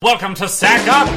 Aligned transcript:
Welcome 0.00 0.34
to 0.34 0.46
Sack 0.46 0.86
Up! 0.86 1.08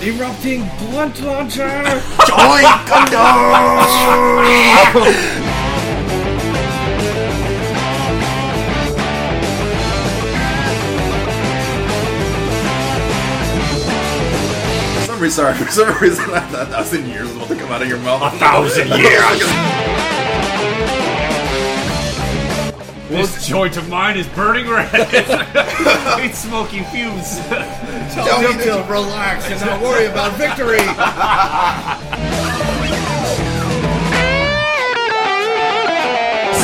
Erupting 0.00 0.60
blunt 0.78 1.20
launcher! 1.20 1.68
For 14.94 15.06
some 15.06 15.20
reason, 15.20 15.30
sorry, 15.30 15.54
for 15.58 15.70
some 15.72 15.98
reason, 16.00 16.24
I 16.30 16.38
thought 16.38 16.62
a 16.62 16.66
thousand 16.66 17.08
years 17.08 17.26
was 17.26 17.34
about 17.34 17.48
to 17.48 17.56
come 17.56 17.72
out 17.72 17.82
of 17.82 17.88
your 17.88 17.98
mouth. 17.98 18.32
A 18.32 18.38
thousand 18.38 18.90
years! 18.90 19.84
This 23.08 23.46
joint 23.46 23.78
of 23.78 23.88
mine 23.88 24.18
is 24.18 24.26
burning 24.28 24.68
red. 24.68 24.90
it's 24.92 26.40
smoking 26.40 26.84
fumes. 26.84 27.38
Tell 28.12 28.42
me 28.42 28.64
to 28.64 28.84
relax 28.86 29.50
and 29.50 29.58
not 29.62 29.80
worry 29.80 30.04
about 30.04 30.34
victory! 30.34 30.78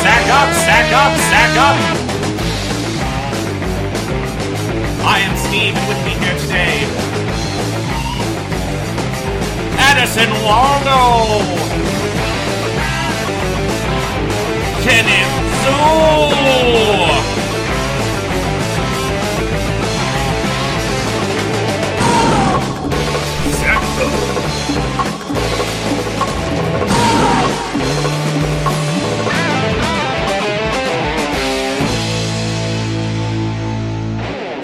Sack 0.05 0.29
up, 0.29 0.53
sack 0.53 0.93
up, 0.93 1.17
sack 1.17 1.57
up! 1.57 1.79
I 5.07 5.21
am 5.21 5.37
Steve, 5.39 5.75
and 5.75 5.89
with 5.89 6.05
me 6.05 6.13
here 6.23 6.39
today, 6.41 6.85
Addison 9.79 10.31
Waldo! 10.45 11.41
Kenneth 14.85 15.44
Zoo! 15.65 15.71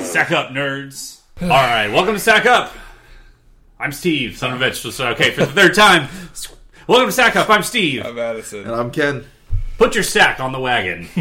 Sack 0.04 0.32
up. 0.32 0.50
Nerds. 0.50 1.20
All 1.40 1.48
right, 1.48 1.88
welcome 1.88 2.12
to 2.12 2.20
Sack 2.20 2.44
Up. 2.44 2.74
I'm 3.78 3.92
Steve, 3.92 4.36
son 4.36 4.52
of 4.52 4.60
a 4.60 4.64
bitch. 4.66 4.92
So, 4.92 5.08
okay, 5.08 5.30
for 5.30 5.46
the 5.46 5.52
third 5.52 5.74
time, 5.74 6.08
welcome 6.86 7.08
to 7.08 7.12
Sack 7.12 7.36
Up. 7.36 7.48
I'm 7.48 7.62
Steve. 7.62 8.04
I'm 8.04 8.18
Addison. 8.18 8.64
And 8.64 8.72
I'm 8.72 8.90
Ken. 8.90 9.24
Put 9.80 9.94
your 9.94 10.04
sack 10.04 10.40
on 10.40 10.52
the 10.52 10.60
wagon. 10.60 11.08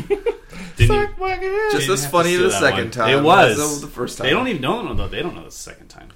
Didn't 0.75 1.17
you- 1.17 1.69
Just 1.71 1.87
as 1.87 2.05
funny 2.05 2.35
the 2.35 2.51
second 2.51 2.79
one. 2.85 2.91
time. 2.91 3.17
It 3.17 3.23
was 3.23 3.57
as 3.57 3.79
the 3.79 3.87
first 3.87 4.17
time. 4.17 4.27
They 4.27 4.31
don't 4.31 4.49
even 4.49 4.61
know. 4.61 4.91
No, 4.91 5.07
they 5.07 5.21
don't 5.21 5.33
know 5.33 5.45
the 5.45 5.51
second 5.51 5.87
time. 5.87 6.09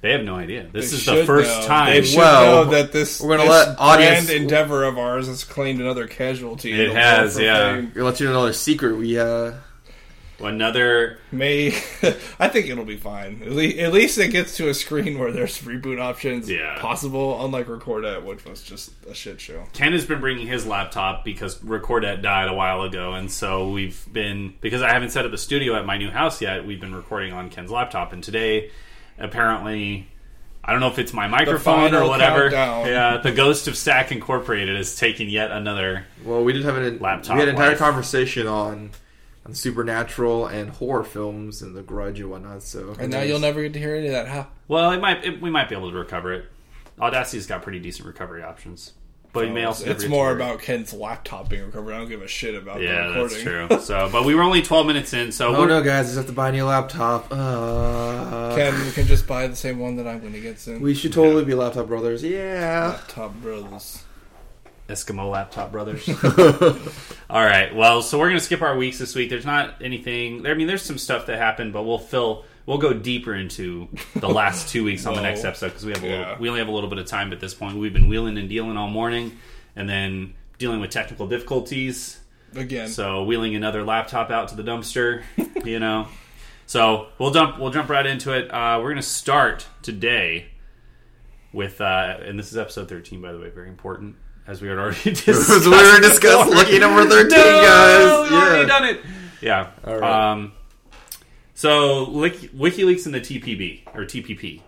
They 0.00 0.12
have 0.12 0.22
no 0.22 0.36
idea. 0.36 0.68
This 0.72 0.92
They 0.92 0.96
is 0.98 1.04
the 1.06 1.24
first 1.26 1.62
know. 1.62 1.66
time. 1.66 1.92
They 1.92 2.02
should 2.04 2.18
Well, 2.18 2.64
know 2.66 2.70
that 2.70 2.92
this, 2.92 3.20
we're 3.20 3.36
gonna 3.36 3.48
this 3.50 3.66
let 3.66 3.78
audience- 3.80 4.26
grand 4.26 4.42
endeavor 4.42 4.84
of 4.84 4.96
ours 4.96 5.26
has 5.26 5.42
claimed 5.42 5.80
another 5.80 6.06
casualty. 6.06 6.72
It 6.72 6.92
has, 6.94 7.36
yeah. 7.36 7.74
fame. 7.74 7.86
We're 7.86 7.94
gonna 7.94 8.04
let 8.10 8.20
you 8.20 8.26
know 8.26 8.32
another 8.32 8.52
secret. 8.52 8.96
We 8.96 9.18
uh, 9.18 9.54
Another. 10.38 11.18
May 11.32 11.68
I 12.38 12.48
think 12.48 12.66
it'll 12.68 12.84
be 12.84 12.96
fine. 12.98 13.40
At 13.42 13.52
least, 13.52 13.78
at 13.78 13.92
least 13.92 14.18
it 14.18 14.28
gets 14.28 14.56
to 14.58 14.68
a 14.68 14.74
screen 14.74 15.18
where 15.18 15.32
there's 15.32 15.62
reboot 15.62 16.00
options 16.00 16.48
Yeah. 16.50 16.78
possible, 16.78 17.42
unlike 17.44 17.66
Recordette, 17.66 18.22
which 18.24 18.44
was 18.44 18.62
just 18.62 18.92
a 19.08 19.14
shit 19.14 19.40
show. 19.40 19.64
Ken 19.72 19.92
has 19.92 20.04
been 20.04 20.20
bringing 20.20 20.46
his 20.46 20.66
laptop 20.66 21.24
because 21.24 21.58
Recordette 21.60 22.20
died 22.22 22.48
a 22.48 22.54
while 22.54 22.82
ago, 22.82 23.14
and 23.14 23.30
so 23.30 23.70
we've 23.70 24.04
been 24.12 24.54
because 24.60 24.82
I 24.82 24.92
haven't 24.92 25.10
set 25.10 25.24
up 25.24 25.32
a 25.32 25.38
studio 25.38 25.74
at 25.74 25.86
my 25.86 25.96
new 25.96 26.10
house 26.10 26.42
yet. 26.42 26.66
We've 26.66 26.80
been 26.80 26.94
recording 26.94 27.32
on 27.32 27.48
Ken's 27.48 27.70
laptop, 27.70 28.12
and 28.12 28.22
today, 28.22 28.70
apparently, 29.18 30.06
I 30.62 30.72
don't 30.72 30.80
know 30.80 30.88
if 30.88 30.98
it's 30.98 31.12
my 31.12 31.28
microphone 31.28 31.86
or 31.86 31.90
final 31.90 32.08
whatever. 32.08 32.50
countdown. 32.50 32.86
Yeah, 32.86 33.16
the 33.18 33.32
ghost 33.32 33.68
of 33.68 33.76
Stack 33.76 34.12
Incorporated 34.12 34.76
is 34.76 34.96
taking 34.96 35.28
yet 35.28 35.50
another. 35.50 36.04
well, 36.24 36.44
we 36.44 36.52
did 36.52 36.64
have 36.64 36.76
an 36.76 36.98
Laptop 36.98 37.34
We 37.36 37.40
had 37.40 37.48
an 37.48 37.54
entire 37.54 37.70
life. 37.70 37.78
conversation 37.78 38.46
on 38.46 38.90
on 39.46 39.54
supernatural 39.54 40.46
and 40.46 40.70
horror 40.70 41.04
films 41.04 41.62
and 41.62 41.74
The 41.76 41.82
Grudge 41.82 42.20
and 42.20 42.30
whatnot. 42.30 42.62
So 42.62 42.94
And 42.98 43.10
now 43.12 43.22
you'll 43.22 43.38
never 43.38 43.62
get 43.62 43.72
to 43.74 43.78
hear 43.78 43.94
any 43.94 44.06
of 44.08 44.12
that, 44.12 44.28
huh? 44.28 44.44
Well, 44.68 44.90
it 44.92 45.00
might 45.00 45.24
it, 45.24 45.40
we 45.40 45.50
might 45.50 45.68
be 45.68 45.74
able 45.76 45.90
to 45.90 45.96
recover 45.96 46.32
it. 46.32 46.46
Audacity's 46.98 47.46
got 47.46 47.62
pretty 47.62 47.78
decent 47.78 48.06
recovery 48.06 48.42
options, 48.42 48.92
but 49.34 49.46
you 49.46 49.52
may 49.52 49.64
also 49.64 49.90
it's 49.90 50.06
more 50.08 50.28
hear 50.28 50.36
about 50.36 50.60
Ken's 50.60 50.94
laptop 50.94 51.50
being 51.50 51.66
recovered. 51.66 51.92
I 51.92 51.98
don't 51.98 52.08
give 52.08 52.22
a 52.22 52.26
shit 52.28 52.54
about 52.54 52.80
Yeah, 52.80 53.08
the 53.08 53.12
that's 53.14 53.42
true. 53.42 53.68
So, 53.80 54.08
but 54.10 54.24
we 54.24 54.34
were 54.34 54.42
only 54.42 54.62
twelve 54.62 54.86
minutes 54.86 55.12
in, 55.12 55.30
so 55.30 55.54
Oh 55.54 55.66
no, 55.66 55.82
guys! 55.82 56.06
I 56.06 56.08
just 56.08 56.16
have 56.16 56.26
to 56.26 56.32
buy 56.32 56.48
a 56.48 56.52
new 56.52 56.64
laptop. 56.64 57.26
Uh, 57.30 58.56
Ken, 58.56 58.82
we 58.84 58.90
can 58.92 59.06
just 59.06 59.26
buy 59.26 59.46
the 59.46 59.54
same 59.56 59.78
one 59.78 59.96
that 59.96 60.06
I'm 60.06 60.20
going 60.20 60.32
to 60.32 60.40
get 60.40 60.58
soon. 60.58 60.80
we 60.80 60.94
should 60.94 61.12
totally 61.12 61.44
be 61.44 61.52
laptop 61.54 61.86
brothers. 61.86 62.24
Yeah. 62.24 62.94
Laptop 62.96 63.34
brothers. 63.42 64.02
Eskimo 64.88 65.30
Laptop 65.30 65.72
Brothers. 65.72 66.08
All 67.30 67.44
right. 67.44 67.74
Well, 67.74 68.02
so 68.02 68.18
we're 68.18 68.28
gonna 68.28 68.40
skip 68.40 68.62
our 68.62 68.76
weeks 68.76 68.98
this 68.98 69.14
week. 69.14 69.30
There's 69.30 69.46
not 69.46 69.74
anything. 69.82 70.46
I 70.46 70.54
mean, 70.54 70.66
there's 70.66 70.82
some 70.82 70.98
stuff 70.98 71.26
that 71.26 71.38
happened, 71.38 71.72
but 71.72 71.82
we'll 71.84 71.98
fill. 71.98 72.44
We'll 72.66 72.78
go 72.78 72.92
deeper 72.92 73.34
into 73.34 73.88
the 74.16 74.28
last 74.28 74.68
two 74.70 74.82
weeks 74.84 75.06
on 75.06 75.14
the 75.14 75.22
next 75.22 75.44
episode 75.44 75.68
because 75.68 75.84
we 75.84 75.92
have 75.92 76.02
a 76.02 76.06
Yeah. 76.08 76.18
little, 76.18 76.36
we 76.38 76.48
only 76.48 76.58
have 76.60 76.68
a 76.68 76.72
little 76.72 76.90
bit 76.90 76.98
of 76.98 77.06
time 77.06 77.32
at 77.32 77.38
this 77.40 77.54
point. 77.54 77.76
We've 77.76 77.92
been 77.92 78.08
wheeling 78.08 78.38
and 78.38 78.48
dealing 78.48 78.76
all 78.76 78.88
morning, 78.88 79.38
and 79.76 79.88
then 79.88 80.34
dealing 80.58 80.80
with 80.80 80.90
technical 80.90 81.26
difficulties. 81.28 82.18
Again. 82.56 82.88
So 82.88 83.22
wheeling 83.24 83.54
another 83.54 83.84
laptop 83.84 84.30
out 84.30 84.48
to 84.48 84.56
the 84.56 84.62
dumpster, 84.64 85.22
you 85.64 85.78
know. 85.78 86.08
So 86.66 87.08
we'll 87.18 87.30
jump 87.32 87.58
we'll 87.60 87.70
jump 87.70 87.88
right 87.88 88.06
into 88.06 88.32
it. 88.32 88.52
Uh, 88.52 88.80
we're 88.82 88.90
gonna 88.90 89.02
start 89.02 89.66
today 89.82 90.46
with 91.52 91.80
uh, 91.80 92.18
and 92.24 92.38
this 92.38 92.50
is 92.50 92.58
episode 92.58 92.88
thirteen, 92.88 93.20
by 93.20 93.32
the 93.32 93.38
way, 93.38 93.50
very 93.50 93.68
important 93.68 94.16
as 94.46 94.62
we 94.62 94.68
had 94.68 94.78
already 94.78 94.98
discussed. 95.12 95.64
So 95.64 95.70
we 95.70 95.76
were 95.76 96.00
discussing 96.00 96.54
lucky 96.54 96.78
number 96.78 97.04
thirteen, 97.08 97.38
No, 97.38 97.62
guys. 97.62 98.30
we've 98.30 98.40
already 98.40 98.66
done 98.68 98.84
it. 98.84 99.00
Yeah. 99.40 99.70
All 99.84 99.98
right. 99.98 100.30
Um, 100.32 100.52
so 101.54 102.10
Wiki- 102.10 102.48
WikiLeaks 102.48 103.06
and 103.06 103.14
the 103.14 103.20
TPB 103.20 103.82
or 103.94 104.04
TPP. 104.04 104.60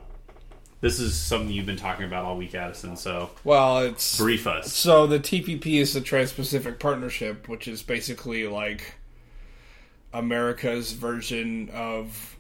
This 0.81 1.01
is 1.01 1.17
something 1.19 1.51
you've 1.51 1.67
been 1.67 1.77
talking 1.77 2.05
about 2.07 2.25
all 2.25 2.37
week, 2.37 2.55
Addison. 2.55 2.97
So 2.97 3.31
well, 3.45 3.79
it's 3.81 4.17
brief 4.17 4.47
us. 4.47 4.73
So 4.73 5.07
the 5.09 5.19
TPP 5.19 5.81
is 5.81 5.93
the 5.93 6.01
Trans-Pacific 6.01 6.79
Partnership, 6.79 7.49
which 7.49 7.67
is 7.67 7.83
basically 7.83 8.47
like 8.47 8.95
America's 10.13 10.93
version 10.93 11.69
of 11.73 12.37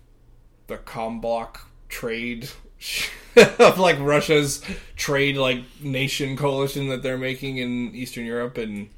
the 0.68 0.76
Comblock 0.78 1.58
trade 1.88 2.48
of 3.58 3.78
like 3.78 3.98
Russia's 3.98 4.62
trade 4.96 5.36
like 5.36 5.62
nation 5.80 6.36
coalition 6.36 6.88
that 6.88 7.02
they're 7.02 7.18
making 7.18 7.58
in 7.58 7.94
Eastern 7.94 8.24
Europe 8.24 8.58
and 8.58 8.90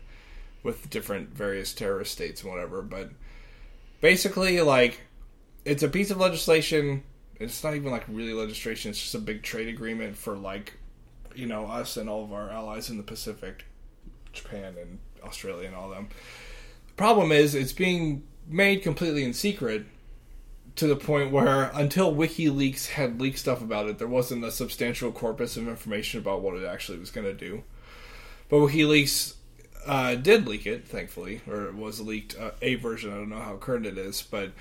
with 0.63 0.91
different 0.91 1.31
various 1.31 1.73
terrorist 1.73 2.13
states 2.13 2.43
and 2.43 2.51
whatever. 2.51 2.83
But 2.83 3.11
basically, 4.01 4.61
like 4.61 5.01
it's 5.65 5.83
a 5.83 5.89
piece 5.89 6.11
of 6.11 6.19
legislation. 6.19 7.03
It's 7.39 7.65
not 7.65 7.75
even 7.75 7.91
like 7.91 8.05
really 8.09 8.35
legislation. 8.35 8.91
It's 8.91 9.01
just 9.01 9.15
a 9.15 9.19
big 9.19 9.43
trade 9.43 9.69
agreement 9.69 10.17
for 10.17 10.37
like 10.37 10.75
you 11.35 11.47
know 11.47 11.67
us 11.67 11.97
and 11.97 12.09
all 12.09 12.25
of 12.25 12.33
our 12.33 12.51
allies 12.51 12.91
in 12.91 12.97
the 12.97 13.03
Pacific, 13.03 13.65
Japan 14.33 14.75
and 14.81 14.99
Australia 15.23 15.67
and 15.67 15.77
all 15.77 15.91
them. 15.91 16.09
The 16.89 16.95
problem 16.95 17.33
is 17.33 17.55
it's 17.55 17.73
being 17.73 18.25
made 18.47 18.83
completely 18.83 19.25
in 19.25 19.33
secret 19.33 19.87
to 20.76 20.86
the 20.86 20.97
point 20.97 21.31
where 21.31 21.70
until 21.75 22.14
WikiLeaks 22.14 22.88
had 22.88 23.20
leaked 23.20 23.38
stuff 23.38 23.60
about 23.60 23.88
it, 23.88 23.98
there 23.98 24.08
wasn't 24.08 24.44
a 24.44 24.50
substantial 24.50 25.12
corpus 25.12 25.56
of 25.56 25.69
information 25.69 26.20
about 26.20 26.42
what 26.42 26.56
it 26.56 26.64
actually 26.64 26.98
was 26.98 27.10
going 27.10 27.26
to 27.26 27.34
do. 27.34 27.62
But 28.48 28.58
WikiLeaks 28.58 29.34
uh, 29.86 30.14
did 30.16 30.47
leak 30.47 30.66
it, 30.66 30.86
thankfully, 30.86 31.41
or 31.48 31.66
it 31.66 31.75
was 31.75 32.00
leaked 32.00 32.38
uh, 32.38 32.53
a 32.62 32.75
version. 32.76 33.12
I 33.12 33.16
don't 33.16 33.31
know 33.31 33.41
how 33.41 33.56
current 33.56 33.86
it 33.86 33.98
is, 33.98 34.22
but 34.22 34.52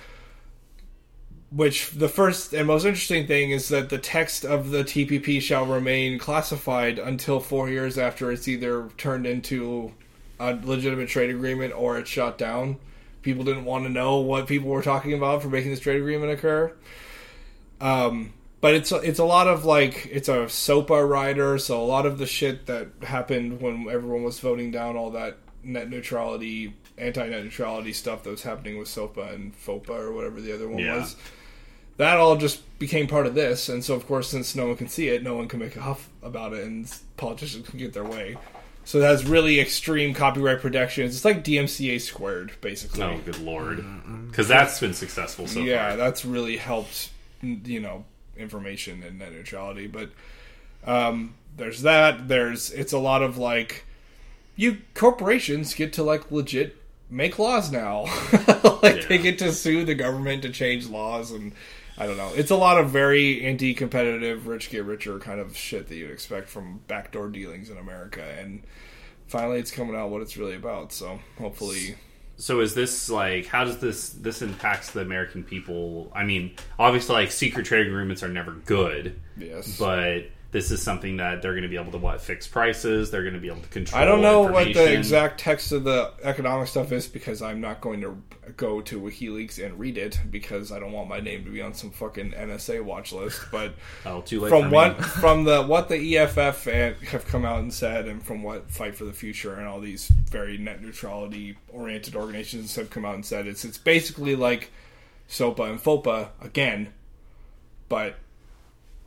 which 1.50 1.90
the 1.90 2.08
first 2.08 2.52
and 2.52 2.66
most 2.66 2.84
interesting 2.84 3.26
thing 3.26 3.50
is 3.50 3.68
that 3.68 3.88
the 3.88 3.98
text 3.98 4.44
of 4.44 4.70
the 4.70 4.84
TPP 4.84 5.40
shall 5.42 5.66
remain 5.66 6.18
classified 6.18 6.98
until 6.98 7.40
four 7.40 7.68
years 7.68 7.98
after 7.98 8.30
it's 8.30 8.46
either 8.46 8.88
turned 8.96 9.26
into 9.26 9.92
a 10.38 10.56
legitimate 10.62 11.08
trade 11.08 11.30
agreement 11.30 11.74
or 11.74 11.98
it's 11.98 12.08
shot 12.08 12.38
down. 12.38 12.78
People 13.22 13.44
didn't 13.44 13.64
want 13.64 13.84
to 13.84 13.90
know 13.90 14.18
what 14.18 14.46
people 14.46 14.68
were 14.70 14.82
talking 14.82 15.12
about 15.12 15.42
for 15.42 15.48
making 15.48 15.70
this 15.70 15.80
trade 15.80 15.96
agreement 15.96 16.32
occur. 16.32 16.72
Um, 17.80 18.32
but 18.60 18.74
it's 18.74 18.92
it's 18.92 19.18
a 19.18 19.24
lot 19.24 19.46
of 19.48 19.64
like 19.64 20.06
it's 20.10 20.28
a 20.28 20.48
SOPA 20.48 21.08
rider, 21.08 21.58
so 21.58 21.82
a 21.82 21.84
lot 21.84 22.04
of 22.06 22.18
the 22.18 22.26
shit 22.26 22.66
that 22.66 22.88
happened 23.02 23.60
when 23.60 23.88
everyone 23.88 24.22
was 24.22 24.38
voting 24.38 24.70
down 24.70 24.96
all 24.96 25.10
that 25.12 25.38
net 25.62 25.88
neutrality, 25.88 26.74
anti 26.98 27.26
net 27.28 27.42
neutrality 27.44 27.92
stuff 27.92 28.22
that 28.24 28.30
was 28.30 28.42
happening 28.42 28.78
with 28.78 28.88
SOPA 28.88 29.32
and 29.34 29.54
FOPA 29.56 29.90
or 29.90 30.12
whatever 30.12 30.40
the 30.40 30.54
other 30.54 30.68
one 30.68 30.78
Yeah. 30.78 30.96
was. 31.00 31.16
That 31.96 32.16
all 32.16 32.36
just 32.36 32.62
became 32.78 33.06
part 33.06 33.26
of 33.26 33.34
this, 33.34 33.68
and 33.68 33.84
so 33.84 33.94
of 33.94 34.06
course, 34.06 34.28
since 34.28 34.54
no 34.54 34.66
one 34.68 34.76
can 34.76 34.88
see 34.88 35.08
it, 35.08 35.22
no 35.22 35.34
one 35.36 35.48
can 35.48 35.58
make 35.58 35.76
a 35.76 35.82
huff 35.82 36.08
about 36.22 36.52
it, 36.54 36.64
and 36.64 36.90
politicians 37.18 37.68
can 37.68 37.78
get 37.78 37.92
their 37.92 38.04
way. 38.04 38.36
So 38.84 38.98
it 38.98 39.04
has 39.04 39.24
really 39.24 39.60
extreme 39.60 40.14
copyright 40.14 40.60
protections. 40.60 41.14
It's 41.14 41.24
like 41.24 41.44
DMCA 41.44 42.00
squared, 42.00 42.52
basically. 42.60 43.02
Oh, 43.02 43.20
good 43.24 43.38
lord, 43.38 43.78
mm, 43.78 43.84
mm, 43.84 44.06
mm. 44.06 44.28
because 44.28 44.48
that's 44.48 44.80
been 44.80 44.94
successful 44.94 45.46
so 45.46 45.60
far. 45.60 45.62
yeah, 45.64 45.88
far. 45.90 45.96
that's 45.96 46.24
really 46.24 46.56
helped, 46.56 47.10
you 47.42 47.80
know, 47.80 48.04
information 48.36 49.02
and 49.02 49.18
net 49.18 49.32
neutrality. 49.32 49.86
But 49.86 50.10
um, 50.84 51.34
there's 51.56 51.82
that. 51.82 52.28
There's 52.28 52.70
it's 52.70 52.92
a 52.92 52.98
lot 52.98 53.22
of 53.22 53.38
like 53.38 53.84
you 54.56 54.78
corporations 54.94 55.74
get 55.74 55.92
to 55.94 56.02
like 56.02 56.30
legit 56.30 56.76
make 57.10 57.38
laws 57.38 57.70
now. 57.70 58.06
like 58.82 59.08
they 59.08 59.18
get 59.18 59.38
to 59.38 59.52
sue 59.52 59.84
the 59.84 59.94
government 59.94 60.42
to 60.42 60.50
change 60.50 60.88
laws 60.88 61.30
and. 61.30 61.52
I 62.00 62.06
don't 62.06 62.16
know. 62.16 62.32
It's 62.34 62.50
a 62.50 62.56
lot 62.56 62.78
of 62.78 62.88
very 62.88 63.44
anti-competitive, 63.44 64.46
rich 64.46 64.70
get 64.70 64.84
richer 64.84 65.18
kind 65.18 65.38
of 65.38 65.54
shit 65.54 65.88
that 65.88 65.96
you'd 65.96 66.10
expect 66.10 66.48
from 66.48 66.80
backdoor 66.88 67.28
dealings 67.28 67.68
in 67.68 67.76
America, 67.76 68.24
and 68.40 68.62
finally, 69.26 69.58
it's 69.58 69.70
coming 69.70 69.94
out 69.94 70.08
what 70.08 70.22
it's 70.22 70.38
really 70.38 70.56
about. 70.56 70.92
So 70.92 71.20
hopefully, 71.38 71.96
So 72.40 72.60
is 72.60 72.74
this 72.74 73.10
like 73.10 73.46
how 73.46 73.64
does 73.64 73.78
this 73.78 74.08
this 74.08 74.40
impacts 74.40 74.92
the 74.92 75.00
American 75.00 75.44
people? 75.44 76.10
I 76.14 76.24
mean, 76.24 76.56
obviously, 76.78 77.14
like 77.14 77.32
secret 77.32 77.66
trade 77.66 77.86
agreements 77.86 78.22
are 78.22 78.28
never 78.28 78.52
good, 78.52 79.20
yes. 79.36 79.78
but 79.78 80.30
this 80.52 80.72
is 80.72 80.82
something 80.82 81.18
that 81.18 81.42
they're 81.42 81.52
going 81.52 81.62
to 81.62 81.68
be 81.68 81.76
able 81.76 81.92
to 81.92 81.98
what 81.98 82.20
fix 82.20 82.48
prices. 82.48 83.10
They're 83.10 83.22
going 83.22 83.34
to 83.34 83.40
be 83.40 83.48
able 83.48 83.60
to 83.60 83.68
control. 83.68 84.02
I 84.02 84.04
don't 84.04 84.20
know 84.20 84.42
what 84.42 84.72
the 84.72 84.92
exact 84.92 85.38
text 85.38 85.70
of 85.70 85.84
the 85.84 86.12
economic 86.22 86.66
stuff 86.66 86.90
is 86.90 87.06
because 87.06 87.40
I'm 87.40 87.60
not 87.60 87.80
going 87.80 88.00
to 88.00 88.20
go 88.56 88.80
to 88.80 89.00
WikiLeaks 89.00 89.64
and 89.64 89.78
read 89.78 89.96
it 89.96 90.18
because 90.28 90.72
I 90.72 90.80
don't 90.80 90.90
want 90.90 91.08
my 91.08 91.20
name 91.20 91.44
to 91.44 91.50
be 91.50 91.62
on 91.62 91.72
some 91.72 91.90
fucking 91.90 92.32
NSA 92.32 92.82
watch 92.82 93.12
list. 93.12 93.40
But 93.52 93.74
Oh, 94.04 94.22
from 94.22 94.70
what 94.70 95.04
from 95.04 95.44
the 95.44 95.62
what 95.62 95.88
the 95.88 96.16
EFF 96.16 96.64
have 96.64 97.26
come 97.28 97.44
out 97.44 97.60
and 97.60 97.72
said, 97.72 98.08
and 98.08 98.20
from 98.20 98.42
what 98.42 98.70
Fight 98.70 98.96
for 98.96 99.04
the 99.04 99.12
Future 99.12 99.54
and 99.54 99.68
all 99.68 99.80
these 99.80 100.08
very 100.08 100.58
net 100.58 100.82
neutrality 100.82 101.58
oriented 101.68 102.16
organizations 102.16 102.74
have 102.74 102.90
come 102.90 103.04
out 103.04 103.14
and 103.14 103.24
said, 103.24 103.46
it's 103.46 103.64
it's 103.64 103.78
basically 103.78 104.34
like 104.34 104.72
SOPA 105.28 105.70
and 105.70 105.78
FOPA 105.80 106.30
again, 106.40 106.92
but 107.88 108.16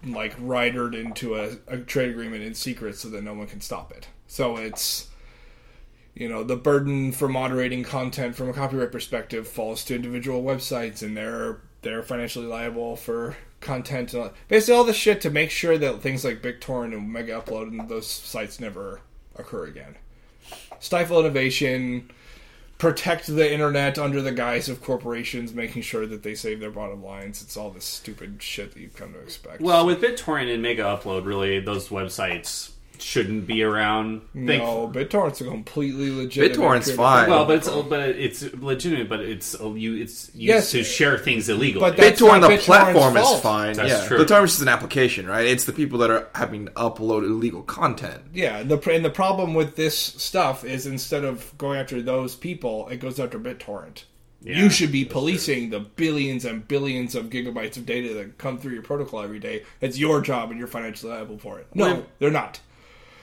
like 0.06 0.34
ridered 0.40 0.96
into 0.96 1.36
a, 1.36 1.58
a 1.68 1.78
trade 1.78 2.10
agreement 2.10 2.44
in 2.44 2.54
secret 2.54 2.98
so 2.98 3.10
that 3.10 3.24
no 3.24 3.34
one 3.34 3.48
can 3.48 3.62
stop 3.62 3.92
it. 3.92 4.08
So 4.28 4.58
it's 4.58 5.10
you 6.16 6.30
know 6.30 6.44
the 6.44 6.56
burden 6.56 7.12
for 7.12 7.28
moderating 7.28 7.84
content 7.84 8.36
from 8.36 8.50
a 8.50 8.54
copyright 8.54 8.92
perspective 8.92 9.48
falls 9.48 9.84
to 9.86 9.96
individual 9.96 10.44
websites 10.44 11.02
and 11.02 11.18
they're 11.18 11.62
they're 11.82 12.04
financially 12.04 12.46
liable 12.46 12.96
for 12.96 13.36
content 13.60 14.14
and 14.14 14.24
all, 14.24 14.34
basically 14.48 14.76
all 14.76 14.84
the 14.84 14.94
shit 14.94 15.22
to 15.22 15.30
make 15.30 15.50
sure 15.50 15.78
that 15.78 16.02
things 16.02 16.24
like 16.24 16.42
BitTorrent 16.42 16.94
and 16.94 17.12
Mega 17.12 17.42
Upload 17.42 17.68
and 17.68 17.90
those 17.90 18.08
sites 18.08 18.60
never 18.60 19.02
occur 19.36 19.66
again. 19.66 19.96
Stifle 20.80 21.20
innovation, 21.20 22.12
protect 22.84 23.28
the 23.28 23.50
internet 23.50 23.98
under 23.98 24.22
the 24.22 24.34
guise 24.34 24.68
of 24.68 24.84
corporations 24.84 25.54
making 25.54 25.82
sure 25.82 26.06
that 26.06 26.22
they 26.22 26.36
save 26.36 26.60
their 26.60 26.70
bottom 26.70 27.02
lines. 27.02 27.42
It's 27.42 27.56
all 27.56 27.70
this 27.70 27.86
stupid 27.86 28.44
shit 28.44 28.74
that 28.74 28.80
you've 28.82 28.94
come 28.94 29.14
to 29.14 29.20
expect. 29.20 29.62
Well, 29.62 29.86
with 29.86 30.02
BitTorrent 30.02 30.54
and 30.54 30.62
Mega 30.62 30.84
Upload, 30.84 31.24
really, 31.24 31.62
those 31.62 31.88
websites 31.88 32.73
shouldn't 33.00 33.46
be 33.48 33.64
around. 33.64 34.22
Think- 34.34 34.64
no, 34.64 34.88
BitTorrent's 34.94 35.42
a 35.42 35.46
completely 35.46 36.10
legitimate. 36.12 36.58
BitTorrent's 36.58 36.86
peer-to-peer 36.88 36.96
fine. 36.96 37.30
Well, 37.30 37.46
but 37.46 37.56
it's 37.58 37.70
but 37.70 38.00
it's 38.10 38.54
legitimate, 38.54 39.10
but 39.10 39.20
it's 39.20 39.60
uh, 39.60 39.74
you 39.74 39.96
it's 39.96 40.28
used 40.34 40.36
Yes. 40.36 40.72
to 40.72 40.84
share 40.84 41.18
things 41.18 41.50
illegally. 41.50 41.80
But 41.82 41.98
That's 41.98 42.22
BitTorrent, 42.22 42.42
the 42.42 42.48
BitTorrent's 42.48 42.66
platform 42.66 43.14
fault. 43.16 43.36
is 43.36 43.42
fine. 43.42 43.74
That's 43.74 43.90
yeah, 43.90 44.08
true. 44.08 44.18
the 44.20 44.26
term 44.26 44.46
is 44.46 44.62
an 44.62 44.68
application, 44.68 45.28
right? 45.28 45.46
It's 45.46 45.66
the 45.66 45.74
people 45.74 46.00
that 46.00 46.12
are 46.12 46.28
having 46.36 46.66
to 46.68 46.72
upload 46.74 47.24
illegal 47.24 47.64
content. 47.64 48.22
Yeah, 48.34 48.64
the 48.64 48.78
and 48.92 49.04
the 49.04 49.10
problem 49.10 49.54
with 49.54 49.76
this 49.76 49.98
stuff 49.98 50.64
is 50.64 50.86
instead 50.88 51.24
of 51.24 51.58
going 51.58 51.80
after 51.80 52.02
those 52.02 52.36
people, 52.36 52.88
it 52.90 52.98
goes 52.98 53.20
after 53.20 53.40
BitTorrent. 53.40 54.04
Yeah, 54.46 54.58
you 54.58 54.70
should 54.70 54.92
be 54.92 55.04
that's 55.04 55.14
policing 55.14 55.70
the 55.70 55.80
billions 55.80 56.44
and 56.44 56.68
billions 56.68 57.16
of 57.16 57.28
gigabytes 57.30 57.78
of 57.78 57.86
data 57.86 58.14
that 58.16 58.38
come 58.38 58.58
through 58.58 58.74
your 58.74 58.82
protocol 58.84 59.22
every 59.22 59.40
day. 59.40 59.64
It's 59.80 59.98
your 59.98 60.20
job, 60.20 60.50
and 60.52 60.60
you're 60.60 60.68
financially 60.68 61.14
liable 61.14 61.38
for 61.38 61.60
it. 61.60 61.68
No, 61.74 61.86
Well- 61.86 62.06
they're 62.20 62.30
not. 62.30 62.60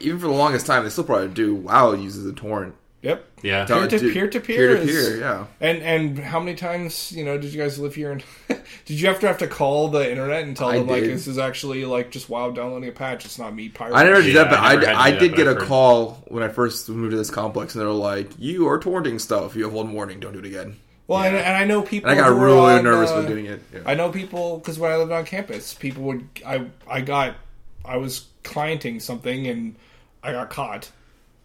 Even 0.00 0.18
for 0.18 0.26
the 0.26 0.32
longest 0.32 0.66
time, 0.66 0.84
they 0.84 0.90
still 0.90 1.04
probably 1.04 1.28
do. 1.28 1.54
WoW 1.54 1.92
uses 1.92 2.26
a 2.26 2.32
torrent. 2.32 2.74
Yep. 3.02 3.24
yeah, 3.42 3.64
Peer 3.64 3.88
to 3.88 3.98
peer 3.98 4.28
to 4.28 4.40
peer 4.40 4.40
peer 4.40 4.76
to 4.76 4.84
peer, 4.86 5.16
yeah. 5.20 5.46
And 5.58 5.78
and 5.82 6.18
how 6.18 6.38
many 6.38 6.54
times 6.54 7.10
you 7.12 7.24
know 7.24 7.38
did 7.38 7.50
you 7.50 7.58
guys 7.58 7.78
live 7.78 7.94
here? 7.94 8.12
And 8.12 8.22
did 8.84 9.00
you 9.00 9.06
have 9.08 9.20
to 9.20 9.26
have 9.26 9.38
to 9.38 9.46
call 9.46 9.88
the 9.88 10.10
internet 10.10 10.42
and 10.42 10.54
tell 10.54 10.68
I 10.68 10.76
them 10.78 10.86
like 10.86 11.04
this 11.04 11.26
is 11.26 11.38
actually 11.38 11.86
like 11.86 12.10
just 12.10 12.28
wow 12.28 12.50
downloading 12.50 12.90
a 12.90 12.92
patch? 12.92 13.24
It's 13.24 13.38
not 13.38 13.54
me 13.54 13.70
pirating. 13.70 13.96
I 13.98 14.04
never 14.04 14.20
did 14.20 14.34
Yeah, 14.34 14.44
that, 14.44 14.50
but 14.50 14.58
I 14.58 14.72
I, 14.72 14.74
never 14.76 14.92
I 14.92 15.10
that, 15.12 15.18
did 15.20 15.34
get 15.34 15.46
a 15.46 15.52
I've 15.52 15.56
heard. 15.60 15.66
call 15.68 16.22
when 16.28 16.42
I 16.42 16.48
first 16.48 16.90
moved 16.90 17.12
to 17.12 17.16
this 17.16 17.30
complex, 17.30 17.74
and 17.74 17.80
they 17.80 17.86
were 17.86 17.92
like, 17.92 18.32
"You 18.38 18.68
are 18.68 18.78
torrenting 18.78 19.18
stuff. 19.18 19.56
You 19.56 19.64
have 19.64 19.72
one 19.72 19.94
warning. 19.94 20.20
Don't 20.20 20.34
do 20.34 20.40
it 20.40 20.44
again." 20.44 20.76
Well, 21.06 21.22
and, 21.22 21.34
Yeah. 21.34 21.40
and 21.40 21.56
I 21.56 21.64
know 21.64 21.80
people. 21.80 22.10
And 22.10 22.20
I 22.20 22.22
got 22.22 22.38
really 22.38 22.74
on, 22.74 22.84
nervous 22.84 23.10
uh, 23.12 23.16
with 23.16 23.28
doing 23.28 23.46
it. 23.46 23.62
Yeah. 23.72 23.80
I 23.86 23.94
know 23.94 24.10
people 24.10 24.58
because 24.58 24.78
when 24.78 24.92
I 24.92 24.96
lived 24.96 25.10
on 25.10 25.24
campus, 25.24 25.72
people 25.72 26.02
would 26.02 26.28
I 26.46 26.66
I 26.86 27.00
got 27.00 27.36
I 27.82 27.96
was 27.96 28.26
clienting 28.44 29.00
something 29.00 29.46
and 29.46 29.76
I 30.22 30.32
got 30.32 30.50
caught, 30.50 30.90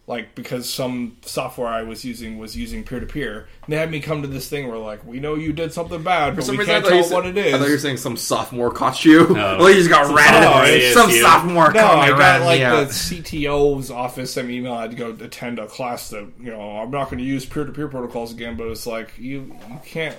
like 0.06 0.34
because 0.34 0.68
some 0.72 1.16
software 1.22 1.66
I 1.68 1.82
was 1.82 2.04
using 2.04 2.38
was 2.38 2.56
using 2.56 2.84
peer 2.84 3.00
to 3.00 3.06
peer. 3.06 3.48
And 3.64 3.72
they 3.72 3.76
had 3.76 3.90
me 3.90 4.00
come 4.00 4.22
to 4.22 4.28
this 4.28 4.48
thing 4.48 4.68
where 4.68 4.78
like 4.78 5.04
we 5.04 5.18
know 5.18 5.34
you 5.34 5.52
did 5.52 5.72
something 5.72 6.02
bad, 6.02 6.36
but 6.36 6.46
we 6.48 6.58
can't 6.58 6.84
I 6.84 6.88
you 6.88 6.94
tell 6.94 7.04
said- 7.04 7.14
what 7.14 7.26
it 7.26 7.36
is. 7.38 7.54
I 7.54 7.58
thought 7.58 7.66
you 7.66 7.72
were 7.72 7.78
saying 7.78 7.96
some 7.96 8.16
sophomore 8.16 8.70
caught 8.70 9.04
you. 9.04 9.28
No. 9.28 9.34
well, 9.58 9.70
you 9.70 9.76
just 9.76 9.90
got 9.90 10.14
ratted. 10.14 10.42
sophomore 10.42 10.62
away. 10.62 10.78
is 10.80 10.94
some 10.94 11.10
you. 11.10 11.22
sophomore 11.22 11.72
no, 11.72 11.80
coming 11.80 12.04
I 12.04 12.08
got 12.10 12.20
around 12.20 12.44
like 12.44 12.58
me 12.60 12.64
the 12.64 12.66
out. 12.66 12.88
CTO's 12.88 13.90
office 13.90 14.32
sent 14.34 14.48
me 14.48 14.58
email. 14.58 14.74
I 14.74 14.82
had 14.82 14.90
to 14.90 14.96
go 14.96 15.10
attend 15.10 15.58
a 15.58 15.66
class 15.66 16.10
that 16.10 16.26
you 16.38 16.50
know 16.50 16.60
I'm 16.78 16.90
not 16.90 17.06
going 17.06 17.18
to 17.18 17.24
use 17.24 17.44
peer 17.46 17.64
to 17.64 17.72
peer 17.72 17.88
protocols 17.88 18.32
again. 18.32 18.56
But 18.56 18.68
it's 18.68 18.86
like 18.86 19.12
you 19.18 19.56
you 19.68 19.80
can't. 19.84 20.16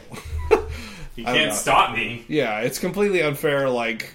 you 1.16 1.24
can't 1.24 1.54
stop 1.54 1.96
me. 1.96 2.26
Yeah, 2.28 2.60
it's 2.62 2.80
completely 2.80 3.22
unfair. 3.22 3.70
Like, 3.70 4.14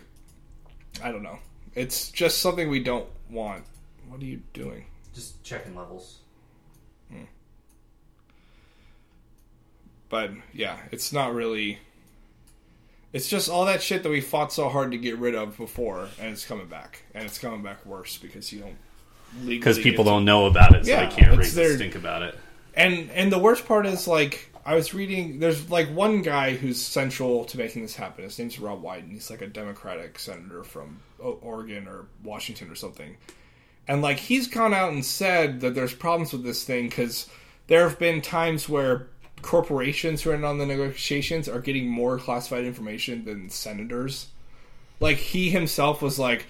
I 1.03 1.11
don't 1.13 1.23
know. 1.23 1.39
It's 1.75 2.11
just 2.11 2.39
something 2.39 2.69
we 2.69 2.81
don't 2.81 3.07
want. 3.31 3.65
What 4.23 4.27
are 4.29 4.31
you 4.31 4.43
doing? 4.53 4.85
Just 5.13 5.43
checking 5.43 5.75
levels. 5.75 6.19
Hmm. 7.11 7.25
But 10.09 10.31
yeah, 10.55 10.79
it's 10.93 11.13
not 11.13 11.35
really. 11.35 11.81
It's 13.13 13.29
just 13.29 13.51
all 13.51 13.65
that 13.67 13.83
shit 13.83 14.05
that 14.05 14.11
we 14.11 14.21
fought 14.21 14.53
so 14.53 14.69
hard 14.69 14.93
to 14.93 14.97
get 14.97 15.19
rid 15.19 15.35
of 15.35 15.57
before, 15.57 16.07
and 16.21 16.29
it's 16.31 16.45
coming 16.47 16.69
back, 16.69 17.03
and 17.17 17.25
it's 17.25 17.37
coming 17.37 17.63
back 17.65 17.85
worse 17.85 18.17
because 18.17 18.53
you 18.53 18.61
don't. 18.61 18.77
legally 19.41 19.59
Because 19.59 19.79
people 19.81 20.05
don't 20.05 20.25
know 20.25 20.47
about 20.47 20.77
it, 20.77 20.85
so 20.85 20.93
Yeah, 20.93 21.09
they 21.09 21.17
can't 21.17 21.33
it's 21.33 21.39
raise 21.39 21.55
the 21.57 21.61
their- 21.63 21.75
stink 21.77 21.97
about 21.97 22.23
it. 22.23 22.39
And 22.75 23.11
and 23.11 23.33
the 23.33 23.41
worst 23.41 23.67
part 23.67 23.87
is 23.87 24.07
like 24.07 24.51
I 24.65 24.77
was 24.77 24.95
reading. 24.95 25.41
There's 25.41 25.69
like 25.69 25.89
one 25.93 26.23
guy 26.23 26.55
who's 26.55 26.81
central 26.81 27.45
to 27.47 27.59
making 27.59 27.83
this 27.83 27.97
happen. 27.97 28.23
His 28.23 28.39
name's 28.39 28.61
Ron 28.61 28.83
Wyden. 28.83 29.11
He's 29.11 29.31
like 29.31 29.43
a 29.43 29.49
Democratic 29.49 30.21
senator 30.21 30.63
from 30.63 31.01
Oregon 31.19 31.89
or 31.89 32.07
Washington 32.23 32.71
or 32.71 32.77
something. 32.77 33.17
And 33.89 34.03
like 34.03 34.19
he's 34.19 34.47
gone 34.47 34.75
out 34.75 34.93
and 34.93 35.05
said 35.05 35.61
that 35.61 35.75
there's 35.75 35.95
problems 35.95 36.33
with 36.33 36.45
this 36.45 36.65
thing 36.65 36.89
because 36.89 37.29
there 37.67 37.89
have 37.89 37.99
been 37.99 38.21
times 38.21 38.69
where 38.69 39.09
corporations 39.43 40.23
who 40.23 40.31
are 40.31 40.35
in 40.35 40.45
on 40.45 40.59
the 40.59 40.67
negotiations 40.67 41.49
are 41.49 41.61
getting 41.61 41.89
more 41.89 42.19
classified 42.19 42.65
information 42.65 43.25
than 43.25 43.51
senators. 43.51 44.29
Like 45.01 45.17
he 45.17 45.51
himself 45.51 46.01
was 46.01 46.19
like, 46.19 46.47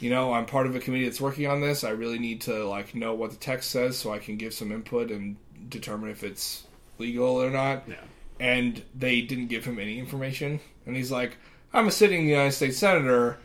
you 0.00 0.10
know, 0.10 0.32
I'm 0.32 0.46
part 0.46 0.66
of 0.66 0.76
a 0.76 0.80
committee 0.80 1.04
that's 1.04 1.20
working 1.20 1.48
on 1.48 1.60
this. 1.60 1.82
I 1.82 1.90
really 1.90 2.18
need 2.18 2.40
to 2.42 2.64
like 2.64 2.94
know 2.94 3.14
what 3.14 3.32
the 3.32 3.36
text 3.36 3.70
says 3.70 3.98
so 3.98 4.12
I 4.12 4.18
can 4.18 4.36
give 4.36 4.54
some 4.54 4.70
input 4.70 5.10
and 5.10 5.36
determine 5.68 6.10
if 6.10 6.22
it's 6.22 6.64
legal 6.98 7.42
or 7.42 7.50
not. 7.50 7.82
Yeah. 7.88 7.96
And 8.38 8.82
they 8.94 9.20
didn't 9.20 9.48
give 9.48 9.64
him 9.64 9.80
any 9.80 9.98
information. 9.98 10.60
And 10.86 10.94
he's 10.94 11.10
like, 11.10 11.36
I'm 11.72 11.88
a 11.88 11.90
sitting 11.90 12.28
United 12.28 12.52
States 12.52 12.78
senator. 12.78 13.38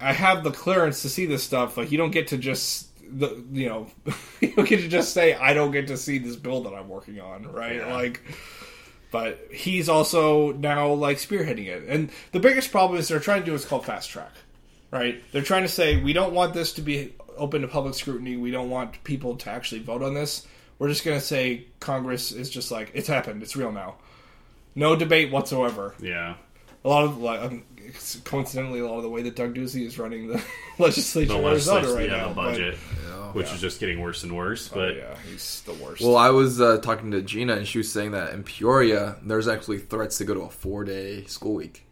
I 0.00 0.12
have 0.12 0.44
the 0.44 0.50
clearance 0.50 1.02
to 1.02 1.08
see 1.08 1.26
this 1.26 1.42
stuff. 1.42 1.76
Like 1.76 1.92
you 1.92 1.98
don't 1.98 2.10
get 2.10 2.28
to 2.28 2.38
just 2.38 2.88
the 3.18 3.44
you 3.52 3.68
know 3.68 3.86
you 4.40 4.54
don't 4.54 4.68
get 4.68 4.80
to 4.80 4.88
just 4.88 5.12
say 5.12 5.34
I 5.34 5.54
don't 5.54 5.70
get 5.70 5.88
to 5.88 5.96
see 5.96 6.18
this 6.18 6.36
bill 6.36 6.62
that 6.64 6.74
I'm 6.74 6.88
working 6.88 7.20
on, 7.20 7.50
right? 7.52 7.76
Yeah. 7.76 7.92
Like 7.94 8.22
but 9.10 9.48
he's 9.52 9.88
also 9.88 10.52
now 10.52 10.92
like 10.92 11.18
spearheading 11.18 11.66
it. 11.66 11.84
And 11.88 12.10
the 12.32 12.40
biggest 12.40 12.70
problem 12.70 12.98
is 12.98 13.08
they're 13.08 13.20
trying 13.20 13.40
to 13.40 13.46
do 13.46 13.52
what's 13.52 13.64
called 13.64 13.84
fast 13.84 14.10
track. 14.10 14.32
Right? 14.90 15.22
They're 15.32 15.42
trying 15.42 15.62
to 15.62 15.68
say 15.68 16.00
we 16.00 16.12
don't 16.12 16.32
want 16.32 16.52
this 16.52 16.72
to 16.74 16.82
be 16.82 17.14
open 17.36 17.62
to 17.62 17.68
public 17.68 17.94
scrutiny. 17.94 18.36
We 18.36 18.50
don't 18.50 18.70
want 18.70 19.02
people 19.04 19.36
to 19.36 19.50
actually 19.50 19.82
vote 19.82 20.02
on 20.02 20.14
this. 20.14 20.46
We're 20.78 20.88
just 20.88 21.04
going 21.04 21.18
to 21.18 21.24
say 21.24 21.66
Congress 21.78 22.32
is 22.32 22.50
just 22.50 22.70
like 22.70 22.90
it's 22.94 23.06
happened. 23.06 23.42
It's 23.42 23.54
real 23.54 23.72
now. 23.72 23.96
No 24.74 24.96
debate 24.96 25.30
whatsoever. 25.30 25.94
Yeah. 26.00 26.36
A 26.84 26.88
lot 26.88 27.04
of 27.04 27.18
like 27.18 27.40
um, 27.40 27.64
coincidentally 28.24 28.80
a 28.80 28.86
lot 28.86 28.96
of 28.98 29.02
the 29.02 29.10
way 29.10 29.22
that 29.22 29.36
Doug 29.36 29.54
Ducey 29.54 29.86
is 29.86 29.98
running 29.98 30.28
the 30.28 30.42
legislature 30.78 31.28
The 31.28 31.38
in 31.38 31.44
Arizona 31.44 31.92
right 31.94 32.08
yeah, 32.10 32.16
now. 32.16 32.28
the 32.28 32.34
but- 32.34 32.44
budget, 32.52 32.74
which 33.32 33.46
Yeah. 33.48 33.54
is 33.54 33.60
just 33.60 33.80
getting 33.80 34.00
worse 34.00 34.22
and 34.22 34.36
worse. 34.36 34.70
oh, 34.72 34.76
But 34.76 34.96
yeah, 34.96 35.14
he's 35.30 35.62
the 35.62 35.74
worst. 35.74 36.02
Well, 36.02 36.16
I 36.16 36.30
was 36.30 36.60
uh, 36.60 36.78
talking 36.78 37.10
to 37.12 37.22
Gina, 37.22 37.54
and 37.54 37.66
she 37.66 37.78
was 37.78 37.90
saying 37.92 38.10
that 38.12 38.32
in 38.34 38.42
Peoria, 38.42 39.16
there's 39.22 39.46
actually 39.48 39.78
threats 39.78 40.18
to 40.18 40.24
go 40.24 40.34
to 40.34 40.40
a 40.40 40.50
four-day 40.50 41.24
school 41.26 41.54
week. 41.54 41.86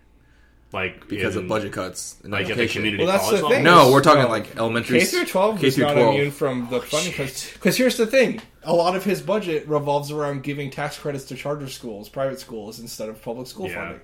like 0.72 1.08
because 1.08 1.34
in- 1.36 1.44
of 1.44 1.48
budget 1.48 1.72
cuts. 1.72 2.16
in 2.24 2.30
like 2.30 2.50
at 2.50 2.56
the 2.58 2.68
community 2.68 3.02
Well, 3.02 3.12
that's 3.12 3.24
college 3.24 3.40
the 3.40 3.48
thing. 3.48 3.64
No, 3.64 3.90
we're 3.90 4.02
talking 4.02 4.24
No. 4.24 4.28
like 4.28 4.54
elementary 4.56 4.98
K 4.98 5.04
through 5.06 5.24
twelve 5.24 5.58
K 5.60 5.66
was 5.68 5.74
through 5.76 5.84
not 5.86 5.94
12. 5.94 6.14
immune 6.14 6.30
from 6.30 6.68
the 6.70 6.80
funding 6.82 7.12
because 7.54 7.76
here's 7.78 7.96
the 7.96 8.06
thing: 8.06 8.42
a 8.64 8.74
lot 8.74 8.94
of 8.94 9.02
his 9.02 9.22
budget 9.22 9.66
revolves 9.66 10.10
around 10.12 10.42
giving 10.42 10.70
tax 10.70 10.98
credits 10.98 11.24
to 11.26 11.36
charter 11.36 11.68
schools, 11.68 12.10
private 12.10 12.38
schools, 12.38 12.80
instead 12.80 13.08
of 13.08 13.22
public 13.22 13.46
school 13.46 13.68
Yeah. 13.68 13.76
funding. 13.76 14.00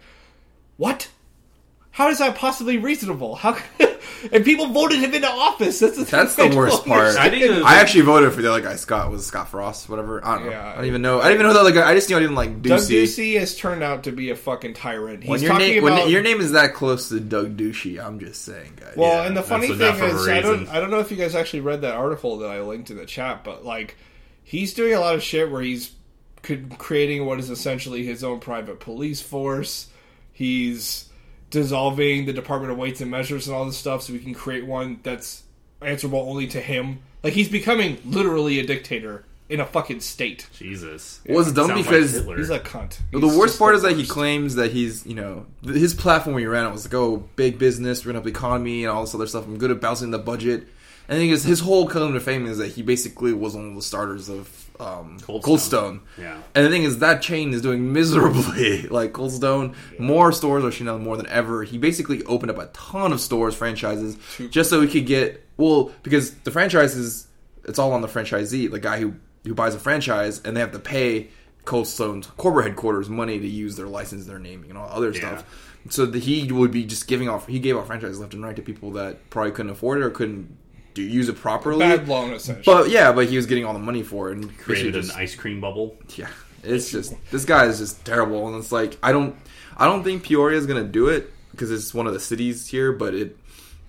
What? 0.78 1.08
How 1.94 2.08
is 2.08 2.18
that 2.18 2.34
possibly 2.34 2.76
reasonable? 2.76 3.36
How? 3.36 3.56
and 4.32 4.44
people 4.44 4.66
voted 4.66 4.98
him 4.98 5.14
into 5.14 5.28
office. 5.28 5.78
That's 5.78 5.96
the, 5.96 6.04
That's 6.04 6.34
the 6.34 6.48
worst 6.48 6.84
part. 6.86 7.16
I 7.16 7.30
think 7.30 7.64
I 7.64 7.76
actually 7.76 8.00
voted 8.00 8.32
for 8.32 8.42
the 8.42 8.50
other 8.50 8.60
guy, 8.60 8.74
Scott. 8.74 9.12
Was 9.12 9.24
Scott 9.24 9.48
Frost? 9.48 9.88
Whatever. 9.88 10.20
I 10.26 10.34
don't 10.34 10.46
know. 10.46 10.50
Yeah. 10.50 10.72
I 10.72 10.74
don't 10.74 10.86
even 10.86 11.02
know. 11.02 11.20
I 11.20 11.28
didn't 11.28 11.34
even 11.42 11.46
know 11.46 11.54
that. 11.54 11.62
Like, 11.62 11.86
I 11.86 11.94
just 11.94 12.10
knew 12.10 12.16
I 12.16 12.18
didn't 12.18 12.32
even 12.32 12.34
like 12.34 12.62
Doug 12.62 12.80
Ducey. 12.80 13.04
Ducey 13.04 13.38
has 13.38 13.56
turned 13.56 13.84
out 13.84 14.02
to 14.04 14.10
be 14.10 14.30
a 14.30 14.34
fucking 14.34 14.74
tyrant. 14.74 15.22
He's 15.22 15.30
When 15.30 15.40
your 15.40 15.52
talking 15.52 15.68
name, 15.68 15.86
about 15.86 16.00
when 16.00 16.10
your 16.10 16.22
name 16.22 16.40
is 16.40 16.50
that 16.50 16.74
close 16.74 17.10
to 17.10 17.20
Doug 17.20 17.56
Ducey, 17.56 18.04
I'm 18.04 18.18
just 18.18 18.42
saying, 18.42 18.72
guys. 18.74 18.94
Well, 18.96 19.22
Yeah, 19.22 19.28
and 19.28 19.36
the 19.36 19.44
funny 19.44 19.68
thing 19.68 19.76
enough 19.76 20.02
of 20.02 20.02
a 20.02 20.16
is, 20.16 20.26
I 20.26 20.40
don't. 20.40 20.68
I 20.70 20.80
don't 20.80 20.90
know 20.90 20.98
if 20.98 21.12
you 21.12 21.16
guys 21.16 21.36
actually 21.36 21.60
read 21.60 21.82
that 21.82 21.94
article 21.94 22.38
that 22.38 22.50
I 22.50 22.60
linked 22.62 22.90
in 22.90 22.96
the 22.96 23.06
chat, 23.06 23.44
but 23.44 23.64
like, 23.64 23.96
he's 24.42 24.74
doing 24.74 24.94
a 24.94 24.98
lot 24.98 25.14
of 25.14 25.22
shit 25.22 25.48
where 25.48 25.62
he's 25.62 25.92
creating 26.76 27.24
what 27.24 27.38
is 27.38 27.50
essentially 27.50 28.04
his 28.04 28.24
own 28.24 28.40
private 28.40 28.80
police 28.80 29.20
force. 29.20 29.86
He's 30.32 31.08
dissolving 31.54 32.26
the 32.26 32.32
Department 32.32 32.72
of 32.72 32.78
Weights 32.78 33.00
and 33.00 33.10
Measures 33.10 33.48
and 33.48 33.56
all 33.56 33.64
this 33.64 33.78
stuff, 33.78 34.02
so 34.02 34.12
we 34.12 34.18
can 34.18 34.34
create 34.34 34.66
one 34.66 35.00
that's 35.02 35.44
answerable 35.80 36.20
only 36.20 36.46
to 36.48 36.60
him. 36.60 37.00
Like, 37.22 37.32
he's 37.32 37.48
becoming 37.48 37.98
literally 38.04 38.60
a 38.60 38.66
dictator 38.66 39.24
in 39.48 39.60
a 39.60 39.66
fucking 39.66 40.00
state. 40.00 40.46
Jesus. 40.52 41.20
Well, 41.26 41.40
it's 41.40 41.52
dumb 41.52 41.68
Sounds 41.68 41.86
because 41.86 42.12
Hitler. 42.12 42.36
He's 42.38 42.50
a 42.50 42.60
cunt. 42.60 42.98
the 43.12 43.28
worst 43.28 43.58
part 43.58 43.72
the 43.72 43.76
is 43.76 43.82
that 43.82 43.96
he 43.96 44.06
claims 44.06 44.54
that 44.54 44.72
he's, 44.72 45.06
you 45.06 45.14
know, 45.14 45.46
th- 45.62 45.76
his 45.76 45.94
platform 45.94 46.34
when 46.34 46.42
he 46.42 46.46
ran 46.46 46.66
it 46.66 46.72
was 46.72 46.84
like, 46.84 46.94
oh, 46.94 47.28
big 47.36 47.58
business, 47.58 48.04
we're 48.04 48.10
gonna 48.12 48.18
up 48.18 48.24
the 48.24 48.30
economy 48.30 48.84
and 48.84 48.90
all 48.90 49.02
this 49.02 49.14
other 49.14 49.26
stuff. 49.26 49.44
I'm 49.46 49.58
good 49.58 49.70
at 49.70 49.80
balancing 49.80 50.10
the 50.10 50.18
budget. 50.18 50.66
And 51.08 51.16
the 51.18 51.22
thing 51.22 51.30
is, 51.30 51.44
his 51.44 51.60
whole 51.60 51.86
claim 51.88 52.14
to 52.14 52.20
fame 52.20 52.46
is 52.46 52.58
that 52.58 52.68
he 52.68 52.82
basically 52.82 53.32
was 53.32 53.54
one 53.54 53.68
of 53.68 53.74
the 53.74 53.82
starters 53.82 54.28
of 54.30 54.70
um, 54.80 55.18
Cold 55.20 55.42
Cold, 55.42 55.60
Stone. 55.60 56.00
Stone. 56.16 56.24
Yeah. 56.24 56.40
And 56.54 56.64
the 56.66 56.70
thing 56.70 56.82
is, 56.84 56.98
that 57.00 57.20
chain 57.22 57.52
is 57.52 57.60
doing 57.62 57.92
miserably. 57.92 58.82
like 58.88 59.12
Cold 59.12 59.32
Stone, 59.32 59.74
more 59.98 60.32
stores 60.32 60.64
are 60.64 60.70
shutting 60.72 60.86
down 60.86 61.04
more 61.04 61.16
than 61.16 61.26
ever. 61.28 61.62
He 61.62 61.76
basically 61.78 62.22
opened 62.24 62.50
up 62.50 62.58
a 62.58 62.66
ton 62.68 63.12
of 63.12 63.20
stores, 63.20 63.54
franchises, 63.54 64.16
just 64.50 64.70
so 64.70 64.80
he 64.80 64.88
could 64.88 65.06
get 65.06 65.46
well 65.56 65.92
because 66.02 66.34
the 66.38 66.50
franchises, 66.50 67.26
it's 67.64 67.78
all 67.78 67.92
on 67.92 68.00
the 68.00 68.08
franchisee, 68.08 68.70
the 68.70 68.80
guy 68.80 68.98
who 69.00 69.14
who 69.44 69.52
buys 69.54 69.74
a 69.74 69.78
franchise, 69.78 70.40
and 70.42 70.56
they 70.56 70.60
have 70.60 70.72
to 70.72 70.78
pay 70.78 71.28
Cold 71.66 71.86
Stone's 71.86 72.26
corporate 72.28 72.64
headquarters 72.66 73.10
money 73.10 73.38
to 73.38 73.46
use 73.46 73.76
their 73.76 73.86
license, 73.88 74.24
their 74.24 74.38
naming, 74.38 74.70
and 74.70 74.78
all 74.78 74.88
other 74.90 75.10
Yeah. 75.12 75.18
stuff. 75.18 75.70
So 75.90 76.06
that 76.06 76.22
he 76.22 76.50
would 76.50 76.70
be 76.70 76.84
just 76.86 77.06
giving 77.06 77.28
off. 77.28 77.46
He 77.46 77.58
gave 77.58 77.76
off 77.76 77.88
franchises 77.88 78.18
left 78.18 78.32
and 78.32 78.42
right 78.42 78.56
to 78.56 78.62
people 78.62 78.92
that 78.92 79.28
probably 79.28 79.52
couldn't 79.52 79.70
afford 79.72 79.98
it 80.00 80.04
or 80.04 80.08
couldn't 80.08 80.56
do 80.94 81.02
use 81.02 81.28
it 81.28 81.36
properly. 81.36 81.80
bad 81.80 82.08
loan 82.08 82.32
essentially. 82.32 82.62
But 82.64 82.90
yeah, 82.90 83.12
but 83.12 83.26
he 83.28 83.36
was 83.36 83.46
getting 83.46 83.64
all 83.64 83.72
the 83.72 83.78
money 83.78 84.02
for 84.02 84.30
it 84.30 84.38
and 84.38 84.56
created 84.58 84.94
basically 84.94 85.14
an 85.16 85.22
ice 85.22 85.34
cream 85.34 85.60
bubble. 85.60 85.96
yeah, 86.16 86.28
it's 86.62 86.90
just 86.90 87.14
this 87.30 87.44
guy 87.44 87.66
is 87.66 87.78
just 87.78 88.04
terrible, 88.04 88.46
and 88.48 88.56
it's 88.56 88.72
like 88.72 88.96
I 89.02 89.12
don't, 89.12 89.36
I 89.76 89.86
don't 89.86 90.02
think 90.04 90.22
Peoria 90.22 90.56
is 90.58 90.66
gonna 90.66 90.84
do 90.84 91.08
it 91.08 91.30
because 91.50 91.70
it's 91.70 91.92
one 91.92 92.06
of 92.06 92.12
the 92.14 92.20
cities 92.20 92.66
here, 92.68 92.92
but 92.92 93.14
it. 93.14 93.36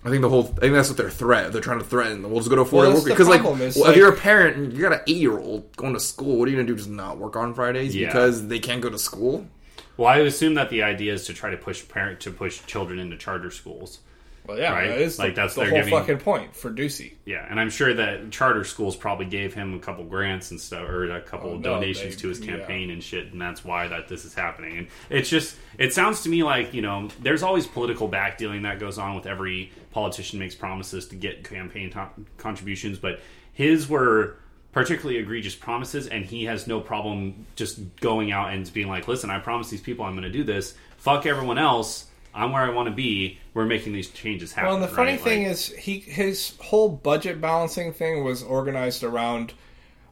I 0.04 0.08
think 0.08 0.22
the 0.22 0.28
whole. 0.28 0.44
I 0.58 0.60
think 0.60 0.74
that's 0.74 0.88
what 0.88 0.98
their 0.98 1.10
threat. 1.10 1.50
They're 1.52 1.60
trying 1.60 1.80
to 1.80 1.84
threaten. 1.84 2.22
We'll 2.22 2.38
just 2.38 2.48
go 2.48 2.54
to 2.54 2.62
a 2.62 2.64
four 2.64 2.82
Well, 2.82 2.94
work 2.94 3.04
because, 3.06 3.26
like, 3.26 3.42
well, 3.42 3.54
like- 3.54 3.74
if 3.76 3.96
you're 3.96 4.12
a 4.12 4.16
parent 4.16 4.56
and 4.56 4.72
you 4.72 4.80
got 4.80 4.92
an 4.92 5.00
eight 5.08 5.16
year 5.16 5.36
old 5.36 5.74
going 5.76 5.94
to 5.94 6.00
school, 6.00 6.36
what 6.38 6.46
are 6.46 6.50
you 6.52 6.56
gonna 6.56 6.68
do? 6.68 6.76
Just 6.76 6.88
not 6.90 7.18
work 7.18 7.34
on 7.34 7.54
Fridays 7.54 7.92
Yeah. 7.96 8.06
because 8.06 8.46
they 8.46 8.60
can't 8.60 8.80
go 8.80 8.88
to 8.88 9.00
school? 9.00 9.48
Well, 9.96 10.06
I 10.06 10.18
assume 10.18 10.54
that 10.54 10.70
the 10.70 10.84
idea 10.84 11.12
is 11.12 11.24
to 11.26 11.34
try 11.34 11.50
to 11.50 11.56
push 11.56 11.88
parent 11.88 12.20
to 12.20 12.30
push 12.30 12.60
children 12.66 13.00
into 13.00 13.16
charter 13.16 13.50
schools. 13.50 13.98
Well, 14.46 14.58
yeah, 14.58 14.72
right? 14.72 14.88
that 14.88 15.00
is 15.00 15.18
Like, 15.18 15.34
the, 15.34 15.42
that's 15.42 15.54
the 15.54 15.64
whole 15.64 15.72
giving- 15.78 15.92
fucking 15.92 16.18
point 16.18 16.54
for 16.54 16.70
Ducey. 16.70 17.12
Yeah, 17.24 17.46
and 17.48 17.58
I'm 17.60 17.70
sure 17.70 17.92
that 17.94 18.30
charter 18.30 18.64
schools 18.64 18.96
probably 18.96 19.26
gave 19.26 19.54
him 19.54 19.74
a 19.74 19.78
couple 19.78 20.04
grants 20.04 20.50
and 20.50 20.60
stuff, 20.60 20.88
or 20.88 21.10
a 21.10 21.20
couple 21.20 21.50
Oh, 21.50 21.56
no, 21.56 21.60
donations 21.74 22.16
they- 22.16 22.20
to 22.22 22.28
his 22.28 22.40
yeah. 22.40 22.56
campaign 22.56 22.90
and 22.90 23.02
shit, 23.02 23.32
and 23.32 23.40
that's 23.40 23.64
why 23.64 23.88
that 23.88 24.08
this 24.08 24.24
is 24.24 24.34
happening. 24.34 24.78
And 24.78 24.86
it's 25.10 25.28
just, 25.28 25.56
it 25.78 25.92
sounds 25.92 26.22
to 26.22 26.28
me 26.28 26.42
like 26.42 26.72
you 26.74 26.82
know, 26.82 27.08
there's 27.22 27.42
always 27.42 27.66
political 27.66 28.08
backdealing 28.08 28.62
that 28.62 28.78
goes 28.78 28.98
on 28.98 29.14
with 29.16 29.26
every 29.26 29.72
politician 29.92 30.38
makes 30.38 30.54
promises 30.54 31.08
to 31.08 31.16
get 31.16 31.42
campaign 31.44 31.92
contributions, 32.38 32.98
but 32.98 33.20
his 33.52 33.88
were 33.88 34.36
particularly 34.72 35.18
egregious 35.18 35.54
promises, 35.54 36.06
and 36.06 36.24
he 36.26 36.44
has 36.44 36.66
no 36.66 36.80
problem 36.80 37.46
just 37.56 37.78
going 37.96 38.30
out 38.30 38.52
and 38.52 38.70
being 38.74 38.88
like, 38.88 39.08
"Listen, 39.08 39.30
I 39.30 39.38
promise 39.38 39.70
these 39.70 39.80
people 39.80 40.04
I'm 40.04 40.12
going 40.12 40.24
to 40.24 40.30
do 40.30 40.44
this. 40.44 40.74
Fuck 40.98 41.24
everyone 41.26 41.56
else." 41.58 42.06
I'm 42.36 42.52
where 42.52 42.62
I 42.62 42.70
want 42.70 42.88
to 42.88 42.94
be. 42.94 43.38
We're 43.54 43.64
making 43.66 43.92
these 43.94 44.10
changes 44.10 44.52
happen. 44.52 44.66
Well, 44.68 44.74
and 44.76 44.84
the 44.84 44.94
funny 44.94 45.12
right? 45.12 45.20
thing 45.20 45.42
Like- 45.44 45.52
is, 45.52 45.68
he 45.68 45.98
his 46.00 46.52
whole 46.60 46.88
budget 46.88 47.40
balancing 47.40 47.92
thing 47.92 48.22
was 48.22 48.42
organized 48.42 49.02
around. 49.02 49.54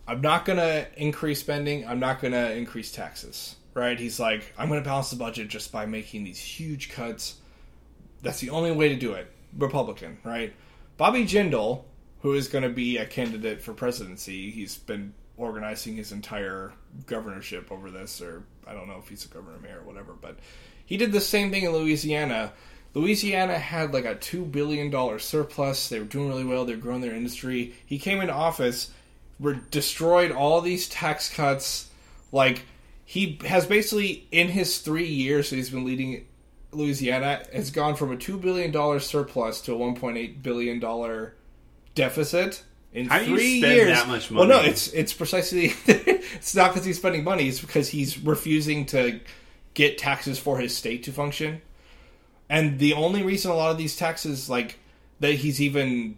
I'm 0.09 0.21
not 0.21 0.45
going 0.45 0.59
to 0.59 0.87
increase 0.97 1.41
spending. 1.41 1.87
I'm 1.87 2.01
not 2.01 2.21
going 2.21 2.33
to 2.33 2.53
increase 2.53 2.91
taxes. 2.91 3.57
Right? 3.75 3.99
He's 3.99 4.21
like, 4.21 4.53
I'm 4.57 4.69
going 4.69 4.81
to 4.83 4.89
balance 4.89 5.11
the 5.11 5.17
budget 5.17 5.49
just 5.49 5.73
by 5.73 5.85
making 5.85 6.25
these 6.25 6.39
huge 6.39 6.91
cuts. 6.91 7.37
That's 8.23 8.39
the 8.41 8.51
only 8.51 8.71
way 8.73 8.89
to 8.89 8.97
do 8.97 9.15
it. 9.15 9.31
Republican, 9.59 10.19
right? 10.25 10.53
Bobby 10.97 11.25
Jindal, 11.25 11.83
who 12.21 12.35
is 12.35 12.49
going 12.49 12.63
to 12.63 12.71
be 12.71 12.99
a 12.99 13.07
candidate 13.07 13.61
for 13.61 13.73
presidency, 13.73 14.51
he's 14.51 14.79
been 14.79 15.13
organizing 15.37 15.97
his 15.97 16.13
entire 16.13 16.73
governorship 17.07 17.71
over 17.73 17.91
this, 17.91 18.21
or 18.21 18.45
I 18.67 18.73
don't 18.75 18.87
know 18.87 18.99
if 18.99 19.09
he's 19.09 19.25
a 19.25 19.29
governor 19.29 19.59
mayor 19.59 19.81
or 19.81 19.87
whatever, 19.87 20.13
but 20.13 20.39
he 20.87 20.97
did 20.97 21.13
the 21.13 21.21
same 21.21 21.51
thing 21.51 21.65
in 21.65 21.73
Louisiana. 21.73 22.53
Louisiana 22.95 23.59
had 23.59 23.93
like 23.93 24.05
a 24.05 24.15
two 24.15 24.45
billion 24.45 24.91
dollar 24.91 25.19
surplus. 25.19 25.89
They 25.89 25.99
were 25.99 26.05
doing 26.05 26.29
really 26.29 26.45
well. 26.45 26.65
They're 26.65 26.77
growing 26.77 27.01
their 27.01 27.15
industry. 27.15 27.75
He 27.87 27.99
came 27.99 28.21
into 28.21 28.33
office, 28.33 28.91
were 29.41 29.55
destroyed 29.55 30.31
all 30.31 30.61
these 30.61 30.89
tax 30.89 31.29
cuts. 31.29 31.91
Like 32.31 32.63
he 33.05 33.39
has 33.47 33.67
basically 33.67 34.27
in 34.31 34.49
his 34.49 34.79
three 34.79 35.07
years 35.07 35.51
that 35.51 35.57
he's 35.57 35.71
been 35.71 35.85
leading 35.85 36.27
Louisiana 36.73 37.43
has 37.53 37.71
gone 37.71 37.97
from 37.97 38.13
a 38.13 38.17
two 38.17 38.37
billion 38.37 38.71
dollar 38.71 39.01
surplus 39.01 39.61
to 39.63 39.73
a 39.73 39.77
one 39.77 39.95
point 39.95 40.17
eight 40.17 40.43
billion 40.43 40.81
dollar 40.81 41.35
deficit 41.95 42.63
in 42.93 43.07
How 43.07 43.19
do 43.19 43.27
you 43.27 43.37
three 43.37 43.59
spend 43.61 43.75
years. 43.75 43.99
that 43.99 44.09
much 44.09 44.31
Well, 44.31 44.47
no, 44.47 44.61
it's 44.61 44.89
it's 44.93 45.13
precisely 45.13 45.73
it's 45.87 46.55
not 46.55 46.73
because 46.73 46.85
he's 46.85 46.99
spending 46.99 47.25
money. 47.25 47.49
It's 47.49 47.61
because 47.61 47.89
he's 47.89 48.19
refusing 48.19 48.87
to 48.87 49.21
get 49.75 49.99
taxes 49.99 50.39
for 50.39 50.59
his 50.59 50.77
state 50.77 51.03
to 51.05 51.13
function. 51.13 51.61
And 52.49 52.79
the 52.79 52.95
only 52.95 53.23
reason 53.23 53.51
a 53.51 53.55
lot 53.55 53.71
of 53.71 53.79
these 53.79 53.97
taxes, 53.97 54.49
like 54.49 54.79
that, 55.21 55.35
he's 55.35 55.61
even 55.61 56.17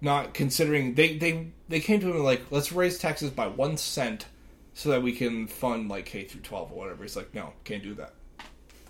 not 0.00 0.34
considering. 0.34 0.94
They 0.94 1.16
they 1.16 1.48
they 1.68 1.80
came 1.80 2.00
to 2.00 2.10
him 2.10 2.22
like, 2.22 2.42
let's 2.50 2.72
raise 2.72 2.98
taxes 2.98 3.30
by 3.30 3.46
one 3.46 3.76
cent 3.76 4.26
so 4.74 4.90
that 4.90 5.02
we 5.02 5.12
can 5.12 5.46
fund 5.46 5.88
like 5.88 6.06
K 6.06 6.24
through 6.24 6.42
twelve 6.42 6.72
or 6.72 6.78
whatever. 6.78 7.02
He's 7.02 7.16
like, 7.16 7.34
no, 7.34 7.52
can't 7.64 7.82
do 7.82 7.94
that. 7.94 8.14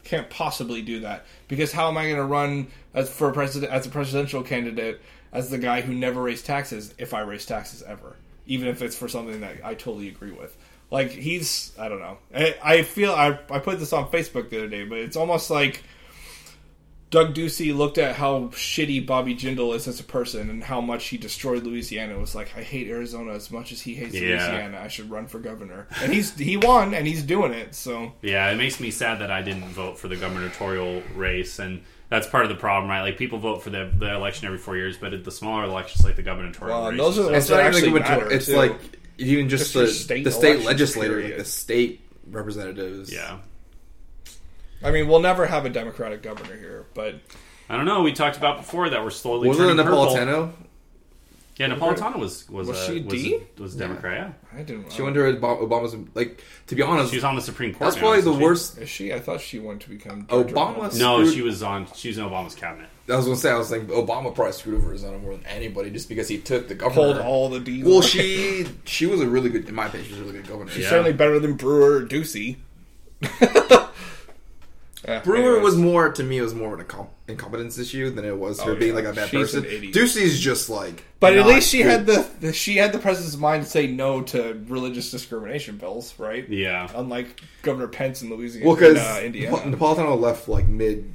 Can't 0.02 0.28
possibly 0.28 0.82
do 0.82 1.00
that 1.00 1.24
because 1.48 1.72
how 1.72 1.88
am 1.88 1.96
I 1.96 2.04
going 2.04 2.16
to 2.16 2.24
run 2.24 2.66
as 2.92 3.08
for 3.08 3.32
president 3.32 3.72
as 3.72 3.86
a 3.86 3.90
presidential 3.90 4.42
candidate 4.42 5.00
as 5.32 5.48
the 5.48 5.58
guy 5.58 5.80
who 5.80 5.94
never 5.94 6.20
raised 6.22 6.44
taxes 6.44 6.94
if 6.98 7.14
I 7.14 7.20
raise 7.20 7.46
taxes 7.46 7.82
ever, 7.82 8.16
even 8.46 8.68
if 8.68 8.82
it's 8.82 8.96
for 8.96 9.08
something 9.08 9.40
that 9.40 9.64
I 9.64 9.72
totally 9.72 10.08
agree 10.08 10.30
with. 10.30 10.56
Like 10.90 11.10
he's, 11.10 11.72
I 11.78 11.88
don't 11.88 12.00
know. 12.00 12.18
I, 12.34 12.56
I 12.62 12.82
feel 12.82 13.12
I 13.12 13.38
I 13.50 13.58
put 13.58 13.78
this 13.78 13.92
on 13.92 14.08
Facebook 14.10 14.50
the 14.50 14.58
other 14.58 14.68
day, 14.68 14.84
but 14.84 14.98
it's 14.98 15.16
almost 15.16 15.50
like 15.50 15.82
Doug 17.10 17.32
Ducey 17.34 17.76
looked 17.76 17.98
at 17.98 18.16
how 18.16 18.48
shitty 18.48 19.06
Bobby 19.06 19.36
Jindal 19.36 19.74
is 19.76 19.86
as 19.86 20.00
a 20.00 20.04
person 20.04 20.50
and 20.50 20.64
how 20.64 20.80
much 20.80 21.06
he 21.06 21.16
destroyed 21.16 21.62
Louisiana. 21.62 22.14
It 22.14 22.20
was 22.20 22.34
like, 22.34 22.56
I 22.56 22.62
hate 22.62 22.88
Arizona 22.88 23.34
as 23.34 23.52
much 23.52 23.70
as 23.70 23.80
he 23.80 23.94
hates 23.94 24.14
Yeah. 24.14 24.20
Louisiana. 24.38 24.80
I 24.82 24.88
should 24.88 25.08
run 25.10 25.26
for 25.28 25.38
governor. 25.38 25.86
And 26.02 26.12
he's 26.12 26.36
he 26.36 26.56
won 26.56 26.92
and 26.92 27.06
he's 27.06 27.22
doing 27.22 27.52
it. 27.52 27.74
So 27.76 28.12
Yeah, 28.20 28.50
it 28.50 28.56
makes 28.56 28.80
me 28.80 28.90
sad 28.90 29.20
that 29.20 29.30
I 29.30 29.42
didn't 29.42 29.68
vote 29.68 29.96
for 29.98 30.08
the 30.08 30.16
gubernatorial 30.16 31.02
race, 31.14 31.60
and 31.60 31.82
that's 32.08 32.26
part 32.26 32.44
of 32.44 32.48
the 32.50 32.56
problem, 32.56 32.90
right? 32.90 33.02
Like 33.02 33.16
people 33.16 33.38
vote 33.38 33.62
for 33.62 33.70
the, 33.70 33.92
the 33.96 34.12
election 34.12 34.46
every 34.46 34.58
four 34.58 34.76
years, 34.76 34.96
but 34.96 35.14
at 35.14 35.22
the 35.24 35.30
smaller 35.30 35.64
elections, 35.64 36.04
like 36.04 36.16
the 36.16 36.22
gubernatorial 36.22 36.76
Well, 36.78 36.88
and 36.88 36.98
race, 36.98 37.06
those 37.06 37.18
are 37.20 37.22
the 37.30 37.34
It's 37.34 37.48
ones 37.50 37.60
that 37.60 37.60
actually 37.74 37.92
matter. 38.00 38.30
it's 38.30 38.46
too. 38.46 38.56
like 38.56 38.76
even 39.18 39.48
just, 39.48 39.72
Just 39.72 39.74
the 39.74 39.86
state 39.88 40.24
the 40.24 40.30
state 40.32 40.46
elections, 40.60 40.66
legislator, 40.66 41.22
like 41.22 41.36
the 41.38 41.44
state 41.44 42.00
representatives. 42.30 43.12
yeah. 43.12 43.38
I 44.82 44.90
mean, 44.90 45.08
we'll 45.08 45.20
never 45.20 45.46
have 45.46 45.64
a 45.64 45.70
Democratic 45.70 46.22
governor 46.22 46.56
here, 46.56 46.86
but 46.94 47.14
I 47.70 47.76
don't 47.76 47.86
know. 47.86 48.02
We 48.02 48.12
talked 48.12 48.36
about 48.36 48.58
before 48.58 48.90
that 48.90 49.02
we're 49.02 49.10
slowly 49.10 49.48
Wasn't 49.48 49.70
it. 49.70 49.82
Napolitano? 49.82 50.52
Yeah, 51.56 51.68
Napolitano 51.68 52.18
was 52.18 52.48
was 52.50 52.68
Was 52.68 52.84
she 52.84 53.00
was, 53.00 53.12
D? 53.14 53.40
was 53.58 53.74
Democrat. 53.76 54.38
Yeah. 54.54 54.60
I 54.60 54.62
didn't. 54.62 54.92
She 54.92 55.02
went 55.02 55.14
to 55.16 55.20
Obama's 55.20 55.96
like 56.14 56.42
to 56.68 56.74
be 56.74 56.82
honest. 56.82 57.10
She 57.10 57.16
was 57.16 57.24
on 57.24 57.34
the 57.36 57.42
Supreme 57.42 57.72
Court. 57.72 57.80
that's 57.80 57.96
now, 57.96 58.02
probably 58.02 58.20
the 58.22 58.36
she? 58.36 58.42
worst. 58.42 58.78
Is 58.78 58.88
she? 58.88 59.12
I 59.12 59.20
thought 59.20 59.40
she 59.40 59.58
wanted 59.58 59.82
to 59.82 59.88
become 59.90 60.26
George 60.30 60.48
Obama? 60.48 60.76
Obama. 60.76 60.98
No, 60.98 61.30
she 61.30 61.42
was 61.42 61.62
on. 61.62 61.86
She 61.94 62.08
was 62.08 62.18
in 62.18 62.24
Obama's 62.24 62.54
cabinet. 62.54 62.88
I 63.08 63.16
was 63.16 63.26
gonna 63.26 63.36
say 63.36 63.50
I 63.50 63.58
was 63.58 63.70
like 63.70 63.82
Obama 63.88 64.34
probably 64.34 64.52
screwed 64.52 64.76
over 64.76 64.88
Arizona 64.88 65.18
more 65.18 65.32
than 65.36 65.44
anybody 65.46 65.90
just 65.90 66.08
because 66.08 66.26
he 66.26 66.38
took 66.38 66.68
the 66.68 66.74
Pulled 66.76 67.18
all 67.18 67.50
the 67.50 67.60
deals. 67.60 67.86
Well, 67.88 68.00
she 68.00 68.66
she 68.84 69.04
was 69.06 69.20
a 69.20 69.26
really 69.28 69.50
good, 69.50 69.68
in 69.68 69.74
my 69.74 69.86
opinion, 69.86 70.06
she 70.08 70.12
was 70.12 70.20
a 70.22 70.24
really 70.24 70.38
good 70.38 70.48
governor. 70.48 70.70
She's 70.70 70.84
Yeah. 70.84 70.90
certainly 70.90 71.12
better 71.12 71.38
than 71.38 71.54
Brewer 71.54 71.96
or 71.98 72.02
Ducey. 72.06 72.56
Yeah, 75.06 75.20
Brewer 75.20 75.36
anyways. 75.56 75.62
was 75.62 75.76
more 75.76 76.12
to 76.12 76.22
me. 76.22 76.38
It 76.38 76.42
was 76.42 76.54
more 76.54 76.74
of 76.74 76.80
an 76.80 76.86
incom- 76.86 77.08
incompetence 77.28 77.78
issue 77.78 78.10
than 78.10 78.24
it 78.24 78.36
was 78.36 78.60
her 78.62 78.72
Oh, 78.72 78.74
being 78.76 78.90
yeah. 78.90 78.96
like 79.00 79.04
a 79.04 79.12
bad 79.12 79.28
She's 79.28 79.40
person. 79.52 79.64
idiot. 79.64 79.94
Ducey's 79.94 80.40
just 80.40 80.70
like, 80.70 81.04
But 81.20 81.36
at 81.36 81.46
least 81.46 81.68
she 81.70 81.78
good. 81.82 81.86
had 81.90 82.06
the, 82.06 82.26
the 82.40 82.52
she 82.52 82.76
had 82.76 82.92
the 82.92 82.98
presence 82.98 83.34
of 83.34 83.40
mind 83.40 83.64
to 83.64 83.68
say 83.68 83.86
no 83.86 84.22
to 84.22 84.62
religious 84.68 85.10
discrimination 85.10 85.76
bills, 85.76 86.14
right? 86.18 86.48
Yeah. 86.48 86.88
Unlike 86.94 87.40
Governor 87.62 87.88
Pence 87.88 88.22
in 88.22 88.30
Louisiana, 88.30 88.66
well 88.66 88.76
because 88.76 88.98
uh, 88.98 89.20
Indiana, 89.24 89.56
Napolitano 89.58 90.18
left 90.18 90.48
like 90.48 90.68
mid 90.68 91.12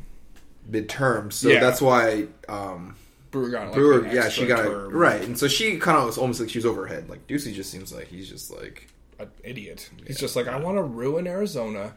midterm, 0.70 1.32
so 1.34 1.50
Yeah. 1.50 1.60
that's 1.60 1.82
why 1.82 2.28
um, 2.48 2.96
Brewer 3.32 3.50
got 3.50 3.66
like, 3.68 3.74
Brewer, 3.74 4.04
an 4.06 4.16
yeah, 4.16 4.30
she 4.30 4.46
got 4.46 4.60
it 4.66 4.70
term. 4.70 4.94
right, 4.94 5.22
and 5.22 5.38
so 5.38 5.48
she 5.48 5.78
kind 5.78 5.98
of 5.98 6.06
was 6.06 6.18
almost 6.18 6.40
like 6.40 6.50
she 6.50 6.58
was 6.58 6.66
over 6.66 6.88
her 6.88 6.94
head. 6.94 7.10
Like 7.10 7.28
Ducey 7.28 7.54
just 7.54 7.72
seems 7.72 7.92
like 7.94 8.08
he's 8.08 8.30
just 8.30 8.52
like 8.52 8.88
An 9.20 9.30
idiot. 9.44 9.90
He's 10.06 10.20
just 10.20 10.36
like, 10.36 10.48
I 10.48 10.58
want 10.60 10.78
to 10.78 10.84
ruin 10.84 11.28
Arizona 11.28 11.94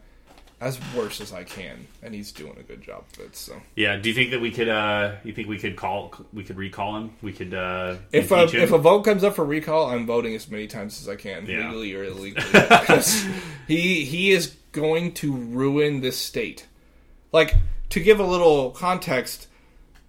as 0.63 0.79
worse 0.95 1.21
as 1.21 1.33
I 1.33 1.43
can, 1.45 1.87
and 2.03 2.15
he's 2.15 2.31
doing 2.33 2.57
a 2.59 2.63
good 2.63 2.83
job 2.83 3.05
of 3.13 3.21
it. 3.27 3.35
So 3.37 3.61
Yeah. 3.75 3.97
Do 3.97 4.09
you 4.09 4.15
think 4.15 4.31
that 4.31 4.41
we 4.41 4.51
could? 4.51 4.69
uh 4.69 5.17
You 5.25 5.33
think 5.33 5.49
we 5.49 5.59
could 5.59 5.77
call? 5.77 6.13
We 6.33 6.45
could 6.45 6.57
recall 6.57 6.97
him. 6.99 7.11
We 7.21 7.33
could. 7.33 7.53
uh 7.53 7.97
if 8.13 8.31
a, 8.31 8.47
him? 8.47 8.63
if 8.63 8.73
a 8.73 8.79
vote 8.79 9.03
comes 9.03 9.25
up 9.25 9.35
for 9.35 9.45
recall, 9.45 9.91
I'm 9.91 10.07
voting 10.07 10.35
as 10.35 10.49
many 10.49 10.67
times 10.69 11.01
as 11.01 11.09
I 11.09 11.17
can, 11.17 11.47
Yeah. 11.47 11.67
legally 11.69 11.95
or 11.95 12.05
illegally. 12.05 12.45
Because 12.53 13.27
he 13.67 14.05
he 14.05 14.31
is 14.31 14.55
going 14.73 15.13
to 15.15 15.33
ruin 15.33 16.01
this 16.01 16.17
state. 16.19 16.67
Like 17.33 17.57
to 17.91 18.01
give 18.01 18.21
a 18.21 18.27
little 18.27 18.71
context, 18.71 19.49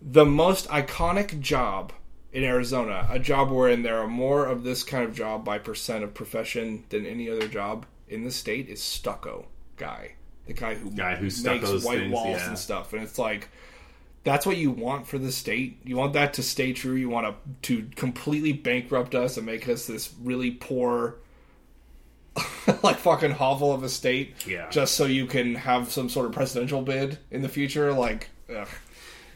the 0.01 0.25
most 0.25 0.67
iconic 0.69 1.39
job 1.39 1.91
in 2.31 2.43
Arizona, 2.43 3.07
a 3.11 3.19
job 3.19 3.49
wherein 3.51 3.83
there 3.83 3.99
are 3.99 4.07
more 4.07 4.45
of 4.45 4.63
this 4.63 4.83
kind 4.83 5.03
of 5.03 5.15
job 5.15 5.43
by 5.45 5.57
percent 5.57 6.03
of 6.03 6.13
profession 6.13 6.83
than 6.89 7.05
any 7.05 7.29
other 7.29 7.47
job 7.47 7.85
in 8.07 8.23
the 8.23 8.31
state, 8.31 8.67
is 8.69 8.81
stucco 8.81 9.45
guy. 9.77 10.13
The 10.45 10.53
guy 10.53 10.75
who 10.75 10.91
Guy 10.91 11.15
who 11.15 11.25
makes 11.25 11.43
white 11.43 11.99
things, 11.99 12.13
walls 12.13 12.37
yeah. 12.37 12.49
and 12.49 12.57
stuff, 12.57 12.93
and 12.93 13.01
it's 13.01 13.17
like 13.17 13.49
that's 14.23 14.45
what 14.45 14.57
you 14.57 14.71
want 14.71 15.07
for 15.07 15.17
the 15.17 15.31
state. 15.31 15.79
You 15.83 15.97
want 15.97 16.13
that 16.13 16.33
to 16.35 16.43
stay 16.43 16.73
true. 16.73 16.95
You 16.95 17.09
want 17.09 17.27
to 17.27 17.79
to 17.81 17.89
completely 17.95 18.53
bankrupt 18.53 19.15
us 19.15 19.37
and 19.37 19.45
make 19.45 19.67
us 19.67 19.85
this 19.85 20.13
really 20.21 20.51
poor, 20.51 21.15
like 22.83 22.97
fucking 22.97 23.31
hovel 23.31 23.73
of 23.73 23.83
a 23.83 23.89
state. 23.89 24.33
Yeah. 24.47 24.69
Just 24.69 24.95
so 24.95 25.05
you 25.05 25.25
can 25.25 25.55
have 25.55 25.91
some 25.91 26.09
sort 26.09 26.25
of 26.25 26.31
presidential 26.31 26.81
bid 26.81 27.19
in 27.31 27.41
the 27.41 27.49
future. 27.49 27.93
Like, 27.93 28.29
ugh, 28.53 28.67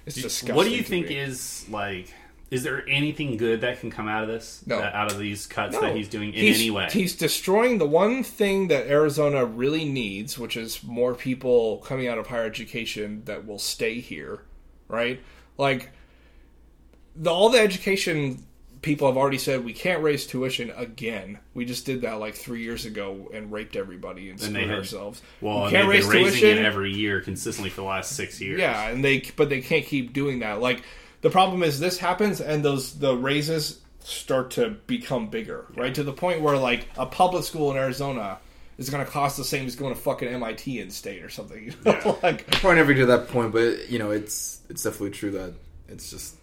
it's 0.05 0.15
disgusting. 0.15 0.55
What 0.55 0.65
do 0.65 0.71
you 0.71 0.83
think 0.83 1.09
me. 1.09 1.17
is 1.17 1.65
like? 1.69 2.13
Is 2.49 2.63
there 2.63 2.87
anything 2.87 3.35
good 3.35 3.61
that 3.61 3.81
can 3.81 3.91
come 3.91 4.07
out 4.07 4.23
of 4.23 4.29
this? 4.29 4.63
No. 4.65 4.79
That- 4.79 4.93
out 4.95 5.11
of 5.11 5.19
these 5.19 5.45
cuts 5.47 5.73
No. 5.73 5.81
that 5.81 5.95
he's 5.95 6.07
doing 6.07 6.29
in 6.33 6.39
He's- 6.39 6.55
any 6.59 6.71
way? 6.71 6.87
He's 6.91 7.13
destroying 7.15 7.77
the 7.77 7.85
one 7.87 8.23
thing 8.23 8.69
that 8.69 8.87
Arizona 8.87 9.43
really 9.45 9.83
needs, 9.83 10.39
which 10.39 10.55
is 10.55 10.81
more 10.83 11.13
people 11.13 11.77
coming 11.79 12.07
out 12.07 12.17
of 12.17 12.27
higher 12.27 12.45
education 12.45 13.23
that 13.25 13.45
will 13.45 13.59
stay 13.59 13.99
here, 13.99 14.43
right? 14.87 15.19
Like 15.57 15.89
the, 17.15 17.29
all 17.31 17.49
the 17.49 17.59
education 17.59 18.43
people 18.81 19.07
have 19.07 19.17
already 19.17 19.39
said 19.39 19.65
we 19.65 19.73
can't 19.73 20.01
raise 20.03 20.25
tuition 20.25 20.71
again. 20.77 21.39
We 21.53 21.65
just 21.65 21.85
did 21.85 22.01
that 22.03 22.19
like 22.19 22.35
three 22.35 22.61
years 22.61 22.85
ago 22.85 23.29
and 23.33 23.51
raped 23.51 23.75
everybody 23.75 24.29
and 24.29 24.39
And 24.39 24.51
screwed 24.51 24.69
had- 24.69 24.77
ourselves. 24.77 25.21
well, 25.41 25.57
we 25.57 25.61
and 25.63 25.71
can't 25.71 25.83
they've 25.87 25.89
raise 25.95 26.07
been 26.07 26.23
raising 26.23 26.39
tuition 26.39 26.57
it 26.59 26.65
every 26.65 26.93
year 26.93 27.19
consistently 27.21 27.71
for 27.71 27.81
the 27.81 27.87
last 27.87 28.15
six 28.15 28.39
years. 28.39 28.59
yeah, 28.59 28.87
and 28.89 29.03
they 29.03 29.19
but 29.35 29.49
they 29.49 29.61
can't 29.61 29.85
keep 29.85 30.13
doing 30.13 30.39
that. 30.39 30.61
Like 30.61 30.83
the 31.21 31.29
problem 31.29 31.63
is 31.63 31.79
this 31.79 31.97
happens 31.97 32.41
and 32.41 32.63
those 32.63 32.97
the 32.99 33.15
raises 33.15 33.81
start 33.99 34.51
to 34.51 34.69
become 34.87 35.29
bigger, 35.29 35.65
right? 35.75 35.93
To 35.95 36.03
the 36.03 36.13
point 36.13 36.41
where 36.41 36.57
like 36.57 36.87
a 36.97 37.05
public 37.05 37.43
school 37.43 37.71
in 37.71 37.77
Arizona 37.77 38.39
is 38.77 38.89
going 38.89 39.03
to 39.03 39.11
cost 39.11 39.37
the 39.37 39.43
same 39.43 39.65
as 39.65 39.75
going 39.75 39.93
to 39.93 39.99
fucking 39.99 40.27
MIT 40.27 40.79
in 40.79 40.89
state 40.91 41.23
or 41.23 41.29
something. 41.29 41.65
You 41.65 41.73
know? 41.85 41.99
Yeah. 42.05 42.15
like 42.23 42.47
probably 42.51 42.75
never 42.75 42.93
get 42.93 43.01
to 43.01 43.05
that 43.07 43.27
point, 43.29 43.51
but 43.51 43.89
you 43.89 43.99
know, 43.99 44.11
it's 44.11 44.61
it's 44.69 44.83
definitely 44.83 45.11
true 45.11 45.31
that 45.31 45.53
it's 45.87 46.09
just 46.09 46.35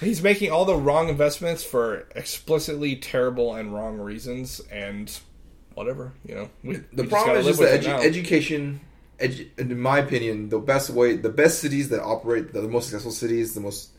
he's 0.00 0.22
making 0.22 0.50
all 0.50 0.64
the 0.64 0.76
wrong 0.76 1.08
investments 1.08 1.62
for 1.62 2.08
explicitly 2.14 2.96
terrible 2.96 3.54
and 3.54 3.74
wrong 3.74 3.98
reasons 3.98 4.60
and 4.70 5.20
whatever, 5.74 6.12
you 6.26 6.34
know. 6.34 6.50
We, 6.62 6.76
the 6.92 7.02
we 7.02 7.08
problem 7.08 7.38
is 7.38 7.46
just 7.46 7.60
that 7.60 7.82
edu- 7.82 8.04
education. 8.04 8.80
Edu- 9.18 9.48
in 9.58 9.78
my 9.80 9.98
opinion, 9.98 10.48
the 10.48 10.58
best 10.58 10.90
way, 10.90 11.16
the 11.16 11.30
best 11.30 11.60
cities 11.60 11.90
that 11.90 12.02
operate, 12.02 12.52
the 12.52 12.62
most 12.62 12.86
successful 12.86 13.12
cities, 13.12 13.54
the 13.54 13.60
most 13.60 13.90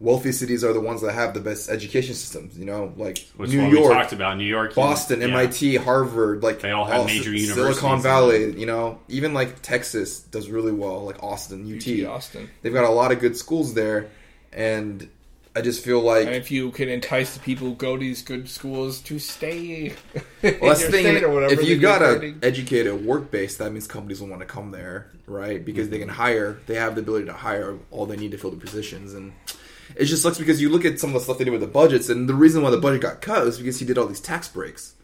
wealthy 0.00 0.32
cities 0.32 0.62
are 0.62 0.72
the 0.72 0.80
ones 0.80 1.02
that 1.02 1.12
have 1.12 1.34
the 1.34 1.40
best 1.40 1.68
education 1.68 2.14
systems. 2.14 2.58
You 2.58 2.64
know, 2.64 2.92
like 2.96 3.26
Which 3.36 3.50
New 3.50 3.62
one 3.62 3.70
we 3.70 3.78
York, 3.78 3.92
talked 3.92 4.12
about 4.12 4.36
New 4.36 4.44
York, 4.44 4.74
Boston, 4.74 5.20
yeah. 5.20 5.28
MIT, 5.28 5.76
Harvard, 5.76 6.42
like 6.42 6.60
They 6.60 6.70
all 6.70 6.84
have 6.84 7.06
major 7.06 7.36
Si- 7.36 7.46
universities 7.46 7.78
Silicon 7.78 8.02
Valley, 8.02 8.58
you 8.58 8.66
know, 8.66 9.00
even 9.08 9.34
like 9.34 9.62
Texas 9.62 10.20
does 10.20 10.48
really 10.48 10.72
well, 10.72 11.04
like 11.04 11.22
Austin, 11.22 11.64
UT. 11.64 11.86
UT 11.86 12.06
Austin. 12.06 12.48
They've 12.62 12.72
got 12.72 12.84
a 12.84 12.90
lot 12.90 13.12
of 13.12 13.20
good 13.20 13.36
schools 13.36 13.74
there, 13.74 14.10
and 14.52 15.08
I 15.56 15.60
just 15.60 15.84
feel 15.84 16.00
like 16.00 16.26
And 16.26 16.36
if 16.36 16.52
you 16.52 16.70
can 16.70 16.88
entice 16.88 17.34
the 17.34 17.40
people 17.40 17.68
who 17.68 17.74
go 17.74 17.96
to 17.96 18.00
these 18.00 18.22
good 18.22 18.48
schools 18.48 19.00
to 19.02 19.18
stay, 19.18 19.92
well, 20.42 20.54
that's 20.62 20.86
the 20.86 20.92
thing. 20.92 21.16
If 21.50 21.64
you 21.64 21.78
got 21.78 22.02
a 22.02 22.20
a 22.22 22.34
educated 22.42 23.04
work 23.04 23.30
base, 23.32 23.56
that 23.56 23.72
means 23.72 23.88
companies 23.88 24.20
will 24.20 24.28
want 24.28 24.40
to 24.40 24.46
come 24.46 24.70
there, 24.70 25.10
right? 25.26 25.64
Because 25.64 25.88
they 25.88 25.98
mm-hmm. 25.98 26.08
can 26.10 26.14
hire. 26.14 26.60
They 26.66 26.76
have 26.76 26.94
the 26.94 27.00
ability 27.00 27.26
to 27.26 27.32
hire 27.32 27.76
all 27.90 28.06
they 28.06 28.16
need 28.16 28.30
to 28.30 28.38
fill 28.38 28.50
the 28.50 28.56
positions, 28.56 29.14
and 29.14 29.32
it 29.96 30.04
just 30.06 30.22
sucks 30.22 30.38
because 30.38 30.60
you 30.60 30.68
look 30.68 30.84
at 30.84 30.98
some 31.00 31.10
of 31.10 31.14
the 31.14 31.20
stuff 31.20 31.38
they 31.38 31.44
did 31.44 31.50
with 31.50 31.60
the 31.60 31.66
budgets, 31.66 32.08
and 32.08 32.28
the 32.28 32.34
reason 32.34 32.62
why 32.62 32.70
the 32.70 32.76
budget 32.78 33.00
got 33.02 33.20
cut 33.20 33.44
was 33.44 33.58
because 33.58 33.78
he 33.78 33.84
did 33.84 33.98
all 33.98 34.06
these 34.06 34.20
tax 34.20 34.48
breaks. 34.48 34.94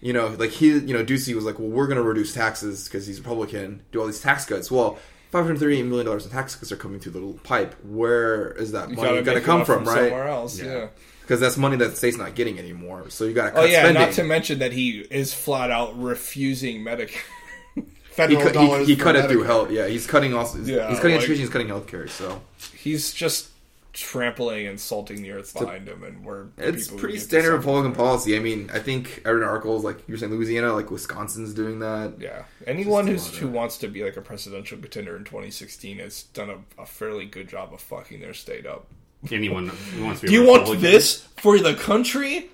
You 0.00 0.12
know, 0.12 0.28
like 0.38 0.50
he, 0.50 0.68
you 0.68 0.94
know, 0.94 1.04
Ducey 1.04 1.34
was 1.34 1.44
like, 1.44 1.58
"Well, 1.58 1.68
we're 1.68 1.86
going 1.86 1.96
to 1.96 2.02
reduce 2.04 2.32
taxes 2.32 2.84
because 2.84 3.06
he's 3.06 3.18
Republican. 3.18 3.82
Do 3.90 4.00
all 4.00 4.06
these 4.06 4.20
tax 4.20 4.44
cuts." 4.44 4.70
Well, 4.70 4.98
five 5.32 5.44
hundred 5.44 5.58
thirty-eight 5.58 5.82
million 5.84 6.06
dollars 6.06 6.24
in 6.24 6.30
tax 6.30 6.54
cuts 6.54 6.70
are 6.70 6.76
coming 6.76 7.00
through 7.00 7.12
the 7.12 7.18
little 7.18 7.40
pipe. 7.40 7.74
Where 7.84 8.52
is 8.52 8.72
that 8.72 8.90
money 8.90 9.22
going 9.22 9.38
to 9.38 9.40
come 9.40 9.62
up 9.62 9.66
from, 9.66 9.84
right? 9.84 10.08
Somewhere 10.08 10.28
else, 10.28 10.60
Yeah. 10.60 10.66
yeah. 10.72 10.86
Because 11.22 11.40
that's 11.40 11.56
money 11.58 11.76
that 11.76 11.90
the 11.90 11.96
state's 11.96 12.16
not 12.16 12.34
getting 12.34 12.58
anymore. 12.58 13.10
So 13.10 13.24
you 13.24 13.34
got 13.34 13.46
to 13.46 13.50
oh, 13.50 13.54
cut 13.56 13.64
Oh 13.64 13.66
yeah, 13.66 13.82
spending. 13.82 14.02
not 14.02 14.12
to 14.12 14.24
mention 14.24 14.60
that 14.60 14.72
he 14.72 15.00
is 15.10 15.34
flat 15.34 15.70
out 15.70 16.00
refusing 16.00 16.80
Medicare. 16.82 17.18
he 17.74 17.82
Federal 18.12 18.40
cut, 18.40 18.54
dollars. 18.54 18.86
he, 18.86 18.94
he 18.94 18.98
for 18.98 19.04
cut 19.04 19.16
it 19.16 19.28
through 19.28 19.42
health. 19.42 19.70
Yeah, 19.70 19.88
he's 19.88 20.06
cutting 20.06 20.32
also. 20.32 20.58
Yeah, 20.58 20.88
he's 20.88 20.96
cutting 20.98 21.16
like- 21.16 21.20
education. 21.24 21.40
He's 21.42 21.50
cutting 21.50 21.66
healthcare. 21.68 22.08
So 22.08 22.40
He's 22.74 23.12
just 23.12 23.48
trampling 23.92 24.66
and 24.66 24.78
salting 24.78 25.22
the 25.22 25.32
earth 25.32 25.54
behind 25.54 25.88
him, 25.88 26.02
and 26.02 26.24
we're 26.24 26.46
it's 26.56 26.88
pretty 26.88 27.18
standard 27.18 27.52
Republican 27.52 27.92
policy. 27.92 28.36
I 28.36 28.40
mean, 28.40 28.70
I 28.72 28.78
think 28.78 29.22
I 29.24 29.30
read 29.30 29.42
an 29.42 29.48
article 29.48 29.78
like 29.80 29.98
you're 30.06 30.18
saying 30.18 30.32
Louisiana, 30.32 30.72
like 30.72 30.90
Wisconsin's 30.90 31.54
doing 31.54 31.80
that. 31.80 32.14
Yeah, 32.20 32.44
anyone 32.66 33.06
Just 33.06 33.30
who's 33.30 33.38
who 33.38 33.48
wants 33.48 33.78
to 33.78 33.88
be 33.88 34.04
like 34.04 34.16
a 34.16 34.22
presidential 34.22 34.78
contender 34.78 35.16
in 35.16 35.24
2016 35.24 35.98
has 35.98 36.24
done 36.24 36.50
a, 36.50 36.82
a 36.82 36.86
fairly 36.86 37.26
good 37.26 37.48
job 37.48 37.72
of 37.72 37.80
fucking 37.80 38.20
their 38.20 38.34
state 38.34 38.66
up. 38.66 38.86
Anyone 39.30 39.68
who 39.68 40.04
wants 40.04 40.20
to 40.20 40.26
be 40.26 40.32
Do 40.32 40.40
a 40.40 40.44
you 40.44 40.50
want 40.50 40.80
this 40.80 41.22
for 41.36 41.58
the 41.58 41.74
country? 41.74 42.50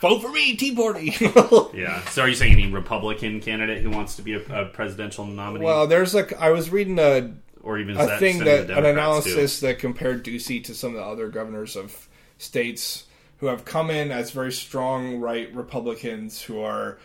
Vote 0.00 0.20
for 0.20 0.30
me, 0.30 0.56
Tea 0.56 0.74
Party. 0.74 1.14
Yeah. 1.74 2.04
So 2.06 2.22
are 2.22 2.28
you 2.28 2.34
saying 2.34 2.52
any 2.52 2.70
Republican 2.70 3.40
candidate 3.40 3.82
who 3.82 3.90
wants 3.90 4.16
to 4.16 4.22
be 4.22 4.34
a, 4.34 4.62
a 4.62 4.66
presidential 4.66 5.24
nominee, 5.26 5.64
well, 5.64 5.86
there's 5.86 6.14
like 6.14 6.32
I 6.40 6.50
was 6.50 6.70
reading 6.70 6.98
a 6.98 7.32
or 7.68 7.78
even 7.78 7.98
a 7.98 8.18
thing 8.18 8.38
that 8.38 8.70
an 8.70 8.86
analysis 8.86 9.60
that 9.60 9.78
compared 9.78 10.24
Ducey 10.24 10.64
to 10.64 10.74
some 10.74 10.92
of 10.92 10.96
the 10.96 11.04
other 11.04 11.28
governors 11.28 11.76
of 11.76 12.08
states 12.38 13.04
who 13.40 13.46
have 13.46 13.66
come 13.66 13.90
in 13.90 14.10
as 14.10 14.30
very 14.30 14.52
strong 14.52 15.20
right 15.20 15.54
Republicans 15.54 16.40
who 16.40 16.62
are, 16.62 16.98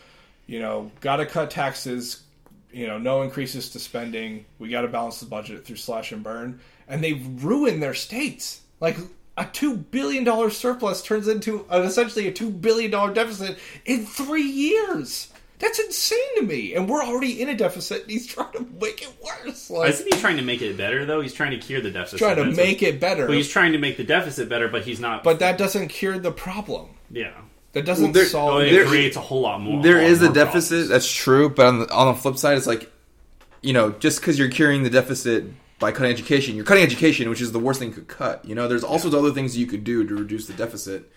you 0.48 0.62
know, 0.62 0.90
got 1.02 1.18
to 1.18 1.26
cut 1.26 1.52
taxes, 1.52 2.24
you 2.72 2.88
know, 2.88 2.98
no 2.98 3.24
increases 3.24 3.72
to 3.72 3.80
spending. 3.80 4.46
We 4.58 4.70
got 4.70 4.84
to 4.84 4.88
balance 4.88 5.20
the 5.20 5.26
budget 5.26 5.66
through 5.66 5.76
slash 5.76 6.14
and 6.14 6.24
burn, 6.24 6.62
and 6.88 7.04
they've 7.04 7.44
ruined 7.44 7.84
their 7.84 7.94
states. 7.94 8.62
Like 8.80 8.96
a 9.36 9.46
two 9.46 9.76
billion 9.76 10.24
dollar 10.24 10.50
surplus 10.50 11.02
turns 11.02 11.28
into 11.28 11.66
an, 11.70 11.84
essentially 11.84 12.30
a 12.30 12.32
two 12.32 12.50
billion 12.50 12.90
dollar 12.90 13.14
deficit 13.14 13.60
in 13.84 14.06
three 14.06 14.44
years. 14.44 15.28
That's 15.64 15.80
insane 15.80 16.36
to 16.38 16.42
me. 16.44 16.76
And 16.76 16.90
we're 16.90 17.02
already 17.04 17.42
in 17.42 17.48
a 17.50 17.56
deficit. 17.56 18.02
And 18.04 18.12
he's 18.12 18.28
trying 18.28 18.52
to 18.52 18.68
make 18.82 19.02
it 19.02 19.10
worse. 19.24 19.70
Like, 19.70 19.90
Isn't 19.92 20.14
he 20.14 20.20
trying 20.20 20.36
to 20.38 20.44
make 20.44 20.62
it 20.62 20.76
better 20.78 21.06
though? 21.06 21.22
He's 21.22 21.34
trying 21.34 21.52
to 21.52 21.58
cure 21.58 21.80
the 21.80 21.90
deficit. 21.90 22.20
trying 22.20 22.36
to 22.36 22.52
make 22.52 22.84
it 22.84 23.00
better. 23.00 23.26
Well, 23.28 23.38
he's 23.38 23.48
trying 23.50 23.72
to 23.72 23.78
make 23.78 23.96
the 23.98 24.04
deficit 24.04 24.50
better, 24.50 24.68
but 24.68 24.84
he's 24.84 25.00
not. 25.00 25.24
but 25.24 25.40
that 25.40 25.58
doesn't 25.58 25.88
cure 25.88 26.20
the 26.20 26.32
problem. 26.34 26.90
yeah, 27.10 27.32
That 27.72 27.86
doesn't 27.86 28.04
Well, 28.04 28.14
there- 28.14 28.26
solve 28.26 28.54
oh, 28.56 28.58
it 28.60 28.68
it. 28.68 28.72
there- 28.74 28.86
creates 28.86 29.16
a 29.16 29.22
whole 29.22 29.42
lot 29.42 29.62
more. 29.62 29.82
There 29.82 30.02
lot 30.02 30.04
is 30.12 30.22
a 30.22 30.32
deficit. 30.34 30.70
problems. 30.72 30.90
That's 30.90 31.12
true, 31.12 31.50
but 31.50 31.66
on 31.66 31.80
the, 31.80 31.92
on 31.94 32.14
the 32.14 32.22
flip 32.22 32.38
side, 32.38 32.58
it's 32.58 32.68
like, 32.68 32.92
you 33.62 33.72
know, 33.74 33.92
just 33.92 34.20
because 34.20 34.38
you're 34.38 34.50
curing 34.50 34.84
the 34.84 34.90
deficit 34.90 35.46
by 35.80 35.92
cutting 35.94 36.12
education, 36.12 36.56
you're 36.58 36.66
cutting 36.66 36.84
education, 36.84 37.30
which 37.30 37.40
is 37.42 37.52
the 37.54 37.60
worst 37.60 37.80
thing 37.80 37.88
you 37.90 37.96
could 37.96 38.08
cut. 38.10 38.44
You 38.46 38.54
know, 38.54 38.68
there's 38.68 38.84
all 38.84 39.00
sorts 39.00 39.16
of 39.16 39.24
other 39.24 39.34
things 39.34 39.58
you 39.58 39.66
could 39.66 39.84
do 39.86 40.06
to 40.06 40.14
reduce 40.16 40.46
the 40.48 40.54
deficit. 40.54 41.10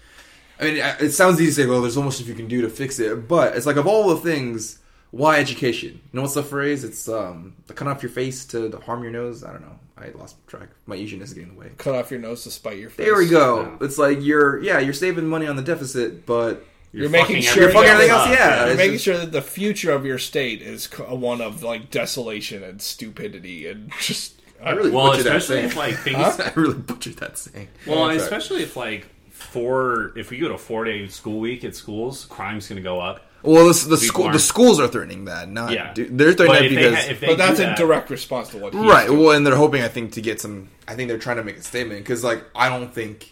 I 0.61 0.65
mean, 0.65 0.77
it 1.01 1.11
sounds 1.13 1.41
easy 1.41 1.63
to 1.63 1.67
say, 1.67 1.67
well, 1.71 1.83
there's 1.83 1.97
almost 1.97 2.17
stuff 2.19 2.29
you 2.29 2.35
can 2.35 2.49
do 2.49 2.63
to 2.63 2.69
fix 2.69 2.99
it, 2.99 3.29
but 3.29 3.57
it's 3.57 3.67
like 3.67 3.77
of 3.77 3.87
all 3.87 4.09
the 4.09 4.17
things, 4.17 4.79
why 5.11 5.39
education? 5.39 5.93
You 5.95 6.01
know 6.13 6.23
what's 6.23 6.35
the 6.35 6.43
phrase? 6.43 6.83
It's 6.85 7.09
um, 7.09 7.55
the 7.67 7.75
cut 7.75 7.89
off 7.89 8.03
your 8.03 8.11
face 8.11 8.45
to 8.47 8.71
harm 8.85 9.03
your 9.03 9.13
nose. 9.13 9.45
I 9.45 9.53
don't 9.53 9.63
know. 9.63 9.79
I 9.99 10.11
lost 10.11 10.37
track. 10.47 10.69
My 10.87 10.95
Asian 10.97 11.23
is 11.23 11.33
getting 11.33 11.51
in 11.51 11.55
the 11.55 11.61
way. 11.61 11.71
Cut 11.79 11.95
off 11.95 12.11
your 12.11 12.21
nose 12.21 12.43
to 12.45 12.51
spite 12.51 12.79
your 12.79 12.91
face. 12.91 13.07
There 13.07 13.17
we 13.17 13.29
go. 13.29 13.63
Yeah. 13.63 13.87
It's 13.87 13.97
like 13.99 14.19
you're, 14.23 14.63
yeah, 14.63 14.79
you're 14.79 14.93
saving 14.93 15.27
money 15.27 15.47
on 15.47 15.57
the 15.57 15.63
deficit, 15.63 16.27
but 16.27 16.65
You're 16.93 17.09
making 17.09 17.41
sure 17.43 17.63
you're 17.65 17.73
fucking 17.73 17.89
everything 17.89 18.11
everything 18.11 18.11
else. 18.11 18.27
up. 18.29 18.31
Yeah, 18.39 18.61
You're 18.63 18.69
it's 18.73 18.77
making 18.79 18.93
just- 18.95 19.05
sure 19.05 19.17
that 19.19 19.33
the 19.33 19.43
future 19.43 19.93
of 19.93 20.05
your 20.05 20.19
state 20.19 20.61
is 20.63 20.87
one 20.99 21.41
of 21.41 21.63
like 21.63 21.91
desolation 21.91 22.63
and 22.63 22.81
stupidity 22.83 23.67
and 23.69 23.91
just 24.01 24.35
I 24.63 24.71
really 24.73 24.91
Well, 24.91 25.09
butchered 25.13 25.27
that 25.27 25.37
especially 25.37 25.57
saying. 25.57 25.67
if 25.71 25.77
like 25.77 25.97
things. 25.99 26.41
I 26.41 26.53
really 26.57 26.79
butchered 26.79 27.17
that 27.17 27.37
saying. 27.39 27.69
Well, 27.87 28.05
Okay. 28.11 28.17
especially 28.17 28.63
if 28.63 28.77
like 28.77 29.07
four, 29.61 30.13
if 30.17 30.31
we 30.31 30.37
go 30.39 30.49
to 30.49 30.59
four 30.59 30.85
day 30.85 31.09
school 31.09 31.41
week 31.41 31.65
at 31.65 31.75
schools, 31.75 32.27
crime's 32.27 32.69
going 32.69 32.77
to 32.77 32.83
go 32.83 33.01
up. 33.01 33.23
Well, 33.43 33.67
the, 33.73 33.89
the 33.89 33.97
school 33.97 34.31
the 34.31 34.39
schools 34.39 34.81
are 34.81 34.89
threatening 34.89 35.25
that. 35.27 35.49
Not 35.49 35.73
Yeah. 35.73 35.93
do- 35.95 36.09
they're 36.11 36.33
threatening 36.33 36.65
if 36.65 36.75
that 36.75 36.75
they, 36.75 36.91
because 36.91 37.07
ha- 37.07 37.15
they 37.21 37.27
But 37.29 37.39
that's 37.39 37.57
do 37.59 37.63
in 37.63 37.69
that- 37.71 37.79
direct 37.79 38.11
response 38.11 38.49
to 38.51 38.59
what 38.59 38.75
he's 38.75 38.83
right. 38.85 39.07
doing. 39.07 39.21
Well, 39.21 39.31
and 39.37 39.47
they're 39.47 39.57
hoping 39.57 39.83
I 39.83 39.89
think 39.89 40.13
to 40.13 40.21
get 40.21 40.41
some. 40.41 40.69
I 40.89 40.95
think 40.95 41.09
they're 41.09 41.19
trying 41.19 41.37
to 41.39 41.45
make 41.45 41.57
a 41.57 41.63
statement 41.63 42.01
because 42.01 42.23
like 42.25 42.45
I 42.55 42.69
don't 42.69 42.93
think 42.93 43.31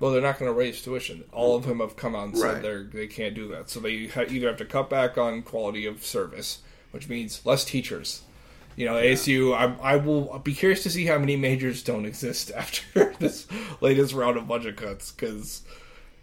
Well, 0.00 0.12
they're 0.12 0.20
not 0.22 0.38
going 0.38 0.48
to 0.50 0.56
raise 0.56 0.80
tuition. 0.82 1.24
All 1.32 1.56
of 1.56 1.66
them 1.66 1.80
have 1.80 1.96
come 1.96 2.14
out 2.14 2.28
and 2.28 2.38
said 2.38 2.52
Right. 2.54 2.62
they're 2.62 2.84
they 2.84 3.06
can't 3.08 3.34
do 3.34 3.48
that. 3.48 3.68
So 3.70 3.80
they 3.80 4.06
ha- 4.06 4.26
either 4.28 4.46
have 4.48 4.58
to 4.58 4.64
cut 4.64 4.88
back 4.90 5.16
on 5.18 5.42
quality 5.42 5.86
of 5.86 6.04
service, 6.04 6.58
which 6.92 7.08
means 7.08 7.40
less 7.44 7.64
teachers. 7.64 8.22
You 8.78 8.84
know, 8.86 8.94
ASU. 8.94 9.54
I, 9.56 9.94
I 9.94 9.96
will 9.96 10.38
be 10.38 10.54
curious 10.54 10.84
to 10.84 10.90
see 10.90 11.04
how 11.04 11.18
many 11.18 11.34
majors 11.36 11.82
don't 11.82 12.06
exist 12.06 12.52
after 12.56 13.12
this 13.18 13.46
latest 13.80 14.14
round 14.14 14.36
of 14.36 14.46
budget 14.46 14.76
cuts 14.76 15.10
because 15.10 15.62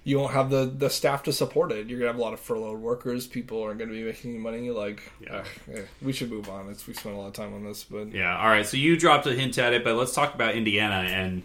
you 0.05 0.17
won't 0.19 0.31
have 0.33 0.49
the 0.49 0.65
the 0.65 0.89
staff 0.89 1.23
to 1.23 1.33
support 1.33 1.71
it. 1.73 1.87
You're 1.87 1.99
gonna 1.99 2.11
have 2.11 2.19
a 2.19 2.21
lot 2.21 2.31
of 2.33 2.39
furloughed 2.39 2.79
workers. 2.79 3.27
People 3.27 3.61
aren't 3.63 3.79
gonna 3.79 3.91
be 3.91 4.03
making 4.03 4.39
money. 4.39 4.69
Like, 4.69 5.01
Yeah. 5.19 5.39
ugh, 5.39 5.45
eh, 5.73 5.81
we 6.01 6.13
should 6.13 6.29
move 6.31 6.47
on. 6.47 6.69
It's 6.69 6.87
we 6.87 6.93
spent 6.93 7.15
a 7.15 7.17
lot 7.17 7.27
of 7.27 7.33
time 7.33 7.53
on 7.53 7.63
this, 7.65 7.83
but 7.83 8.13
Yeah. 8.13 8.37
All 8.39 8.47
right. 8.47 8.65
So 8.65 8.77
you 8.77 8.95
dropped 8.95 9.25
a 9.27 9.33
hint 9.33 9.57
at 9.57 9.73
it, 9.73 9.83
but 9.83 9.95
let's 9.95 10.13
talk 10.13 10.33
about 10.33 10.55
Indiana 10.55 11.09
and 11.09 11.43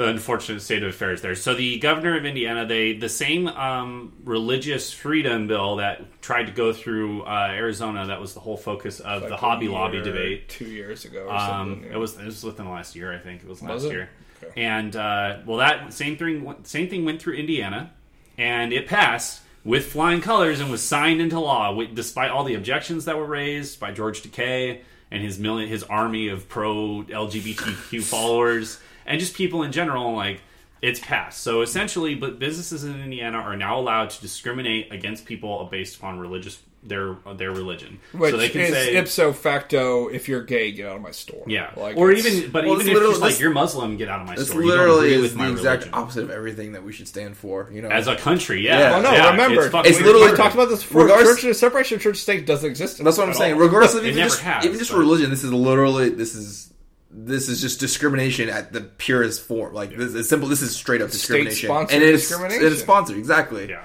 the 0.00 0.08
unfortunate 0.08 0.60
state 0.62 0.82
of 0.82 0.88
affairs 0.88 1.20
there. 1.20 1.34
So 1.34 1.52
the 1.54 1.78
governor 1.78 2.16
of 2.16 2.24
Indiana, 2.24 2.64
they 2.64 2.94
the 2.94 3.08
same 3.10 3.46
um, 3.48 4.14
religious 4.24 4.90
freedom 4.92 5.46
bill 5.46 5.76
that 5.76 6.22
tried 6.22 6.44
to 6.44 6.52
go 6.52 6.72
through 6.72 7.22
uh, 7.24 7.48
Arizona. 7.52 8.06
That 8.06 8.18
was 8.18 8.32
the 8.32 8.40
whole 8.40 8.56
focus 8.56 9.00
of 9.00 9.20
like 9.20 9.30
the 9.30 9.36
Hobby 9.36 9.68
Lobby 9.68 10.00
debate. 10.00 10.48
two 10.48 10.64
years 10.64 11.04
ago. 11.04 11.26
Or 11.28 11.34
Um, 11.34 11.82
yeah. 11.84 11.92
It 11.92 11.96
was 11.98 12.18
it 12.18 12.24
was 12.24 12.42
within 12.42 12.64
the 12.64 12.70
last 12.72 12.96
year, 12.96 13.12
I 13.12 13.18
think 13.18 13.42
it 13.42 13.48
was 13.48 13.60
last 13.60 13.72
Was 13.72 13.84
it? 13.84 13.92
year. 13.92 14.10
Okay. 14.42 14.62
And 14.62 14.96
uh, 14.96 15.36
well, 15.44 15.58
that 15.58 15.92
same 15.92 16.16
thing 16.16 16.44
went- 16.44 16.66
same 16.66 16.88
thing 16.88 17.04
went 17.04 17.20
through 17.20 17.34
Indiana, 17.34 17.92
and 18.38 18.72
it 18.72 18.86
passed 18.86 19.42
with 19.64 19.84
flying 19.92 20.22
colors 20.22 20.60
and 20.60 20.70
was 20.70 20.82
signed 20.82 21.20
into 21.20 21.38
law, 21.38 21.78
despite 21.92 22.30
all 22.30 22.44
the 22.44 22.54
objections 22.54 23.04
that 23.04 23.18
were 23.18 23.26
raised 23.26 23.78
by 23.78 23.92
George 23.92 24.22
Takei 24.22 24.80
and 25.10 25.22
his 25.22 25.38
million 25.38 25.68
his 25.68 25.82
army 25.82 26.28
of 26.28 26.48
pro 26.48 27.02
LGBTQ 27.02 28.02
followers 28.02 28.80
and 29.10 29.20
just 29.20 29.34
people 29.34 29.62
in 29.62 29.72
general. 29.72 30.14
Like 30.14 30.40
it's 30.82 31.00
passed. 31.00 31.42
So 31.42 31.60
essentially, 31.62 32.14
but 32.14 32.38
businesses 32.38 32.84
in 32.84 33.00
Indiana 33.02 33.38
are 33.38 33.56
now 33.56 33.78
allowed 33.78 34.10
to 34.10 34.20
discriminate 34.22 34.90
against 34.92 35.26
people 35.26 35.68
based 35.70 35.96
upon 35.98 36.18
religious 36.18 36.58
their 36.82 37.16
their 37.36 37.50
religion. 37.50 38.00
Which 38.12 38.30
so 38.30 38.38
they 38.38 38.48
can 38.48 38.62
is 38.62 38.70
say 38.72 38.96
ipso 38.96 39.34
facto, 39.34 40.08
if 40.08 40.30
you're 40.30 40.42
gay, 40.42 40.72
get 40.72 40.86
out 40.86 40.96
of 40.96 41.02
my 41.02 41.10
store. 41.10 41.44
yeah, 41.46 41.72
Like, 41.76 41.98
or 41.98 42.10
even, 42.10 42.50
but 42.50 42.64
Well, 42.64 42.76
even 42.76 42.86
if 42.88 42.94
literally- 42.94 43.10
just 43.12 43.20
like 43.20 43.28
that's- 43.32 43.40
you're 43.42 43.50
Muslim, 43.50 43.98
get 43.98 44.08
out 44.08 44.22
of 44.22 44.26
my 44.26 44.32
It's 44.32 44.46
store. 44.48 44.62
You 44.62 44.68
don't 44.70 44.78
literally 44.78 45.06
agree 45.08 45.16
is 45.16 45.22
with 45.24 45.32
the 45.32 45.36
my 45.38 45.50
exact 45.50 45.82
religion. 45.82 45.90
opposite 45.92 46.22
of 46.24 46.30
everything 46.30 46.72
that 46.72 46.82
we 46.82 46.94
should 46.94 47.06
stand 47.06 47.36
for. 47.36 47.68
You 47.70 47.82
know, 47.82 47.88
As 47.90 48.06
a 48.08 48.16
country, 48.16 48.64
yeah. 48.64 48.78
Yeah. 48.78 48.90
Well, 48.92 49.02
no, 49.02 49.12
Yeah, 49.12 49.30
remember, 49.32 49.60
it's, 49.64 49.72
fucking 49.72 49.90
it's 49.90 50.00
we 50.00 50.06
literally- 50.06 50.34
talked 50.38 50.54
about 50.54 50.70
this 50.70 50.82
before. 50.82 51.02
Regardless- 51.02 51.42
church, 51.42 51.56
separation 51.56 51.96
of 51.96 52.02
church 52.02 52.16
state 52.16 52.46
doesn't 52.46 52.70
exist. 52.70 53.04
that's 53.04 53.18
what 53.18 53.28
I'm 53.28 53.34
saying. 53.34 53.52
all. 53.56 53.60
Regardless 53.60 53.94
of 53.96 54.06
even 54.06 54.16
just 54.24 54.40
has, 54.40 54.64
even 54.64 54.78
just 54.78 54.90
but- 54.90 54.98
religion, 55.00 55.28
this 55.28 55.44
is 55.44 55.52
literally 55.52 56.08
this 56.08 56.34
is 56.34 56.69
this 57.10 57.48
is 57.48 57.60
just 57.60 57.80
discrimination 57.80 58.48
at 58.48 58.72
the 58.72 58.80
purest 58.82 59.42
form. 59.42 59.74
Like 59.74 59.96
this 59.96 60.14
is 60.14 60.28
simple. 60.28 60.48
This 60.48 60.62
is 60.62 60.74
straight 60.74 61.02
up 61.02 61.10
discrimination, 61.10 61.70
and 61.70 61.90
it's 62.02 62.28
discrimination. 62.28 62.66
it's 62.66 62.80
sponsored 62.82 63.16
exactly. 63.18 63.68
Yeah. 63.68 63.84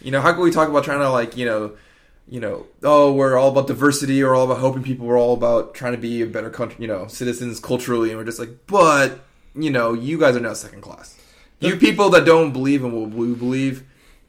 You 0.00 0.10
know, 0.10 0.20
how 0.20 0.32
can 0.32 0.42
we 0.42 0.50
talk 0.50 0.68
about 0.68 0.84
trying 0.84 1.00
to 1.00 1.10
like 1.10 1.36
you 1.36 1.44
know, 1.44 1.72
you 2.28 2.40
know, 2.40 2.66
oh, 2.82 3.12
we're 3.12 3.36
all 3.36 3.50
about 3.50 3.66
diversity, 3.66 4.22
or 4.22 4.34
all 4.34 4.44
about 4.44 4.60
helping 4.60 4.82
people, 4.82 5.06
we're 5.06 5.18
all 5.18 5.34
about 5.34 5.74
trying 5.74 5.92
to 5.92 5.98
be 5.98 6.22
a 6.22 6.26
better 6.26 6.48
country, 6.50 6.76
you 6.80 6.88
know, 6.88 7.06
citizens 7.08 7.60
culturally, 7.60 8.08
and 8.10 8.18
we're 8.18 8.24
just 8.24 8.38
like, 8.38 8.66
but 8.66 9.20
you 9.54 9.70
know, 9.70 9.92
you 9.92 10.18
guys 10.18 10.36
are 10.36 10.40
now 10.40 10.54
second 10.54 10.80
class. 10.80 11.16
You 11.58 11.76
people 11.76 12.08
that 12.10 12.24
don't 12.24 12.52
believe 12.52 12.82
in 12.84 12.92
what 12.92 13.10
we 13.10 13.34
believe, 13.34 13.84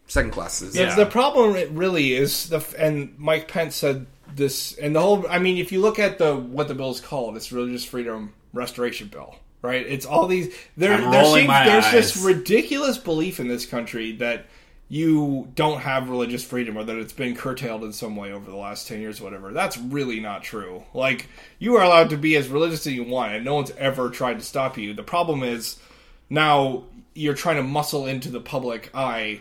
second 0.08 0.32
class 0.32 0.56
citizens. 0.56 0.96
The, 0.96 1.02
Yeah. 1.02 1.06
the 1.06 1.10
problem 1.10 1.76
really 1.76 2.14
is 2.14 2.50
the 2.50 2.62
and 2.78 3.14
Mike 3.18 3.48
Pence 3.48 3.78
said 3.78 4.06
this 4.36 4.74
and 4.78 4.96
the 4.96 5.02
whole. 5.02 5.26
I 5.30 5.40
mean, 5.40 5.58
if 5.58 5.72
you 5.72 5.82
look 5.82 6.00
at 6.00 6.18
the 6.18 6.36
what 6.36 6.68
the 6.68 6.76
bill 6.76 6.92
is 6.92 7.00
called, 7.00 7.36
it's 7.36 7.52
religious 7.52 7.86
freedom 7.86 8.34
restoration 8.54 9.08
bill, 9.08 9.36
right? 9.62 9.86
It's 9.86 10.06
all 10.06 10.28
these. 10.28 10.54
There, 10.78 10.94
I'm 10.94 11.12
there 11.12 11.26
seems 11.26 11.48
there's 11.48 11.92
this 11.92 12.18
ridiculous 12.18 12.98
belief 12.98 13.40
in 13.40 13.48
this 13.48 13.66
country 13.66 14.14
that 14.14 14.46
you 14.92 15.50
don't 15.56 15.80
have 15.80 16.10
religious 16.10 16.44
freedom 16.44 16.78
or 16.78 16.84
that 16.84 16.98
it's 16.98 17.14
been 17.14 17.34
curtailed 17.34 17.86
in 17.86 17.94
some 17.94 18.18
way 18.18 18.34
over 18.34 18.52
the 18.52 18.58
last 18.58 18.90
10 18.90 19.00
years 19.00 19.22
or 19.22 19.24
whatever 19.24 19.54
that's 19.54 19.78
really 19.78 20.20
not 20.20 20.44
true 20.44 20.84
like 20.94 21.30
you 21.60 21.78
are 21.78 21.84
allowed 21.84 22.10
to 22.10 22.18
be 22.18 22.36
as 22.36 22.50
religious 22.50 22.86
as 22.86 22.92
you 22.92 23.06
want 23.06 23.32
and 23.32 23.46
no 23.46 23.56
one's 23.56 23.72
ever 23.78 24.10
tried 24.10 24.38
to 24.38 24.44
stop 24.44 24.78
you 24.78 24.94
the 24.94 25.02
problem 25.02 25.44
is 25.44 25.80
now 26.30 26.84
you're 27.14 27.34
trying 27.34 27.56
to 27.56 27.64
muscle 27.64 28.06
into 28.06 28.30
the 28.30 28.42
public 28.42 28.90
eye 28.94 29.40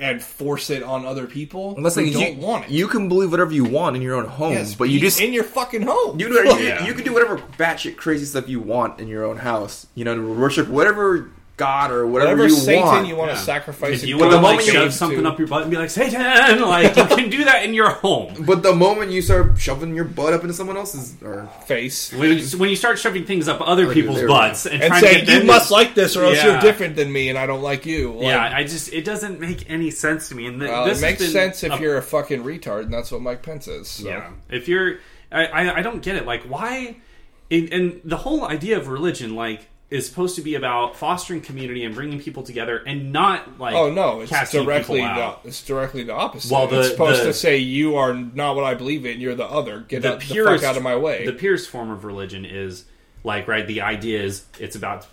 and 0.00 0.22
force 0.22 0.70
it 0.70 0.82
on 0.82 1.04
other 1.04 1.26
people 1.26 1.74
Unless 1.76 1.96
they 1.96 2.10
don't 2.10 2.38
want 2.38 2.64
it 2.66 2.70
you 2.70 2.86
can 2.86 3.08
believe 3.08 3.30
whatever 3.30 3.52
you 3.52 3.64
want 3.64 3.96
in 3.96 4.02
your 4.02 4.14
own 4.14 4.26
home, 4.26 4.52
Yes, 4.52 4.74
but 4.74 4.88
you 4.90 5.00
just 5.00 5.20
in 5.20 5.32
your 5.32 5.44
fucking 5.44 5.82
home 5.82 6.20
You, 6.20 6.28
do, 6.28 6.34
you, 6.34 6.66
Yeah. 6.66 6.86
you 6.86 6.94
can 6.94 7.04
do 7.04 7.12
whatever 7.12 7.38
batshit 7.58 7.96
crazy 7.96 8.24
stuff 8.24 8.48
you 8.48 8.60
want 8.60 9.00
in 9.00 9.08
your 9.08 9.24
own 9.24 9.38
house. 9.38 9.86
You 9.94 10.04
know, 10.04 10.14
to 10.14 10.34
worship 10.34 10.68
whatever 10.68 11.30
god 11.58 11.90
or 11.90 12.06
whatever, 12.06 12.30
whatever 12.30 12.48
you 12.48 12.54
Satan 12.56 12.84
want. 12.86 13.06
you 13.06 13.16
want 13.16 13.30
Yeah. 13.32 13.36
to 13.36 13.42
sacrifice 13.42 14.02
If 14.02 14.08
you 14.08 14.16
go 14.16 14.28
want 14.28 14.32
to 14.32 14.40
like 14.40 14.66
you 14.66 14.72
shove 14.72 14.94
something 14.94 15.22
to- 15.22 15.28
up 15.28 15.38
your 15.38 15.48
butt 15.48 15.62
and 15.62 15.70
be 15.70 15.76
like 15.76 15.90
Satan, 15.90 16.20
like 16.62 16.96
you 16.96 17.04
can 17.04 17.28
do 17.28 17.44
that 17.44 17.64
in 17.64 17.74
your 17.74 17.90
home. 17.90 18.32
But 18.46 18.62
the 18.62 18.74
moment 18.74 19.10
you 19.10 19.20
start 19.20 19.58
shoving 19.58 19.94
your 19.94 20.04
butt 20.06 20.32
up 20.32 20.40
into 20.42 20.54
someone 20.54 20.76
else's, 20.78 21.14
or 21.22 21.46
face 21.66 22.12
When, 22.12 22.38
when 22.58 22.70
you 22.70 22.76
start 22.76 22.98
shoving 22.98 23.26
things 23.26 23.48
up 23.48 23.60
other 23.60 23.92
people's 23.92 24.22
butts 24.22 24.64
and, 24.64 24.80
and 24.82 24.90
trying 24.92 25.02
to 25.02 25.26
say 25.26 25.34
you 25.34 25.40
to- 25.40 25.44
must 25.46 25.70
like 25.70 25.94
this 25.94 26.16
or 26.16 26.24
else 26.24 26.36
Yeah. 26.36 26.52
you're 26.52 26.60
different 26.60 26.96
than 26.96 27.12
me 27.12 27.28
and 27.28 27.36
I 27.36 27.44
don't 27.46 27.62
like 27.62 27.84
you 27.84 28.12
Like, 28.14 28.22
yeah, 28.22 28.50
I 28.54 28.62
just 28.62 28.92
it 28.92 29.04
doesn't 29.04 29.38
make 29.40 29.68
any 29.68 29.90
sense 29.90 30.28
to 30.30 30.34
me. 30.34 30.46
And 30.46 30.60
th- 30.60 30.70
Well, 30.70 30.86
this 30.86 30.98
it 30.98 31.02
makes 31.02 31.18
been 31.22 31.30
sense 31.32 31.62
if 31.64 31.72
a- 31.72 31.82
you're 31.82 31.98
a 31.98 32.02
fucking 32.02 32.42
retard, 32.44 32.82
and 32.84 32.92
that's 32.94 33.10
what 33.12 33.20
Mike 33.20 33.42
Pence 33.42 33.66
is. 33.68 33.88
So. 33.88 34.06
Yeah, 34.08 34.30
if 34.48 34.68
you're, 34.68 34.98
I, 35.32 35.46
I, 35.46 35.76
I 35.78 35.82
don't 35.82 36.00
get 36.02 36.16
it. 36.16 36.24
Like, 36.24 36.44
why? 36.44 36.96
And, 37.50 37.72
and 37.72 38.00
the 38.04 38.16
whole 38.16 38.44
idea 38.46 38.76
of 38.78 38.88
religion, 38.88 39.34
like, 39.34 39.66
is 39.90 40.06
supposed 40.06 40.36
to 40.36 40.42
be 40.42 40.54
about 40.54 40.94
fostering 40.96 41.40
community 41.40 41.82
and 41.84 41.94
bringing 41.94 42.20
people 42.20 42.42
together, 42.42 42.82
and 42.86 43.10
not 43.12 43.58
like, 43.58 43.74
Oh 43.74 43.90
no, 43.90 44.20
it's 44.20 44.30
directly 44.52 45.00
the, 45.00 45.36
it's 45.44 45.62
directly 45.64 46.02
the 46.02 46.12
opposite. 46.12 46.50
Well, 46.52 46.66
the- 46.66 46.80
it's 46.80 46.90
supposed 46.90 47.22
the- 47.22 47.26
to 47.26 47.32
say 47.32 47.56
you 47.56 47.96
are 47.96 48.12
not 48.12 48.54
what 48.54 48.64
I 48.64 48.74
believe 48.74 49.06
in. 49.06 49.20
You're 49.20 49.34
the 49.34 49.46
other. 49.46 49.80
Get 49.88 50.02
the 50.02 50.14
out, 50.14 50.20
the 50.20 50.26
purest 50.26 50.62
fuck 50.62 50.70
out 50.70 50.76
of 50.76 50.82
my 50.82 50.96
way. 50.96 51.24
The 51.24 51.32
purest 51.32 51.70
form 51.70 51.90
of 51.90 52.04
religion 52.04 52.44
is 52.44 52.84
like, 53.24 53.48
right? 53.48 53.66
The 53.66 53.80
idea 53.80 54.22
is 54.22 54.44
it's 54.58 54.76
about 54.76 55.06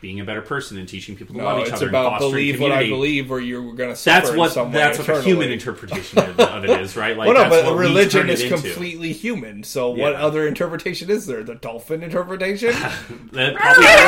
being 0.00 0.20
a 0.20 0.24
better 0.24 0.42
person 0.42 0.78
and 0.78 0.88
teaching 0.88 1.16
people 1.16 1.34
to 1.34 1.40
no, 1.40 1.46
love 1.46 1.58
each 1.60 1.64
it's 1.68 1.72
other. 1.76 1.86
and 1.86 1.94
about 1.94 2.18
believe 2.18 2.60
what 2.60 2.72
I 2.72 2.88
believe, 2.88 3.30
or 3.30 3.40
you're 3.40 3.74
going 3.74 3.90
to 3.90 3.96
suffer 3.96 4.26
That's 4.26 4.36
what 4.36 4.46
in 4.46 4.52
some 4.52 4.66
way 4.68 4.78
that's 4.78 4.98
what 4.98 5.04
eternally. 5.08 5.24
human 5.24 5.50
interpretation 5.50 6.18
of, 6.18 6.38
of 6.40 6.64
it 6.64 6.80
is, 6.80 6.96
right? 6.96 7.16
Like, 7.16 7.26
Well, 7.28 7.34
no, 7.34 7.50
that's 7.50 7.62
but 7.66 7.72
what 7.72 7.78
religion 7.80 8.28
is 8.30 8.40
it 8.40 8.46
is 8.46 8.52
into. 8.52 8.62
completely 8.68 9.12
human. 9.12 9.62
So, 9.64 9.90
what 9.90 10.14
other 10.14 10.46
interpretation 10.46 11.10
is 11.10 11.26
there? 11.26 11.42
The 11.42 11.54
dolphin 11.54 12.02
interpretation? 12.02 12.72
Probably 13.32 13.50
better 13.50 13.50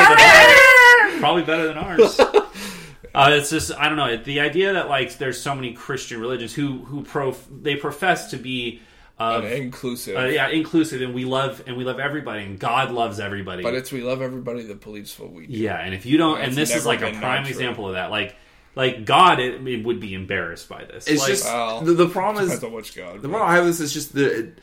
than 0.07 0.17
ours. 0.17 1.19
Probably 1.19 1.43
better 1.43 1.67
than 1.67 1.77
ours. 1.77 2.19
Uh, 3.15 3.29
it's 3.31 3.49
just 3.49 3.71
I 3.77 3.87
don't 3.87 3.95
know 3.95 4.17
the 4.17 4.41
idea 4.41 4.73
that 4.73 4.89
like 4.89 5.17
there's 5.17 5.39
so 5.41 5.55
many 5.55 5.71
Christian 5.71 6.19
religions 6.19 6.53
who 6.53 6.79
who 6.79 7.01
pro 7.01 7.31
they 7.31 7.77
profess 7.77 8.31
to 8.31 8.37
be 8.37 8.81
uh, 9.19 9.41
And 9.43 9.53
inclusive. 9.53 10.17
uh, 10.17 10.25
yeah 10.25 10.49
inclusive 10.49 11.01
and 11.01 11.13
we 11.13 11.23
love 11.25 11.63
and 11.67 11.77
we 11.77 11.83
love 11.85 11.99
everybody 11.99 12.43
and 12.43 12.59
God 12.59 12.91
loves 12.91 13.19
everybody. 13.19 13.63
but 13.63 13.73
it's 13.73 13.91
we 13.91 14.01
love 14.03 14.21
everybody 14.21 14.63
that 14.63 14.81
believes 14.81 15.17
what 15.19 15.31
we 15.31 15.47
do. 15.47 15.53
yeah, 15.53 15.77
and 15.77 15.93
if 15.93 16.05
you 16.05 16.17
don't, 16.17 16.37
and 16.39 16.53
That's 16.53 16.69
this 16.71 16.75
is 16.75 16.85
like 16.85 16.99
a 17.01 17.11
prime 17.11 17.21
not 17.21 17.41
true. 17.43 17.49
example 17.51 17.87
of 17.87 17.93
that. 17.93 18.11
Like 18.11 18.35
like 18.75 19.05
God, 19.05 19.39
it, 19.39 19.65
it 19.65 19.85
would 19.85 20.01
be 20.01 20.13
embarrassed 20.13 20.67
by 20.67 20.83
this. 20.83 21.07
it's 21.07 21.21
Like, 21.21 21.29
just 21.29 21.45
well, 21.45 21.79
the, 21.81 21.93
the 21.93 22.09
problem 22.09 22.43
is 22.49 22.61
on 22.61 22.73
which 22.73 22.93
God. 22.93 23.21
the 23.21 23.29
problem 23.29 23.49
I 23.49 23.55
have 23.55 23.63
with 23.65 23.73
this 23.77 23.79
is 23.79 23.93
just 23.93 24.13
the. 24.13 24.39
It, 24.39 24.59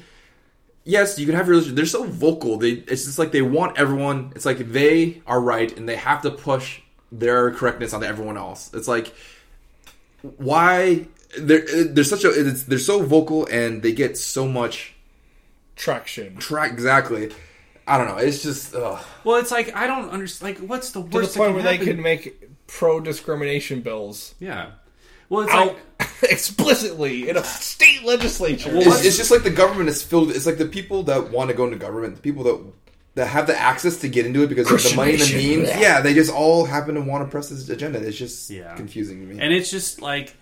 yes, 0.85 1.19
you 1.19 1.25
can 1.25 1.35
have 1.35 1.47
your 1.47 1.55
religion. 1.57 1.75
They're 1.75 1.87
so 1.87 2.05
vocal. 2.05 2.59
They 2.59 2.73
it's 2.73 3.07
just 3.07 3.19
like 3.19 3.33
they 3.33 3.41
want 3.41 3.79
everyone. 3.79 4.33
It's 4.37 4.45
like 4.45 4.59
they 4.59 5.23
are 5.27 5.41
right 5.41 5.75
and 5.79 5.88
they 5.88 5.97
have 5.97 6.21
to 6.23 6.31
push 6.31 6.81
their 7.11 7.53
correctness 7.53 7.95
onto 7.95 8.05
everyone 8.07 8.37
else. 8.37 8.71
It's 8.75 8.87
like 8.88 9.15
why 10.37 11.07
they're 11.38 11.85
they're 11.85 12.05
such 12.05 12.25
a 12.25 12.31
it's, 12.31 12.64
they're 12.64 12.79
so 12.79 13.03
vocal 13.03 13.47
and 13.47 13.83
they 13.83 13.92
get 13.92 14.16
so 14.18 14.47
much 14.47 14.95
Traction. 15.77 16.37
track 16.37 16.73
exactly. 16.73 17.31
I 17.87 17.99
don't 17.99 18.07
know. 18.09 18.18
It's 18.18 18.42
just 18.42 18.75
ugh. 18.75 19.03
well, 19.25 19.37
it's 19.38 19.51
like 19.51 19.75
I 19.75 19.87
don't 19.87 20.11
understand. 20.11 20.55
Like, 20.61 20.68
what's 20.68 20.90
the 20.92 21.01
worst? 21.01 21.12
To 21.12 21.18
the 21.18 21.18
worst 21.18 21.35
that 21.35 21.38
point 21.38 21.49
can 21.49 21.55
where 21.55 21.62
they 21.64 21.77
happen? 21.79 21.95
can 21.95 22.03
make 22.03 22.49
pro 22.66 23.01
discrimination 23.01 23.81
bills 23.81 24.35
yeah. 24.38 24.71
Well, 25.29 25.45
it's 25.45 25.53
out 25.53 25.77
like 25.99 26.09
explicitly 26.31 27.29
in 27.31 27.37
a 27.38 27.45
state 27.45 28.05
legislature. 28.05 28.71
Well, 28.71 28.83
it's, 28.92 29.05
it's 29.05 29.16
just 29.16 29.31
like 29.31 29.42
the 29.45 29.51
government 29.51 29.88
is 29.88 30.03
filled. 30.03 30.31
It's 30.31 30.45
like 30.47 30.59
the 30.59 30.66
people 30.66 31.05
that 31.05 31.31
want 31.31 31.49
to 31.51 31.57
go 31.57 31.64
into 31.64 31.77
government, 31.79 32.16
the 32.16 32.21
people 32.23 32.45
that 32.45 32.61
that 33.14 33.27
have 33.29 33.47
the 33.47 33.59
access 33.59 33.97
to 34.01 34.09
get 34.09 34.27
into 34.27 34.42
it 34.42 34.49
because 34.49 34.66
they 34.68 34.75
have 34.75 34.83
the 34.90 34.95
money 34.97 35.12
and 35.12 35.21
the 35.23 35.35
means. 35.37 35.62
nation. 35.68 35.81
Yeah, 35.81 36.01
they 36.03 36.14
just 36.14 36.31
all 36.33 36.64
happen 36.66 36.95
to 36.97 37.01
want 37.01 37.25
to 37.27 37.31
press 37.31 37.49
this 37.49 37.68
agenda. 37.68 37.99
It's 38.07 38.16
just 38.16 38.49
Yeah. 38.51 38.75
confusing 38.75 39.21
to 39.21 39.35
me. 39.35 39.40
and 39.42 39.53
it's 39.53 39.71
just 39.71 40.01
like 40.03 40.35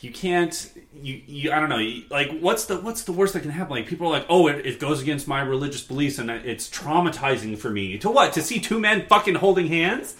you 0.00 0.10
can't 0.10 0.72
you, 0.94 1.20
you 1.26 1.52
I 1.52 1.60
don't 1.60 1.68
know 1.68 1.78
you- 1.78 2.04
like 2.10 2.30
what's 2.40 2.64
the 2.66 2.78
what's 2.80 3.04
the 3.04 3.12
worst 3.12 3.34
that 3.34 3.40
can 3.40 3.50
happen 3.50 3.76
like 3.76 3.86
people 3.86 4.06
are 4.08 4.10
like 4.18 4.26
oh 4.28 4.48
it, 4.48 4.66
it 4.66 4.80
goes 4.80 5.00
against 5.02 5.28
my 5.28 5.40
religious 5.42 5.82
beliefs 5.82 6.18
and 6.18 6.30
it's 6.30 6.68
traumatizing 6.68 7.56
for 7.58 7.70
me 7.70 7.98
to 7.98 8.10
what 8.10 8.32
to 8.34 8.42
see 8.42 8.58
two 8.60 8.78
men 8.80 9.06
fucking 9.08 9.34
holding 9.36 9.66
hands 9.66 10.16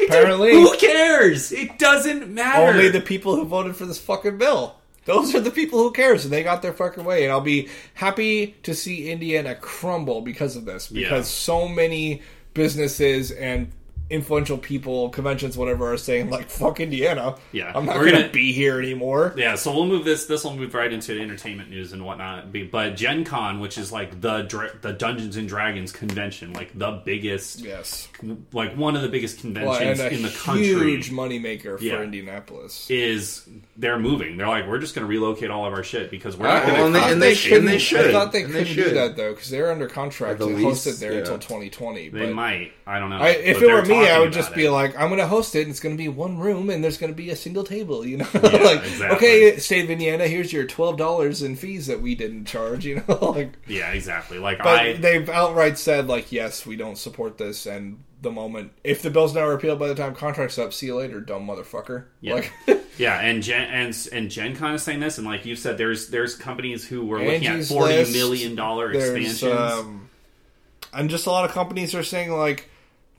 It 0.00 0.08
Apparently. 0.08 0.52
who 0.52 0.76
cares 0.76 1.52
it 1.52 1.78
doesn't 1.78 2.28
matter 2.28 2.62
Only 2.72 2.88
the 2.88 3.00
people 3.00 3.36
who 3.36 3.44
voted 3.44 3.76
for 3.76 3.86
this 3.86 3.98
fucking 4.00 4.38
bill. 4.38 4.76
Those 5.04 5.34
are 5.34 5.40
the 5.40 5.50
people 5.50 5.80
who 5.80 5.90
cares, 5.90 6.22
and 6.22 6.32
they 6.32 6.44
got 6.44 6.62
their 6.62 6.72
fucking 6.72 7.04
way. 7.04 7.24
And 7.24 7.32
I'll 7.32 7.40
be 7.40 7.68
happy 7.94 8.54
to 8.62 8.72
see 8.72 9.10
Indiana 9.10 9.56
crumble 9.56 10.20
because 10.20 10.54
of 10.54 10.64
this, 10.64 10.86
because 10.86 11.26
Yeah. 11.28 11.44
so 11.56 11.66
many 11.66 12.22
businesses 12.54 13.32
and 13.32 13.72
influential 14.10 14.58
people, 14.58 15.08
conventions, 15.08 15.56
whatever, 15.56 15.92
are 15.92 15.96
saying 15.96 16.28
like 16.30 16.50
"fuck 16.50 16.80
Indiana." 16.80 17.36
Yeah. 17.52 17.72
I'm 17.74 17.86
not 17.86 17.96
We're 17.96 18.02
going 18.02 18.14
to 18.16 18.20
gonna- 18.22 18.32
be 18.32 18.52
here 18.52 18.78
anymore. 18.78 19.34
Yeah, 19.36 19.54
so 19.54 19.72
we'll 19.74 19.86
move 19.86 20.04
this. 20.04 20.26
This 20.26 20.44
will 20.44 20.54
move 20.56 20.74
right 20.74 20.92
into 20.92 21.18
entertainment 21.18 21.70
news 21.70 21.92
and 21.92 22.04
whatnot. 22.04 22.52
But 22.70 22.96
Gen 22.96 23.24
Con, 23.24 23.60
which 23.60 23.78
is 23.78 23.90
like 23.92 24.20
the 24.20 24.42
the 24.82 24.92
Dungeons 24.92 25.36
and 25.36 25.48
Dragons 25.48 25.92
convention, 25.92 26.52
like 26.52 26.76
the 26.78 27.00
biggest, 27.04 27.60
Yes, 27.60 28.08
like 28.52 28.76
one 28.76 28.96
of 28.96 29.02
the 29.02 29.08
biggest 29.08 29.42
well, 29.44 29.54
conventions 29.54 30.00
and 30.00 30.12
a 30.12 30.14
in 30.16 30.22
the 30.22 30.28
country, 30.30 30.64
huge 30.66 31.10
moneymaker 31.10 31.78
for 31.78 31.84
Yeah. 31.84 32.02
Indianapolis. 32.02 32.86
is 32.90 33.48
they're 33.76 33.98
moving. 33.98 34.36
They're 34.36 34.48
like, 34.48 34.66
we're 34.68 34.78
just 34.78 34.94
going 34.94 35.06
to 35.06 35.10
relocate 35.10 35.50
all 35.50 35.64
of 35.66 35.72
our 35.72 35.82
shit 35.82 36.10
because 36.10 36.36
we're 36.36 36.46
I, 36.48 36.54
not 36.58 36.66
going 36.66 36.74
Well, 36.76 36.86
and 36.86 36.94
to. 36.94 37.00
they- 37.00 37.00
thought 37.02 37.12
and 37.12 37.22
they 37.22 37.34
should- 37.34 37.52
and 37.58 37.68
they 37.68 37.72
couldn't- 37.72 37.80
should. 37.80 38.06
I 38.06 38.12
thought 38.12 38.32
they 38.32 38.42
And 38.42 38.52
they 38.54 38.64
couldn't 38.64 38.84
do 38.88 38.94
that 38.94 39.16
though 39.16 39.32
because 39.32 39.50
they're 39.50 39.70
under 39.72 39.88
contract 39.88 40.38
The 40.38 40.46
to 40.48 40.54
lease, 40.54 40.64
host 40.64 40.86
it 40.86 41.00
there 41.00 41.12
yeah. 41.12 41.18
until 41.20 41.38
2020. 41.38 42.08
They 42.08 42.18
but 42.26 42.32
might. 42.32 42.72
I 42.86 42.98
don't 42.98 43.10
know. 43.10 43.18
I, 43.18 43.30
if 43.30 43.60
But 43.60 43.68
it 43.68 43.72
were 43.72 43.84
me, 43.84 44.08
I 44.08 44.18
would 44.18 44.32
just 44.32 44.54
be 44.54 44.68
like, 44.68 44.94
I'm 44.98 45.08
going 45.08 45.20
to 45.20 45.26
host 45.26 45.54
it, 45.54 45.62
and 45.62 45.70
it's 45.70 45.80
going 45.80 45.96
to 45.96 46.02
be 46.02 46.08
one 46.08 46.38
room, 46.38 46.68
and 46.70 46.82
there's 46.82 46.98
going 46.98 47.12
to 47.12 47.16
be 47.16 47.30
a 47.30 47.36
single 47.36 47.64
table. 47.64 48.04
You 48.04 48.18
know, 48.18 48.26
Yeah, 48.34 48.40
like 48.40 48.82
exactly. 48.84 49.16
okay, 49.16 49.56
state 49.58 49.84
of 49.84 49.90
Indiana, 49.90 50.26
here's 50.26 50.52
your 50.52 50.66
twelve 50.66 50.96
dollars 50.96 51.42
in 51.42 51.56
fees 51.56 51.86
that 51.86 52.00
we 52.02 52.14
didn't 52.14 52.46
charge. 52.46 52.84
You 52.92 53.02
know, 53.08 53.30
like, 53.30 53.52
yeah, 53.68 53.92
exactly. 53.92 54.38
Like 54.38 54.58
but 54.58 54.66
I, 54.66 54.92
they've 54.94 55.28
outright 55.28 55.78
said 55.78 56.08
like, 56.08 56.32
yes, 56.32 56.66
we 56.66 56.76
don't 56.76 56.98
support 56.98 57.38
this, 57.38 57.66
and 57.66 58.02
the 58.20 58.30
moment 58.30 58.72
if 58.84 59.02
the 59.02 59.10
bill's 59.10 59.34
not 59.34 59.44
repealed 59.44 59.78
by 59.78 59.88
the 59.88 59.94
time 59.94 60.14
contract's 60.14 60.58
up, 60.58 60.72
see 60.72 60.86
you 60.86 60.96
later, 60.96 61.20
dumb 61.20 61.46
motherfucker. 61.46 62.04
Yeah. 62.20 62.34
Like, 62.34 62.52
yeah, 62.98 63.18
and 63.20 63.42
Gen 63.42 63.68
and 63.70 64.08
and 64.12 64.30
Gen 64.30 64.56
Con 64.56 64.74
is 64.74 64.82
saying 64.82 65.00
this, 65.00 65.18
and 65.18 65.26
like 65.26 65.44
you 65.44 65.54
said, 65.56 65.78
there's 65.78 66.08
there's 66.08 66.34
companies 66.34 66.86
who 66.86 67.04
were 67.04 67.18
looking 67.18 67.46
at 67.46 67.52
Angie's 67.52 67.68
forty 67.68 67.94
List, 67.94 68.12
million 68.12 68.54
dollar 68.54 68.92
expansions. 68.92 69.42
um, 69.44 70.08
and 70.92 71.08
just 71.10 71.26
a 71.26 71.30
lot 71.30 71.44
of 71.44 71.52
companies 71.52 71.94
are 71.94 72.02
saying 72.04 72.30
like 72.30 72.68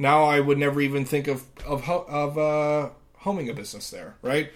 now 0.04 0.26
I 0.26 0.40
would 0.40 0.58
never 0.60 0.80
even 0.82 1.06
think 1.06 1.28
of 1.28 1.44
of 1.66 1.90
of 1.90 2.38
uh, 2.38 2.90
homing 3.18 3.50
a 3.50 3.54
business 3.54 3.90
there, 3.90 4.16
right? 4.22 4.52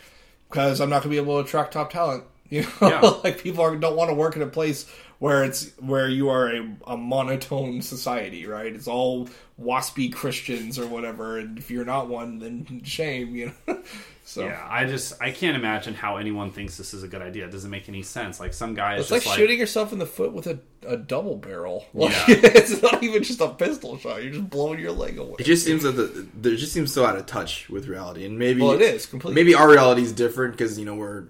Because 0.50 0.80
I'm 0.80 0.90
not 0.92 1.04
going 1.04 1.16
to 1.16 1.22
be 1.22 1.24
able 1.24 1.42
to 1.42 1.48
attract 1.48 1.74
top 1.74 1.92
talent. 1.92 2.24
You 2.50 2.62
know, 2.62 2.70
Yeah. 2.82 3.02
like 3.26 3.40
people 3.44 3.62
are, 3.62 3.76
don't 3.76 3.98
want 3.98 4.10
to 4.10 4.14
work 4.16 4.38
in 4.38 4.42
a 4.42 4.48
place 4.48 4.90
where 5.20 5.44
it's 5.44 5.72
where 5.80 6.08
you 6.08 6.30
are 6.30 6.48
a, 6.48 6.76
a 6.86 6.98
monotone 6.98 7.82
society, 7.82 8.46
right? 8.46 8.74
It's 8.74 8.88
all 8.88 9.28
waspy 9.60 10.14
Christians 10.14 10.78
or 10.78 10.86
whatever, 10.88 11.40
and 11.40 11.58
if 11.58 11.72
you're 11.72 11.86
not 11.86 12.08
one, 12.08 12.38
then 12.40 12.82
shame, 12.84 13.36
you 13.36 13.52
know. 13.68 13.82
so 14.24 14.46
Yeah, 14.46 14.64
I 14.70 14.86
just 14.86 15.20
I 15.20 15.32
can't 15.32 15.56
imagine 15.56 15.96
how 15.96 16.18
anyone 16.18 16.52
thinks 16.52 16.78
this 16.78 16.94
is 16.94 17.02
a 17.02 17.08
good 17.08 17.24
idea. 17.24 17.46
It 17.46 17.52
doesn't 17.52 17.72
make 17.72 17.90
any 17.90 18.04
sense. 18.04 18.40
Like 18.40 18.54
some 18.54 18.76
guy 18.76 18.96
is 18.96 19.02
It's 19.02 19.12
like, 19.12 19.22
just 19.24 19.32
like, 19.32 19.40
shooting 19.40 19.60
yourself 19.60 19.92
in 19.92 19.98
the 19.98 20.06
foot 20.06 20.34
with 20.34 20.46
a, 20.46 20.60
a 20.88 20.98
double 20.98 21.36
barrel. 21.36 21.86
Like, 21.96 22.12
Yeah. 22.12 22.26
it's 22.28 22.82
not 22.84 23.02
even 23.02 23.24
just 23.24 23.42
a 23.42 23.50
pistol 23.50 23.98
shot. 23.98 24.22
You're 24.22 24.34
just 24.34 24.50
blowing 24.52 24.80
your 24.80 24.92
leg 24.92 25.18
away. 25.18 25.38
It 25.40 25.46
just 25.46 25.66
seems 25.66 25.82
that 25.82 25.94
the, 25.94 26.28
there 26.36 26.56
just 26.56 26.74
seems 26.74 26.94
so 26.94 27.06
out 27.06 27.18
of 27.18 27.26
touch 27.26 27.68
with 27.70 27.88
reality, 27.88 28.24
and 28.26 28.38
maybe 28.38 28.62
Well, 28.62 28.74
it 28.74 28.82
is 28.82 29.08
completely. 29.08 29.42
maybe 29.42 29.56
our 29.56 29.68
reality 29.70 30.04
is 30.04 30.12
different 30.14 30.52
because 30.52 30.78
you 30.78 30.86
know 30.86 30.94
we're 30.96 31.24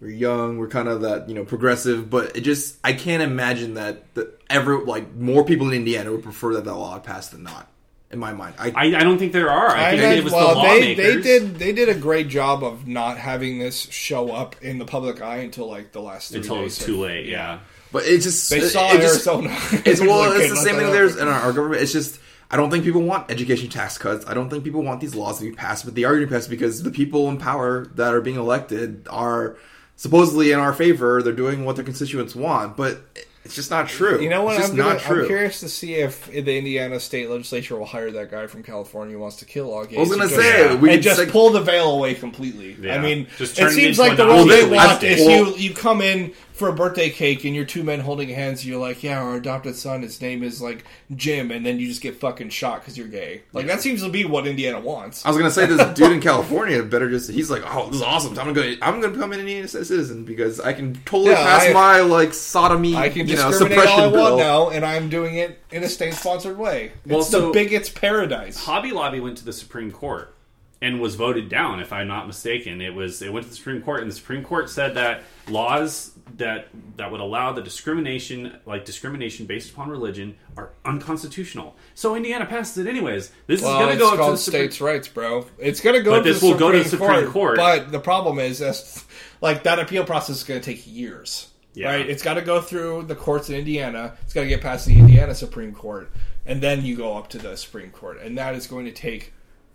we're 0.00 0.08
young, 0.10 0.58
we're 0.58 0.68
kind 0.68 0.88
of 0.88 1.02
that 1.02 1.28
you 1.28 1.34
know 1.34 1.44
progressive, 1.44 2.10
but 2.10 2.36
it 2.36 2.42
just 2.42 2.76
I 2.84 2.92
can't 2.92 3.22
imagine 3.22 3.74
that 3.74 4.12
the, 4.14 4.32
ever 4.48 4.84
like 4.84 5.14
more 5.14 5.44
people 5.44 5.68
in 5.68 5.74
Indiana 5.74 6.10
would 6.12 6.22
prefer 6.22 6.54
that 6.54 6.64
that 6.64 6.74
law 6.74 6.94
had 6.94 7.04
passed 7.04 7.32
than 7.32 7.42
not. 7.42 7.66
In 8.12 8.18
my 8.18 8.32
mind, 8.32 8.56
I, 8.58 8.70
I, 8.70 8.84
I 8.96 9.04
don't 9.04 9.18
think 9.18 9.32
there 9.32 9.50
are. 9.50 9.68
I, 9.68 9.86
I 9.86 9.90
think 9.92 10.02
had- 10.02 10.18
it 10.18 10.24
was 10.24 10.32
well, 10.32 10.56
the 10.56 10.60
they, 10.62 10.68
lawmakers. 10.80 10.96
they 10.96 11.22
did 11.22 11.54
they 11.60 11.72
did 11.72 11.88
a 11.88 11.94
great 11.94 12.26
job 12.28 12.64
of 12.64 12.86
not 12.88 13.18
having 13.18 13.60
this 13.60 13.82
show 13.90 14.32
up 14.32 14.56
in 14.62 14.78
the 14.78 14.84
public 14.84 15.22
eye 15.22 15.36
until 15.38 15.68
like 15.70 15.92
the 15.92 16.00
last 16.00 16.30
three 16.30 16.38
until 16.40 16.56
it 16.56 16.62
days 16.62 16.78
was 16.78 16.86
too 16.86 16.94
of- 16.94 17.00
late. 17.10 17.26
Yeah. 17.26 17.60
but 17.92 18.04
it 18.06 18.18
just 18.22 18.50
They 18.50 18.58
it, 18.58 18.70
saw 18.70 18.88
it 18.92 19.00
just, 19.00 19.26
Arizona. 19.28 19.50
It's 19.86 20.00
well, 20.00 20.28
Like, 20.28 20.40
it's 20.40 20.50
the 20.50 20.56
same 20.56 20.74
that 20.76 20.82
thing. 20.86 20.92
There's 20.92 21.16
in 21.18 21.28
our, 21.28 21.34
our 21.40 21.52
government. 21.52 21.82
It's 21.82 21.92
just 21.92 22.18
I 22.50 22.56
don't 22.56 22.68
think 22.68 22.82
people 22.82 23.02
want 23.02 23.30
education 23.30 23.68
tax 23.68 23.96
cuts. 23.96 24.26
I 24.26 24.34
don't 24.34 24.50
think 24.50 24.64
people 24.64 24.82
want 24.82 25.00
these 25.00 25.14
laws 25.14 25.38
to 25.38 25.44
be 25.48 25.52
passed, 25.54 25.84
but 25.84 25.94
they 25.94 26.02
are 26.02 26.10
going 26.10 26.22
to 26.22 26.26
be 26.26 26.34
passed 26.34 26.50
because 26.50 26.82
the 26.82 26.90
people 26.90 27.28
in 27.28 27.38
power 27.38 27.86
that 27.94 28.12
are 28.12 28.20
being 28.20 28.38
elected 28.38 29.06
are 29.08 29.56
supposedly 30.04 30.50
in 30.50 30.58
our 30.58 30.72
favor. 30.72 31.22
They're 31.22 31.32
doing 31.34 31.66
what 31.66 31.76
their 31.76 31.84
constituents 31.84 32.34
want, 32.34 32.74
but 32.74 33.00
it's 33.44 33.54
just 33.54 33.70
not 33.70 33.86
true. 33.88 34.18
You 34.20 34.30
know 34.30 34.44
what? 34.44 34.52
It's 34.56 34.62
just 34.68 34.72
I'm, 34.72 34.78
gonna, 34.78 34.98
true. 34.98 35.20
I'm 35.22 35.26
curious 35.26 35.60
to 35.60 35.68
see 35.68 35.94
if 35.94 36.26
the 36.26 36.56
Indiana 36.56 36.98
state 36.98 37.28
legislature 37.28 37.76
will 37.76 37.84
hire 37.84 38.10
that 38.10 38.30
guy 38.30 38.46
from 38.46 38.62
California 38.62 39.14
who 39.14 39.20
wants 39.20 39.36
to 39.36 39.44
kill 39.44 39.72
all 39.72 39.84
gays. 39.84 39.98
I 39.98 40.00
was 40.00 40.08
gonna 40.10 40.22
and 40.22 40.30
just- 40.30 40.40
say 40.42 40.74
we 40.76 40.94
and 40.94 41.02
just 41.02 41.18
say- 41.20 41.30
pull 41.30 41.50
the 41.50 41.60
veil 41.60 41.90
away 41.92 42.14
completely. 42.14 42.76
Yeah. 42.80 42.94
I 42.94 42.98
mean, 43.02 43.26
Just 43.36 43.58
it 43.58 43.70
seems 43.72 43.98
like 43.98 44.16
the 44.16 44.24
non- 44.24 44.28
role 44.36 44.46
Well, 44.46 44.46
they 44.46 44.64
they- 44.68 44.76
want 44.76 45.02
is 45.02 45.26
well- 45.26 45.48
you 45.50 45.56
you 45.56 45.74
come 45.74 46.00
in 46.00 46.32
for 46.60 46.68
a 46.68 46.72
birthday 46.72 47.10
cake 47.10 47.44
and 47.44 47.56
you're 47.56 47.64
two 47.64 47.82
men 47.82 47.98
holding 47.98 48.28
hands. 48.28 48.64
You're 48.64 48.78
like, 48.78 49.02
yeah, 49.02 49.20
our 49.20 49.34
adopted 49.34 49.74
son, 49.74 50.02
his 50.02 50.20
name 50.20 50.44
is 50.44 50.62
like 50.62 50.84
Jim, 51.16 51.50
and 51.50 51.66
then 51.66 51.80
you 51.80 51.88
just 51.88 52.02
get 52.02 52.20
fucking 52.20 52.50
shot 52.50 52.80
because 52.80 52.96
you're 52.96 53.08
gay. 53.08 53.40
Like 53.52 53.66
that 53.66 53.80
seems 53.80 54.02
to 54.02 54.08
be 54.08 54.24
what 54.24 54.46
Indiana 54.46 54.78
wants. 54.78 55.24
I 55.26 55.30
was 55.30 55.38
gonna 55.38 55.50
say 55.50 55.66
this 55.66 55.82
dude 55.98 56.12
in 56.12 56.20
California 56.20 56.82
better 56.84 57.10
just 57.10 57.30
he's 57.30 57.50
like, 57.50 57.62
oh, 57.66 57.86
this 57.88 57.96
is 57.96 58.02
awesome. 58.02 58.38
I'm 58.38 58.52
gonna 58.52 58.76
go, 58.76 58.76
I'm 58.82 59.00
gonna 59.00 59.12
become 59.12 59.32
an 59.32 59.40
Indiana 59.40 59.66
citizen 59.66 60.24
because 60.24 60.60
I 60.60 60.72
can 60.74 60.94
totally 61.06 61.30
Yeah, 61.30 61.42
pass 61.42 61.66
I- 61.68 61.72
my 61.72 62.00
like 62.02 62.32
sodomy, 62.34 62.94
I 62.94 63.08
can 63.08 63.26
you 63.26 63.34
know, 63.36 63.48
discriminate 63.50 63.78
suppression 63.80 64.00
all 64.04 64.08
I 64.08 64.12
bill. 64.12 64.22
want 64.36 64.38
now, 64.38 64.68
and 64.70 64.84
I'm 64.84 65.08
doing 65.08 65.34
it 65.36 65.58
in 65.72 65.82
a 65.82 65.88
state-sponsored 65.88 66.58
way. 66.58 66.92
Well, 67.06 67.20
it's 67.20 67.30
so- 67.30 67.46
the 67.46 67.52
biggot's 67.52 67.88
paradise. 67.88 68.56
Hobby 68.64 68.92
Lobby 68.92 69.18
went 69.20 69.38
to 69.38 69.44
the 69.46 69.52
Supreme 69.54 69.90
Court 69.90 70.34
and 70.82 71.00
was 71.00 71.14
voted 71.14 71.48
down. 71.48 71.80
If 71.80 71.92
I'm 71.92 72.08
not 72.08 72.26
mistaken, 72.26 72.80
it 72.80 72.94
was 72.94 73.22
it 73.22 73.32
went 73.32 73.44
to 73.44 73.50
the 73.50 73.56
Supreme 73.56 73.82
Court, 73.82 74.02
and 74.02 74.10
the 74.10 74.14
Supreme 74.14 74.42
Court 74.44 74.68
said 74.70 74.94
that 74.94 75.22
laws 75.48 76.12
that 76.36 76.68
that 76.96 77.10
would 77.10 77.20
allow 77.20 77.52
the 77.52 77.62
discrimination, 77.62 78.58
like 78.66 78.84
discrimination 78.84 79.46
based 79.46 79.70
upon 79.70 79.90
religion, 79.90 80.36
are 80.56 80.70
unconstitutional. 80.84 81.76
So 81.94 82.14
Indiana 82.14 82.46
passed 82.46 82.76
it 82.78 82.86
anyways. 82.86 83.32
This 83.46 83.62
Well, 83.62 83.72
is 83.72 83.84
going 83.86 83.92
to 83.92 83.98
go 83.98 84.08
up 84.10 84.26
to 84.26 84.32
the 84.32 84.36
Supreme. 84.36 84.60
states' 84.62 84.80
rights, 84.80 85.08
bro. 85.08 85.46
It's 85.58 85.80
going 85.80 85.96
to 85.96 86.02
go. 86.02 86.12
But 86.12 86.24
to 86.24 86.32
this 86.32 86.40
the 86.40 86.46
will 86.48 86.58
go 86.58 86.72
to 86.72 86.78
the 86.78 86.88
Supreme 86.88 87.10
Supreme 87.10 87.32
Court. 87.32 87.56
But 87.56 87.92
the 87.92 88.00
problem 88.00 88.38
is, 88.38 88.58
that's 88.58 89.04
like 89.40 89.62
that 89.64 89.78
appeal 89.78 90.04
process 90.04 90.36
is 90.36 90.44
going 90.44 90.60
to 90.60 90.64
take 90.64 90.86
years. 90.86 91.48
Yeah. 91.74 91.92
Right? 91.92 92.08
It's 92.08 92.22
got 92.22 92.34
to 92.34 92.42
go 92.42 92.60
through 92.60 93.04
the 93.04 93.14
courts 93.14 93.48
in 93.48 93.54
Indiana. 93.54 94.16
It's 94.22 94.32
got 94.32 94.42
to 94.42 94.48
get 94.48 94.60
past 94.60 94.86
the 94.86 94.98
Indiana 94.98 95.34
Supreme 95.34 95.72
Court, 95.72 96.10
and 96.44 96.60
then 96.60 96.84
you 96.84 96.96
go 96.96 97.16
up 97.16 97.28
to 97.30 97.38
the 97.38 97.56
Supreme 97.56 97.90
Court, 97.90 98.20
and 98.20 98.36
that 98.38 98.54
is 98.54 98.66
going 98.66 98.86
to 98.86 98.92
take 98.92 99.32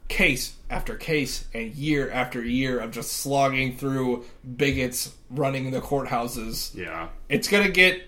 case 0.08 0.54
after 0.70 0.96
case 0.96 1.46
and 1.54 1.74
year 1.76 2.10
after 2.12 2.44
year 2.44 2.80
of 2.80 2.92
just 2.92 3.12
slogging 3.14 3.76
through 3.78 4.26
bigots 4.58 5.14
running 5.30 5.72
the 5.72 5.82
courthouses. 5.82 6.76
Yeah. 6.76 7.10
It's 7.30 7.48
going 7.48 7.66
to 7.66 7.72
get 7.72 8.02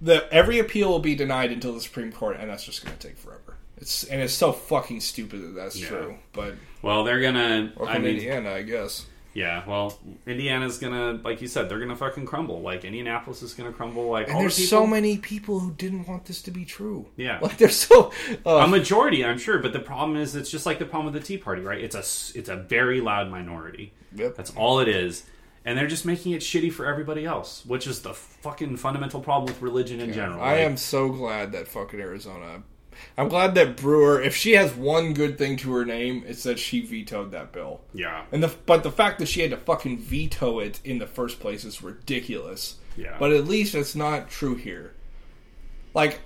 the 0.00 0.30
every 0.32 0.58
appeal 0.58 0.88
will 0.90 0.98
be 0.98 1.14
denied 1.14 1.50
until 1.52 1.72
the 1.72 1.80
Supreme 1.80 2.12
Court, 2.12 2.36
and 2.38 2.50
that's 2.50 2.64
just 2.64 2.84
going 2.84 2.96
to 2.96 3.08
take 3.08 3.16
forever. 3.16 3.56
It's 3.76 4.04
and 4.04 4.20
it's 4.22 4.34
so 4.34 4.52
fucking 4.52 5.00
stupid 5.00 5.42
that 5.42 5.54
that's 5.54 5.80
Yeah. 5.80 5.88
true. 5.88 6.14
But 6.32 6.54
Well, 6.82 7.04
they're 7.04 7.20
gonna. 7.20 7.72
welcome 7.76 7.88
I 7.88 7.98
to 7.98 8.00
mean, 8.04 8.14
Indiana, 8.16 8.52
I 8.52 8.62
guess. 8.62 9.06
Yeah. 9.34 9.62
Well, 9.66 9.98
Indiana's 10.26 10.78
gonna, 10.78 11.20
like 11.24 11.42
you 11.42 11.48
said, 11.48 11.68
they're 11.68 11.80
gonna 11.80 11.96
fucking 11.96 12.24
crumble. 12.26 12.60
Like 12.62 12.84
Indianapolis 12.84 13.42
is 13.42 13.52
gonna 13.54 13.72
crumble. 13.72 14.08
Like 14.08 14.28
And 14.28 14.36
all 14.36 14.40
the 14.42 14.44
there's 14.44 14.56
people- 14.56 14.68
so 14.68 14.86
many 14.86 15.18
people 15.18 15.60
who 15.60 15.72
didn't 15.72 16.06
want 16.08 16.24
this 16.26 16.40
to 16.42 16.50
be 16.50 16.64
true. 16.64 17.06
Yeah. 17.16 17.38
like 17.42 17.56
there's 17.58 17.76
so. 17.76 18.12
Uh, 18.46 18.56
a 18.58 18.66
majority, 18.66 19.24
I'm 19.24 19.38
sure, 19.38 19.58
but 19.58 19.72
the 19.72 19.80
problem 19.80 20.16
is, 20.16 20.34
it's 20.36 20.50
just 20.50 20.64
like 20.66 20.78
the 20.78 20.86
problem 20.86 21.12
with 21.12 21.20
the 21.22 21.26
Tea 21.26 21.38
Party, 21.38 21.62
right? 21.62 21.80
It's 21.82 21.94
a 21.94 22.38
it's 22.38 22.48
a 22.48 22.56
very 22.56 23.00
loud 23.00 23.30
minority. 23.30 23.92
Yep. 24.14 24.36
That's 24.36 24.50
all 24.54 24.78
it 24.80 24.88
is, 24.88 25.24
and 25.64 25.76
they're 25.76 25.88
just 25.88 26.04
making 26.06 26.32
it 26.32 26.40
shitty 26.40 26.72
for 26.72 26.86
everybody 26.86 27.24
else, 27.24 27.64
which 27.66 27.86
is 27.86 28.00
the 28.02 28.14
fucking 28.14 28.76
fundamental 28.76 29.20
problem 29.20 29.46
with 29.52 29.60
religion 29.62 30.00
in 30.00 30.12
general. 30.12 30.40
I 30.42 30.52
Like, 30.52 30.60
am 30.60 30.76
so 30.76 31.08
glad 31.08 31.52
that 31.52 31.66
fucking 31.68 32.00
Arizona. 32.00 32.62
I'm 33.18 33.28
glad 33.28 33.54
that 33.56 33.76
Brewer, 33.76 34.20
if 34.20 34.34
she 34.36 34.52
has 34.52 34.74
one 34.74 35.14
good 35.14 35.38
thing 35.38 35.56
to 35.58 35.72
her 35.74 35.84
name, 35.84 36.24
it's 36.26 36.42
that 36.44 36.58
she 36.58 36.80
vetoed 36.84 37.32
that 37.32 37.52
bill. 37.52 37.80
Yeah, 37.92 38.24
And 38.32 38.42
the 38.42 38.54
but 38.66 38.82
the 38.82 38.90
fact 38.92 39.18
that 39.20 39.26
she 39.26 39.40
had 39.40 39.50
to 39.50 39.56
fucking 39.56 39.98
veto 39.98 40.58
it 40.60 40.80
in 40.84 40.98
the 40.98 41.06
first 41.06 41.40
place 41.40 41.64
is 41.64 41.82
ridiculous. 41.82 42.76
Yeah. 42.96 43.16
But 43.18 43.32
at 43.32 43.46
least 43.46 43.74
it's 43.74 43.94
not 43.94 44.30
true 44.30 44.54
here. 44.54 44.92
Like 45.94 46.20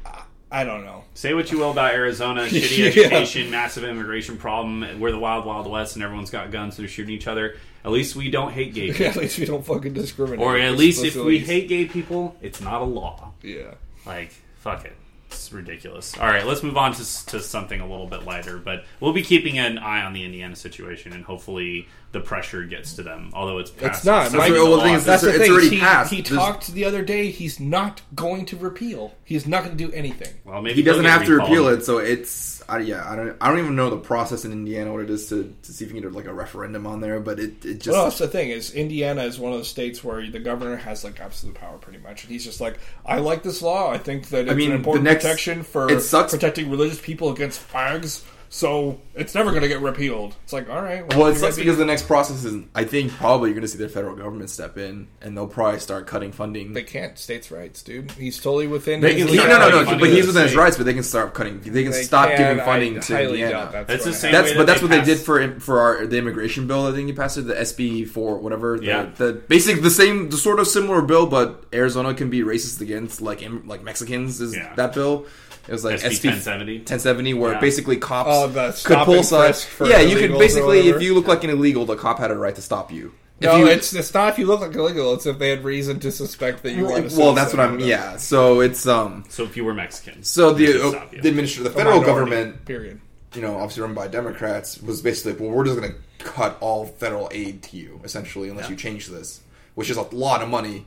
I- 0.50 0.64
don't 0.64 0.83
know. 0.85 1.04
say 1.12 1.35
what 1.35 1.52
you 1.52 1.59
will 1.59 1.72
about 1.72 1.92
Arizona, 1.92 2.42
shitty 2.46 2.94
Yeah. 2.94 3.02
education, 3.02 3.50
massive 3.50 3.85
immigration 3.85 4.38
problem. 4.38 4.98
We're 4.98 5.11
the 5.12 5.18
wild, 5.18 5.44
wild 5.44 5.66
west, 5.70 5.94
and 5.96 6.02
everyone's 6.02 6.31
got 6.31 6.50
guns 6.50 6.78
and 6.78 6.85
they're 6.85 6.90
shooting 6.90 7.14
each 7.14 7.26
other. 7.26 7.57
At 7.85 7.90
least 7.90 8.16
we 8.16 8.31
don't 8.31 8.52
hate 8.52 8.72
gay 8.74 8.88
people. 8.92 9.07
at 9.07 9.16
least 9.16 9.38
we 9.38 9.44
don't 9.44 9.64
fucking 9.64 9.92
discriminate. 9.92 10.40
Or 10.40 10.57
at 10.59 10.76
least 10.76 11.04
if 11.04 11.16
we 11.16 11.38
hate 11.38 11.68
gay 11.68 11.85
people, 11.85 12.35
it's 12.40 12.61
not 12.62 12.81
a 12.81 12.85
law. 12.85 13.33
Yeah. 13.42 13.74
Like, 14.07 14.33
fuck 14.57 14.85
it. 14.87 14.96
It's 15.31 15.53
ridiculous. 15.53 16.17
All 16.19 16.27
right, 16.27 16.47
let's 16.47 16.62
move 16.62 16.77
on 16.79 16.93
to, 16.95 17.27
to 17.27 17.41
something 17.41 17.81
a 17.81 17.87
little 17.88 18.07
bit 18.07 18.25
lighter, 18.25 18.57
but 18.57 18.85
we'll 18.99 19.12
be 19.12 19.23
keeping 19.23 19.59
an 19.59 19.77
eye 19.79 20.03
on 20.03 20.14
the 20.14 20.25
Indiana 20.25 20.57
situation, 20.57 21.12
and 21.12 21.23
hopefully 21.23 21.87
the 22.12 22.21
pressure 22.21 22.64
gets 22.64 22.95
to 22.95 23.03
them. 23.03 23.31
Although 23.35 23.59
it's 23.59 23.71
past 23.71 23.99
It's 23.99 24.05
not. 24.07 24.29
some 24.31 24.38
My- 24.38 24.47
of 24.47 24.55
the 24.55 24.61
well, 24.62 24.71
the 24.73 24.77
law. 24.79 24.83
thing 24.85 24.95
is, 24.95 25.05
That's 25.05 25.23
the 25.23 25.29
it's 25.29 25.38
thing. 25.38 25.53
already 25.53 25.69
he, 25.69 25.79
passed. 25.81 26.11
he 26.12 26.23
There's- 26.23 26.43
talked 26.43 26.69
the 26.73 26.87
other 26.87 27.03
day. 27.03 27.31
He's 27.31 27.61
not 27.61 28.01
going 28.14 28.47
to 28.47 28.57
repeal. 28.57 29.14
He's 29.25 29.47
not 29.47 29.64
going 29.64 29.77
to 29.77 29.87
do 29.87 29.93
anything. 29.93 30.33
well, 30.45 30.62
maybe 30.62 30.77
he 30.77 30.83
doesn't 30.83 31.05
he'll 31.05 31.12
have 31.12 31.25
to 31.27 31.33
recalled. 31.33 31.51
repeal 31.51 31.69
it, 31.69 31.85
so 31.85 31.99
it's 31.99 32.58
I, 32.70 32.81
yeah. 32.81 33.11
I 33.11 33.16
don't 33.16 33.37
I 33.40 33.48
don't 33.48 33.59
even 33.61 33.76
know 33.76 33.88
the 33.88 33.96
process 33.96 34.44
in 34.44 34.52
Indiana 34.52 34.92
what 34.92 35.02
it 35.02 35.09
is 35.11 35.28
to, 35.31 35.54
to 35.62 35.72
see 35.72 35.85
if 35.87 35.90
you 35.90 36.00
can 36.00 36.11
get 36.11 36.16
like 36.16 36.26
a 36.26 36.35
referendum 36.35 36.87
on 36.87 37.00
there, 37.00 37.18
but 37.18 37.40
it 37.40 37.64
it 37.64 37.74
just 37.81 37.88
Well, 37.88 38.04
that's 38.04 38.18
the 38.18 38.28
thing 38.28 38.50
is 38.50 38.72
Indiana 38.74 39.22
is 39.22 39.38
one 39.38 39.52
of 39.52 39.59
the 39.59 39.64
states 39.64 40.04
where 40.04 40.28
the 40.31 40.38
governor 40.38 40.76
has 40.76 41.02
like 41.02 41.18
absolute 41.18 41.54
power, 41.54 41.78
pretty 41.78 41.98
much, 42.00 42.24
and 42.24 42.33
he's 42.33 42.44
just 42.44 42.61
like, 42.61 42.78
I 43.07 43.18
like 43.20 43.42
this 43.42 43.62
law. 43.62 43.90
I 43.90 43.96
think 43.98 44.28
that 44.28 44.48
it's 44.48 44.54
mean, 44.57 44.70
an 44.70 44.76
important 44.76 45.04
next- 45.04 45.24
protection 45.24 45.62
for 45.62 45.90
it 45.90 46.00
sucks- 46.02 46.33
protecting 46.33 46.70
religious 46.70 47.00
people 47.00 47.31
against 47.33 47.66
fags. 47.72 48.22
So 48.50 49.00
it's 49.14 49.34
never 49.34 49.50
going 49.50 49.62
to 49.62 49.68
get 49.68 49.80
repealed. 49.80 50.34
It's 50.44 50.52
like, 50.54 50.70
all 50.70 50.80
right. 50.80 51.06
Well, 51.14 51.26
it 51.26 51.30
you're 51.32 51.37
sucks 51.37 51.56
be- 51.56 51.62
because 51.62 51.76
the 51.76 51.84
next 51.84 52.06
process 52.06 52.44
is, 52.44 52.64
I 52.74 52.84
think, 52.84 53.12
probably 53.12 53.50
you're 53.50 53.54
going 53.54 53.62
to 53.62 53.68
see 53.68 53.76
the 53.78 53.88
federal 53.90 54.16
government 54.16 54.48
step 54.48 54.78
in, 54.78 55.08
and 55.20 55.37
they'll 55.37 55.46
probably 55.46 55.80
start 55.80 56.06
cutting 56.06 56.32
funding. 56.32 56.72
they 56.72 56.82
can't 56.82 57.18
states' 57.18 57.50
rights, 57.50 57.82
dude. 57.82 58.11
He's 58.12 58.38
totally 58.38 58.66
within. 58.66 59.00
They 59.00 59.14
his 59.14 59.24
can 59.26 59.28
He- 59.34 59.37
no, 59.37 59.58
no, 59.68 59.82
no. 59.82 59.98
But 59.98 60.08
he's 60.08 60.22
the 60.24 60.28
within 60.28 60.42
his 60.44 60.56
rights, 60.56 60.76
but 60.78 60.87
they 60.87 60.94
can 60.94 61.02
start 61.02 61.34
cutting. 61.34 61.61
They 61.61 61.82
can 61.82 61.92
They 61.92 62.02
stop 62.02 62.28
can, 62.28 62.38
giving 62.38 62.61
I 62.61 62.64
funding 62.64 63.00
to 63.00 63.20
Indiana. 63.22 63.68
that's 63.72 63.87
That's 63.88 64.04
the 64.04 64.12
same. 64.14 64.32
That's 64.32 64.50
way 64.50 64.56
but 64.56 64.61
that 64.61 64.66
that's 64.66 64.80
they 64.80 64.87
what 64.98 65.04
they 65.04 65.14
did 65.14 65.18
for 65.18 65.61
for 65.61 65.80
our 65.80 66.06
the 66.06 66.16
immigration 66.16 66.66
bill. 66.66 66.87
I 66.87 66.92
think 66.92 67.08
you 67.08 67.14
passed 67.14 67.37
it, 67.38 67.42
the 67.42 67.54
SB 67.54 68.08
four 68.08 68.38
whatever. 68.38 68.78
The, 68.78 68.84
Yeah. 68.87 69.11
the 69.16 69.32
basic 69.34 69.82
the 69.82 69.90
same 69.90 70.30
the 70.30 70.37
sort 70.38 70.58
of 70.58 70.66
similar 70.68 71.02
bill, 71.02 71.26
but 71.26 71.64
Arizona 71.74 72.14
can 72.14 72.30
be 72.30 72.40
racist 72.40 72.80
against 72.80 73.20
like 73.20 73.42
like 73.66 73.82
Mexicans. 73.82 74.40
Is 74.40 74.56
Yeah. 74.56 74.74
that 74.76 74.94
bill? 74.94 75.26
It 75.68 75.72
was 75.72 75.85
like 75.85 76.00
SP, 76.00 76.24
SB 76.24 76.24
1070. 76.33 76.78
1070 76.78 77.35
where 77.35 77.52
Yeah. 77.52 77.61
basically 77.61 77.96
cops 77.98 78.31
Oh, 78.33 78.46
the 78.48 78.72
could 78.85 78.98
pull 79.04 79.16
and 79.16 79.24
side. 79.26 79.54
Yeah, 79.85 80.00
you 80.00 80.16
could 80.16 80.38
basically 80.38 80.88
if 80.88 81.02
you 81.02 81.14
look 81.14 81.28
like 81.28 81.44
an 81.44 81.50
illegal, 81.50 81.85
the 81.85 81.96
cop 81.96 82.18
had 82.18 82.31
a 82.31 82.37
right 82.37 82.54
to 82.54 82.62
stop 82.62 82.90
you. 82.92 83.12
If 83.40 83.44
No, 83.46 83.57
you, 83.59 83.66
it's 83.68 83.92
it's 83.94 84.12
not 84.12 84.31
if 84.31 84.38
you 84.38 84.46
look 84.46 84.61
like 84.62 84.74
illegal. 84.74 85.14
It's 85.14 85.26
if 85.26 85.38
they 85.38 85.50
had 85.50 85.62
reason 85.62 86.00
to 86.00 86.11
suspect 86.11 86.62
that 86.64 86.72
you 86.72 86.87
well, 86.87 86.96
a 86.96 87.02
well, 87.16 87.35
that's 87.35 87.52
what 87.52 87.61
I'm. 87.61 87.78
Yeah, 87.78 88.16
so 88.16 88.61
it's 88.61 88.87
um. 88.87 89.24
So 89.28 89.44
if 89.44 89.57
you 89.57 89.64
were 89.64 89.74
Mexican, 89.74 90.24
So 90.24 90.52
they 90.52 90.66
the 90.72 90.88
stop 90.90 91.14
you. 91.14 91.20
the 91.22 91.28
administration, 91.28 91.64
the 91.64 91.70
federal 91.70 92.00
government 92.00 92.64
Period. 92.64 93.00
you 93.35 93.42
know, 93.42 93.54
obviously 93.57 93.83
run 93.83 93.94
by 93.94 94.09
Democrats, 94.09 94.83
was 94.83 95.02
basically, 95.02 95.35
well, 95.35 95.54
we're 95.57 95.64
just 95.66 95.78
going 95.78 95.92
to 95.92 96.24
cut 96.24 96.57
all 96.61 96.87
federal 96.87 97.28
aid 97.31 97.62
to 97.64 97.76
you, 97.76 98.00
essentially, 98.02 98.48
unless 98.48 98.64
Yeah. 98.64 98.70
you 98.70 98.76
change 98.76 99.07
this, 99.07 99.40
which 99.76 99.88
is 99.90 99.96
a 99.98 100.02
lot 100.12 100.42
of 100.42 100.48
money. 100.48 100.87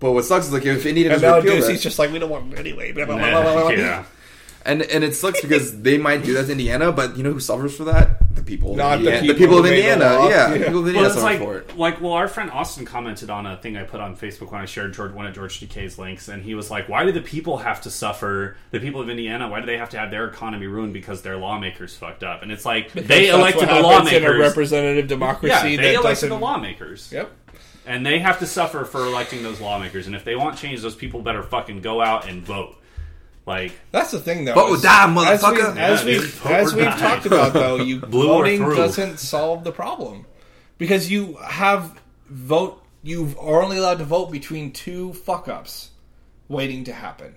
But 0.00 0.12
what 0.12 0.24
sucks 0.24 0.46
is 0.46 0.52
like 0.52 0.66
if 0.66 0.84
Indiana 0.86 1.14
And 1.14 1.22
does 1.22 1.30
now 1.30 1.36
repeal 1.36 1.54
Ducey's 1.56 1.78
that, 1.78 1.82
just 1.82 1.98
like 1.98 2.10
we 2.12 2.18
don't 2.18 2.30
want 2.30 2.52
it 2.52 2.58
anyway. 2.58 2.92
Blah, 2.92 3.06
blah, 3.06 3.16
blah, 3.16 3.30
blah, 3.30 3.42
blah, 3.42 3.62
blah. 3.62 3.70
yeah. 3.70 4.04
and 4.66 4.82
and 4.82 5.02
it 5.04 5.14
sucks 5.14 5.40
because 5.40 5.80
they 5.82 5.98
might 5.98 6.22
do 6.24 6.34
that 6.34 6.46
to 6.46 6.52
Indiana, 6.52 6.92
but 6.92 7.16
you 7.16 7.22
know 7.22 7.32
who 7.32 7.40
suffers 7.40 7.76
for 7.76 7.84
that? 7.84 8.18
The 8.34 8.42
people, 8.42 8.72
of 8.72 8.76
Not 8.76 8.96
the 9.00 9.14
Indiana, 9.14 9.20
people 9.22 9.34
people 9.36 9.58
of 9.58 9.64
who 9.64 9.70
the 9.70 9.76
Indiana. 9.76 10.04
Yeah, 10.04 10.28
Yeah. 10.28 10.48
the 10.58 10.64
people 10.64 10.66
of 10.68 10.74
Well, 10.74 10.86
Indiana 10.88 11.06
it's 11.06 11.14
suffer 11.14 11.24
like, 11.26 11.38
for 11.38 11.56
it. 11.58 11.78
like, 11.78 12.00
well, 12.02 12.12
our 12.12 12.26
friend 12.28 12.50
Austin 12.50 12.84
commented 12.84 13.30
on 13.30 13.46
a 13.46 13.56
thing 13.56 13.76
I 13.76 13.84
put 13.84 14.00
on 14.00 14.16
Facebook 14.16 14.50
when 14.50 14.60
I 14.60 14.64
shared 14.66 14.92
George 14.92 15.12
one 15.12 15.24
of 15.26 15.34
George 15.34 15.60
DK's 15.60 15.96
links, 15.98 16.28
and 16.28 16.42
he 16.42 16.54
was 16.56 16.70
like, 16.70 16.88
"Why 16.88 17.04
do 17.04 17.12
the 17.12 17.20
people 17.22 17.58
have 17.58 17.80
to 17.82 17.90
suffer? 17.90 18.56
The 18.72 18.80
people 18.80 19.00
of 19.00 19.08
Indiana, 19.08 19.48
why 19.48 19.60
do 19.60 19.66
they 19.66 19.78
have 19.78 19.90
to 19.90 19.98
have 19.98 20.10
their 20.10 20.26
economy 20.26 20.66
ruined 20.66 20.92
because 20.92 21.22
their 21.22 21.36
lawmakers 21.36 21.96
fucked 21.96 22.24
up?" 22.24 22.42
And 22.42 22.50
it's 22.50 22.64
like 22.66 22.92
they 22.92 23.28
elected 23.28 23.62
the 23.68 23.74
happens 23.74 24.12
in 24.12 24.24
a 24.24 24.36
representative 24.36 25.06
democracy. 25.06 25.54
Yeah, 25.54 25.62
they 25.62 25.76
that 25.76 25.84
elected 25.94 26.04
doesn't. 26.04 26.28
the 26.30 26.38
lawmakers. 26.38 27.10
Yep. 27.12 27.30
And 27.86 28.04
they 28.04 28.18
have 28.18 28.38
to 28.40 28.46
suffer 28.46 28.84
for 28.84 29.00
electing 29.00 29.42
those 29.42 29.60
lawmakers. 29.60 30.06
And 30.06 30.16
if 30.16 30.24
they 30.24 30.36
want 30.36 30.58
change, 30.58 30.80
those 30.82 30.94
people 30.96 31.22
better 31.22 31.42
fucking 31.42 31.80
go 31.80 32.00
out 32.00 32.28
and 32.28 32.42
vote. 32.42 32.76
Like, 33.46 33.72
That's 33.90 34.10
the 34.10 34.20
thing, 34.20 34.44
though. 34.46 34.54
Vote 34.54 34.74
is- 34.74 34.82
die, 34.82 35.06
motherfucker. 35.06 35.76
As, 35.76 36.04
we, 36.04 36.12
dude, 36.12 36.22
have 36.22 36.32
vote 36.32 36.52
as 36.52 36.74
we've 36.74 36.84
talked 36.86 37.26
about, 37.26 37.52
though, 37.52 37.76
you 37.76 38.00
Blue 38.00 38.26
voting 38.28 38.60
doesn't 38.62 39.18
solve 39.18 39.64
the 39.64 39.72
problem 39.72 40.24
because 40.78 41.10
you 41.10 41.34
have 41.44 42.00
vote. 42.28 42.82
You 43.02 43.34
are 43.38 43.62
only 43.62 43.76
allowed 43.76 43.98
to 43.98 44.04
vote 44.04 44.32
between 44.32 44.72
two 44.72 45.12
fuck 45.12 45.46
ups 45.46 45.90
waiting 46.48 46.84
to 46.84 46.92
happen. 46.94 47.34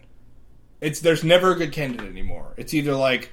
It's 0.79 1.01
there's 1.01 1.25
never 1.25 1.51
a 1.51 1.55
good 1.55 1.73
candidate 1.73 2.07
anymore. 2.07 2.53
It's 2.55 2.73
either 2.73 2.93
like, 2.93 3.29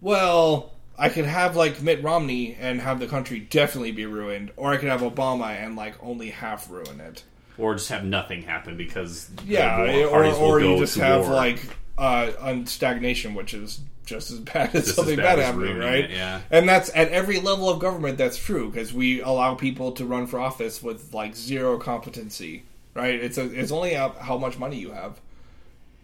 well, 0.00 0.72
I 0.98 1.08
could 1.08 1.26
have 1.26 1.54
like 1.56 1.80
Mitt 1.80 2.02
Romney 2.02 2.56
and 2.58 2.80
have 2.80 2.98
the 2.98 3.06
country 3.06 3.38
definitely 3.40 3.92
be 3.92 4.06
ruined, 4.06 4.50
or 4.56 4.72
I 4.72 4.76
could 4.78 4.88
have 4.88 5.00
Obama 5.02 5.46
and 5.48 5.76
like 5.76 5.94
only 6.02 6.30
half 6.30 6.68
ruin 6.70 7.00
it. 7.00 7.22
or 7.56 7.74
just 7.74 7.88
have 7.90 8.04
nothing 8.04 8.42
happen 8.42 8.76
because 8.76 9.30
Yeah, 9.46 9.80
or, 10.08 10.24
or 10.24 10.60
you 10.60 10.76
just 10.78 10.96
have 10.98 11.22
war. 11.26 11.34
like 11.34 11.60
uh, 11.96 12.30
stagnation, 12.64 13.34
which 13.34 13.54
is 13.54 13.80
just 14.06 14.30
as 14.30 14.38
bad 14.52 14.68
as 14.74 14.86
Just 14.86 14.88
as 14.90 14.94
something 14.96 15.16
bad 15.16 15.36
bad 15.36 15.38
as 15.40 15.44
happening, 15.46 15.78
right? 15.78 16.04
it, 16.04 16.10
yeah. 16.10 16.40
And 16.50 16.68
that's 16.68 16.90
at 16.94 17.08
every 17.10 17.38
level 17.40 17.68
of 17.68 17.78
government. 17.80 18.18
That's 18.18 18.38
true 18.38 18.70
because 18.70 18.92
we 18.92 19.20
allow 19.20 19.54
people 19.54 19.92
to 19.92 20.04
run 20.06 20.26
for 20.26 20.38
office 20.40 20.82
with 20.82 21.12
like 21.14 21.36
zero 21.36 21.78
competency, 21.78 22.64
right? 22.94 23.14
It's 23.14 23.36
a, 23.38 23.44
it's 23.52 23.70
only 23.72 23.94
how, 23.94 24.10
how 24.10 24.38
much 24.38 24.58
money 24.58 24.78
you 24.78 24.92
have 24.92 25.20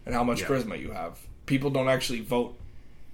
and 0.05 0.13
how 0.13 0.23
much 0.23 0.41
Yeah. 0.41 0.47
charisma 0.47 0.79
you 0.79 0.91
have. 0.91 1.17
People 1.47 1.69
don't 1.69 1.87
actually 1.89 2.21
vote 2.21 2.57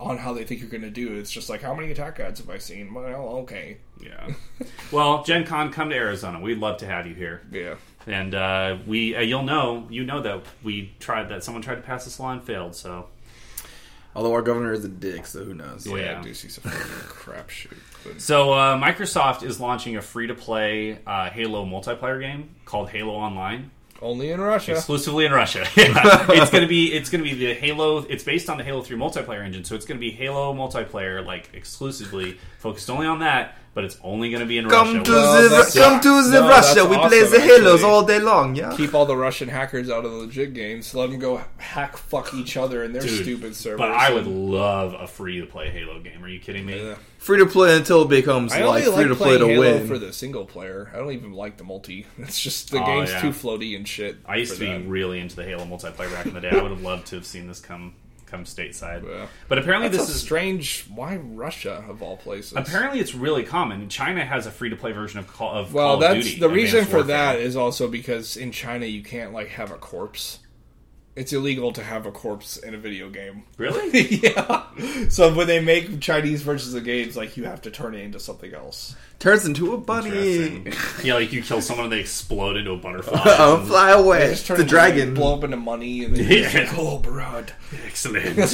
on 0.02 0.18
how 0.18 0.34
they 0.34 0.44
think 0.44 0.62
you're 0.62 0.70
going 0.70 0.82
to 0.82 0.90
do. 0.90 1.14
It. 1.14 1.20
It's 1.20 1.32
just 1.32 1.50
like 1.50 1.62
how 1.62 1.74
many 1.74 1.92
attack 1.92 2.20
ads 2.20 2.40
have 2.40 2.50
I 2.50 2.58
seen? 2.58 2.94
Well, 2.94 3.06
okay, 3.44 3.78
yeah. 4.02 4.34
well, 4.92 5.24
Gen 5.24 5.46
Con, 5.46 5.72
come 5.72 5.90
to 5.90 5.96
Arizona. 5.96 6.40
We'd 6.40 6.58
love 6.58 6.78
to 6.78 6.86
have 6.86 7.08
you 7.08 7.16
here. 7.16 7.42
yeah. 7.52 7.76
And 8.08 8.34
uh, 8.34 8.78
we, 8.88 9.16
uh, 9.16 9.22
you'll 9.22 9.44
know, 9.44 9.86
you 9.92 10.04
know 10.04 10.22
that 10.22 10.44
we 10.64 10.92
tried 11.00 11.30
that. 11.30 11.44
Someone 11.44 11.62
tried 11.62 11.76
to 11.76 11.82
pass 11.82 12.04
this 12.04 12.20
law 12.20 12.32
and 12.32 12.44
failed. 12.44 12.76
So 12.76 13.10
Although 14.16 14.34
our 14.34 14.42
governor 14.42 14.74
is 14.74 14.84
a 14.84 14.90
dick, 14.90 15.26
so 15.26 15.44
who 15.44 15.54
knows? 15.54 15.88
Yeah, 15.88 15.96
yeah. 15.98 16.20
I 16.20 16.22
do 16.22 16.34
see 16.34 16.50
some 16.50 16.70
fucking 16.70 16.92
crap 17.08 17.50
shoot. 17.50 17.78
But 18.04 18.20
So 18.20 18.52
uh, 18.52 18.78
Microsoft 18.78 19.44
is 19.44 19.60
launching 19.60 19.96
a 19.96 20.02
free-to-play 20.02 21.00
uh, 21.08 21.30
Halo 21.30 21.66
multiplayer 21.66 22.20
game 22.20 22.56
called 22.66 22.90
Halo 22.90 23.14
Online, 23.14 23.72
only 24.02 24.32
in 24.32 24.42
Russia. 24.42 24.74
exclusively 24.74 25.26
in 25.26 25.32
Russia. 25.32 25.68
yeah. 25.78 26.26
It's 26.42 26.52
gonna 26.52 26.68
be 26.68 26.92
it's 26.94 27.10
gonna 27.10 27.24
be 27.24 27.34
the 27.34 27.54
Halo. 27.54 28.00
It's 28.00 28.24
based 28.24 28.50
on 28.50 28.58
the 28.58 28.64
Halo 28.64 28.82
Three 28.82 28.98
multiplayer 28.98 29.44
engine, 29.44 29.64
so 29.64 29.76
it's 29.76 29.86
gonna 29.86 30.00
be 30.00 30.12
Halo 30.12 30.54
multiplayer, 30.54 31.26
like 31.26 31.50
exclusively 31.54 32.38
focused 32.60 32.90
only 32.90 33.08
on 33.08 33.20
that. 33.20 33.58
But 33.74 33.86
it's 33.86 33.98
only 34.04 34.30
gonna 34.30 34.46
be 34.46 34.58
in 34.58 34.68
Come 34.68 34.98
Russia. 34.98 35.04
to 35.06 35.12
Well, 35.14 35.44
the 35.44 35.48
that's- 35.50 35.74
come 35.74 36.02
to 36.02 36.24
the 36.30 36.42
no, 36.42 36.48
Russia. 36.50 36.74
that's 36.76 36.88
We 36.90 36.96
play 36.98 37.22
awesome, 37.22 37.32
the 37.32 37.40
Halos 37.40 37.74
actually. 37.76 37.90
all 37.90 38.04
day 38.04 38.20
long. 38.20 38.54
Yeah. 38.56 38.74
keep 38.76 38.94
all 38.94 39.06
the 39.06 39.16
Russian 39.16 39.48
hackers 39.48 39.90
out 39.90 40.04
of 40.04 40.12
the 40.12 40.18
legit 40.18 40.54
games. 40.54 40.94
Let 40.94 41.10
them 41.10 41.20
go 41.20 41.42
hack 41.58 41.96
fuck 41.96 42.34
each 42.34 42.58
other 42.58 42.84
in 42.84 42.92
their 42.92 43.02
Dude, 43.02 43.22
stupid 43.24 43.56
servers. 43.56 43.78
But 43.78 43.92
I 43.92 44.12
would 44.12 44.28
love 44.28 44.94
a 45.00 45.08
free-to-play 45.08 45.70
Halo 45.70 46.00
game. 46.02 46.22
Are 46.22 46.28
you 46.28 46.40
kidding 46.42 46.66
me? 46.66 46.84
Yeah. 46.86 46.96
Free 47.18 47.38
to 47.38 47.46
play 47.46 47.78
until 47.78 48.02
it 48.02 48.10
becomes 48.10 48.52
I 48.52 48.66
like 48.66 48.84
free 48.84 49.08
to 49.08 49.16
play 49.16 49.38
to 49.38 49.48
Halo 49.48 49.60
win. 49.78 49.88
for 49.88 49.98
the 49.98 50.12
single 50.12 50.44
player. 50.44 50.92
I 50.94 50.98
don't 50.98 51.12
even 51.14 51.32
like 51.32 51.56
the 51.56 51.64
multi. 51.64 52.08
It's 52.18 52.42
just 52.42 52.72
the 52.72 52.82
Oh, 52.82 52.86
game's 52.86 53.12
yeah. 53.12 53.22
too 53.22 53.30
floaty 53.30 53.76
and 53.78 53.88
shit. 53.88 54.18
I 54.26 54.36
used 54.38 54.54
for 54.56 54.60
to 54.60 54.66
be 54.66 54.72
that. 54.84 54.90
really 54.90 55.20
into 55.22 55.38
the 55.38 55.46
Halo 55.46 55.64
multiplayer 55.64 56.12
back 56.12 56.26
in 56.26 56.34
the 56.34 56.42
day. 56.42 56.50
I 56.50 56.62
would 56.62 56.72
have 56.72 56.82
loved 56.82 57.08
to 57.08 57.16
have 57.16 57.26
seen 57.26 57.48
this 57.48 57.62
come 57.62 57.94
come 58.32 58.46
stateside. 58.46 59.08
Yeah. 59.08 59.28
But 59.48 59.58
apparently, 59.60 59.90
That's 59.90 60.08
this 60.08 60.16
is 60.16 60.22
strange. 60.22 60.86
Why 60.94 61.18
Russia 61.18 61.84
of 61.88 62.02
all 62.02 62.18
places? 62.18 62.54
apparently 62.56 63.00
it's 63.00 63.14
really 63.14 63.44
common. 63.44 63.90
China 63.90 64.26
has 64.26 64.48
a 64.48 64.52
free 64.52 64.70
to 64.70 64.76
play 64.76 64.94
version 64.94 65.20
of 65.20 65.28
Call 65.28 65.52
of 65.54 65.74
Well, 65.74 65.86
Call 65.86 65.94
of 65.96 66.00
that's 66.02 66.26
Duty. 66.26 66.40
the 66.40 66.50
reason 66.50 66.86
for 66.86 67.04
that 67.04 67.40
is 67.40 67.56
also 67.56 67.88
because 67.88 68.38
in 68.38 68.52
China 68.52 68.86
you 68.86 69.04
can't 69.04 69.34
like 69.34 69.50
have 69.50 69.72
a 69.72 69.76
corpse. 69.76 70.40
It's 71.14 71.34
illegal 71.34 71.74
to 71.74 71.84
have 71.84 72.06
a 72.06 72.12
corpse 72.12 72.56
in 72.56 72.74
a 72.74 72.78
video 72.78 73.10
game. 73.10 73.44
Really? 73.58 74.02
yeah. 74.24 74.66
So 75.10 75.34
when 75.34 75.46
they 75.46 75.60
make 75.60 76.00
Chinese 76.00 76.42
versions 76.42 76.74
of 76.74 76.86
games, 76.86 77.18
like 77.18 77.36
you 77.36 77.44
have 77.44 77.62
to 77.64 77.72
turn 77.72 77.96
it 77.96 78.00
into 78.00 78.18
something 78.20 78.54
else. 78.54 78.96
Turns 79.20 79.46
into 79.46 79.74
a 79.74 79.78
bunny. 79.78 80.64
Yeah, 81.04 81.16
like 81.16 81.34
you 81.34 81.42
kill 81.44 81.62
someone 81.62 81.86
and 81.86 81.94
they 81.94 82.00
explode 82.00 82.56
into 82.58 82.72
a 82.72 82.78
butterfly. 82.78 83.20
Oh, 83.26 83.58
and- 83.60 83.68
fly 83.68 83.92
away. 83.92 84.20
They 84.28 84.30
just 84.34 84.46
turn 84.46 84.58
a 84.58 84.62
into, 84.62 84.70
dragon. 84.70 85.08
like, 85.10 85.16
blow 85.16 85.36
up 85.36 85.44
into 85.44 85.58
money, 85.58 86.06
and 86.06 86.16
then 86.16 86.24
Yeah. 86.30 86.50
you're 86.52 86.64
like, 86.66 86.78
oh, 86.78 86.98
blood. 87.00 87.54
Excellent. 87.86 88.50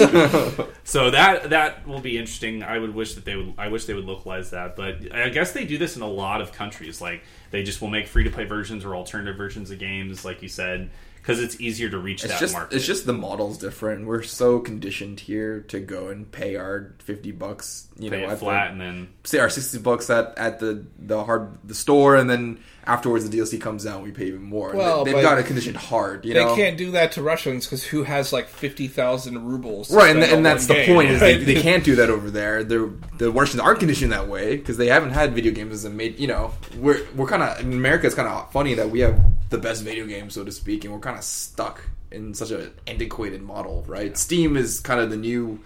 so 0.84 1.12
that 1.12 1.50
that 1.52 1.88
will 1.88 2.00
be 2.02 2.18
interesting. 2.18 2.64
I 2.64 2.80
would 2.80 2.94
wish 2.96 3.14
that 3.16 3.26
they 3.26 3.36
would. 3.36 3.54
I 3.58 3.68
wish 3.68 3.86
they 3.86 3.94
would 3.94 4.06
localize 4.06 4.50
that, 4.52 4.76
but 4.76 5.14
I 5.14 5.30
guess 5.30 5.52
they 5.52 5.66
do 5.66 5.78
this 5.78 5.96
in 5.96 6.02
a 6.02 6.08
lot 6.08 6.42
of 6.42 6.52
countries. 6.54 7.02
Like 7.02 7.24
they 7.52 7.64
just 7.64 7.82
will 7.82 7.90
make 7.90 8.08
free 8.08 8.24
to 8.24 8.30
play 8.32 8.46
versions 8.46 8.84
or 8.84 8.96
alternative 8.96 9.38
versions 9.38 9.70
of 9.72 9.80
games, 9.80 10.26
like 10.26 10.42
you 10.42 10.50
said, 10.50 10.90
because 11.28 11.42
it's 11.42 11.60
easier 11.60 11.90
to 11.90 11.98
reach 11.98 12.24
It's 12.24 12.32
that 12.32 12.40
just 12.40 12.54
market. 12.54 12.74
it's 12.74 12.86
just 12.86 13.06
the 13.06 13.12
model's 13.12 13.58
different. 13.58 14.08
We're 14.08 14.24
so 14.24 14.60
conditioned 14.60 15.20
here 15.20 15.60
to 15.68 15.82
go 15.82 16.08
and 16.08 16.32
pay 16.32 16.56
our 16.56 16.96
fifty 17.00 17.34
bucks, 17.34 17.90
you 18.00 18.10
pay 18.10 18.22
know, 18.22 18.30
it 18.30 18.32
at 18.32 18.40
flat 18.40 18.68
the, 18.68 18.72
and 18.72 18.82
then 18.82 19.10
say 19.26 19.40
our 19.40 19.50
sixty 19.50 19.78
bucks 19.78 20.10
at, 20.10 20.38
at 20.38 20.60
the 20.60 20.86
the 20.98 21.22
hard 21.26 21.58
the 21.66 21.76
store, 21.76 22.16
and 22.16 22.30
then 22.30 22.60
afterwards 22.86 23.30
the 23.30 23.38
DLC 23.38 23.60
comes 23.60 23.86
out, 23.86 24.04
we 24.04 24.12
pay 24.12 24.28
even 24.28 24.42
more. 24.42 24.70
And 24.70 24.78
Well, 24.80 25.04
they, 25.04 25.12
but 25.12 25.18
have 25.22 25.32
got 25.32 25.38
it 25.40 25.46
conditioned 25.48 25.76
hard, 25.76 26.24
you 26.24 26.34
They 26.34 26.46
know. 26.46 26.56
can't 26.56 26.78
do 26.78 26.92
that 26.92 27.12
to 27.14 27.22
Russians 27.22 27.66
because 27.66 27.84
who 27.84 28.04
has 28.04 28.32
like 28.32 28.48
fifty 28.48 28.88
thousand 28.88 29.46
rubles? 29.46 29.94
Right, 29.94 30.12
and, 30.16 30.24
spend 30.24 30.32
and 30.32 30.38
on 30.38 30.44
that's 30.44 30.68
the 30.68 30.76
game, 30.76 30.96
point 30.96 31.10
is 31.10 31.20
they, 31.20 31.36
they 31.44 31.62
can't 31.62 31.84
do 31.84 31.98
that 31.98 32.10
over 32.10 32.32
there. 32.32 32.64
They're, 32.64 32.90
the 33.18 33.32
Russians 33.32 33.60
aren't 33.62 33.80
conditioned 33.80 34.14
that 34.14 34.30
way 34.30 34.56
because 34.56 34.78
they 34.78 34.88
haven't 34.88 35.12
had 35.12 35.34
video 35.34 35.52
games 35.52 35.74
as 35.74 35.84
a 35.84 35.90
made. 35.90 36.18
You 36.20 36.28
know, 36.28 36.54
we're 36.78 37.06
we're 37.18 37.28
kind 37.28 37.44
of 37.44 37.60
in 37.60 37.74
America. 37.74 38.06
It's 38.06 38.16
kind 38.16 38.30
of 38.30 38.50
funny 38.54 38.76
that 38.76 38.90
we 38.90 39.02
have 39.02 39.20
the 39.50 39.58
best 39.58 39.84
video 39.84 40.06
game, 40.06 40.30
so 40.30 40.44
to 40.44 40.52
speak, 40.52 40.84
and 40.84 40.94
we're 40.94 41.00
kind 41.00 41.18
of 41.18 41.24
stuck 41.24 41.82
in 42.12 42.34
such 42.34 42.52
an 42.52 42.72
antiquated 42.86 43.42
model, 43.42 43.84
right? 43.88 44.18
Steam 44.18 44.56
is 44.58 44.80
kind 44.80 45.00
of 45.00 45.10
the 45.10 45.18
new 45.18 45.60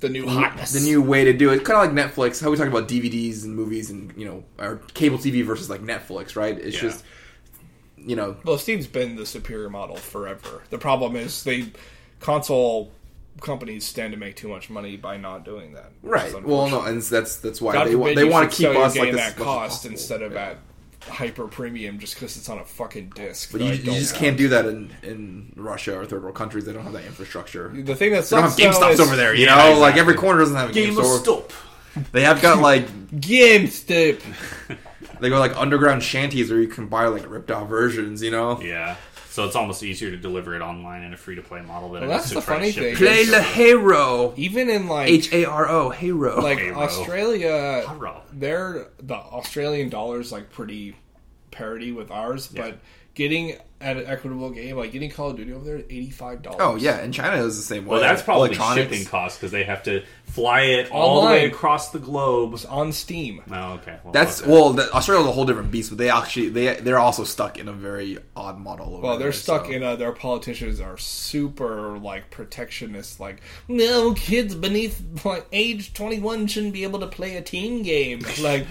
The 0.00 0.08
new 0.08 0.26
hotness. 0.26 0.72
the 0.72 0.80
new 0.80 1.00
way 1.02 1.24
to 1.24 1.32
do 1.32 1.50
it. 1.50 1.64
Kind 1.64 1.78
of 1.90 1.94
like 1.96 2.12
Netflix. 2.12 2.42
How 2.42 2.50
we 2.50 2.56
talk 2.56 2.68
about 2.68 2.88
DVDs 2.88 3.44
and 3.44 3.54
movies 3.54 3.90
and 3.90 4.12
you 4.16 4.24
know, 4.24 4.44
our 4.58 4.76
cable 4.94 5.18
TV 5.18 5.44
versus 5.44 5.68
like 5.70 5.82
Netflix, 5.82 6.34
right? 6.36 6.58
It's 6.58 6.76
Yeah. 6.76 6.82
just 6.90 7.04
you 8.04 8.16
know, 8.16 8.36
Well, 8.44 8.58
Steam's 8.58 8.88
been 8.88 9.14
the 9.14 9.24
superior 9.26 9.70
model 9.70 9.94
forever. 9.96 10.62
The 10.70 10.78
problem 10.78 11.14
is 11.14 11.44
they 11.44 11.66
console 12.18 12.90
companies 13.40 13.84
stand 13.86 14.12
to 14.12 14.18
make 14.18 14.36
too 14.36 14.48
much 14.48 14.68
money 14.70 14.96
by 14.96 15.16
not 15.16 15.44
doing 15.44 15.72
that. 15.74 15.90
right? 16.02 16.32
Well, 16.44 16.68
no, 16.68 16.82
and 16.82 17.00
that's 17.02 17.36
that's 17.36 17.60
why 17.60 17.72
God 17.74 17.88
they 17.88 17.94
want 17.94 18.16
they 18.16 18.24
want 18.24 18.50
to 18.50 18.56
keep 18.56 18.68
us 18.76 18.96
like 18.96 19.04
game 19.06 19.14
this 19.14 19.22
at 19.22 19.28
as 19.38 19.42
cost 19.44 19.86
instead 19.86 20.22
of 20.22 20.32
Yeah. 20.32 20.50
at 20.50 20.58
hyper 21.08 21.46
premium 21.48 21.98
just 21.98 22.14
because 22.14 22.36
it's 22.36 22.48
on 22.48 22.58
a 22.58 22.64
fucking 22.64 23.10
disc. 23.14 23.50
But 23.52 23.60
you, 23.60 23.72
you 23.72 23.76
just 23.92 24.12
have. 24.12 24.20
can't 24.20 24.36
do 24.36 24.48
that 24.48 24.66
in, 24.66 24.90
in 25.02 25.52
Russia 25.56 25.98
or 25.98 26.06
third 26.06 26.22
world 26.22 26.34
countries. 26.36 26.64
They 26.64 26.72
don't 26.72 26.84
have 26.84 26.92
that 26.92 27.04
infrastructure. 27.04 27.68
The 27.68 27.94
thing 27.94 28.12
that 28.12 28.24
They 28.24 28.36
don't 28.36 28.44
have 28.44 28.56
GameStops 28.58 28.92
is 28.92 29.00
over 29.00 29.16
there, 29.16 29.34
you 29.34 29.46
Yeah, 29.46 29.70
know. 29.72 29.78
Like 29.78 29.96
every 29.96 30.14
corner 30.14 30.40
doesn't 30.40 30.56
have 30.56 30.70
a 30.70 30.72
Game 30.72 30.94
game 30.94 31.04
store. 31.04 31.44
They 32.12 32.22
have 32.22 32.40
got 32.40 32.58
like 32.60 32.86
GameStop. 33.10 34.22
they 35.20 35.28
go 35.28 35.38
like 35.38 35.56
underground 35.56 36.02
shanties 36.02 36.50
where 36.50 36.60
you 36.60 36.68
can 36.68 36.86
buy 36.88 37.06
like 37.06 37.28
ripped 37.30 37.50
out 37.50 37.68
versions, 37.68 38.22
you 38.22 38.30
know. 38.30 38.60
Yeah. 38.60 38.96
So 39.32 39.44
it's 39.46 39.56
almost 39.56 39.82
easier 39.82 40.10
to 40.10 40.16
deliver 40.18 40.54
it 40.54 40.60
online 40.60 41.02
in 41.02 41.14
a 41.14 41.16
free 41.16 41.36
to 41.36 41.42
play 41.42 41.62
model 41.62 41.90
than 41.92 42.02
Well, 42.06 42.10
it 42.10 42.14
is 42.16 42.20
that's 42.20 42.28
to 42.30 42.34
the 42.36 42.40
try 42.42 42.58
to 42.58 42.70
ship 42.72 42.82
thing. 42.84 42.92
it. 42.92 42.96
Play 42.98 43.24
the 43.24 43.42
hero. 43.42 44.34
Even 44.36 44.68
in 44.68 44.88
like 44.88 45.08
H 45.08 45.32
A 45.32 45.46
R 45.46 45.68
O 45.68 45.88
hero. 45.88 46.40
like 46.40 46.58
Hero. 46.58 46.78
Australia, 46.78 47.84
Hero. 47.88 48.22
they're 48.32 48.88
the 49.02 49.14
Australian 49.14 49.88
dollar's 49.88 50.32
like 50.32 50.50
pretty 50.50 50.96
parity 51.50 51.92
with 51.92 52.10
ours, 52.10 52.46
but 52.48 52.78
getting 53.14 53.56
at 53.80 53.96
an 53.96 54.06
equitable 54.06 54.50
game, 54.50 54.76
like 54.76 54.92
getting 54.92 55.10
Call 55.10 55.30
of 55.30 55.36
Duty 55.36 55.52
over 55.52 55.64
there, 55.64 55.76
eighty 55.78 56.10
five 56.10 56.40
dollars. 56.40 56.60
oh 56.62 56.76
yeah, 56.76 56.98
and 56.98 57.12
China 57.12 57.42
is 57.42 57.56
the 57.56 57.62
same 57.62 57.84
way. 57.84 57.92
Well, 57.92 58.00
that's 58.00 58.22
probably 58.22 58.54
shipping 58.54 59.04
costs 59.04 59.38
because 59.38 59.50
they 59.50 59.64
have 59.64 59.82
to 59.84 60.04
fly 60.26 60.60
it 60.62 60.90
all 60.92 61.22
the 61.22 61.26
way 61.28 61.46
across 61.46 61.90
the 61.90 61.98
globe. 61.98 62.58
on 62.68 62.92
Steam. 62.92 63.42
Oh, 63.50 63.72
okay. 63.74 63.98
Well, 64.04 64.12
That's 64.12 64.38
fuck 64.40 64.46
that. 64.46 64.52
well, 64.52 64.72
the, 64.72 64.92
Australia's 64.92 65.26
a 65.26 65.32
whole 65.32 65.44
different 65.44 65.70
beast, 65.72 65.90
but 65.90 65.98
they 65.98 66.10
actually 66.10 66.48
they 66.50 66.76
they're 66.76 66.98
also 67.00 67.24
stuck 67.24 67.58
in 67.58 67.66
a 67.68 67.72
very 67.72 68.18
odd 68.36 68.58
model. 68.60 68.94
Over 68.94 69.02
Well, 69.02 69.18
they're 69.18 69.26
there, 69.26 69.32
stuck 69.32 69.66
so. 69.66 69.72
in 69.72 69.82
a, 69.82 69.96
their 69.96 70.12
politicians 70.12 70.80
are 70.80 70.96
super 70.96 71.98
like 71.98 72.30
protectionist. 72.30 73.18
Like, 73.18 73.42
no 73.68 74.14
kids 74.14 74.54
beneath 74.54 75.24
like, 75.24 75.46
age 75.52 75.92
twenty 75.92 76.20
one 76.20 76.46
shouldn't 76.46 76.72
be 76.72 76.84
able 76.84 77.00
to 77.00 77.08
play 77.08 77.36
a 77.36 77.42
teen 77.42 77.82
game. 77.82 78.20
Like, 78.40 78.66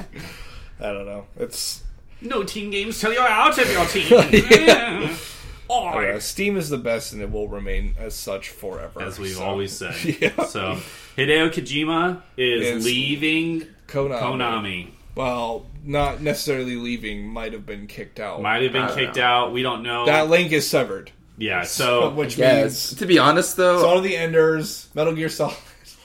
I 0.80 0.92
don't 0.94 1.06
know. 1.06 1.26
It's 1.38 1.84
no 2.22 2.44
team 2.44 2.70
games 2.72 3.00
till 3.00 3.14
you're 3.14 3.22
out 3.28 3.58
of 3.58 3.72
your 3.72 3.86
team. 3.86 4.08
uh, 5.70 5.74
Oi. 5.74 6.20
Steam 6.20 6.58
is 6.58 6.70
the 6.70 6.78
best, 6.78 7.14
and 7.14 7.22
it 7.22 7.32
will 7.32 7.48
remain 7.48 7.96
as 7.98 8.14
such 8.16 8.50
forever. 8.50 9.02
As 9.02 9.18
we've 9.20 9.36
So, 9.36 9.44
always 9.44 9.72
said. 9.72 9.96
Yeah. 10.22 10.46
So 10.46 10.78
Hideo 11.18 11.50
Kojima 11.50 12.22
is, 12.38 12.68
Is- 12.78 12.86
leaving 12.86 13.68
Konami. 13.88 14.20
Konami. 14.22 14.88
Well, 15.16 15.66
not 15.84 16.22
necessarily 16.22 16.76
leaving. 16.78 17.28
Might 17.28 17.52
have 17.54 17.66
been 17.66 17.88
kicked 17.88 18.20
out. 18.20 18.42
Might 18.42 18.64
have 18.64 18.72
been 18.72 18.84
I 18.84 18.88
don't 18.88 18.98
kicked 18.98 19.16
know. 19.18 19.24
out. 19.24 19.52
We 19.54 19.62
don't 19.62 19.84
know. 19.84 20.06
that 20.06 20.30
link 20.30 20.52
is 20.54 20.70
severed. 20.70 21.12
yeah. 21.38 21.64
So 21.64 22.10
which 22.16 22.38
Yes. 22.38 22.92
means 22.92 23.00
To 23.00 23.06
be 23.06 23.20
honest, 23.20 23.58
though, 23.58 23.86
all 23.86 23.98
of 23.98 24.04
the 24.04 24.16
Enders, 24.16 24.88
Metal 24.94 25.14
Gear 25.14 25.28
Solid, 25.30 25.56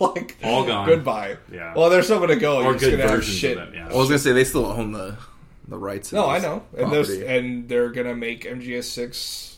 like 0.01 0.37
All 0.43 0.64
gone. 0.67 0.87
Goodbye. 0.89 1.37
Yeah. 1.53 1.75
Well, 1.77 1.89
there's 1.89 2.11
nowhere 2.11 2.29
to 2.29 2.37
go. 2.37 2.59
or 2.59 2.62
You're 2.64 2.73
just 2.75 2.85
good 2.85 2.91
gonna 2.99 3.03
have 3.03 3.11
versions 3.19 3.37
shit. 3.37 3.59
of 3.59 3.67
them. 3.67 3.75
Yeah. 3.75 3.89
I 3.93 3.97
was 3.97 4.09
gonna 4.09 4.19
say 4.19 4.33
they 4.33 4.45
still 4.45 4.67
own 4.67 4.91
the 4.93 5.17
the 5.69 5.79
rights. 5.79 6.12
No, 6.12 6.27
I 6.29 6.39
know, 6.39 6.62
and 6.77 6.93
there's 6.93 7.09
property. 7.09 7.27
and 7.27 7.69
they're 7.69 7.91
gonna 7.91 8.14
make 8.14 8.45
MGS 8.45 8.85
six. 8.85 9.53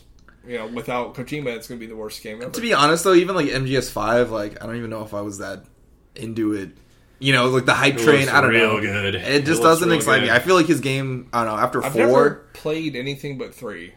You 0.47 0.57
know, 0.57 0.67
without 0.67 1.15
Kojima, 1.15 1.55
it's 1.55 1.67
gonna 1.67 1.79
be 1.79 1.85
the 1.85 1.95
worst 1.95 2.23
game 2.23 2.41
ever. 2.41 2.51
To 2.51 2.61
be 2.61 2.73
honest, 2.73 3.03
though, 3.03 3.13
even 3.13 3.35
like 3.35 3.47
MGS 3.47 3.91
five, 3.91 4.31
like 4.31 4.61
I 4.63 4.65
don't 4.65 4.77
even 4.77 4.89
know 4.89 5.03
if 5.03 5.13
I 5.13 5.21
was 5.21 5.39
that 5.39 5.65
into 6.15 6.53
it. 6.53 6.71
You 7.19 7.33
know, 7.33 7.47
like 7.49 7.65
the 7.65 7.73
hype 7.73 7.95
It 7.95 7.99
train. 7.99 8.21
looks 8.21 8.31
I 8.31 8.41
don't 8.41 8.51
real 8.51 8.75
know. 8.75 8.81
good. 8.81 9.15
It 9.15 9.21
It 9.23 9.45
just 9.45 9.61
looks 9.61 9.73
doesn't 9.79 9.89
real 9.89 9.97
excite 9.97 10.21
me. 10.23 10.31
I 10.31 10.39
feel 10.39 10.55
like 10.55 10.67
his 10.67 10.79
game. 10.79 11.27
I 11.33 11.43
don't 11.43 11.53
know. 11.55 11.61
After 11.61 11.83
I've 11.83 11.91
four, 11.91 12.01
never 12.01 12.29
played 12.53 12.95
anything 12.95 13.37
but 13.37 13.53
three, 13.53 13.93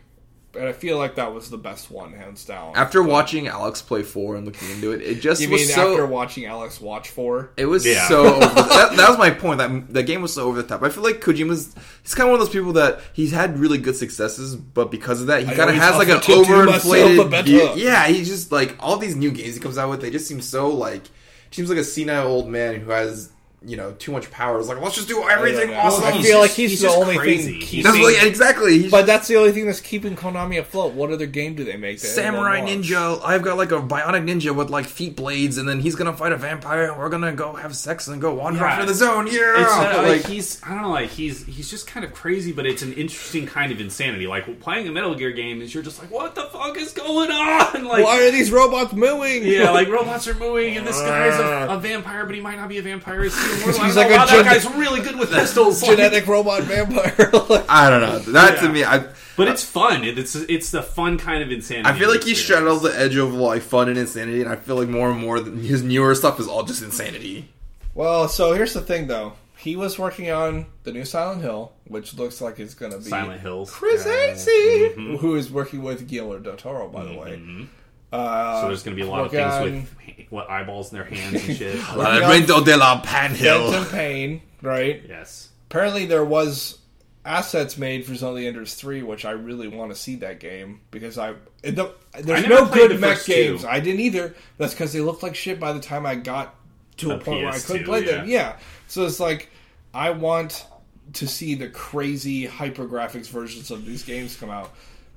and 0.55 0.64
I 0.68 0.72
feel 0.72 0.98
like 0.98 1.14
that 1.14 1.32
was 1.32 1.48
the 1.50 1.57
best 1.59 1.90
one, 1.90 2.12
hands 2.12 2.44
down. 2.44 2.72
after 2.76 3.03
watching 3.03 3.46
Alex 3.48 3.80
play 3.82 4.03
four 4.03 4.36
and 4.36 4.44
looking 4.44 4.68
into 4.70 4.92
it, 4.92 5.00
it 5.03 5.20
just 5.20 5.40
you 5.40 5.48
was 5.50 5.61
mean 5.62 5.68
so. 5.70 5.92
after 5.92 6.07
watching 6.07 6.44
Alex 6.46 6.80
watch 6.80 7.09
four? 7.11 7.53
It 7.57 7.66
was 7.66 7.86
Yeah. 7.86 8.07
so. 8.09 8.38
That, 8.40 8.94
that 8.96 9.09
was 9.09 9.18
my 9.18 9.30
point. 9.44 9.59
That 9.59 9.92
the 9.92 10.03
game 10.03 10.22
was 10.22 10.34
so 10.34 10.46
over 10.48 10.61
the 10.61 10.68
top. 10.68 10.82
I 10.82 10.88
feel 10.90 11.03
like 11.03 11.20
Kojima's. 11.20 11.74
He's 12.03 12.14
kind 12.14 12.28
of 12.28 12.32
one 12.32 12.40
of 12.40 12.46
those 12.46 12.53
people 12.53 12.72
that 12.74 13.00
he's 13.12 13.32
had 13.32 13.59
really 13.59 13.78
good 13.78 13.96
successes, 13.96 14.55
but 14.57 14.90
because 14.90 15.20
of 15.20 15.28
that, 15.28 15.40
he 15.46 15.55
kind 15.55 15.70
of 15.70 15.76
has 15.76 15.96
like 15.96 16.09
an 16.09 16.16
offer 16.18 16.26
to 16.26 16.32
a 16.32 16.44
overinflated. 16.44 17.30
better. 17.30 17.50
Yeah, 17.78 18.07
he's 18.09 18.28
just 18.28 18.53
like 18.53 18.76
all 18.80 18.96
these 18.96 19.16
new 19.16 19.30
games 19.30 19.55
he 19.55 19.61
comes 19.61 19.78
out 19.78 19.90
with. 19.90 20.00
They 20.00 20.11
just 20.11 20.26
seem 20.26 20.40
so 20.40 20.68
like. 20.68 21.03
Seems 21.50 21.68
like 21.68 21.78
a 21.78 21.84
senile 21.84 22.28
old 22.28 22.48
man 22.48 22.80
who 22.80 22.90
has 22.92 23.30
you 23.64 23.76
know 23.76 23.92
too 23.92 24.12
much 24.12 24.30
power. 24.30 24.58
It's 24.58 24.68
like 24.68 24.80
let's 24.80 24.94
just 24.96 25.08
do 25.08 25.28
everything 25.28 25.70
know. 25.70 25.76
awesome. 25.78 26.04
I 26.04 26.12
He's 26.12 26.26
feel 26.26 26.38
like 26.40 26.50
he's, 26.50 26.70
he's 26.72 26.80
the 26.80 26.86
just 26.88 26.98
only 26.98 27.16
crazy. 27.16 27.52
thing 27.52 27.60
He's 27.60 27.68
keeping. 27.68 27.92
That's 27.92 28.04
like, 28.04 28.22
exactly. 28.26 28.78
He's 28.82 28.90
but 28.90 29.06
that's 29.06 29.28
the 29.28 29.36
only 29.36 29.52
thing 29.52 29.66
that's 29.66 29.80
keeping 29.80 30.16
Konami 30.16 30.58
afloat. 30.58 30.94
What 30.94 31.10
other 31.10 31.26
game 31.26 31.54
do 31.54 31.64
they 31.64 31.76
make? 31.76 32.00
that 32.00 32.06
Samurai? 32.06 32.60
Ninja. 32.60 33.20
I've 33.24 33.42
got 33.42 33.56
like 33.56 33.72
a 33.72 33.80
bionic 33.80 34.24
ninja 34.28 34.54
with 34.54 34.70
like 34.70 34.86
feet 34.86 35.16
blades, 35.16 35.58
and 35.58 35.68
then 35.68 35.80
he's 35.80 35.94
gonna 35.94 36.12
fight 36.12 36.32
a 36.32 36.36
vampire, 36.36 36.90
and 36.90 36.98
we're 36.98 37.08
gonna 37.08 37.32
go 37.32 37.54
have 37.54 37.76
sex 37.76 38.08
and 38.08 38.20
go 38.20 38.34
wander 38.34 38.60
Yeah. 38.60 38.74
off 38.74 38.80
in 38.80 38.86
the 38.86 38.94
zone. 38.94 39.26
Yeah, 39.26 39.62
It's 39.62 39.72
uh, 39.72 39.78
like, 40.02 40.06
like 40.22 40.26
he's 40.26 40.60
I 40.64 40.70
don't 40.74 40.82
know 40.82 40.90
like 40.90 41.10
he's 41.10 41.44
he's 41.46 41.70
just 41.70 41.86
kind 41.86 42.04
of 42.04 42.12
crazy, 42.12 42.52
but 42.52 42.66
it's 42.66 42.82
an 42.82 42.92
interesting 42.94 43.46
kind 43.46 43.70
of 43.72 43.80
insanity. 43.80 44.26
Like 44.26 44.60
playing 44.60 44.88
a 44.88 44.92
Metal 44.92 45.14
Gear 45.14 45.30
game 45.32 45.62
is 45.62 45.72
you're 45.72 45.82
just 45.82 46.00
like, 46.00 46.10
what 46.10 46.34
the 46.34 46.42
fuck 46.44 46.76
is 46.76 46.92
going 46.92 47.30
on? 47.30 47.82
Like 47.92 48.04
Why 48.04 48.26
are 48.26 48.30
these 48.30 48.50
robots 48.50 48.92
mooing? 48.92 49.44
yeah, 49.44 49.70
like 49.70 49.88
robots 49.88 50.26
are 50.28 50.34
moving, 50.34 50.76
and 50.76 50.86
this 50.86 50.98
guy's 51.00 51.38
a, 51.38 51.74
a 51.74 51.78
vampire, 51.78 52.24
but 52.26 52.34
he 52.34 52.40
might 52.40 52.56
not 52.56 52.68
be 52.68 52.78
a 52.78 52.82
vampire. 52.82 53.22
He's, 53.53 53.76
He's 53.78 53.96
like 53.96 54.11
a 54.11 54.16
wow, 54.16 54.26
gen- 54.26 54.44
that 54.44 54.62
guy's 54.62 54.74
really 54.74 55.00
good 55.00 55.18
with 55.18 55.30
pistols. 55.30 55.82
Like- 55.82 55.92
genetic 55.92 56.26
robot 56.26 56.62
vampire. 56.62 57.30
Like, 57.48 57.64
I 57.68 57.90
don't 57.90 58.00
know. 58.00 58.18
That 58.32 58.61
to 58.61 58.68
me, 58.68 58.84
I 58.84 59.07
but 59.36 59.48
it's 59.48 59.64
fun. 59.64 60.05
It's 60.05 60.34
it's 60.34 60.70
the 60.70 60.82
fun 60.82 61.18
kind 61.18 61.42
of 61.42 61.50
insanity. 61.50 61.88
I 61.88 61.98
feel 61.98 62.11
like 62.11 62.22
he 62.24 62.34
straddles 62.34 62.82
the 62.82 62.98
edge 62.98 63.16
of 63.16 63.34
like 63.34 63.62
fun 63.62 63.88
and 63.88 63.98
insanity, 63.98 64.42
and 64.42 64.50
I 64.50 64.57
feel 64.57 64.76
like 64.76 64.88
more 64.88 65.11
and 65.11 65.20
more 65.20 65.42
his 65.42 65.82
newer 65.82 66.14
stuff 66.14 66.38
is 66.40 66.46
all 66.48 66.62
just 66.62 66.82
insanity. 66.82 67.48
well, 67.94 68.28
so 68.28 68.53
here's 68.53 68.74
the 68.74 68.80
thing, 68.80 69.07
though. 69.07 69.34
He 69.57 69.76
was 69.76 69.98
working 69.98 70.30
on 70.30 70.66
the 70.82 70.92
new 70.92 71.05
Silent 71.05 71.40
Hill, 71.42 71.72
which 71.86 72.14
looks 72.14 72.40
like 72.40 72.59
it's 72.59 72.74
going 72.74 72.90
to 72.92 72.98
be 72.98 73.05
Silent 73.05 73.40
Hills. 73.40 73.70
Chris 73.70 74.05
Acy, 74.05 74.94
mm-hmm. 74.94 75.16
who 75.16 75.36
is 75.36 75.50
working 75.53 75.82
with 75.82 76.09
Guillermo 76.09 76.42
del 76.42 76.57
Toro, 76.57 76.88
by 76.88 77.05
the 77.05 77.14
way. 77.14 77.36
Mm-hmm. 77.36 77.64
Uh, 78.12 78.60
So 78.60 78.66
there's 78.68 78.82
going 78.82 78.96
to 78.96 79.02
be 79.02 79.08
a 79.08 79.10
lot 79.10 79.26
of 79.26 79.32
working 79.32 79.84
things 79.84 79.88
with 80.18 80.26
what 80.30 80.50
eyeballs 80.50 80.92
in 80.92 80.98
their 80.98 81.06
hands 81.06 81.46
and 81.48 81.56
shit. 81.56 81.76
Laberinto 81.78 82.64
de 82.64 82.76
la 82.76 83.00
Phantom 83.00 83.36
Panhill. 83.36 83.90
Pain, 83.90 84.42
right? 84.60 85.02
yes. 85.08 85.48
Apparently, 85.70 86.04
there 86.06 86.24
was 86.24 86.78
assets 87.24 87.78
made 87.78 88.04
for 88.04 88.14
Zone 88.14 88.38
Enders 88.38 88.74
3, 88.74 89.02
which 89.02 89.24
I 89.24 89.30
really 89.30 89.68
want 89.68 89.90
to 89.90 89.96
see 89.96 90.16
that 90.16 90.40
game 90.40 90.80
because 90.90 91.16
I. 91.18 91.34
the- 91.62 91.92
there's 92.20 92.44
I 92.44 92.48
no 92.48 92.66
good 92.66 92.90
the 92.90 92.98
mech 92.98 93.14
first 93.16 93.26
two. 93.26 93.32
games. 93.32 93.64
I 93.64 93.80
didn't 93.80 94.00
either. 94.00 94.34
That's 94.58 94.74
because 94.74 94.92
they 94.92 95.00
looked 95.00 95.22
like 95.22 95.34
shit 95.34 95.58
by 95.58 95.72
the 95.72 95.80
time 95.80 96.04
I 96.04 96.14
got 96.16 96.54
to 96.98 97.12
a 97.12 97.16
The 97.18 97.24
point 97.24 97.42
where 97.44 97.52
I 97.52 97.58
couldn't 97.58 97.84
PS2, 97.84 97.86
play 97.86 98.04
them. 98.04 98.28
yeah. 98.28 98.34
Yeah. 98.38 98.56
So 98.88 99.06
it's 99.06 99.18
like, 99.20 99.48
I 99.94 100.10
want 100.10 100.66
to 101.14 101.26
see 101.26 101.54
the 101.54 101.68
crazy 101.68 102.44
hyper 102.44 102.86
graphics 102.86 103.28
versions 103.28 103.70
of 103.70 103.86
these 103.86 104.02
games 104.02 104.36
come 104.36 104.50
out. 104.50 104.70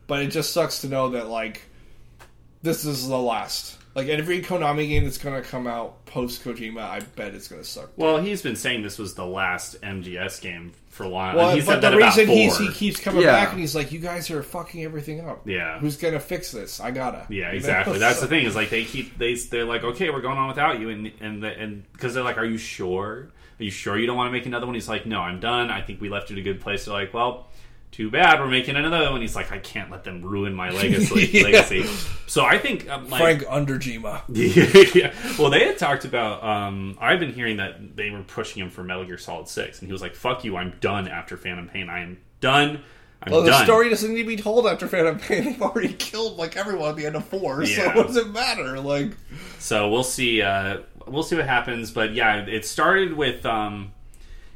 But 0.07 0.21
it 0.21 0.27
just 0.27 0.53
sucks 0.53 0.81
to 0.81 0.87
know 0.87 1.09
that, 1.09 1.27
like, 1.27 1.63
this 2.65 2.83
is 2.83 3.07
the 3.07 3.17
last. 3.17 3.77
Like, 3.95 4.09
every 4.09 4.41
Konami 4.41 4.89
game 4.89 5.05
that's 5.05 5.17
going 5.17 5.41
to 5.41 5.47
come 5.47 5.67
out 5.67 6.05
post 6.05 6.43
Kojima, 6.43 6.81
I 6.81 6.99
bet 6.99 7.33
it's 7.33 7.47
going 7.47 7.61
to 7.61 7.67
suck. 7.67 7.91
Well, 7.95 8.17
he's 8.17 8.41
been 8.41 8.57
saying 8.57 8.83
this 8.83 8.99
was 8.99 9.13
the 9.13 9.25
last 9.25 9.79
MGS 9.81 10.41
game 10.41 10.73
for 10.89 11.05
a 11.05 11.09
while. 11.09 11.37
Well, 11.37 11.51
and 11.51 11.61
he 11.61 11.65
but 11.65 11.75
the 11.75 11.81
that 11.91 11.93
about 11.93 12.17
reason 12.17 12.27
he's, 12.27 12.57
he 12.57 12.69
keeps 12.73 12.99
coming 12.99 13.21
Yeah. 13.21 13.31
back 13.31 13.51
and 13.51 13.59
he's 13.61 13.73
like, 13.73 13.93
"You 13.93 13.99
guys 13.99 14.29
are 14.31 14.43
fucking 14.43 14.83
everything 14.83 15.21
up. 15.21 15.47
Yeah. 15.47 15.79
who's 15.79 15.95
gonna 15.95 16.19
fix 16.19 16.51
this? 16.51 16.79
I 16.81 16.91
gotta." 16.91 17.25
Yeah, 17.29 17.51
exactly. 17.51 17.97
That's 17.99 18.19
the 18.19 18.27
thing 18.33 18.45
is 18.45 18.53
like 18.55 18.69
they 18.69 18.83
keep 18.83 19.17
they 19.17 19.35
they're 19.35 19.63
like, 19.65 19.83
okay, 19.85 20.09
we're 20.09 20.21
going 20.21 20.37
on 20.37 20.47
without 20.49 20.79
you, 20.81 20.89
and 20.89 21.11
and 21.21 21.41
the, 21.43 21.47
and 21.57 21.89
because 21.93 22.13
they're 22.13 22.23
like, 22.23 22.37
are 22.37 22.45
you 22.45 22.57
sure? 22.57 23.29
Are 23.59 23.63
you 23.63 23.71
sure 23.71 23.97
you 23.97 24.07
don't 24.07 24.17
want 24.17 24.27
to 24.27 24.31
make 24.33 24.45
another 24.45 24.65
one? 24.65 24.75
He's 24.75 24.89
like, 24.89 25.05
no, 25.05 25.19
I'm 25.21 25.39
done. 25.39 25.69
I 25.69 25.81
think 25.81 26.01
we 26.01 26.09
left 26.09 26.29
you 26.29 26.35
in 26.35 26.41
a 26.41 26.43
good 26.43 26.59
place. 26.59 26.85
They're 26.85 26.93
like, 26.93 27.13
well, 27.13 27.47
too 27.95 28.11
bad, 28.11 28.39
we're 28.41 28.47
making 28.49 28.75
another 28.75 29.09
one. 29.09 29.21
He's 29.21 29.35
like, 29.37 29.51
I 29.53 29.57
can't 29.59 29.89
let 29.89 30.03
them 30.03 30.21
ruin 30.21 30.53
my 30.53 30.69
legacy. 30.81 31.27
Yeah. 31.31 31.43
legacy. 31.43 31.83
So 32.27 32.43
I 32.43 32.57
think 32.57 32.89
um, 32.89 33.09
like, 33.09 33.21
Frank 33.21 33.43
Underjima. 33.43 34.21
yeah. 34.95 35.13
Well, 35.39 35.49
they 35.49 35.65
had 35.65 35.77
talked 35.77 36.03
about. 36.03 36.43
Um, 36.43 36.97
I've 36.99 37.19
been 37.19 37.31
hearing 37.33 37.57
that 37.57 37.95
they 37.95 38.09
were 38.09 38.23
pushing 38.23 38.61
him 38.61 38.69
for 38.69 38.83
Metal 38.83 39.05
Gear 39.05 39.17
Solid 39.17 39.47
Six, 39.47 39.79
and 39.79 39.87
he 39.87 39.93
was 39.93 40.01
like, 40.01 40.13
"Fuck 40.13 40.43
you, 40.43 40.57
I'm 40.57 40.73
done 40.81 41.07
after 41.07 41.37
Phantom 41.37 41.67
Pain. 41.69 41.89
I 41.89 42.01
am 42.01 42.17
done. 42.41 42.81
I'm 43.23 43.31
Well, 43.31 43.43
the 43.43 43.51
done." 43.51 43.63
story 43.65 43.89
doesn't 43.89 44.13
need 44.13 44.23
to 44.23 44.27
be 44.27 44.35
told 44.35 44.67
after 44.67 44.87
Phantom 44.89 45.17
Pain. 45.17 45.43
They've 45.45 45.61
already 45.61 45.93
killed 45.93 46.37
like 46.37 46.57
everyone 46.57 46.89
at 46.89 46.95
the 46.97 47.05
end 47.05 47.15
of 47.15 47.25
four, 47.25 47.63
Yeah. 47.63 47.93
so 47.93 47.97
what 47.97 48.07
does 48.07 48.17
it 48.17 48.29
matter? 48.29 48.79
Like, 48.81 49.11
So 49.59 49.89
we'll 49.89 50.03
see. 50.03 50.41
Uh, 50.41 50.79
we'll 51.07 51.23
see 51.23 51.37
what 51.37 51.45
happens. 51.47 51.91
But 51.91 52.13
yeah, 52.13 52.45
it 52.45 52.65
started 52.65 53.13
with. 53.13 53.45
Um, 53.45 53.93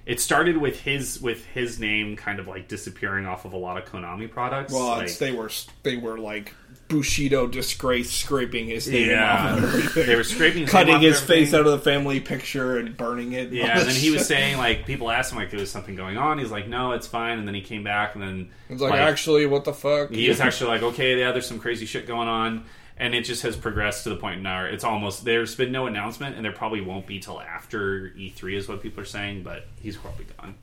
it 0.10 0.20
started 0.20 0.58
with 0.58 0.80
his 0.80 1.22
with 1.22 1.46
his 1.46 1.80
name 1.80 2.16
kind 2.16 2.40
of 2.40 2.48
like 2.48 2.68
disappearing 2.68 3.28
off 3.28 3.46
of 3.46 3.54
a 3.54 3.58
lot 3.58 3.78
of 3.78 3.86
Konami 3.86 4.30
products. 4.30 4.74
Well, 4.74 4.88
like, 4.88 5.04
it's, 5.04 5.20
they 5.20 5.32
were 5.32 5.52
they 5.84 5.98
were 5.98 6.18
like 6.18 6.56
Bushido 6.88 7.46
disgrace 7.46 8.10
scraping 8.10 8.66
his 8.66 8.88
name 8.88 9.12
yeah, 9.12 9.54
off 9.54 9.58
of 9.60 9.64
everything. 9.66 10.08
they 10.08 10.16
were 10.16 10.24
scraping 10.24 10.62
his 10.62 10.72
cutting 10.72 10.96
name 10.96 10.96
off 10.96 11.04
his 11.04 11.22
face 11.22 11.54
out 11.54 11.68
of 11.68 11.72
the 11.74 11.78
family 11.78 12.20
picture 12.20 12.80
and 12.80 12.98
burning 12.98 13.34
it. 13.34 13.52
Yeah, 13.52 13.78
and 13.78 13.88
then 13.88 13.96
he 13.96 14.10
was 14.10 14.26
saying 14.28 14.58
like 14.58 14.88
people 14.88 15.12
asked 15.12 15.32
him 15.32 15.38
like 15.38 15.52
there 15.52 15.60
was 15.60 15.70
something 15.70 15.96
going 15.96 16.18
on. 16.18 16.40
He's 16.40 16.50
like, 16.50 16.68
no, 16.68 16.94
it's 16.94 17.06
fine. 17.06 17.38
And 17.38 17.48
then 17.48 17.54
he 17.54 17.62
came 17.62 17.84
back, 17.84 18.16
and 18.16 18.24
then 18.24 18.50
It's 18.68 18.82
like, 18.82 19.00
actually, 19.00 19.46
what 19.46 19.64
the 19.64 19.74
fuck? 19.74 20.10
he 20.10 20.28
was 20.28 20.40
actually 20.40 20.72
like, 20.72 20.82
okay, 20.82 21.20
yeah, 21.20 21.32
there's 21.32 21.46
some 21.46 21.60
crazy 21.60 21.86
shit 21.86 22.08
going 22.08 22.28
on, 22.28 22.66
and 23.00 23.16
it 23.16 23.24
just 23.24 23.42
has 23.44 23.56
progressed 23.56 24.04
to 24.04 24.10
the 24.10 24.16
point 24.18 24.42
now. 24.42 24.66
It's 24.66 24.84
almost 24.84 25.24
there's 25.26 25.56
been 25.56 25.72
no 25.72 25.88
announcement, 25.88 26.36
and 26.36 26.44
there 26.44 26.52
probably 26.52 26.82
won't 26.82 27.08
be 27.08 27.20
till 27.20 27.40
after 27.40 28.10
E3 28.18 28.56
is 28.58 28.68
what 28.68 28.82
people 28.82 29.02
are 29.02 29.06
saying. 29.06 29.44
But 29.44 29.66
he's 29.82 29.98
probably 29.98 30.26
gone. 30.38 30.56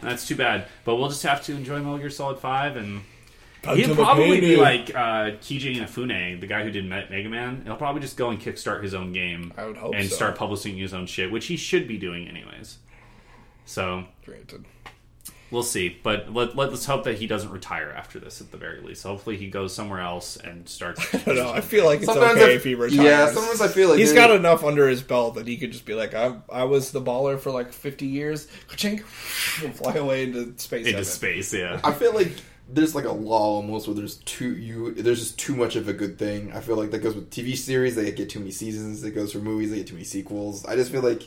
And 0.00 0.10
that's 0.10 0.26
too 0.26 0.36
bad. 0.36 0.66
But 0.84 0.96
we'll 0.96 1.08
just 1.08 1.22
have 1.22 1.42
to 1.44 1.52
enjoy 1.54 1.78
Metal 1.78 1.98
Gear 1.98 2.10
Solid 2.10 2.38
Five, 2.38 2.76
and 2.76 3.02
he'll 3.74 3.94
probably 3.94 4.40
be 4.40 4.56
like 4.56 4.90
uh, 4.90 5.32
Keiji 5.40 5.76
Inafune, 5.76 6.40
the 6.40 6.46
guy 6.46 6.64
who 6.64 6.70
did 6.70 6.84
Me- 6.84 7.06
Mega 7.08 7.28
Man. 7.28 7.62
He'll 7.64 7.76
probably 7.76 8.02
just 8.02 8.16
go 8.16 8.30
and 8.30 8.40
kickstart 8.40 8.82
his 8.82 8.92
own 8.94 9.12
game 9.12 9.52
I 9.56 9.66
would 9.66 9.76
hope 9.76 9.94
and 9.94 10.08
so. 10.08 10.16
start 10.16 10.36
publishing 10.36 10.76
his 10.76 10.92
own 10.92 11.06
shit, 11.06 11.30
which 11.30 11.46
he 11.46 11.56
should 11.56 11.88
be 11.88 11.96
doing 11.98 12.28
anyways. 12.28 12.78
So 13.64 14.04
Granted. 14.24 14.64
We'll 15.50 15.62
see. 15.62 15.96
But 16.02 16.32
let, 16.32 16.56
let, 16.56 16.70
us 16.70 16.84
hope 16.84 17.04
that 17.04 17.18
he 17.18 17.26
doesn't 17.26 17.50
retire 17.50 17.90
after 17.90 18.18
this 18.18 18.40
at 18.40 18.50
the 18.50 18.56
very 18.56 18.80
least. 18.80 19.02
Hopefully 19.02 19.36
he 19.36 19.48
goes 19.48 19.74
somewhere 19.74 20.00
else 20.00 20.36
and 20.36 20.68
starts. 20.68 21.14
I 21.14 21.18
don't 21.18 21.36
know. 21.36 21.50
I 21.52 21.60
feel 21.60 21.84
like 21.84 21.98
it's 21.98 22.06
Sometimes 22.06 22.40
okay 22.40 22.52
I- 22.52 22.56
if 22.56 22.64
he 22.64 22.74
retires. 22.74 23.04
Yeah, 23.04 23.30
sometimes 23.30 23.60
I 23.60 23.68
feel 23.68 23.90
like 23.90 23.98
he's 23.98 24.12
there- 24.12 24.28
got 24.28 24.36
enough 24.36 24.64
under 24.64 24.88
his 24.88 25.02
belt 25.02 25.36
that 25.36 25.46
he 25.46 25.56
could 25.56 25.72
just 25.72 25.86
be 25.86 25.94
like, 25.94 26.14
I, 26.14 26.36
I 26.52 26.64
was 26.64 26.90
the 26.90 27.00
baller 27.00 27.38
for 27.38 27.50
like 27.50 27.72
50 27.72 28.06
years, 28.06 28.46
ka-chink, 28.68 29.00
and 29.64 29.74
fly 29.74 29.94
away 29.94 30.24
into 30.24 30.58
space. 30.58 30.80
into 30.86 30.90
heaven. 30.92 31.04
space, 31.04 31.54
yeah. 31.54 31.80
I 31.84 31.92
feel 31.92 32.14
like 32.14 32.32
there's 32.68 32.96
like 32.96 33.04
a 33.04 33.12
law 33.12 33.56
almost 33.56 33.86
where 33.86 33.94
there's 33.94 34.16
too 34.16 34.56
you 34.56 34.92
there's 34.94 35.20
just 35.20 35.38
too 35.38 35.54
much 35.54 35.76
of 35.76 35.88
a 35.88 35.92
good 35.92 36.18
thing. 36.18 36.52
I 36.52 36.60
feel 36.60 36.74
like 36.76 36.90
that 36.90 36.98
goes 36.98 37.14
with 37.14 37.30
TV 37.30 37.56
series. 37.56 37.94
They 37.94 38.10
get 38.10 38.28
too 38.28 38.40
many 38.40 38.50
seasons. 38.50 39.04
It 39.04 39.12
goes 39.12 39.30
for 39.32 39.38
movies. 39.38 39.70
They 39.70 39.76
get 39.76 39.86
too 39.86 39.94
many 39.94 40.04
sequels. 40.04 40.64
I 40.66 40.74
just 40.74 40.90
feel 40.90 41.02
like. 41.02 41.22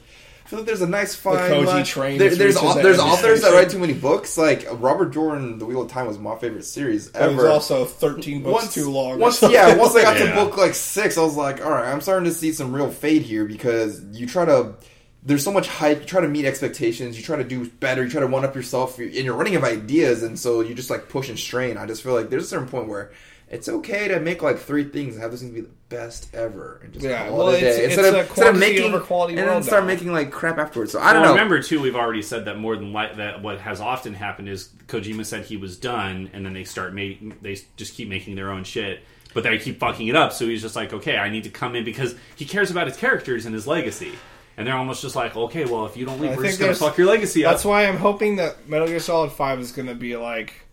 I 0.50 0.54
feel 0.54 0.60
like 0.62 0.66
there's 0.66 0.82
a 0.82 0.88
nice 0.88 1.14
fine 1.14 1.38
Koji 1.38 1.66
line. 1.68 1.86
train 1.86 2.18
There- 2.18 2.30
there's 2.34 2.56
reaches 2.56 2.76
au- 2.76 2.82
there's 2.82 2.98
authors 2.98 3.42
that 3.44 3.54
write 3.54 3.70
too 3.70 3.78
many 3.78 3.94
books. 3.94 4.36
Like 4.36 4.68
Robert 4.80 5.12
Jordan, 5.14 5.60
The 5.60 5.66
Wheel 5.66 5.84
of 5.84 5.92
Time 5.92 6.08
was 6.08 6.18
my 6.18 6.36
favorite 6.38 6.66
series 6.66 7.10
But 7.10 7.22
It 7.22 7.26
was 7.36 7.44
ever. 7.44 7.50
also 7.50 7.86
13 7.86 8.42
books 8.42 8.74
too 8.74 8.90
long. 8.90 9.20
Once, 9.20 9.44
yeah, 9.44 9.76
once 9.78 9.96
I 9.96 10.02
got 10.02 10.18
Yeah. 10.20 10.34
to 10.34 10.44
book 10.46 10.58
like 10.58 10.74
six, 10.74 11.20
I 11.20 11.22
was 11.22 11.36
like, 11.36 11.64
all 11.64 11.70
right, 11.72 11.92
I'm 11.92 12.02
starting 12.02 12.28
to 12.28 12.36
see 12.36 12.52
some 12.52 12.74
real 12.74 12.90
fade 12.90 13.22
here 13.22 13.46
because 13.46 14.02
you 14.12 14.26
try 14.26 14.46
to. 14.46 14.74
There's 15.22 15.44
so 15.44 15.52
much 15.52 15.68
hype. 15.68 16.00
You 16.00 16.06
try 16.08 16.22
to 16.22 16.28
meet 16.28 16.46
expectations. 16.46 17.16
You 17.16 17.24
try 17.24 17.36
to 17.38 17.44
do 17.44 17.70
better. 17.70 18.04
You 18.04 18.10
try 18.10 18.22
to 18.22 18.28
one 18.28 18.44
up 18.44 18.56
yourself, 18.56 18.98
and 18.98 19.14
you're 19.14 19.36
running 19.36 19.56
out 19.56 19.64
of 19.64 19.70
ideas, 19.70 20.24
and 20.24 20.40
so 20.40 20.62
you 20.62 20.74
just 20.74 20.90
like 20.90 21.10
push 21.10 21.30
and 21.30 21.38
strain. 21.38 21.78
I 21.78 21.86
just 21.86 22.02
feel 22.02 22.14
like 22.16 22.32
there's 22.32 22.46
a 22.46 22.48
certain 22.48 22.70
point 22.70 22.88
where 22.88 23.12
it's 23.50 23.68
okay 23.68 24.08
to 24.10 24.20
make 24.20 24.44
like 24.44 24.60
three 24.60 24.84
things 24.84 25.16
and 25.16 25.24
have 25.24 25.32
those 25.32 25.42
things 25.42 25.54
be 25.54 25.62
the 25.62 25.70
best 25.90 26.34
ever, 26.36 26.80
and 26.84 26.94
just 26.94 27.04
Yeah, 27.04 27.28
call 27.30 27.38
well, 27.38 27.48
it 27.50 27.58
a 27.58 27.60
day 27.62 27.68
it's 27.86 27.96
instead 27.96 28.06
of 28.06 28.16
a 28.16 28.20
instead 28.28 28.48
of 28.48 28.60
making 28.60 28.94
over 28.94 29.00
quality 29.04 29.38
and 29.38 29.48
then 29.48 29.64
start 29.64 29.84
now. 29.84 29.88
making 29.88 30.12
like 30.14 30.32
crap 30.32 30.58
afterwards. 30.60 30.92
So 30.92 31.00
I 31.00 31.14
don't 31.14 31.24
well, 31.24 31.32
know. 31.32 31.36
remember 31.36 31.62
too, 31.64 31.82
we've 31.82 31.96
already 31.96 32.22
said 32.22 32.46
that 32.46 32.58
more 32.58 32.76
than 32.76 32.94
like 32.94 33.18
that. 33.18 33.42
What 33.42 33.60
has 33.60 33.82
often 33.82 34.14
happened 34.14 34.50
is 34.50 34.70
Kojima 34.88 35.26
said 35.26 35.46
he 35.46 35.58
was 35.58 35.78
done, 35.78 36.30
and 36.34 36.46
then 36.46 36.54
they 36.54 36.64
start 36.64 36.94
making 36.94 37.38
they 37.42 37.58
just 37.76 37.96
keep 37.96 38.08
making 38.08 38.36
their 38.36 38.52
own 38.52 38.64
shit, 38.64 39.02
but 39.34 39.44
they 39.44 39.58
keep 39.58 39.80
fucking 39.80 40.08
it 40.08 40.16
up. 40.16 40.32
So 40.32 40.46
he's 40.46 40.62
just 40.62 40.76
like, 40.76 40.94
okay, 40.94 41.18
I 41.18 41.30
need 41.30 41.44
to 41.46 41.50
come 41.50 41.76
in 41.76 41.84
because 41.84 42.16
he 42.36 42.46
cares 42.46 42.70
about 42.70 42.88
his 42.88 42.98
characters 42.98 43.46
and 43.46 43.56
his 43.56 43.66
legacy. 43.66 44.12
And 44.58 44.68
they're 44.68 44.76
almost 44.76 45.02
just 45.02 45.16
like, 45.16 45.38
okay, 45.38 45.64
well, 45.64 45.86
if 45.86 45.96
you 45.96 46.06
don't 46.06 46.20
leave, 46.20 46.32
I 46.32 46.36
we're 46.36 46.44
just 46.44 46.60
gonna 46.60 46.76
fuck 46.76 46.98
your 46.98 47.08
legacy 47.08 47.46
up. 47.46 47.54
That's 47.54 47.64
why 47.64 47.86
I'm 47.86 47.96
hoping 47.96 48.36
that 48.36 48.68
Metal 48.68 48.88
Gear 48.88 49.00
Solid 49.00 49.32
5 49.32 49.60
is 49.60 49.72
going 49.72 49.88
to 49.88 49.96
be 49.96 50.18
like 50.18 50.66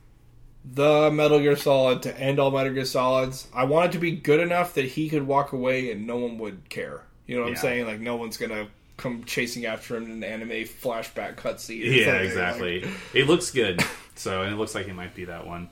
the 0.72 1.10
Metal 1.12 1.38
Gear 1.38 1.56
Solid 1.56 2.02
to 2.02 2.18
end 2.18 2.38
all 2.38 2.50
Metal 2.50 2.72
Gear 2.72 2.84
Solids. 2.84 3.46
I 3.54 3.64
want 3.64 3.90
it 3.90 3.92
to 3.92 3.98
be 3.98 4.12
good 4.12 4.40
enough 4.40 4.74
that 4.74 4.84
he 4.84 5.08
could 5.08 5.26
walk 5.26 5.52
away 5.52 5.90
and 5.92 6.06
no 6.06 6.16
one 6.16 6.38
would 6.38 6.68
care. 6.68 7.02
You 7.26 7.36
know 7.36 7.42
what 7.42 7.48
Yeah. 7.48 7.54
I'm 7.56 7.60
saying? 7.60 7.86
Like, 7.86 8.00
no 8.00 8.16
one's 8.16 8.36
going 8.36 8.50
to 8.50 8.66
come 8.96 9.24
chasing 9.24 9.66
after 9.66 9.96
him 9.96 10.04
in 10.04 10.10
an 10.10 10.24
anime 10.24 10.50
flashback 10.66 11.36
cutscene. 11.36 11.84
Yeah, 11.84 12.06
something. 12.06 12.24
exactly. 12.26 12.80
Like, 12.82 12.94
it 13.14 13.26
looks 13.26 13.50
good. 13.50 13.82
So, 14.14 14.42
and 14.42 14.52
it 14.52 14.56
looks 14.56 14.74
like 14.74 14.88
it 14.88 14.94
might 14.94 15.14
be 15.14 15.26
that 15.26 15.46
one. 15.46 15.68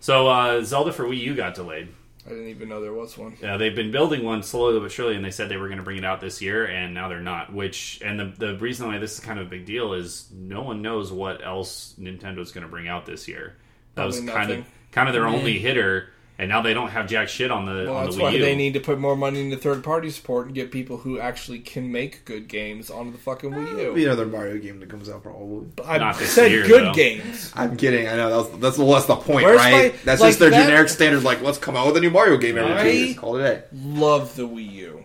So, 0.00 0.28
uh, 0.28 0.62
Zelda 0.62 0.92
for 0.92 1.04
Wii 1.04 1.18
U 1.18 1.34
got 1.34 1.54
delayed. 1.54 1.88
I 2.26 2.30
didn't 2.30 2.48
even 2.48 2.68
know 2.68 2.80
there 2.80 2.92
was 2.92 3.16
one. 3.16 3.36
Yeah, 3.40 3.56
they've 3.56 3.74
been 3.74 3.92
building 3.92 4.24
one 4.24 4.42
slowly 4.42 4.80
but 4.80 4.90
surely, 4.90 5.14
and 5.14 5.24
they 5.24 5.30
said 5.30 5.48
they 5.48 5.56
were 5.56 5.68
going 5.68 5.78
to 5.78 5.84
bring 5.84 5.96
it 5.98 6.04
out 6.04 6.20
this 6.20 6.42
year, 6.42 6.66
and 6.66 6.92
now 6.92 7.08
they're 7.08 7.20
not. 7.20 7.52
Which, 7.52 8.00
and 8.04 8.18
the 8.18 8.24
the 8.36 8.58
reason 8.58 8.88
why 8.88 8.98
this 8.98 9.14
is 9.14 9.20
kind 9.20 9.38
of 9.38 9.46
a 9.46 9.48
big 9.50 9.64
deal 9.64 9.92
is 9.92 10.28
no 10.34 10.62
one 10.62 10.82
knows 10.82 11.12
what 11.12 11.44
else 11.44 11.94
Nintendo's 12.00 12.50
going 12.50 12.62
to 12.66 12.70
bring 12.70 12.88
out 12.88 13.06
this 13.06 13.28
year. 13.28 13.54
That 13.96 14.06
was 14.06 14.16
Probably 14.20 14.32
kind 14.34 14.50
of 14.52 14.64
kind 14.92 15.08
of 15.08 15.14
their 15.14 15.26
only 15.26 15.58
hitter, 15.58 16.10
and 16.38 16.48
now 16.50 16.62
they 16.62 16.72
don't 16.74 16.88
have 16.90 17.06
jack 17.08 17.28
shit 17.28 17.50
on 17.50 17.64
the 17.66 17.84
Well, 17.86 17.96
on 17.96 18.04
that's 18.04 18.16
the 18.16 18.22
Wii 18.22 18.32
U. 18.34 18.38
they 18.40 18.54
need 18.54 18.74
to 18.74 18.80
put 18.80 18.98
more 18.98 19.16
money 19.16 19.40
into 19.40 19.56
third 19.56 19.82
party 19.84 20.10
support 20.10 20.46
and 20.46 20.54
get 20.54 20.70
people 20.70 20.98
who 20.98 21.18
actually 21.18 21.58
can 21.60 21.90
make 21.90 22.24
good 22.26 22.46
games 22.48 22.90
onto 22.90 23.10
the 23.12 23.18
fucking 23.18 23.50
Wii 23.52 23.72
It'll 23.72 23.84
U. 23.88 23.94
be 23.94 24.04
another 24.04 24.26
Mario 24.26 24.58
game 24.58 24.80
that 24.80 24.88
comes 24.90 25.08
out 25.08 25.22
probably. 25.22 25.66
I 25.84 25.98
Not 25.98 26.18
this 26.18 26.30
said 26.30 26.50
year, 26.50 26.66
good 26.66 26.84
though. 26.88 26.92
games. 26.94 27.52
I'm 27.54 27.76
kidding. 27.76 28.06
I 28.06 28.16
know 28.16 28.42
that's 28.44 28.58
that's, 28.60 28.78
well, 28.78 28.92
that's 28.92 29.06
the 29.06 29.16
point, 29.16 29.44
Where's 29.46 29.56
right? 29.58 29.92
my- 29.94 29.98
that's 30.04 30.20
like 30.20 30.28
just 30.28 30.38
their 30.40 30.50
that- 30.50 30.64
generic 30.66 30.88
standard. 30.90 31.22
Like, 31.24 31.40
let's 31.42 31.58
come 31.58 31.74
out 31.76 31.86
with 31.86 31.96
a 31.96 32.00
new 32.00 32.10
Mario 32.10 32.36
game 32.36 32.58
every 32.58 32.72
I- 32.74 32.82
two 32.82 32.90
years. 32.98 33.18
Call 33.18 33.36
it 33.36 33.40
a 33.40 33.54
day. 33.56 33.62
love 33.72 34.36
the 34.36 34.46
Wii 34.46 34.72
U. 34.72 34.95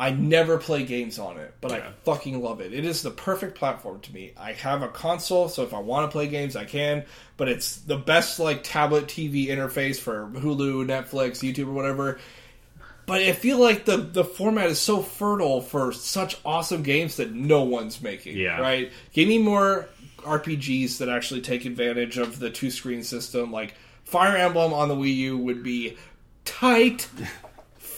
I 0.00 0.12
never 0.12 0.56
play 0.56 0.84
games 0.86 1.18
on 1.18 1.36
it, 1.36 1.52
but 1.60 1.72
I 1.72 1.92
fucking 2.04 2.42
love 2.42 2.62
it. 2.62 2.72
It 2.72 2.86
is 2.86 3.02
the 3.02 3.10
perfect 3.10 3.54
platform 3.54 4.00
to 4.00 4.14
me. 4.14 4.32
I 4.34 4.52
have 4.54 4.80
a 4.80 4.88
console, 4.88 5.50
so 5.50 5.62
if 5.62 5.74
I 5.74 5.78
want 5.78 6.10
to 6.10 6.12
play 6.12 6.26
games, 6.26 6.56
I 6.56 6.64
can. 6.64 7.04
But 7.36 7.50
it's 7.50 7.76
the 7.76 7.98
best 7.98 8.38
like 8.38 8.62
tablet 8.62 9.08
TV 9.08 9.48
interface 9.48 9.98
for 10.00 10.26
Hulu, 10.32 10.86
Netflix, 10.86 11.40
YouTube, 11.46 11.66
or 11.66 11.72
whatever. 11.72 12.18
But 13.04 13.20
I 13.20 13.32
feel 13.32 13.58
like 13.58 13.84
the 13.84 13.98
the 13.98 14.24
format 14.24 14.68
is 14.68 14.78
so 14.78 15.02
fertile 15.02 15.60
for 15.60 15.92
such 15.92 16.38
awesome 16.46 16.82
games 16.82 17.16
that 17.16 17.32
no 17.32 17.64
one's 17.64 18.00
making. 18.00 18.38
Yeah. 18.38 18.58
Right. 18.58 18.90
Give 19.12 19.28
me 19.28 19.36
more 19.36 19.86
RPGs 20.20 20.96
that 20.98 21.10
actually 21.10 21.42
take 21.42 21.66
advantage 21.66 22.16
of 22.16 22.38
the 22.38 22.48
two 22.48 22.70
screen 22.70 23.02
system. 23.02 23.52
Like 23.52 23.74
Fire 24.04 24.34
Emblem 24.34 24.72
on 24.72 24.88
the 24.88 24.96
Wii 24.96 25.14
U 25.14 25.36
would 25.36 25.62
be 25.62 25.98
tight. 26.46 27.06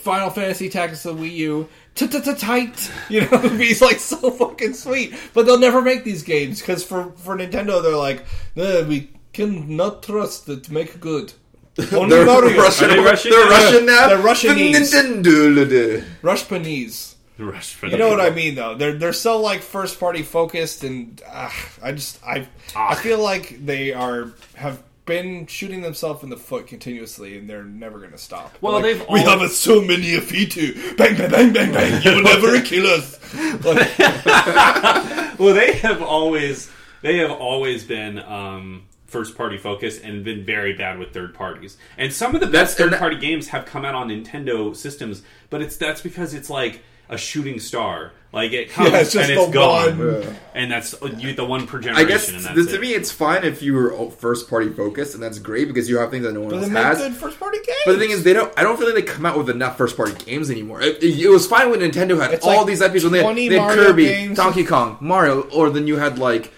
Final 0.02 0.30
Fantasy 0.30 0.68
Tactics 0.68 1.06
on 1.06 1.16
the 1.16 1.22
Wii 1.22 1.34
U. 1.34 1.68
Tight, 1.94 2.90
you 3.08 3.20
know, 3.20 3.28
it'd 3.44 3.58
be 3.58 3.74
like 3.80 3.98
so 4.00 4.30
fucking 4.30 4.74
sweet. 4.74 5.14
But 5.34 5.46
they'll 5.46 5.58
never 5.58 5.82
make 5.82 6.04
these 6.04 6.22
games 6.22 6.60
because 6.60 6.82
for 6.84 7.12
for 7.16 7.36
Nintendo, 7.36 7.82
they're 7.82 7.96
like, 7.96 8.24
"Nah, 8.56 8.82
we 8.82 9.10
cannot 9.32 10.02
trust 10.02 10.48
it 10.48 10.64
to 10.64 10.72
make 10.72 11.00
good. 11.00 11.32
Only 11.92 12.16
They're 12.16 12.26
Mario. 12.26 12.60
Russian. 12.60 12.90
Are 12.90 12.96
they 12.96 12.98
Russian? 13.02 13.30
They're 13.30 13.48
Russian 13.48 13.86
now. 13.86 14.08
They're 14.08 14.18
Russianese. 14.18 14.92
Nintendo. 14.92 16.04
Rush 16.22 16.44
Panese. 16.46 17.14
Rush 17.38 17.74
for 17.74 17.86
You 17.86 17.92
the 17.92 17.98
know 17.98 18.08
what 18.10 18.20
I 18.20 18.24
people. 18.30 18.36
mean, 18.36 18.54
though. 18.56 18.74
They're 18.74 18.92
they're 18.98 19.12
so 19.14 19.40
like 19.40 19.60
first 19.62 19.98
party 19.98 20.22
focused, 20.22 20.84
and 20.84 21.20
uh, 21.26 21.50
I 21.82 21.92
just 21.92 22.22
I 22.24 22.40
I 22.40 22.46
Ah. 22.76 22.94
feel 22.94 23.18
like 23.20 23.64
they 23.64 23.92
are 23.92 24.32
have 24.54 24.82
been 25.04 25.46
shooting 25.46 25.82
themselves 25.82 26.22
in 26.22 26.30
the 26.30 26.36
foot 26.36 26.66
continuously, 26.66 27.36
and 27.36 27.50
they're 27.50 27.64
never 27.64 27.98
going 27.98 28.12
to 28.12 28.18
stop. 28.18 28.56
Well, 28.60 28.74
Like, 28.74 28.82
they've 28.84 29.04
we 29.10 29.20
all- 29.24 29.38
have 29.40 29.50
so 29.50 29.80
many 29.82 30.14
of 30.14 30.30
you 30.32 30.46
too. 30.46 30.94
Bang 30.96 31.16
bang 31.16 31.30
bang 31.30 31.52
bang 31.52 31.72
bang. 31.72 32.02
You 32.02 32.14
will 32.16 32.22
never 32.22 32.60
kill 32.60 32.86
us. 32.86 33.18
Like, 33.64 33.98
Well, 35.38 35.54
they 35.54 35.72
have 35.78 36.02
always 36.02 36.70
they 37.00 37.16
have 37.18 37.32
always 37.32 37.84
been 37.84 38.18
um, 38.20 38.84
first 39.06 39.36
party 39.36 39.58
focused 39.58 40.02
and 40.04 40.22
been 40.24 40.44
very 40.44 40.74
bad 40.74 40.98
with 40.98 41.12
third 41.12 41.34
parties. 41.34 41.76
And 41.98 42.12
some 42.12 42.34
of 42.34 42.40
the 42.40 42.46
best 42.46 42.52
That's- 42.52 42.70
and 42.70 42.78
third 42.78 42.92
that- 42.92 43.00
party 43.00 43.16
games 43.18 43.48
have 43.48 43.66
come 43.66 43.84
out 43.84 43.94
on 43.94 44.08
Nintendo 44.08 44.74
systems, 44.76 45.22
but 45.50 45.60
it's 45.62 45.76
that's 45.76 46.00
because 46.00 46.32
it's 46.34 46.48
like 46.50 46.82
a 47.12 47.18
shooting 47.18 47.60
star. 47.60 48.12
Like 48.32 48.52
it 48.52 48.70
comes 48.74 48.90
Yeah, 48.90 49.00
it's 49.00 49.12
just 49.12 49.28
and 49.30 49.38
it's 49.38 49.52
gone, 49.52 49.98
one. 49.98 50.36
and 50.54 50.72
that's 50.72 50.94
you 51.18 51.34
the 51.34 51.44
one 51.44 51.66
per 51.66 51.78
I 51.90 52.04
guess 52.04 52.30
and 52.30 52.40
that's 52.40 52.54
th- 52.54 52.68
to 52.68 52.74
it. 52.76 52.80
me, 52.80 52.94
it's 52.94 53.12
fine 53.12 53.44
if 53.44 53.60
you 53.62 53.74
were 53.74 54.10
first 54.10 54.48
party 54.48 54.70
focused, 54.70 55.12
and 55.12 55.22
that's 55.22 55.38
great 55.38 55.68
because 55.68 55.86
you 55.90 55.98
have 55.98 56.10
things 56.10 56.24
that 56.24 56.32
no 56.32 56.40
one 56.40 56.48
but 56.50 56.56
else 56.62 56.68
they 56.68 56.72
has. 56.82 56.98
good 56.98 57.12
first 57.14 57.38
party 57.38 57.58
games. 57.58 57.78
But 57.84 57.92
the 57.92 57.98
thing 57.98 58.10
is, 58.10 58.24
they 58.24 58.32
don't. 58.32 58.50
I 58.58 58.62
don't 58.62 58.78
feel 58.78 58.86
like 58.86 58.94
they 58.94 59.02
come 59.12 59.26
out 59.26 59.36
with 59.36 59.50
enough 59.50 59.76
first 59.76 59.98
party 59.98 60.14
games 60.24 60.50
anymore. 60.50 60.80
It, 60.80 61.02
it- 61.02 61.20
it 61.20 61.28
was 61.28 61.46
fine 61.46 61.70
when 61.70 61.80
Nintendo 61.80 62.18
had 62.18 62.32
It's 62.32 62.46
all 62.46 62.56
like 62.58 62.66
these 62.66 62.80
IPs 62.80 63.04
when 63.04 63.12
they, 63.12 63.22
20 63.22 63.48
they 63.48 63.58
had 63.58 63.74
Kirby, 63.74 64.04
games. 64.06 64.36
Donkey 64.38 64.64
Kong, 64.64 64.96
Mario, 65.02 65.42
or 65.50 65.68
then 65.68 65.86
you 65.86 65.96
had 65.98 66.18
like 66.18 66.50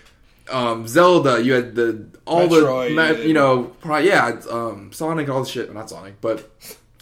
um, 0.52 0.86
Zelda. 0.86 1.42
You 1.42 1.55
had 1.55 1.74
the 1.74 2.07
all 2.24 2.46
Metroid. 2.48 3.16
the 3.18 3.26
you 3.26 3.34
know, 3.34 3.64
probably, 3.80 4.09
yeah, 4.09 4.38
um, 4.48 4.92
Sonic, 4.92 5.28
all 5.28 5.42
the 5.42 5.48
shit. 5.50 5.74
Not 5.74 5.90
Sonic, 5.90 6.20
but 6.20 6.48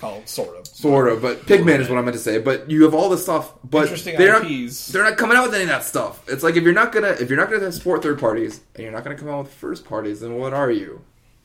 oh, 0.02 0.22
sort 0.24 0.56
of. 0.56 0.66
sort 0.66 1.08
of. 1.08 1.22
But 1.22 1.46
Pigman 1.46 1.80
is 1.80 1.88
what 1.88 1.98
I 1.98 2.02
meant 2.02 2.14
to 2.16 2.22
say. 2.22 2.38
But 2.38 2.70
you 2.70 2.84
have 2.84 2.94
all 2.94 3.08
this 3.08 3.22
stuff, 3.22 3.52
but 3.64 3.82
Interesting 3.84 4.16
they're 4.16 4.32
not, 4.32 4.50
IPs. 4.50 4.88
they're 4.88 5.04
not 5.04 5.16
coming 5.16 5.36
out 5.36 5.46
with 5.46 5.54
any 5.54 5.64
of 5.64 5.68
that 5.70 5.84
stuff. 5.84 6.22
It's 6.28 6.42
like 6.42 6.56
if 6.56 6.64
you're 6.64 6.72
not 6.72 6.92
gonna 6.92 7.10
if 7.10 7.28
you're 7.30 7.38
not 7.38 7.50
gonna 7.50 7.72
support 7.72 8.02
third 8.02 8.18
parties 8.18 8.60
and 8.74 8.84
you're 8.84 8.92
not 8.92 9.04
gonna 9.04 9.16
come 9.16 9.28
out 9.28 9.44
with 9.44 9.52
first 9.52 9.84
parties, 9.84 10.20
then 10.20 10.36
what 10.36 10.52
are 10.52 10.70
you? 10.70 11.02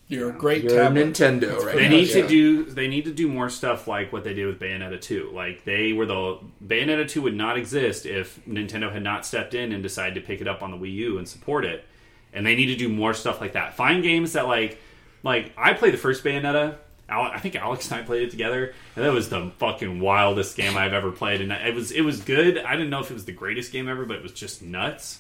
You're 0.10 0.30
a 0.30 0.34
great 0.34 0.64
You're 0.64 0.84
tablet. 0.84 1.08
Nintendo, 1.08 1.60
right? 1.66 1.76
They 1.76 1.84
now, 1.84 1.90
need 1.90 2.08
yeah. 2.08 2.22
to 2.22 2.28
do. 2.28 2.64
They 2.64 2.88
need 2.88 3.06
to 3.06 3.14
do 3.14 3.28
more 3.28 3.50
stuff 3.50 3.88
like 3.88 4.14
what 4.14 4.24
they 4.24 4.34
did 4.34 4.48
with 4.48 4.58
Bayonetta 4.58 5.02
2. 5.02 5.32
Like 5.34 5.66
they 5.66 5.92
were 5.92 6.06
the 6.06 6.40
Bayonetta 6.66 7.10
2 7.10 7.22
would 7.24 7.36
not 7.36 7.58
exist 7.58 8.06
if 8.06 8.40
Nintendo 8.46 8.92
had 8.92 9.04
not 9.04 9.26
stepped 9.26 9.54
in 9.54 9.74
and 9.74 9.84
decided 9.84 10.16
to 10.16 10.22
pick 10.22 10.40
it 10.40 10.48
up 10.48 10.62
on 10.62 10.72
the 10.72 10.78
Wii 10.78 10.94
U 10.94 11.18
and 11.18 11.28
support 11.28 11.66
it. 11.66 11.84
And 12.32 12.46
they 12.46 12.56
need 12.56 12.68
to 12.68 12.76
do 12.76 12.88
more 12.88 13.14
stuff 13.14 13.42
like 13.42 13.54
that. 13.54 13.76
Find 13.76 14.02
games 14.02 14.34
that 14.34 14.48
like, 14.48 14.80
like 15.24 15.52
I 15.58 15.74
play 15.74 15.92
the 15.92 15.98
first 15.98 16.24
Bayonetta. 16.24 16.78
Al- 17.10 17.32
I 17.32 17.40
think 17.40 17.56
Alex 17.56 17.90
and 17.92 18.02
I 18.02 18.04
played 18.04 18.24
it 18.24 18.32
together, 18.32 18.74
and 18.96 19.06
that 19.06 19.14
was 19.14 19.30
the 19.30 19.52
fucking 19.60 20.00
wildest 20.02 20.58
game 20.58 20.76
I've 20.78 20.94
ever 20.94 21.12
played. 21.12 21.42
And 21.42 21.52
it 21.52 21.74
was 21.74 21.92
it 21.92 22.02
was 22.02 22.22
good. 22.22 22.58
I 22.58 22.74
didn't 22.74 22.90
know 22.90 23.00
if 23.00 23.10
it 23.10 23.14
was 23.14 23.26
the 23.26 23.32
greatest 23.32 23.72
game 23.72 23.88
ever, 23.88 24.06
but 24.06 24.18
it 24.18 24.24
was 24.24 24.34
just 24.34 24.62
nuts. 24.62 25.20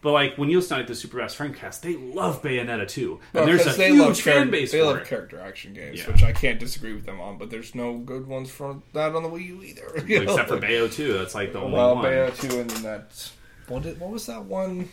But 0.00 0.12
like 0.12 0.36
when 0.38 0.48
you 0.48 0.58
listen 0.58 0.78
to 0.78 0.84
the 0.84 0.94
Super 0.94 1.18
Best 1.18 1.36
Friendcast, 1.36 1.80
they 1.80 1.96
love 1.96 2.40
Bayonetta 2.40 2.86
2, 2.86 3.10
and 3.12 3.20
Well, 3.34 3.46
there's 3.46 3.66
a 3.66 3.76
they 3.76 3.88
huge 3.88 3.98
love 4.00 4.20
fan 4.20 4.48
base 4.48 4.70
They 4.70 4.80
love 4.80 4.98
it. 4.98 5.06
character 5.08 5.40
action 5.40 5.74
games, 5.74 5.98
Yeah. 6.00 6.12
which 6.12 6.22
I 6.22 6.30
can't 6.30 6.60
disagree 6.60 6.92
with 6.94 7.04
them 7.04 7.20
on. 7.20 7.36
But 7.36 7.50
there's 7.50 7.74
no 7.74 7.98
good 7.98 8.28
ones 8.28 8.48
for 8.48 8.80
that 8.92 9.14
on 9.16 9.24
the 9.24 9.28
Wii 9.28 9.46
U 9.46 9.62
either. 9.64 9.92
except 10.22 10.48
for 10.50 10.56
Bayo 10.58 10.86
2. 10.86 11.14
That's 11.14 11.34
like 11.34 11.52
the 11.52 11.58
only 11.60 11.72
Well, 11.76 11.96
one. 11.96 12.04
Bayo 12.04 12.30
two, 12.30 12.60
and 12.60 12.70
then 12.70 12.82
that. 12.84 13.30
What 13.66 13.82
did, 13.82 13.98
What 13.98 14.10
was 14.10 14.26
that 14.26 14.44
one? 14.44 14.88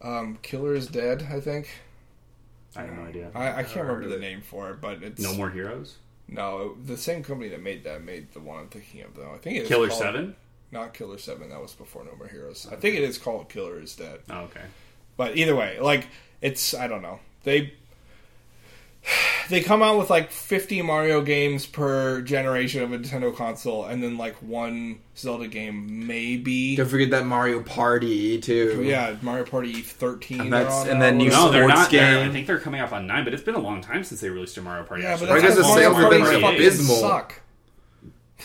Um, 0.00 0.38
Killer 0.42 0.74
is 0.74 0.86
dead. 0.86 1.26
I 1.32 1.40
think. 1.40 1.68
I 2.76 2.82
have 2.82 2.92
no 2.92 3.02
idea. 3.04 3.30
I, 3.34 3.60
I 3.60 3.62
can't 3.62 3.86
remember 3.86 4.08
the 4.08 4.18
name 4.18 4.40
for 4.42 4.70
it, 4.70 4.80
but 4.80 5.02
it's 5.02 5.20
No 5.22 5.34
more 5.34 5.50
heroes. 5.50 5.96
No, 6.28 6.76
the 6.84 6.96
same 6.96 7.22
company 7.22 7.48
that 7.50 7.62
made 7.62 7.84
that 7.84 8.02
made 8.04 8.32
the 8.32 8.40
one 8.40 8.58
I'm 8.60 8.68
thinking 8.68 9.02
of 9.02 9.14
though. 9.14 9.32
I 9.34 9.38
think 9.38 9.56
it's 9.58 9.68
Killer 9.68 9.88
called- 9.88 10.00
Seven. 10.00 10.36
Not 10.70 10.92
Killer 10.92 11.16
Seven. 11.16 11.48
That 11.48 11.62
was 11.62 11.72
before 11.72 12.04
No 12.04 12.14
More 12.16 12.28
Heroes. 12.28 12.66
I 12.70 12.76
think 12.76 12.94
it 12.96 13.02
is 13.02 13.16
called 13.16 13.48
Killer 13.48 13.80
is 13.80 13.96
Dead. 13.96 14.20
Oh, 14.28 14.40
okay. 14.40 14.60
But 15.16 15.36
either 15.38 15.56
way, 15.56 15.80
like 15.80 16.06
it's 16.42 16.74
I 16.74 16.86
don't 16.88 17.00
know. 17.00 17.20
They 17.44 17.72
they 19.48 19.60
come 19.60 19.82
out 19.82 19.98
with 19.98 20.10
like 20.10 20.30
50 20.30 20.82
Mario 20.82 21.20
games 21.22 21.66
per 21.66 22.20
generation 22.22 22.82
of 22.82 22.92
a 22.92 22.98
Nintendo 22.98 23.34
console 23.34 23.84
and 23.84 24.02
then 24.02 24.16
like 24.18 24.36
one 24.36 25.00
Zelda 25.16 25.48
game 25.48 26.06
maybe. 26.06 26.76
Don't 26.76 26.88
forget 26.88 27.10
that 27.10 27.26
Mario 27.26 27.62
Party 27.62 28.38
too. 28.40 28.82
Yeah, 28.84 29.16
Mario 29.22 29.44
Party 29.44 29.80
13 29.82 30.40
And 30.40 30.52
that's- 30.52 30.72
on 30.72 30.88
and 30.90 31.00
then 31.02 31.20
you 31.20 31.26
whatever. 31.30 31.46
No, 31.46 31.52
they're 31.52 31.62
sports 31.68 31.80
not. 31.80 31.90
They're, 31.90 32.24
I 32.24 32.28
think 32.30 32.46
they're 32.46 32.60
coming 32.60 32.80
up 32.80 32.92
on 32.92 33.06
nine, 33.06 33.24
but 33.24 33.34
it's 33.34 33.42
been 33.42 33.54
a 33.54 33.60
long 33.60 33.80
time 33.80 34.04
since 34.04 34.20
they 34.20 34.28
released 34.30 34.56
a 34.58 34.62
Mario 34.62 34.84
Party. 34.84 35.02
Yeah, 35.04 35.16
but 35.18 35.28
actually. 35.30 35.40
that's 35.40 35.42
Because 35.42 35.56
the 35.56 35.62
Mario 35.62 35.80
sales 35.82 35.96
have 35.96 36.02
Party 36.10 36.18
been 36.32 36.40
fucking 36.42 36.56
abysmal. 36.58 36.96
Suck. 36.96 37.40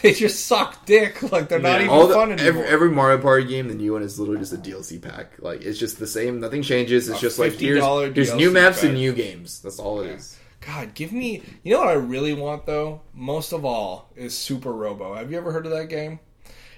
They 0.02 0.12
just 0.12 0.48
suck 0.48 0.88
dick. 0.88 1.22
Like 1.32 1.50
they're 1.50 1.60
not 1.60 1.74
Yeah. 1.80 1.86
even 1.86 1.90
All 1.90 2.08
the, 2.08 2.16
fun 2.16 2.32
anymore. 2.32 2.48
every, 2.64 2.64
every 2.66 2.90
Mario 2.90 3.20
Party 3.20 3.46
game, 3.46 3.68
the 3.68 3.76
new 3.76 3.94
one 3.94 4.02
is 4.02 4.20
literally 4.20 4.40
just 4.40 4.52
a 4.52 4.58
DLC 4.58 5.00
pack. 5.00 5.34
Like 5.40 5.62
it's 5.62 5.78
just 5.78 6.00
the 6.00 6.08
same. 6.08 6.40
Nothing 6.40 6.64
changes. 6.64 7.08
It's 7.08 7.20
A 7.20 7.22
just 7.22 7.38
like 7.38 7.54
here's, 7.54 7.80
$50 7.84 8.16
here's 8.16 8.34
new 8.34 8.50
maps 8.50 8.78
pack. 8.78 8.86
and 8.86 8.96
new 8.96 9.14
games. 9.14 9.62
That's 9.62 9.78
all 9.78 10.02
it 10.02 10.08
is. 10.10 10.36
God, 10.66 10.94
give 10.94 11.12
me. 11.12 11.42
You 11.64 11.74
know 11.74 11.80
what 11.80 11.90
I 11.90 11.94
really 11.94 12.34
want 12.34 12.66
though? 12.66 13.02
Most 13.14 13.52
of 13.52 13.66
all 13.66 14.10
is 14.16 14.38
Super 14.38 14.72
Robo. 14.72 15.16
Have 15.16 15.32
you 15.32 15.38
ever 15.38 15.52
heard 15.52 15.66
of 15.66 15.72
that 15.72 15.90
game? 15.90 16.20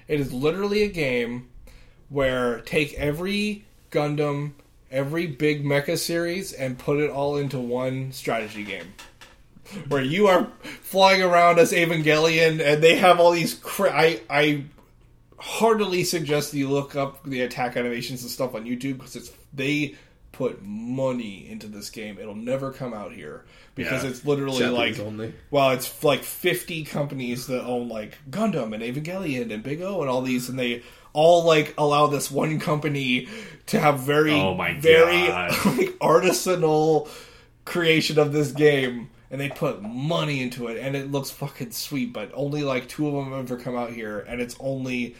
It 0.08 0.20
is 0.20 0.32
literally 0.32 0.82
a 0.82 0.88
game 0.88 1.48
where 2.08 2.60
take 2.60 2.94
every 2.94 3.64
Gundam, 3.90 4.52
every 4.90 5.26
big 5.26 5.64
mecha 5.64 5.98
series, 5.98 6.52
and 6.52 6.78
put 6.78 6.98
it 6.98 7.10
all 7.10 7.36
into 7.36 7.58
one 7.58 8.12
strategy 8.12 8.64
game. 8.64 8.94
Where 9.88 10.02
you 10.02 10.28
are 10.28 10.48
flying 10.62 11.22
around 11.22 11.58
as 11.58 11.72
Evangelion, 11.72 12.60
and 12.64 12.82
they 12.82 12.96
have 12.96 13.18
all 13.18 13.32
these. 13.32 13.54
Cra- 13.54 13.92
I 13.92 14.20
I 14.30 14.64
heartily 15.38 16.04
suggest 16.04 16.54
you 16.54 16.68
look 16.68 16.94
up 16.96 17.24
the 17.24 17.42
attack 17.42 17.76
animations 17.76 18.22
and 18.22 18.30
stuff 18.30 18.54
on 18.54 18.64
YouTube 18.64 18.98
because 18.98 19.16
it's 19.16 19.32
they 19.52 19.96
put 20.36 20.62
money 20.62 21.46
into 21.48 21.66
this 21.66 21.90
game. 21.90 22.18
It'll 22.20 22.34
never 22.34 22.72
come 22.72 22.92
out 22.94 23.12
here 23.12 23.44
because 23.74 24.04
Yeah. 24.04 24.10
it's 24.10 24.24
literally 24.24 24.58
Japanese 24.58 24.98
like 24.98 25.06
only. 25.06 25.34
well, 25.50 25.70
it's 25.70 26.02
like 26.04 26.22
fifty 26.22 26.84
companies 26.84 27.46
that 27.46 27.64
own 27.64 27.88
like 27.88 28.18
Gundam 28.30 28.74
and 28.74 28.82
Evangelion 28.82 29.52
and 29.52 29.62
Big 29.62 29.80
O 29.82 30.00
and 30.00 30.10
all 30.10 30.22
these, 30.22 30.48
and 30.48 30.58
they 30.58 30.82
all 31.12 31.44
like 31.44 31.74
allow 31.78 32.06
this 32.06 32.30
one 32.30 32.60
company 32.60 33.28
to 33.66 33.80
have 33.80 34.00
very 34.00 34.32
Oh 34.34 34.54
my 34.54 34.74
very 34.78 35.26
God. 35.28 35.50
like 35.66 35.88
artisanal 36.00 37.08
creation 37.64 38.18
of 38.18 38.32
this 38.32 38.52
game. 38.52 39.10
And 39.28 39.40
they 39.40 39.48
put 39.48 39.82
money 39.82 40.40
into 40.40 40.68
it, 40.68 40.78
and 40.78 40.94
it 40.94 41.10
looks 41.10 41.30
fucking 41.32 41.72
sweet. 41.72 42.12
But 42.12 42.30
only 42.32 42.62
like 42.62 42.88
two 42.88 43.08
of 43.08 43.14
them 43.14 43.32
have 43.32 43.50
ever 43.50 43.56
come 43.60 43.74
out 43.74 43.90
here, 43.90 44.20
and 44.20 44.40
it's 44.40 44.54
only 44.60 45.16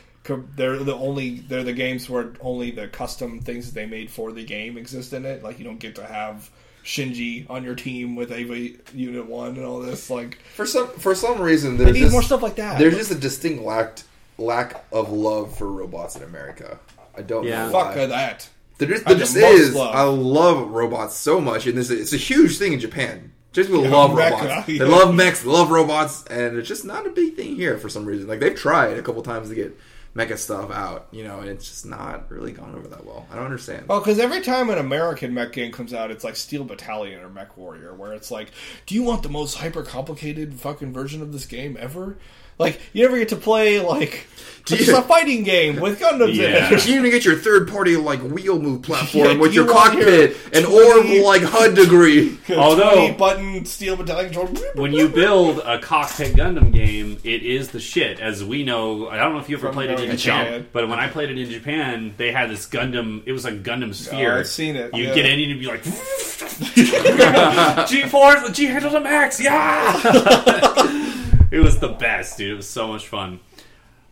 they're 0.57 0.79
the 0.79 0.95
only 0.95 1.41
they're 1.41 1.65
the 1.65 1.73
games 1.73 2.09
where 2.11 2.33
only 2.41 2.71
the 2.71 2.89
custom 2.89 3.41
things 3.41 3.67
that 3.67 3.75
they 3.75 3.87
made 3.87 4.11
for 4.11 4.33
the 4.33 4.45
game 4.45 4.77
exist 4.79 5.13
in 5.13 5.25
it. 5.27 5.43
Like 5.43 5.59
you 5.59 5.65
don't 5.65 5.79
get 5.79 5.95
to 5.97 6.05
have 6.07 6.51
Shinji 6.85 7.49
on 7.51 7.65
your 7.65 7.75
team 7.75 8.15
with 8.17 8.33
Eva 8.33 8.77
Unit 8.95 9.27
One 9.27 9.57
and 9.57 9.65
all 9.65 9.81
this. 9.81 10.09
Like 10.11 10.39
For 10.55 10.67
some 10.67 10.89
for 10.89 11.15
some 11.15 11.41
reason, 11.41 11.77
they 11.77 11.85
there's 11.85 11.95
need 11.97 12.01
just, 12.03 12.13
more 12.13 12.23
stuff 12.23 12.43
like 12.43 12.57
that. 12.57 12.79
there's 12.79 12.95
just 12.97 13.11
a 13.11 13.15
distinct 13.17 13.63
lack 13.63 13.99
lack 14.39 14.85
of 14.93 15.11
love 15.11 15.57
for 15.57 15.67
robots 15.71 16.17
in 16.17 16.23
America. 16.23 16.79
I 17.17 17.23
don't 17.23 17.45
Yeah. 17.45 17.67
know 17.67 17.73
fuck 17.73 17.97
why. 17.97 18.07
that. 18.07 18.49
There 18.79 18.89
just, 18.89 19.07
there 19.07 19.17
just 19.17 19.35
the 19.35 19.41
most 19.41 19.59
is. 19.61 19.75
love. 19.75 19.95
I 19.95 20.03
love 20.03 20.69
robots 20.71 21.17
so 21.17 21.41
much, 21.41 21.67
and 21.67 21.79
this 21.79 21.89
it's 21.91 22.13
a 22.13 22.19
huge 22.19 22.59
thing 22.59 22.75
in 22.75 22.81
Japan. 22.81 23.33
Just 23.53 23.71
people 23.71 23.85
Yeah, 23.85 23.91
love 23.91 24.11
mecha, 24.11 24.31
robots. 24.33 24.69
yeah. 24.69 24.79
They 24.81 24.85
love 24.85 25.15
mechs. 25.15 25.43
They 25.43 25.49
love 25.49 25.71
robots, 25.71 26.25
and 26.27 26.59
it's 26.59 26.69
just 26.69 26.85
not 26.85 27.07
a 27.07 27.11
big 27.11 27.37
thing 27.37 27.57
here 27.57 27.79
for 27.79 27.89
some 27.89 28.05
reason. 28.05 28.27
Like 28.29 28.39
they've 28.41 28.55
tried 28.55 28.99
a 28.99 29.03
couple 29.03 29.23
times 29.23 29.49
to 29.49 29.55
get 29.55 29.75
mecha 30.17 30.39
stuff 30.39 30.71
out, 30.71 31.09
you 31.11 31.23
know, 31.23 31.41
and 31.41 31.49
it's 31.49 31.69
just 31.69 31.85
not 31.85 32.31
really 32.31 32.51
gone 32.51 32.75
over 32.75 32.89
that 32.89 33.05
well. 33.05 33.27
I 33.31 33.37
don't 33.37 33.45
understand. 33.45 33.85
Oh, 33.85 33.97
well, 33.97 34.01
because 34.01 34.19
every 34.19 34.41
time 34.41 34.71
an 34.71 34.79
American 34.79 35.35
mech 35.35 35.53
game 35.53 35.71
comes 35.71 35.93
out, 35.93 36.11
it's 36.11 36.25
like 36.25 36.37
Steel 36.37 36.65
Battalion 36.65 37.21
or 37.21 37.29
Mech 37.29 37.57
Warrior, 37.57 37.95
where 37.95 38.15
it's 38.15 38.31
like, 38.31 38.51
do 38.87 38.95
you 38.95 39.03
want 39.03 39.23
the 39.23 39.29
most 39.29 39.57
hyper 39.57 39.83
complicated 39.83 40.55
fucking 40.55 40.93
version 40.93 41.21
of 41.21 41.33
this 41.33 41.45
game 41.45 41.77
ever? 41.79 42.17
Like, 42.59 42.81
you 42.93 43.03
never 43.03 43.19
get 43.19 43.29
to 43.31 43.37
play 43.37 43.81
like 43.81 44.27
Do 44.65 44.77
just 44.77 44.91
a 44.91 45.03
fighting 45.03 45.43
game 45.45 45.79
with 45.79 46.01
Gundams 46.01 46.35
Yeah. 46.35 46.69
in 46.69 46.75
it. 46.75 46.89
You 46.89 46.99
even 46.99 47.11
get 47.11 47.25
your 47.25 47.37
third 47.37 47.69
party 47.69 47.97
like 47.97 48.21
wheel 48.23 48.59
move 48.59 48.83
platform 48.83 49.27
Yeah, 49.27 49.35
with 49.37 49.55
you 49.55 49.65
your 49.65 49.73
cockpit 49.73 50.31
your 50.31 50.39
and 50.55 50.65
20 50.65 51.19
orb 51.19 51.25
like 51.25 51.43
HUD 51.43 51.75
degree. 51.77 52.37
Although- 52.51 52.95
20 52.95 53.13
button 53.13 53.65
Steel 53.67 53.95
Battalion 53.97 54.33
controller. 54.33 54.69
when 54.75 54.93
you 54.93 55.09
build 55.09 55.59
a 55.61 55.79
cockpit 55.79 56.35
Gundam 56.35 56.73
game, 56.73 57.19
it 57.23 57.43
is 57.45 57.69
the 57.69 57.79
shit. 57.79 58.19
As 58.19 58.43
we 58.43 58.65
know, 58.65 59.09
I 59.09 59.19
don't 59.19 59.35
know 59.35 59.39
if 59.39 59.49
you 59.49 59.57
ever 59.57 59.69
From 59.69 59.75
played 59.75 59.91
it 59.91 60.01
in 60.01 60.17
Japan, 60.17 60.45
Japan. 60.47 60.67
but 60.73 60.89
when 60.89 60.99
I 60.99 61.07
played 61.09 61.31
it 61.31 61.39
in 61.39 61.49
Japan, 61.51 62.15
they 62.17 62.33
had 62.33 62.51
this 62.51 62.67
Gundam. 62.67 63.23
It 63.27 63.33
was 63.33 63.45
like 63.45 63.63
Gundam 63.63 63.95
Sphere. 63.95 64.35
Oh, 64.35 64.39
I've 64.41 64.49
seen 64.49 64.75
it, 64.77 64.93
You 64.97 65.05
yeah. 65.09 65.15
get 65.15 65.27
in 65.27 65.33
and 65.33 65.41
you'd 65.43 65.61
be 65.61 65.67
like, 65.67 65.85
G 67.87 68.03
four, 68.09 68.35
G 68.51 68.65
handle 68.67 68.91
to 68.91 69.01
max, 69.01 69.39
yeah. 69.41 71.13
it 71.57 71.63
was 71.63 71.79
the 71.79 71.89
best, 71.89 72.39
dude. 72.39 72.53
It 72.53 72.57
was 72.57 72.69
so 72.69 72.89
much 72.89 73.09
fun. 73.09 73.41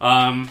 Um, 0.01 0.49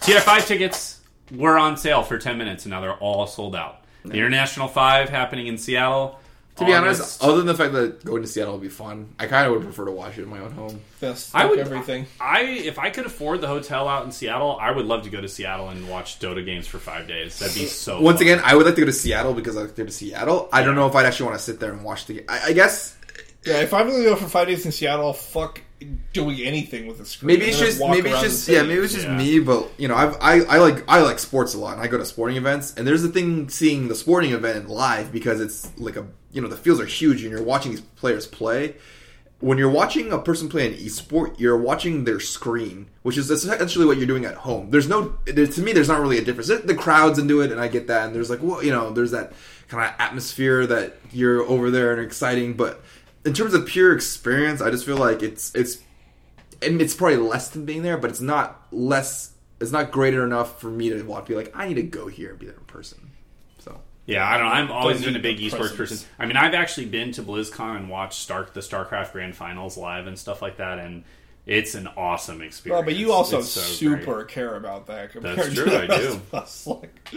TI5 0.00 0.46
tickets 0.46 1.00
were 1.34 1.56
on 1.58 1.76
sale 1.76 2.02
for 2.02 2.18
ten 2.18 2.38
minutes, 2.38 2.64
and 2.64 2.70
now 2.70 2.80
they're 2.80 2.94
all 2.94 3.26
sold 3.26 3.54
out. 3.56 3.80
The 4.04 4.14
International 4.14 4.68
Five 4.68 5.08
happening 5.08 5.46
in 5.46 5.56
Seattle. 5.58 6.20
To 6.56 6.64
be 6.64 6.72
August- 6.72 7.00
honest, 7.00 7.24
other 7.24 7.38
than 7.38 7.46
the 7.46 7.54
fact 7.54 7.72
that 7.72 8.04
going 8.04 8.22
to 8.22 8.28
Seattle 8.28 8.52
would 8.52 8.62
be 8.62 8.68
fun, 8.68 9.08
I 9.18 9.26
kind 9.26 9.44
of 9.46 9.54
would 9.54 9.62
prefer 9.62 9.86
to 9.86 9.90
watch 9.90 10.18
it 10.18 10.22
in 10.22 10.28
my 10.28 10.38
own 10.38 10.52
home. 10.52 10.80
Best 11.00 11.34
I 11.34 11.46
would 11.46 11.58
everything. 11.58 12.06
I 12.20 12.42
if 12.42 12.78
I 12.78 12.90
could 12.90 13.06
afford 13.06 13.40
the 13.40 13.48
hotel 13.48 13.88
out 13.88 14.04
in 14.04 14.12
Seattle, 14.12 14.56
I 14.60 14.70
would 14.70 14.86
love 14.86 15.02
to 15.02 15.10
go 15.10 15.20
to 15.20 15.26
Seattle 15.28 15.68
and 15.70 15.88
watch 15.88 16.20
Dota 16.20 16.44
games 16.44 16.68
for 16.68 16.78
five 16.78 17.08
days. 17.08 17.38
That'd 17.40 17.56
be 17.56 17.66
so. 17.66 18.00
Once 18.00 18.18
fun. 18.18 18.28
again, 18.28 18.40
I 18.44 18.54
would 18.54 18.66
like 18.66 18.76
to 18.76 18.82
go 18.82 18.86
to 18.86 18.92
Seattle 18.92 19.34
because 19.34 19.56
I 19.56 19.62
like 19.62 19.74
to 19.74 19.82
go 19.82 19.86
to 19.86 19.92
Seattle. 19.92 20.48
I 20.52 20.62
don't 20.62 20.76
know 20.76 20.86
if 20.86 20.94
I'd 20.94 21.06
actually 21.06 21.26
want 21.26 21.38
to 21.38 21.44
sit 21.44 21.58
there 21.58 21.72
and 21.72 21.82
watch 21.82 22.06
the. 22.06 22.24
I, 22.28 22.48
I 22.48 22.52
guess 22.52 22.96
Yeah, 23.44 23.54
if 23.62 23.74
I'm 23.74 23.88
gonna 23.90 24.04
go 24.04 24.14
for 24.14 24.28
five 24.28 24.46
days 24.46 24.64
in 24.64 24.70
Seattle, 24.70 25.12
fuck 25.12 25.60
doing 26.12 26.40
anything 26.40 26.86
with 26.86 26.98
the 26.98 27.06
screen. 27.06 27.26
maybe 27.38 27.46
it's 27.50 27.58
just 27.58 27.80
maybe 27.80 28.10
it's 28.10 28.20
just 28.22 28.48
yeah 28.48 28.62
maybe 28.62 28.82
it's 28.82 28.94
just 28.94 29.06
Yeah. 29.06 29.16
me. 29.16 29.40
But 29.40 29.68
you 29.78 29.88
know, 29.88 29.94
I've, 29.94 30.16
I 30.20 30.40
I 30.44 30.58
like 30.58 30.84
I 30.88 31.00
like 31.02 31.18
sports 31.18 31.54
a 31.54 31.58
lot, 31.58 31.74
and 31.74 31.82
I 31.82 31.86
go 31.86 31.98
to 31.98 32.04
sporting 32.04 32.36
events. 32.36 32.74
And 32.76 32.86
there's 32.86 33.02
the 33.02 33.08
thing 33.08 33.48
seeing 33.48 33.88
the 33.88 33.94
sporting 33.94 34.32
event 34.32 34.68
live 34.68 35.12
because 35.12 35.40
it's 35.40 35.70
like 35.78 35.96
a 35.96 36.06
you 36.32 36.40
know 36.40 36.48
the 36.48 36.56
fields 36.56 36.80
are 36.80 36.86
huge, 36.86 37.22
and 37.22 37.30
you're 37.30 37.42
watching 37.42 37.70
these 37.72 37.80
players 37.80 38.26
play. 38.26 38.74
When 39.40 39.58
you're 39.58 39.70
watching 39.70 40.10
a 40.10 40.18
person 40.18 40.48
play 40.48 40.66
an 40.66 40.72
esport, 40.74 41.38
you're 41.38 41.58
watching 41.58 42.04
their 42.04 42.18
screen, 42.18 42.86
which 43.02 43.18
is 43.18 43.30
essentially 43.30 43.84
what 43.84 43.98
you're 43.98 44.06
doing 44.06 44.24
at 44.24 44.36
home. 44.36 44.70
There's 44.70 44.88
no, 44.88 45.18
there, 45.26 45.46
to 45.46 45.60
me, 45.60 45.72
there's 45.74 45.88
not 45.88 46.00
really 46.00 46.16
a 46.16 46.24
difference. 46.24 46.48
The 46.48 46.74
crowds 46.74 47.18
into 47.18 47.42
it, 47.42 47.52
and 47.52 47.60
I 47.60 47.68
get 47.68 47.88
that, 47.88 48.06
and 48.06 48.14
there's 48.14 48.30
like, 48.30 48.38
well, 48.42 48.64
you 48.64 48.70
know, 48.70 48.90
there's 48.90 49.10
that 49.10 49.34
kind 49.68 49.84
of 49.86 49.94
atmosphere 49.98 50.66
that 50.68 50.96
you're 51.12 51.42
over 51.42 51.70
there 51.70 51.92
and 51.92 52.00
exciting. 52.00 52.54
But 52.54 52.82
in 53.24 53.32
terms 53.32 53.54
of 53.54 53.66
pure 53.66 53.94
experience, 53.94 54.60
I 54.60 54.70
just 54.70 54.84
feel 54.84 54.96
like 54.96 55.22
it's 55.22 55.54
it's 55.54 55.78
and 56.62 56.80
it's 56.80 56.94
probably 56.94 57.16
less 57.18 57.48
than 57.48 57.64
being 57.64 57.82
there, 57.82 57.96
but 57.96 58.10
it's 58.10 58.20
not 58.20 58.66
less. 58.70 59.32
It's 59.60 59.70
not 59.72 59.90
greater 59.90 60.24
enough 60.24 60.60
for 60.60 60.68
me 60.68 60.90
to 60.90 61.02
want 61.02 61.26
to 61.26 61.32
be 61.32 61.36
like, 61.36 61.52
I 61.54 61.68
need 61.68 61.74
to 61.74 61.82
go 61.82 62.06
here 62.08 62.30
and 62.30 62.38
be 62.38 62.46
there 62.46 62.56
in 62.56 62.64
person. 62.64 63.10
So 63.58 63.80
Yeah, 64.06 64.28
I 64.28 64.36
don't 64.36 64.46
know. 64.46 64.52
I'm 64.52 64.70
always 64.72 64.96
Doesn't 64.98 65.12
been 65.14 65.20
a 65.20 65.22
big 65.22 65.38
need 65.38 65.52
the 65.52 65.56
esports 65.56 65.58
presence. 65.76 66.02
person. 66.02 66.08
I 66.18 66.26
mean, 66.26 66.36
I've 66.36 66.54
actually 66.54 66.86
been 66.86 67.12
to 67.12 67.22
BlizzCon 67.22 67.76
and 67.76 67.88
watched 67.88 68.18
Stark 68.20 68.52
the 68.52 68.60
StarCraft 68.60 69.12
Grand 69.12 69.36
Finals 69.36 69.76
live 69.76 70.06
and 70.06 70.18
stuff 70.18 70.42
like 70.42 70.56
that, 70.58 70.78
and 70.80 71.04
it's 71.46 71.74
an 71.74 71.86
awesome 71.96 72.42
experience. 72.42 72.78
Well, 72.78 72.82
but 72.84 72.96
you 72.96 73.12
also 73.12 73.40
so 73.42 73.60
super 73.60 73.96
great. 74.16 74.28
care 74.28 74.56
about 74.56 74.86
that. 74.88 75.12
Compared 75.12 75.38
That's 75.38 75.48
to 75.50 75.54
true, 75.54 75.64
the 75.70 75.82
I 75.84 75.86
rest 75.86 76.02
do. 76.02 76.08
of 76.14 76.34
us. 76.34 76.66
Like, 76.66 77.10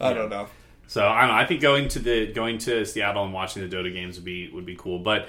I 0.00 0.12
don't 0.14 0.30
know. 0.30 0.48
So 0.90 1.06
I 1.06 1.20
don't 1.20 1.28
know. 1.30 1.36
I 1.36 1.46
think 1.46 1.60
going 1.60 1.86
to 1.90 2.00
the 2.00 2.32
going 2.32 2.58
to 2.58 2.84
Seattle 2.84 3.22
and 3.22 3.32
watching 3.32 3.62
the 3.62 3.74
Dota 3.76 3.92
games 3.92 4.16
would 4.16 4.24
be 4.24 4.50
would 4.50 4.66
be 4.66 4.74
cool, 4.76 4.98
but. 4.98 5.28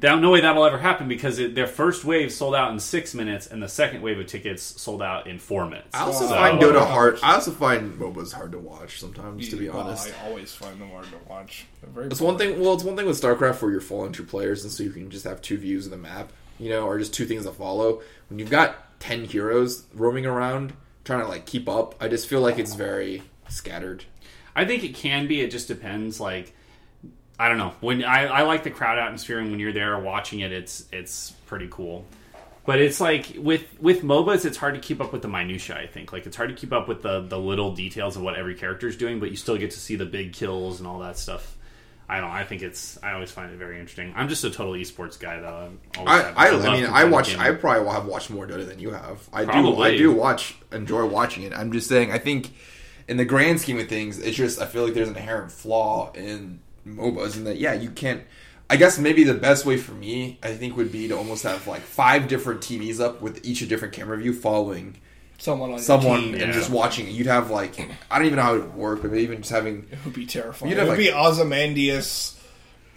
That, 0.00 0.18
no 0.18 0.32
way 0.32 0.40
that'll 0.40 0.64
ever 0.64 0.76
happen 0.76 1.06
because 1.06 1.38
it, 1.38 1.54
their 1.54 1.68
first 1.68 2.04
wave 2.04 2.32
sold 2.32 2.56
out 2.56 2.72
in 2.72 2.80
six 2.80 3.14
minutes, 3.14 3.46
and 3.46 3.62
the 3.62 3.68
second 3.68 4.02
wave 4.02 4.18
of 4.18 4.26
tickets 4.26 4.60
sold 4.60 5.00
out 5.00 5.28
in 5.28 5.38
four 5.38 5.66
minutes. 5.66 5.90
I 5.94 6.00
also 6.00 6.26
So- 6.26 6.34
find 6.34 6.60
Dota 6.60 6.80
uh, 6.80 6.84
hard. 6.84 7.20
I 7.22 7.34
also 7.34 7.52
find 7.52 7.92
MOBAs 7.96 8.32
hard 8.32 8.50
to 8.52 8.58
watch 8.58 8.98
sometimes. 8.98 9.48
To 9.50 9.56
be 9.56 9.68
Well, 9.68 9.82
honest, 9.82 10.12
I 10.20 10.26
always 10.28 10.52
find 10.52 10.80
them 10.80 10.90
hard 10.90 11.04
to 11.04 11.18
watch. 11.28 11.66
They're 11.80 11.90
very 11.92 12.06
It's 12.08 12.20
one 12.20 12.36
thing. 12.36 12.58
Well, 12.58 12.74
it's 12.74 12.82
one 12.82 12.96
thing 12.96 13.06
with 13.06 13.20
StarCraft 13.22 13.62
where 13.62 13.70
you're 13.70 13.80
following 13.80 14.10
two 14.10 14.24
players, 14.24 14.64
and 14.64 14.72
so 14.72 14.82
you 14.82 14.90
can 14.90 15.10
just 15.10 15.22
have 15.24 15.40
two 15.42 15.56
views 15.56 15.84
of 15.84 15.92
the 15.92 15.96
map, 15.96 16.32
you 16.58 16.70
know, 16.70 16.84
or 16.84 16.98
just 16.98 17.14
two 17.14 17.24
things 17.24 17.44
to 17.44 17.52
follow. 17.52 18.02
When 18.30 18.40
you've 18.40 18.50
got 18.50 18.98
ten 18.98 19.26
heroes 19.26 19.84
roaming 19.94 20.26
around 20.26 20.72
trying 21.04 21.20
to 21.20 21.28
like 21.28 21.46
keep 21.46 21.68
up, 21.68 21.94
I 22.00 22.08
just 22.08 22.26
feel 22.26 22.40
like 22.40 22.58
it's 22.58 22.74
very 22.74 23.22
scattered. 23.48 24.06
I 24.58 24.64
think 24.64 24.84
it 24.84 24.94
can 24.94 25.26
be. 25.26 25.40
It 25.40 25.50
just 25.50 25.68
depends. 25.68 26.20
Like, 26.20 26.54
I 27.38 27.48
don't 27.48 27.58
know. 27.58 27.74
When 27.80 28.04
I, 28.04 28.26
I 28.26 28.42
like 28.42 28.64
the 28.64 28.70
crowd 28.70 28.98
atmosphere, 28.98 29.38
and 29.38 29.50
when 29.50 29.60
you're 29.60 29.72
there 29.72 29.98
watching 29.98 30.40
it, 30.40 30.52
it's 30.52 30.84
it's 30.92 31.30
pretty 31.46 31.68
cool. 31.70 32.04
But 32.66 32.80
it's 32.80 33.00
like 33.00 33.34
with 33.38 33.64
with 33.80 34.02
MOBAs, 34.02 34.44
it's 34.44 34.58
hard 34.58 34.74
to 34.74 34.80
keep 34.80 35.00
up 35.00 35.12
with 35.12 35.22
the 35.22 35.28
minutia. 35.28 35.76
I 35.78 35.86
think 35.86 36.12
like 36.12 36.26
it's 36.26 36.36
hard 36.36 36.50
to 36.50 36.54
keep 36.54 36.72
up 36.72 36.88
with 36.88 37.02
the 37.02 37.20
the 37.20 37.38
little 37.38 37.74
details 37.74 38.16
of 38.16 38.22
what 38.22 38.36
every 38.36 38.54
character 38.54 38.88
is 38.88 38.96
doing, 38.96 39.20
but 39.20 39.30
you 39.30 39.36
still 39.36 39.56
get 39.56 39.70
to 39.70 39.78
see 39.78 39.96
the 39.96 40.04
big 40.04 40.32
kills 40.32 40.78
and 40.80 40.86
all 40.86 40.98
that 40.98 41.16
stuff. 41.16 41.56
I 42.10 42.20
don't. 42.20 42.30
I 42.30 42.44
think 42.44 42.62
it's. 42.62 42.98
I 43.02 43.12
always 43.12 43.30
find 43.30 43.52
it 43.52 43.58
very 43.58 43.78
interesting. 43.78 44.14
I'm 44.16 44.28
just 44.28 44.42
a 44.42 44.50
total 44.50 44.72
esports 44.72 45.20
guy, 45.20 45.40
though. 45.40 45.70
I'm 45.98 46.08
I, 46.08 46.32
I, 46.36 46.48
I 46.48 46.72
mean, 46.72 46.86
I 46.86 47.04
watch. 47.04 47.28
gaming. 47.28 47.42
I 47.42 47.52
probably 47.52 47.90
have 47.92 48.06
watched 48.06 48.30
more 48.30 48.46
Dota 48.46 48.66
than 48.66 48.78
you 48.78 48.92
have. 48.92 49.28
I 49.30 49.44
do. 49.44 49.76
I 49.82 49.96
do 49.96 50.12
watch. 50.12 50.56
Enjoy 50.72 51.04
watching 51.04 51.42
it. 51.42 51.52
I'm 51.52 51.70
just 51.70 51.86
saying. 51.86 52.10
I 52.10 52.18
think, 52.18 52.54
in 53.08 53.16
the 53.16 53.24
grand 53.24 53.60
scheme 53.60 53.78
of 53.78 53.88
things, 53.88 54.18
it's 54.18 54.36
just. 54.36 54.60
I 54.60 54.66
feel 54.66 54.84
like 54.84 54.94
there's 54.94 55.08
an 55.08 55.16
inherent 55.16 55.50
flaw 55.50 56.12
in 56.12 56.60
MOBAs, 56.86 57.36
and 57.36 57.46
that 57.46 57.56
yeah, 57.58 57.72
you 57.72 57.90
can't. 57.90 58.22
I 58.70 58.76
guess 58.76 58.98
maybe 58.98 59.24
the 59.24 59.34
best 59.34 59.64
way 59.64 59.78
for 59.78 59.92
me, 59.92 60.38
I 60.42 60.52
think, 60.52 60.76
would 60.76 60.92
be 60.92 61.08
to 61.08 61.16
almost 61.16 61.42
have 61.44 61.66
like 61.66 61.80
five 61.80 62.28
different 62.28 62.60
TVs 62.60 63.00
up 63.00 63.22
with 63.22 63.44
each 63.46 63.62
a 63.62 63.66
different 63.66 63.94
camera 63.94 64.18
view 64.18 64.34
following 64.34 64.96
someone 65.38 65.70
on 65.70 65.76
your 65.76 65.84
someone 65.84 66.20
team. 66.20 66.34
and 66.34 66.42
yeah. 66.42 66.52
just 66.52 66.68
watching 66.68 67.06
it. 67.06 67.12
You'd 67.12 67.28
have 67.28 67.50
like 67.50 67.80
I 68.10 68.18
don't 68.18 68.26
even 68.26 68.36
know 68.36 68.42
how 68.42 68.54
it 68.56 68.62
would 68.62 68.74
work, 68.74 69.02
but 69.02 69.14
even 69.14 69.38
just 69.38 69.50
having 69.50 69.86
It 69.90 69.98
would 70.04 70.12
be 70.14 70.26
terrifying. 70.26 70.70
You'd 70.70 70.76
It 70.76 70.80
have, 70.80 70.88
would 70.88 70.98
like- 70.98 71.06
be 71.06 71.12
Ozymandias 71.12 72.37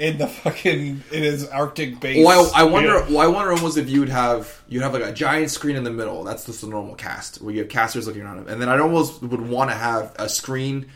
in 0.02 0.18
the 0.18 0.28
fucking 0.28 1.04
in 1.12 1.24
his 1.24 1.47
Arctic 1.47 1.99
base. 1.99 2.26
Well, 2.26 2.52
I, 2.56 2.62
I 2.62 2.64
wonder. 2.64 2.99
Yeah. 2.99 3.06
Well, 3.10 3.20
I 3.20 3.28
wonder 3.28 3.52
almost 3.52 3.78
if 3.78 3.89
you 3.89 3.99
would 3.99 4.10
have 4.10 4.62
you'd 4.68 4.82
have 4.82 4.93
like 4.93 5.04
a 5.04 5.14
giant 5.14 5.52
screen 5.52 5.76
in 5.76 5.84
the 5.84 5.91
middle. 5.91 6.24
That's 6.24 6.45
just 6.45 6.62
the 6.62 6.68
normal 6.68 6.95
cast 6.95 7.41
where 7.41 7.54
you 7.54 7.60
have 7.60 7.70
casters 7.70 8.08
looking 8.08 8.24
around 8.24 8.38
them, 8.38 8.47
and 8.47 8.60
then 8.60 8.68
I'd 8.68 8.80
almost 8.80 9.22
would 9.22 9.47
want 9.47 9.70
to 9.70 9.76
have 9.76 10.14
a 10.18 10.28
screen 10.28 10.88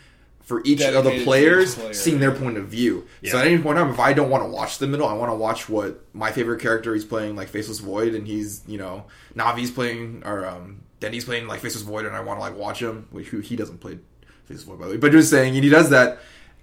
for 0.42 0.62
each 0.64 0.82
of 0.82 1.04
the 1.04 1.24
players 1.24 1.76
player, 1.76 1.94
seeing 1.94 2.20
their 2.20 2.32
point 2.32 2.58
of 2.58 2.68
view. 2.68 3.08
So 3.24 3.38
at 3.38 3.46
any 3.48 3.62
point 3.62 3.78
in 3.78 3.86
time, 3.86 3.94
if 3.94 4.00
I 4.00 4.14
don't 4.14 4.30
want 4.30 4.44
to 4.44 4.50
watch 4.50 4.80
the 4.80 4.88
middle, 4.88 5.08
I 5.08 5.14
want 5.14 5.32
to 5.32 5.36
watch 5.36 5.70
what 5.70 6.02
my 6.14 6.32
favorite 6.32 6.62
character 6.62 6.94
he's 6.94 7.06
playing, 7.06 7.36
like 7.36 7.50
Faceless 7.50 7.80
Void, 7.80 8.16
and 8.16 8.26
he's 8.26 8.64
you 8.68 8.80
know 8.80 9.06
Navi's 9.36 9.70
playing 9.70 10.24
or 10.26 10.48
um, 10.48 10.82
Dendi's 11.00 11.26
playing 11.26 11.48
like 11.48 11.60
Faceless 11.60 11.84
Void, 11.84 12.06
and 12.06 12.16
I 12.16 12.22
want 12.22 12.40
to 12.40 12.42
like 12.42 12.58
watch 12.58 12.82
him. 12.82 13.08
Which 13.12 13.28
who 13.28 13.40
he 13.40 13.56
doesn't 13.56 13.80
play 13.80 14.00
Faceless 14.46 14.64
Void 14.64 14.80
by 14.80 14.86
the 14.86 14.92
way, 14.94 14.98
but 14.98 15.12
just 15.12 15.30
saying, 15.30 15.54
and 15.54 15.64
he 15.64 15.70
does 15.70 15.92
that. 15.92 16.18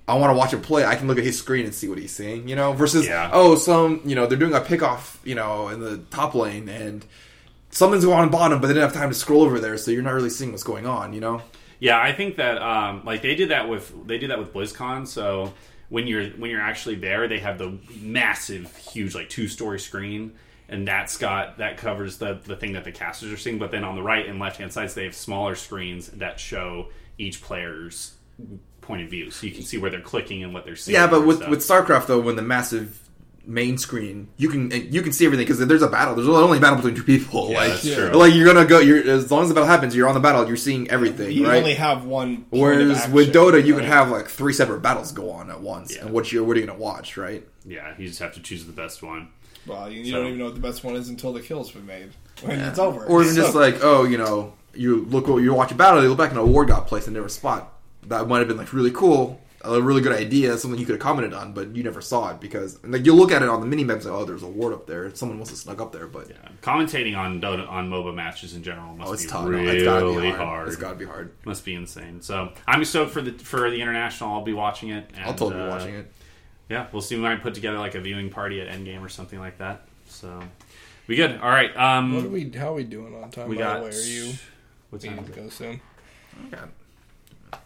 I 0.08 0.14
want 0.14 0.30
to 0.32 0.36
watch 0.36 0.52
him 0.52 0.60
play. 0.60 0.84
I 0.84 0.96
can 0.96 1.06
look 1.06 1.18
at 1.18 1.24
his 1.24 1.38
screen 1.38 1.64
and 1.64 1.74
see 1.74 1.88
what 1.88 1.98
he's 1.98 2.12
seeing, 2.14 2.48
you 2.48 2.56
know. 2.56 2.72
Versus, 2.72 3.06
Yeah. 3.06 3.30
oh, 3.32 3.54
some 3.54 4.00
you 4.04 4.14
know 4.14 4.26
they're 4.26 4.38
doing 4.38 4.54
a 4.54 4.60
pickoff, 4.60 5.16
you 5.24 5.34
know, 5.34 5.68
in 5.68 5.80
the 5.80 5.98
top 6.10 6.34
lane, 6.34 6.68
and 6.68 7.04
someone's 7.70 8.04
going 8.04 8.18
on 8.18 8.28
bottom, 8.30 8.60
but 8.60 8.66
they 8.66 8.74
didn't 8.74 8.88
have 8.90 8.98
time 8.98 9.08
to 9.10 9.14
scroll 9.14 9.42
over 9.42 9.60
there, 9.60 9.76
so 9.78 9.90
you're 9.90 10.02
not 10.02 10.14
really 10.14 10.30
seeing 10.30 10.50
what's 10.50 10.64
going 10.64 10.86
on, 10.86 11.12
you 11.12 11.20
know. 11.20 11.42
Yeah, 11.78 12.00
I 12.00 12.12
think 12.12 12.36
that 12.36 12.60
um, 12.62 13.02
like 13.04 13.22
they 13.22 13.34
did 13.34 13.50
that 13.50 13.68
with 13.68 13.92
they 14.06 14.18
did 14.18 14.30
that 14.30 14.38
with 14.38 14.52
BlizzCon. 14.52 15.06
So 15.06 15.52
when 15.88 16.06
you're 16.06 16.26
when 16.30 16.50
you're 16.50 16.60
actually 16.60 16.96
there, 16.96 17.28
they 17.28 17.38
have 17.38 17.58
the 17.58 17.78
massive, 18.00 18.74
huge 18.76 19.14
like 19.14 19.28
two 19.28 19.48
story 19.48 19.78
screen, 19.80 20.32
and 20.68 20.86
that's 20.86 21.16
got 21.16 21.58
that 21.58 21.76
covers 21.78 22.18
the 22.18 22.40
the 22.44 22.56
thing 22.56 22.72
that 22.74 22.84
the 22.84 22.92
casters 22.92 23.32
are 23.32 23.36
seeing. 23.36 23.58
But 23.58 23.70
then 23.70 23.82
on 23.84 23.94
the 23.96 24.02
right 24.02 24.26
and 24.26 24.38
left 24.38 24.58
hand 24.58 24.72
sides, 24.72 24.94
they 24.94 25.04
have 25.04 25.14
smaller 25.14 25.54
screens 25.54 26.08
that 26.08 26.38
show 26.40 26.88
each 27.18 27.42
player's 27.42 28.14
point 28.82 29.02
of 29.02 29.08
view, 29.08 29.30
so 29.30 29.46
you 29.46 29.52
can 29.52 29.62
see 29.62 29.78
where 29.78 29.90
they're 29.90 30.00
clicking 30.00 30.42
and 30.44 30.52
what 30.52 30.64
they're 30.66 30.76
seeing. 30.76 30.94
Yeah, 30.94 31.06
but 31.06 31.26
with 31.26 31.38
stuff. 31.38 31.48
with 31.50 31.60
StarCraft 31.60 32.06
though, 32.06 32.20
when 32.20 32.36
the 32.36 32.42
massive 32.42 32.98
main 33.44 33.76
screen, 33.76 34.28
you 34.36 34.48
can 34.48 34.72
eh, 34.72 34.84
you 34.90 35.02
can 35.02 35.12
see 35.12 35.24
everything 35.26 35.44
because 35.46 35.58
there's 35.66 35.82
a 35.82 35.88
battle. 35.88 36.14
There's 36.14 36.28
only 36.28 36.58
a 36.58 36.60
battle 36.60 36.76
between 36.76 36.94
two 36.94 37.02
people. 37.02 37.50
Yeah, 37.50 37.58
like, 37.58 37.68
that's 37.70 37.84
Yeah. 37.84 37.94
true. 37.96 38.08
like 38.10 38.34
you're 38.34 38.46
gonna 38.46 38.64
go. 38.66 38.78
You're 38.78 39.08
as 39.08 39.30
long 39.30 39.42
as 39.42 39.48
the 39.48 39.54
battle 39.54 39.68
happens, 39.68 39.96
you're 39.96 40.06
on 40.08 40.14
the 40.14 40.20
battle. 40.20 40.46
You're 40.46 40.56
seeing 40.56 40.88
everything, 40.90 41.32
you 41.32 41.46
right? 41.48 41.58
only 41.58 41.74
have 41.74 42.04
one. 42.04 42.42
point 42.42 42.52
of 42.52 42.58
Whereas 42.60 43.08
with 43.08 43.32
Dota, 43.32 43.64
you 43.64 43.74
right? 43.74 43.82
can 43.82 43.90
have 43.90 44.10
like 44.10 44.28
three 44.28 44.52
separate 44.52 44.80
battles 44.82 45.10
go 45.12 45.30
on 45.30 45.50
at 45.50 45.60
once, 45.60 45.94
Yeah. 45.94 46.02
and 46.02 46.12
what 46.12 46.30
you're 46.32 46.44
what 46.44 46.56
are 46.56 46.60
you 46.60 46.66
gonna 46.66 46.78
watch, 46.78 47.16
right? 47.16 47.44
yeah, 47.64 47.94
you 47.98 48.08
just 48.08 48.18
have 48.20 48.34
to 48.34 48.40
choose 48.40 48.64
the 48.66 48.72
best 48.72 49.02
one. 49.02 49.28
Well, 49.66 49.88
you, 49.88 50.00
you 50.00 50.10
So- 50.10 50.18
don't 50.18 50.26
even 50.26 50.38
know 50.40 50.46
what 50.46 50.54
the 50.54 50.60
best 50.60 50.82
one 50.82 50.96
is 50.96 51.08
until 51.08 51.32
the 51.32 51.40
kill's 51.40 51.70
been 51.70 51.86
made 51.86 52.10
when 52.42 52.58
it's 52.60 52.78
over. 52.80 53.04
Or 53.04 53.22
even 53.22 53.34
So- 53.34 53.42
just 53.42 53.54
like, 53.54 53.78
oh, 53.82 54.02
you 54.04 54.18
know, 54.18 54.54
you 54.74 55.06
look, 55.10 55.26
you 55.28 55.52
watch 55.54 55.70
a 55.70 55.74
battle, 55.76 56.02
you 56.02 56.08
look 56.08 56.18
back 56.18 56.30
and 56.30 56.38
a 56.38 56.42
award 56.42 56.66
got 56.68 56.86
placed 56.88 57.06
in 57.06 57.12
a 57.12 57.14
different 57.14 57.30
spot. 57.32 57.72
That 58.06 58.26
might 58.28 58.38
have 58.38 58.48
been 58.48 58.56
like 58.56 58.72
really 58.72 58.90
cool, 58.90 59.40
a 59.64 59.80
really 59.80 60.00
good 60.00 60.12
idea, 60.12 60.56
something 60.58 60.78
you 60.78 60.84
could 60.86 60.94
have 60.94 61.00
commented 61.00 61.32
on, 61.32 61.52
but 61.52 61.76
you 61.76 61.84
never 61.84 62.00
saw 62.00 62.30
it 62.30 62.40
because 62.40 62.78
and, 62.82 62.92
like 62.92 63.06
you 63.06 63.14
look 63.14 63.30
at 63.30 63.42
it 63.42 63.48
on 63.48 63.60
the 63.60 63.66
mini 63.66 63.84
maps, 63.84 64.04
like, 64.04 64.12
oh, 64.14 64.24
there's 64.24 64.42
a 64.42 64.46
ward 64.48 64.72
up 64.72 64.86
there. 64.86 65.14
Someone 65.14 65.38
must 65.38 65.50
have 65.50 65.58
snuck 65.58 65.80
up 65.80 65.92
there, 65.92 66.06
but 66.08 66.28
Yeah. 66.28 66.36
Commentating 66.62 67.16
on 67.16 67.40
Dota 67.40 67.68
on 67.70 67.88
MOBA 67.88 68.14
matches 68.14 68.54
in 68.54 68.62
general 68.62 68.94
must 68.94 69.10
oh, 69.10 69.12
it's 69.12 69.22
be 69.24 69.28
tough. 69.28 69.44
No, 69.44 69.50
really 69.50 69.76
it's 69.76 69.84
gotta 69.84 70.20
be 70.20 70.28
hard. 70.30 70.36
hard. 70.36 70.68
It's 70.68 70.76
gotta 70.76 70.96
be 70.96 71.04
hard. 71.04 71.32
Must 71.44 71.64
be 71.64 71.74
insane. 71.74 72.20
So 72.22 72.52
I'm 72.66 72.84
stoked 72.84 73.12
for 73.12 73.22
the 73.22 73.32
for 73.32 73.70
the 73.70 73.80
international. 73.80 74.32
I'll 74.32 74.42
be 74.44 74.52
watching 74.52 74.90
it. 74.90 75.08
And, 75.14 75.24
I'll 75.24 75.34
totally 75.34 75.62
be 75.62 75.68
uh, 75.68 75.70
watching 75.70 75.94
it. 75.94 76.12
Yeah, 76.68 76.86
we'll 76.92 77.02
see. 77.02 77.14
We 77.16 77.22
might 77.22 77.42
put 77.42 77.54
together 77.54 77.78
like 77.78 77.94
a 77.94 78.00
viewing 78.00 78.30
party 78.30 78.60
at 78.60 78.68
Endgame 78.68 79.02
or 79.02 79.08
something 79.08 79.38
like 79.38 79.58
that. 79.58 79.86
So 80.08 80.40
we 81.06 81.14
good. 81.16 81.38
All 81.40 81.50
right. 81.50 81.76
Um, 81.76 82.14
What 82.16 82.24
are 82.24 82.28
we? 82.28 82.50
How 82.50 82.72
are 82.72 82.74
we 82.74 82.84
doing 82.84 83.14
on 83.14 83.30
time? 83.30 83.48
we 83.48 83.56
by 83.56 83.62
got. 83.62 83.78
the 83.80 83.84
way, 83.84 83.90
are 83.90 84.00
you 84.00 84.32
What's 84.90 85.04
needing 85.04 85.18
time? 85.18 85.26
to 85.32 85.40
go 85.40 85.48
soon? 85.50 85.80
Okay. 86.52 86.62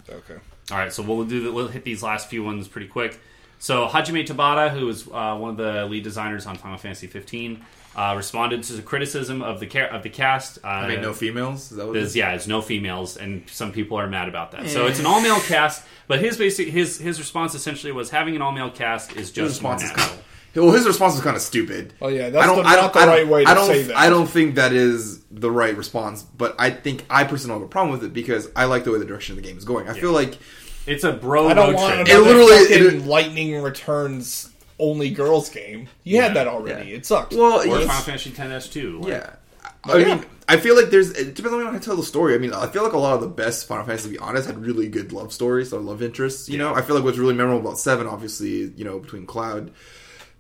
Okay. 0.09 0.37
All 0.71 0.79
right, 0.79 0.93
so 0.93 1.03
we'll 1.03 1.25
do 1.25 1.45
the, 1.45 1.53
we'll 1.53 1.69
hit 1.69 1.85
these 1.85 2.03
last 2.03 2.29
few 2.29 2.43
ones 2.43 2.67
pretty 2.69 2.89
quick. 2.89 3.19
So 3.59 3.87
Hajime 3.87 4.27
Tabata, 4.27 4.71
who 4.71 4.89
is 4.89 5.07
uh, 5.09 5.37
one 5.37 5.51
of 5.51 5.57
the 5.57 5.87
lead 5.87 6.05
designers 6.05 6.47
on 6.47 6.57
Final 6.57 6.77
Fantasy 6.77 7.07
15, 7.07 7.65
uh, 7.97 8.15
responded 8.17 8.63
to 8.65 8.75
the 8.75 8.83
criticism 8.83 9.41
of 9.43 9.61
the 9.61 9.67
ca- 9.67 9.89
of 9.89 10.03
the 10.03 10.11
cast. 10.11 10.59
Uh, 10.63 10.69
I 10.69 10.89
mean, 10.89 11.01
no 11.01 11.15
females. 11.15 11.71
Is 11.71 11.79
that 11.79 11.87
what 11.87 11.97
it 11.97 12.01
There's, 12.01 12.15
yeah, 12.15 12.35
it's 12.35 12.47
no 12.47 12.61
females, 12.61 13.17
and 13.17 13.49
some 13.49 13.73
people 13.73 13.99
are 13.99 14.07
mad 14.07 14.29
about 14.29 14.53
that. 14.53 14.69
So 14.69 14.87
it's 14.87 14.99
an 15.01 15.07
all 15.07 15.23
male 15.23 15.41
cast, 15.41 15.85
but 16.07 16.21
his 16.21 16.37
basic 16.37 16.69
his 16.69 16.99
his 16.99 17.19
response 17.19 17.55
essentially 17.55 17.93
was 17.93 18.11
having 18.11 18.37
an 18.37 18.43
all 18.43 18.53
male 18.53 18.71
cast 18.71 19.13
is 19.13 19.17
His 19.17 19.31
just 19.33 19.63
more 19.63 19.77
is 19.77 19.83
natural. 19.83 20.19
Kind 20.57 20.59
of, 20.65 20.65
well, 20.65 20.75
his 20.75 20.87
response 20.87 21.15
is 21.15 21.21
kind 21.21 21.37
of 21.37 21.43
stupid. 21.43 21.93
Oh 22.01 22.09
yeah, 22.09 22.31
that's 22.31 22.47
the, 22.47 22.63
not 22.63 22.93
the 22.93 22.99
right 23.01 23.27
way 23.29 23.45
to 23.45 23.51
I 23.51 23.55
don't, 23.55 23.67
say 23.67 23.83
that. 23.85 23.97
I 23.97 24.09
don't 24.09 24.27
think 24.29 24.57
that 24.57 24.73
is 24.73 25.21
the 25.31 25.51
right 25.51 25.77
response, 25.77 26.23
but 26.23 26.55
I 26.59 26.71
think 26.71 27.05
I 27.11 27.25
personally 27.25 27.55
have 27.61 27.63
a 27.67 27.69
problem 27.71 27.93
with 27.93 28.05
it 28.05 28.13
because 28.13 28.49
I 28.57 28.65
like 28.65 28.85
the 28.85 28.93
way 28.93 28.99
the 28.99 29.05
direction 29.05 29.37
of 29.37 29.43
the 29.43 29.49
game 29.49 29.59
is 29.59 29.65
going. 29.65 29.89
I 29.89 29.93
feel 29.93 30.13
like 30.13 30.39
It's 30.87 31.05
a 31.05 31.13
bro 31.13 31.49
I 31.49 31.55
don't 31.55 31.75
want 31.75 31.95
trip. 31.95 32.09
another 32.09 32.23
literally- 32.35 32.67
fucking 32.89 33.01
it- 33.03 33.07
lightning 33.07 33.63
returns 33.63 34.51
only 34.79 35.11
girls 35.11 35.49
game. 35.49 35.89
You 36.05 36.21
had 36.21 36.35
that 36.35 36.47
already. 36.49 36.91
Yeah. 36.91 36.97
It 36.97 37.07
sucked. 37.07 37.35
well, 37.35 37.61
or 37.61 37.65
it's- 37.65 37.87
Final 37.87 38.03
Fantasy 38.03 38.31
10s 38.31 38.71
too. 38.73 39.01
Like, 39.01 39.09
yeah. 39.09 39.31
I 39.85 39.99
yeah. 39.99 40.15
mean, 40.17 40.25
I 40.49 40.57
feel 40.57 40.75
like 40.77 40.91
there's. 40.91 41.11
It 41.13 41.35
depends 41.35 41.55
on 41.55 41.65
how 41.65 41.71
to 41.73 41.79
tell 41.81 41.97
the 41.97 42.03
story. 42.03 42.35
I 42.35 42.39
mean, 42.39 42.53
I 42.53 42.67
feel 42.67 42.83
like 42.83 42.93
a 42.93 42.99
lot 42.99 43.15
of 43.15 43.21
the 43.21 43.29
best 43.29 43.69
Final 43.69 43.85
Fantasy, 43.85 44.09
to 44.09 44.13
be 44.15 44.19
honest, 44.19 44.47
had 44.47 44.59
really 44.59 44.89
good 44.89 45.13
love 45.13 45.33
stories 45.33 45.73
or 45.73 45.81
love 45.81 46.03
interests. 46.03 46.49
You 46.49 46.59
know, 46.59 46.75
I 46.75 46.83
feel 46.83 46.97
like 46.97 47.05
what's 47.05 47.19
really 47.19 47.35
memorable 47.35 47.61
about 47.69 47.79
Seven, 47.79 48.07
obviously, 48.07 48.73
you 48.77 48.85
know, 48.85 48.99
between 48.99 49.27
Cloud 49.27 49.71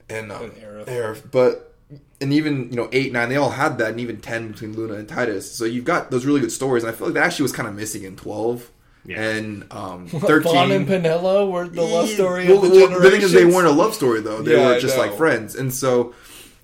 and, 0.09 0.32
um, 0.32 0.42
And 0.44 0.52
Aerith. 0.52 0.86
Aerith, 0.86 1.30
but 1.30 1.74
and 2.20 2.32
even 2.32 2.70
you 2.70 2.76
know 2.76 2.88
eight, 2.92 3.12
nine, 3.12 3.28
they 3.28 3.36
all 3.36 3.50
had 3.50 3.78
that, 3.78 3.90
and 3.90 4.00
even 4.00 4.20
ten 4.20 4.52
between 4.52 4.74
Luna 4.74 4.94
and 4.94 5.09
Tidus. 5.09 5.42
So 5.42 5.64
you've 5.64 5.84
got 5.84 6.11
those 6.11 6.24
really 6.26 6.40
good 6.40 6.52
stories, 6.52 6.82
and 6.82 6.92
I 6.92 6.94
feel 6.94 7.09
like 7.09 7.14
that 7.14 7.24
actually 7.24 7.44
was 7.44 7.52
kind 7.52 7.68
of 7.68 7.74
missing 7.74 8.02
in 8.04 8.16
twelve. 8.16 8.70
Yeah. 9.04 9.20
And 9.22 9.62
um, 9.72 10.09
Vaan 10.09 10.20
thirteen, 10.26 10.72
and 10.72 10.88
Penelo 10.88 11.48
were 11.50 11.68
the 11.68 11.82
love 11.82 12.09
story 12.09 12.48
well, 12.48 12.64
of 12.64 12.72
the 12.72 12.78
well, 12.88 13.00
the 13.00 13.11
thing 13.11 13.22
is, 13.22 13.30
they 13.30 13.44
weren't 13.44 13.68
a 13.68 13.70
love 13.70 13.94
story 13.94 14.20
though. 14.20 14.42
They 14.42 14.57
Yeah, 14.57 14.70
were 14.70 14.80
just 14.80 14.98
like 14.98 15.14
friends, 15.14 15.54
and 15.54 15.72
so 15.72 16.12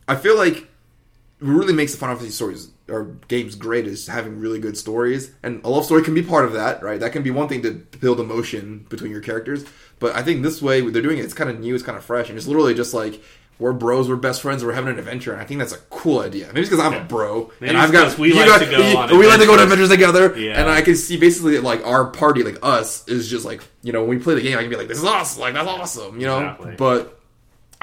I 0.08 0.16
feel 0.16 0.36
like 0.36 0.56
it 0.56 0.66
really 1.38 1.72
makes 1.72 1.92
the 1.92 1.98
Final 1.98 2.16
Fantasy 2.16 2.34
stories 2.34 2.71
or 2.88 3.16
games 3.28 3.54
great 3.54 3.86
is 3.86 4.06
having 4.06 4.38
really 4.40 4.58
good 4.58 4.76
stories, 4.76 5.30
and 5.42 5.64
a 5.64 5.68
love 5.68 5.84
story 5.84 6.02
can 6.02 6.14
be 6.14 6.22
part 6.22 6.44
of 6.44 6.52
that, 6.54 6.82
right? 6.82 6.98
That 7.00 7.12
can 7.12 7.22
be 7.22 7.30
one 7.30 7.48
thing 7.48 7.62
to 7.62 7.70
build 8.00 8.20
emotion 8.20 8.86
between 8.88 9.10
your 9.12 9.20
characters. 9.20 9.64
But 9.98 10.16
I 10.16 10.22
think 10.22 10.42
this 10.42 10.60
way 10.60 10.80
they're 10.80 11.00
doing 11.02 11.18
it, 11.18 11.24
it's 11.24 11.34
kind 11.34 11.48
of 11.48 11.60
new, 11.60 11.74
it's 11.74 11.84
kind 11.84 11.96
of 11.96 12.04
fresh, 12.04 12.28
and 12.28 12.36
it's 12.38 12.46
literally 12.46 12.74
just 12.74 12.94
like. 12.94 13.22
We're 13.58 13.74
bros, 13.74 14.08
we're 14.08 14.16
best 14.16 14.42
friends, 14.42 14.64
we're 14.64 14.72
having 14.72 14.90
an 14.94 14.98
adventure, 14.98 15.32
and 15.32 15.40
I 15.40 15.44
think 15.44 15.60
that's 15.60 15.74
a 15.74 15.78
cool 15.88 16.18
idea. 16.18 16.46
Maybe 16.48 16.60
it's 16.62 16.70
because 16.70 16.84
I'm 16.84 16.94
Yeah. 16.94 17.02
a 17.02 17.04
bro, 17.04 17.52
Maybe 17.60 17.68
and 17.68 17.78
I've 17.78 17.92
got 17.92 18.18
we 18.18 18.32
like 18.32 18.46
got- 18.46 18.58
to 18.58 18.64
go 18.66 18.78
you- 18.78 18.96
on 18.96 19.16
we 19.16 19.26
like 19.28 19.38
to 19.38 19.46
go 19.46 19.52
on 19.52 19.60
adventures. 19.60 19.88
adventures 19.88 19.88
together, 19.90 20.34
Yeah. 20.36 20.60
and 20.60 20.68
I 20.68 20.80
can 20.82 20.96
see 20.96 21.16
basically 21.16 21.58
like 21.60 21.86
our 21.86 22.06
party, 22.06 22.42
like 22.42 22.58
us, 22.60 23.06
is 23.06 23.28
just 23.30 23.44
like 23.44 23.62
you 23.82 23.92
know 23.92 24.00
when 24.00 24.08
we 24.18 24.18
play 24.18 24.34
the 24.34 24.40
game, 24.40 24.58
I 24.58 24.62
can 24.62 24.70
be 24.70 24.74
like, 24.76 24.88
this 24.88 24.98
is 24.98 25.04
awesome, 25.04 25.42
like 25.42 25.54
that's 25.54 25.68
awesome, 25.68 26.18
you 26.18 26.26
know. 26.26 26.38
Exactly. 26.40 26.74
But 26.76 27.20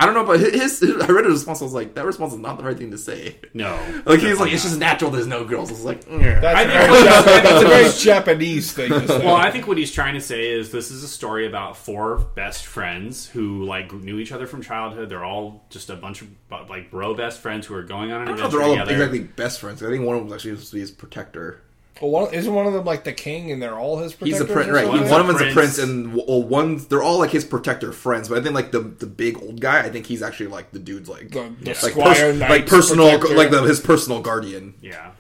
I 0.02 0.06
don't 0.06 0.16
know, 0.16 0.24
but 0.24 0.39
his, 0.39 0.80
his 0.80 0.95
I 1.02 1.08
read 1.08 1.26
his 1.26 1.34
response. 1.34 1.62
I 1.62 1.66
was 1.66 1.74
like, 1.74 1.93
that 1.95 2.06
response 2.06 2.34
is 2.34 2.39
not 2.39 2.58
the 2.58 2.64
right 2.64 2.78
thing 2.78 2.91
to 2.91 2.97
say. 2.97 3.36
No, 3.54 3.74
Like 4.06 4.20
he's 4.20 4.30
definitely 4.30 4.36
like, 4.39 4.54
it's 4.54 4.64
just 4.64 4.80
natural. 4.80 5.12
There's 5.12 5.28
no 5.28 5.43
girls. 5.43 5.70
I 5.70 5.74
was 5.74 5.84
like, 5.86 6.06
"Mm." 6.06 6.41
That's, 6.41 6.45
I 6.58 6.62
a 6.62 6.68
think 6.68 6.91
very, 6.91 7.04
that's 7.43 7.64
a 7.64 7.68
very 7.68 7.89
Japanese 8.00 8.72
thing 8.72 8.89
to 8.91 9.08
say. 9.08 9.26
Well, 9.26 9.36
I 9.36 9.52
think 9.52 9.68
what 9.68 9.78
he's 9.78 9.91
trying 9.91 10.14
to 10.14 10.22
say 10.22 10.50
is 10.52 10.72
this 10.72 10.89
is 10.91 11.04
a 11.04 11.08
story 11.08 11.45
about 11.45 11.76
four 11.78 12.18
best 12.18 12.66
friends 12.66 13.28
who 13.28 13.66
like 13.66 13.91
knew 13.93 14.20
each 14.20 14.32
other 14.32 14.47
from 14.47 14.62
childhood. 14.62 15.10
They're 15.10 15.26
all 15.26 15.66
just 15.70 15.89
a 15.89 15.95
bunch 15.95 16.22
of 16.22 16.30
like 16.70 16.89
bro 16.91 17.14
best 17.14 17.39
friends 17.41 17.68
who 17.68 17.76
are 17.76 17.84
going 17.84 18.12
on 18.12 18.22
an 18.22 18.28
I 18.30 18.32
don't 18.32 18.38
know 18.39 18.45
if 18.45 18.54
adventure 18.54 18.58
they're 18.58 18.66
all 18.68 18.74
together. 18.86 18.93
exactly 18.93 19.20
best 19.22 19.60
friends. 19.60 19.84
I 19.84 19.89
think 19.89 20.06
one 20.06 20.16
of 20.16 20.22
them 20.22 20.30
was 20.30 20.34
actually 20.36 20.52
supposed 20.52 20.70
to 20.70 20.76
be 20.76 20.82
his 20.82 20.91
protector. 20.91 21.62
Well, 22.02 22.12
one, 22.12 22.34
isn't 22.34 22.54
one 22.54 22.66
of 22.66 22.74
them 22.74 22.86
like 22.86 23.04
the 23.04 23.14
king, 23.14 23.52
and 23.52 23.62
they're 23.62 23.78
all 23.78 24.00
his 24.00 24.14
He's 24.14 24.39
a 24.39 24.45
prince, 24.45 24.70
right? 24.70 24.86
something? 24.86 25.10
One 25.10 25.22
of 25.22 25.28
them's 25.28 25.41
a 25.41 25.43
prince. 25.52 25.54
prince, 25.54 25.78
and 25.80 26.16
well, 26.16 26.43
one 26.43 26.78
they're 26.89 27.04
all 27.04 27.20
like 27.20 27.32
his 27.32 27.45
protector 27.45 27.91
friends. 27.91 28.30
But 28.30 28.38
I 28.39 28.41
think 28.41 28.56
like 28.56 28.72
the 28.72 28.80
the 28.82 29.06
big 29.08 29.38
old 29.41 29.60
guy, 29.62 29.80
I 29.82 29.89
think 29.89 30.06
he's 30.06 30.22
actually 30.22 30.47
like 30.47 30.72
the 30.72 30.80
dude's 30.80 31.10
like 31.10 31.30
The, 31.32 31.54
the 31.62 31.70
like, 31.70 31.76
squire 31.78 32.32
pers- 32.32 32.39
like 32.39 32.68
personal 32.68 33.10
protector. 33.20 33.38
like 33.38 33.52
the, 33.52 33.64
his 33.64 33.80
personal 33.80 34.22
guardian. 34.22 34.76
yeah, 34.82 35.12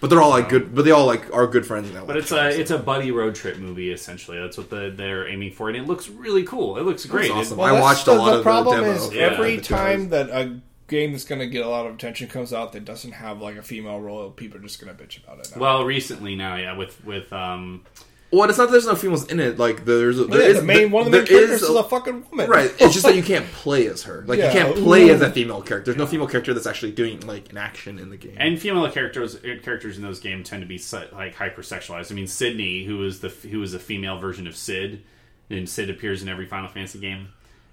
But 0.00 0.10
they're 0.10 0.20
all 0.22 0.30
like 0.30 0.44
um, 0.44 0.50
good. 0.50 0.74
But 0.74 0.84
they 0.84 0.90
all 0.92 1.06
like 1.06 1.34
are 1.34 1.46
good 1.46 1.66
friends. 1.66 1.88
In 1.88 1.94
that 1.94 2.06
but 2.06 2.16
it's 2.16 2.30
a 2.32 2.48
it's 2.60 2.70
a 2.70 2.78
buddy 2.78 3.10
road 3.10 3.34
trip 3.34 3.58
movie 3.58 3.90
essentially. 3.90 4.38
That's 4.38 4.56
what 4.56 4.70
the, 4.70 4.92
they're 4.96 5.26
aiming 5.28 5.52
for, 5.52 5.68
and 5.68 5.76
it 5.76 5.86
looks 5.86 6.08
really 6.08 6.44
cool. 6.44 6.78
It 6.78 6.82
looks 6.84 7.04
great. 7.06 7.30
awesome. 7.30 7.58
It- 7.58 7.62
I 7.62 7.72
that's 7.72 7.82
watched 7.82 8.06
a 8.06 8.12
lot 8.12 8.26
the 8.26 8.32
of 8.32 8.38
the 8.38 8.42
problem 8.44 8.80
demo 8.80 8.92
is 8.92 9.06
of 9.06 9.16
every 9.16 9.56
the 9.56 9.62
time 9.62 10.08
that 10.10 10.30
a 10.30 10.60
game 10.88 11.12
that's 11.12 11.24
going 11.24 11.38
to 11.40 11.46
get 11.46 11.64
a 11.64 11.68
lot 11.68 11.86
of 11.86 11.94
attention 11.94 12.28
comes 12.28 12.52
out 12.52 12.72
that 12.72 12.84
doesn't 12.84 13.12
have 13.12 13.40
like 13.40 13.56
a 13.56 13.62
female 13.62 14.00
role, 14.00 14.30
people 14.30 14.58
are 14.58 14.62
just 14.62 14.80
going 14.84 14.94
to 14.94 15.02
bitch 15.02 15.22
about 15.22 15.38
it. 15.38 15.52
Now. 15.54 15.60
well, 15.60 15.84
recently 15.84 16.34
now, 16.34 16.56
yeah, 16.56 16.76
with 16.76 17.02
with 17.04 17.32
um, 17.32 17.84
well, 18.30 18.46
it's 18.48 18.58
not 18.58 18.66
that 18.66 18.72
there's 18.72 18.86
no 18.86 18.94
females 18.94 19.26
in 19.30 19.40
it. 19.40 19.58
Like 19.58 19.86
there's 19.86 20.18
a, 20.18 20.24
there 20.24 20.42
yeah, 20.42 20.48
is 20.48 20.56
the 20.60 20.62
main 20.62 20.90
one 20.90 21.06
of 21.06 21.12
the 21.12 21.18
main 21.18 21.26
characters 21.26 21.62
is 21.62 21.68
is 21.68 21.74
a 21.74 21.82
fucking 21.84 22.26
woman, 22.30 22.50
Right. 22.50 22.70
It's 22.78 22.92
just 22.92 23.06
that 23.06 23.16
you 23.16 23.22
can't 23.22 23.46
play 23.46 23.86
as 23.86 24.02
her. 24.02 24.22
Like 24.26 24.38
Yeah. 24.38 24.46
you 24.46 24.52
can't 24.52 24.74
play 24.76 25.08
Ooh. 25.08 25.14
as 25.14 25.22
a 25.22 25.30
female 25.30 25.62
character. 25.62 25.86
There's 25.92 25.96
no 25.96 26.06
female 26.06 26.26
character 26.26 26.52
that's 26.52 26.66
actually 26.66 26.92
doing 26.92 27.20
like 27.20 27.50
an 27.50 27.56
action 27.56 27.98
in 27.98 28.10
the 28.10 28.18
game. 28.18 28.34
and 28.36 28.60
female 28.60 28.90
characters 28.90 29.38
characters 29.62 29.96
in 29.96 30.02
those 30.02 30.20
games 30.20 30.48
tend 30.48 30.62
to 30.62 30.66
be 30.66 30.78
like 31.12 31.34
hypersexualized. 31.36 32.12
I 32.12 32.14
mean, 32.14 32.26
Sydney, 32.26 32.84
who 32.84 33.02
is 33.04 33.20
the 33.20 33.30
who 33.30 33.62
is 33.62 33.72
a 33.72 33.78
female 33.78 34.18
version 34.18 34.46
of 34.46 34.54
Cid, 34.54 35.04
and 35.48 35.66
Cid 35.66 35.88
appears 35.88 36.22
in 36.22 36.28
every 36.28 36.44
Final 36.46 36.68
Fantasy 36.68 36.98
game. 36.98 37.28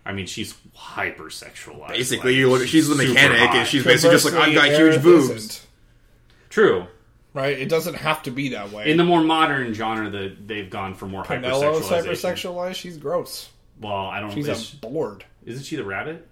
I 0.06 0.14
mean, 0.14 0.28
she's 0.28 0.53
hypersexualized. 0.78 1.89
basically, 1.89 2.32
like, 2.34 2.38
you 2.39 2.49
look, 2.51 2.68
she's 2.68 2.88
the 2.88 2.95
mechanic, 2.95 3.39
hot. 3.39 3.56
and 3.56 3.68
she's 3.68 3.84
basically 3.84 4.16
just 4.16 4.26
like 4.26 4.36
I've 4.36 4.53
got 4.56 4.68
huge 4.70 5.01
boobs. 5.01 5.30
isn't, 5.30 5.66
true. 6.49 6.86
right? 7.34 7.58
It 7.58 7.70
doesn't 7.70 7.95
have 7.95 8.22
to 8.24 8.32
be 8.32 8.49
that 8.49 8.72
way. 8.72 8.91
In 8.91 8.97
the 8.97 9.03
more 9.03 9.22
modern 9.24 9.74
genre, 9.74 10.10
that 10.10 10.47
they've 10.47 10.70
gone 10.70 10.93
for 10.93 11.08
more 11.08 11.24
Penelo's 11.24 11.88
hypersexualization. 11.88 12.06
hypersexualized. 12.06 12.76
She's 12.76 12.97
gross. 12.97 13.49
Well, 13.82 13.93
I 13.93 14.20
don't. 14.20 14.30
Know. 14.30 14.36
She's 14.36 14.47
Is, 14.47 14.74
a 14.74 14.78
bored. 14.78 15.26
isn't 15.45 15.64
she 15.64 15.76
the 15.76 15.84
rabbit? 15.84 16.28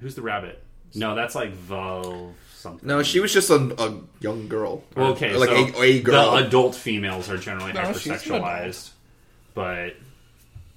Who's 0.00 0.14
the 0.14 0.22
rabbit? 0.22 0.62
No, 0.94 1.14
that's 1.14 1.34
like 1.34 1.52
Val 1.52 2.34
something. 2.54 2.86
No, 2.86 3.02
she 3.02 3.20
was 3.20 3.32
just 3.32 3.50
a, 3.50 3.54
a 3.82 4.00
young 4.20 4.48
girl. 4.48 4.84
Well, 4.94 5.12
okay, 5.12 5.34
like 5.34 5.48
so 5.48 5.80
a, 5.80 5.82
a 5.82 6.02
girl. 6.02 6.32
The 6.36 6.46
adult 6.46 6.74
females 6.74 7.30
are 7.30 7.38
generally 7.38 7.72
No, 7.72 7.80
hypersexualized, 7.80 8.90
but 9.54 9.94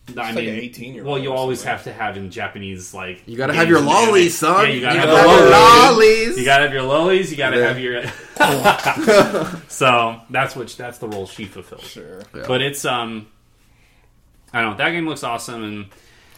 I 0.10 0.12
like 0.32 0.36
mean, 0.36 0.50
an 0.50 0.56
18-year-old 0.60 1.12
well, 1.12 1.18
you 1.22 1.34
always 1.34 1.64
have 1.64 1.84
to 1.86 1.94
have 1.94 2.16
in 2.16 2.30
Japanese 2.30 2.94
like 2.94 3.24
you 3.26 3.36
gotta 3.38 3.54
have 3.54 3.68
your 3.68 3.80
and 3.80 3.88
lollies, 3.88 4.38
son. 4.38 4.68
Yeah, 4.68 4.74
you 4.74 4.82
gotta 4.82 4.96
You 4.96 5.00
have 5.02 5.10
gotta 5.10 5.24
the 5.28 5.30
have 5.30 5.40
your 5.40 5.50
lollies. 5.50 5.98
lollies. 5.98 6.38
You 6.38 6.46
gotta 6.46 6.64
have 6.64 6.74
your 6.74 6.84
lollies. 6.84 7.32
You 7.32 7.38
gotta 7.38 7.58
Yeah. 7.58 7.68
have 7.68 7.80
your. 7.80 9.62
so 9.68 10.22
that's 10.30 10.56
what 10.56 10.68
that's 10.78 10.98
the 11.00 11.08
role 11.08 11.26
she 11.26 11.46
fulfills. 11.46 11.88
Sure. 11.88 12.22
Yeah. 12.36 12.44
But 12.48 12.62
it's 12.62 12.86
um, 12.86 13.28
I 14.54 14.62
don't 14.62 14.72
know. 14.72 14.78
That 14.78 14.92
game 14.92 15.08
looks 15.08 15.24
awesome, 15.24 15.64
and 15.64 15.86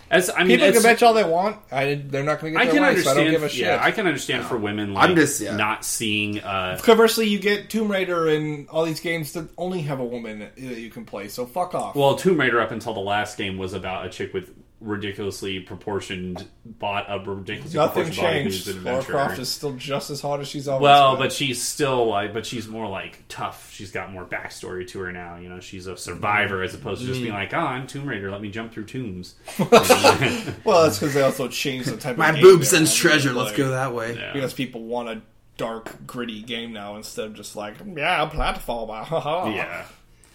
as 0.09 0.29
I 0.29 0.39
mean, 0.39 0.57
People 0.59 0.67
can 0.67 0.75
it's, 0.77 0.85
bitch 0.85 1.05
all 1.05 1.13
they 1.13 1.23
want. 1.23 1.57
I, 1.71 1.95
they're 1.95 2.23
not 2.23 2.39
going 2.39 2.53
to 2.53 2.59
I 2.59 2.65
get 2.65 2.73
can 2.73 2.81
their 2.83 2.93
way, 2.93 3.01
so 3.01 3.09
I 3.09 3.11
understand. 3.11 3.17
don't 3.17 3.31
give 3.31 3.43
a 3.43 3.49
shit. 3.49 3.59
Yeah, 3.59 3.79
I 3.81 3.91
can 3.91 4.07
understand 4.07 4.45
for 4.45 4.57
women. 4.57 4.93
Like, 4.93 5.09
I'm 5.09 5.15
just- 5.15 5.41
yeah. 5.41 5.55
not 5.55 5.83
seeing. 5.85 6.39
Uh, 6.39 6.79
Conversely, 6.81 7.27
you 7.27 7.39
get 7.39 7.69
Tomb 7.69 7.91
Raider 7.91 8.27
and 8.29 8.67
all 8.69 8.85
these 8.85 8.99
games 8.99 9.33
that 9.33 9.49
only 9.57 9.81
have 9.81 9.99
a 9.99 10.05
woman 10.05 10.39
that 10.39 10.57
you 10.57 10.89
can 10.89 11.05
play. 11.05 11.27
So 11.27 11.45
fuck 11.45 11.75
off. 11.75 11.95
well, 11.95 12.15
Tomb 12.15 12.39
Raider 12.39 12.61
up 12.61 12.71
until 12.71 12.93
the 12.93 12.99
last 13.01 13.37
game 13.37 13.57
was 13.57 13.73
about 13.73 14.05
a 14.05 14.09
chick 14.09 14.33
with 14.33 14.53
ridiculously 14.79 15.59
proportioned 15.59 16.45
bot 16.63 17.05
a 17.09 17.17
ridiculously 17.19 17.77
Nothing 17.79 18.03
proportioned 18.05 18.23
body 18.25 18.39
changed. 18.43 18.65
who's 18.67 18.75
an 18.75 18.83
Lara 18.83 18.97
adventurer. 18.99 19.15
Croft 19.25 19.39
is 19.39 19.49
still 19.49 19.73
just 19.73 20.09
as 20.11 20.21
hot 20.21 20.39
as 20.39 20.47
she's 20.47 20.67
always 20.67 20.83
well, 20.83 21.15
been. 21.15 21.23
but 21.25 21.33
she's 21.33 21.61
still 21.61 22.07
like, 22.07 22.31
but 22.33 22.45
she's 22.45 22.67
more 22.67 22.87
like 22.87 23.23
tough. 23.27 23.71
She's 23.73 23.91
got 23.91 24.11
more 24.11 24.23
backstory 24.25 24.87
to 24.89 24.99
her 24.99 25.11
now. 25.11 25.37
You 25.37 25.49
know, 25.49 25.59
she's 25.59 25.87
a 25.87 25.97
survivor 25.97 26.61
as 26.61 26.75
opposed 26.75 27.01
to 27.01 27.07
just 27.07 27.19
Mm. 27.19 27.23
being 27.23 27.33
like, 27.33 27.53
"Oh, 27.53 27.57
I'm 27.57 27.87
Tomb 27.87 28.05
Raider. 28.07 28.29
Let 28.29 28.41
me 28.41 28.49
jump 28.51 28.71
through 28.71 28.85
tombs." 28.85 29.35
well, 29.59 30.83
that's 30.83 30.99
because 30.99 31.13
they 31.13 31.21
also 31.21 31.47
changed 31.47 31.89
the 31.89 31.97
type. 31.97 32.17
My 32.17 32.29
of 32.29 32.35
My 32.35 32.41
boob 32.41 32.59
they're 32.59 32.65
sends 32.67 32.91
on. 32.91 32.97
treasure. 32.97 33.33
Let's 33.33 33.55
go 33.57 33.69
that 33.71 33.93
way. 33.93 34.15
Yeah. 34.15 34.33
Because 34.33 34.53
people 34.53 34.83
want 34.83 35.09
a 35.09 35.21
dark, 35.57 36.05
gritty 36.05 36.43
game 36.43 36.71
now 36.71 36.95
instead 36.97 37.25
of 37.25 37.33
just 37.33 37.55
like, 37.55 37.75
yeah, 37.95 38.29
platformer, 38.29 39.03
haha, 39.03 39.49
yeah. 39.49 39.85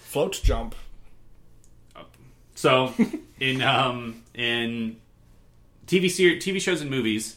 float 0.00 0.40
jump. 0.42 0.74
So 2.62 2.94
in 3.40 3.60
um 3.60 4.22
in 4.34 4.96
TV 5.88 6.08
ser- 6.08 6.36
TV 6.38 6.60
shows 6.60 6.80
and 6.80 6.88
movies, 6.90 7.36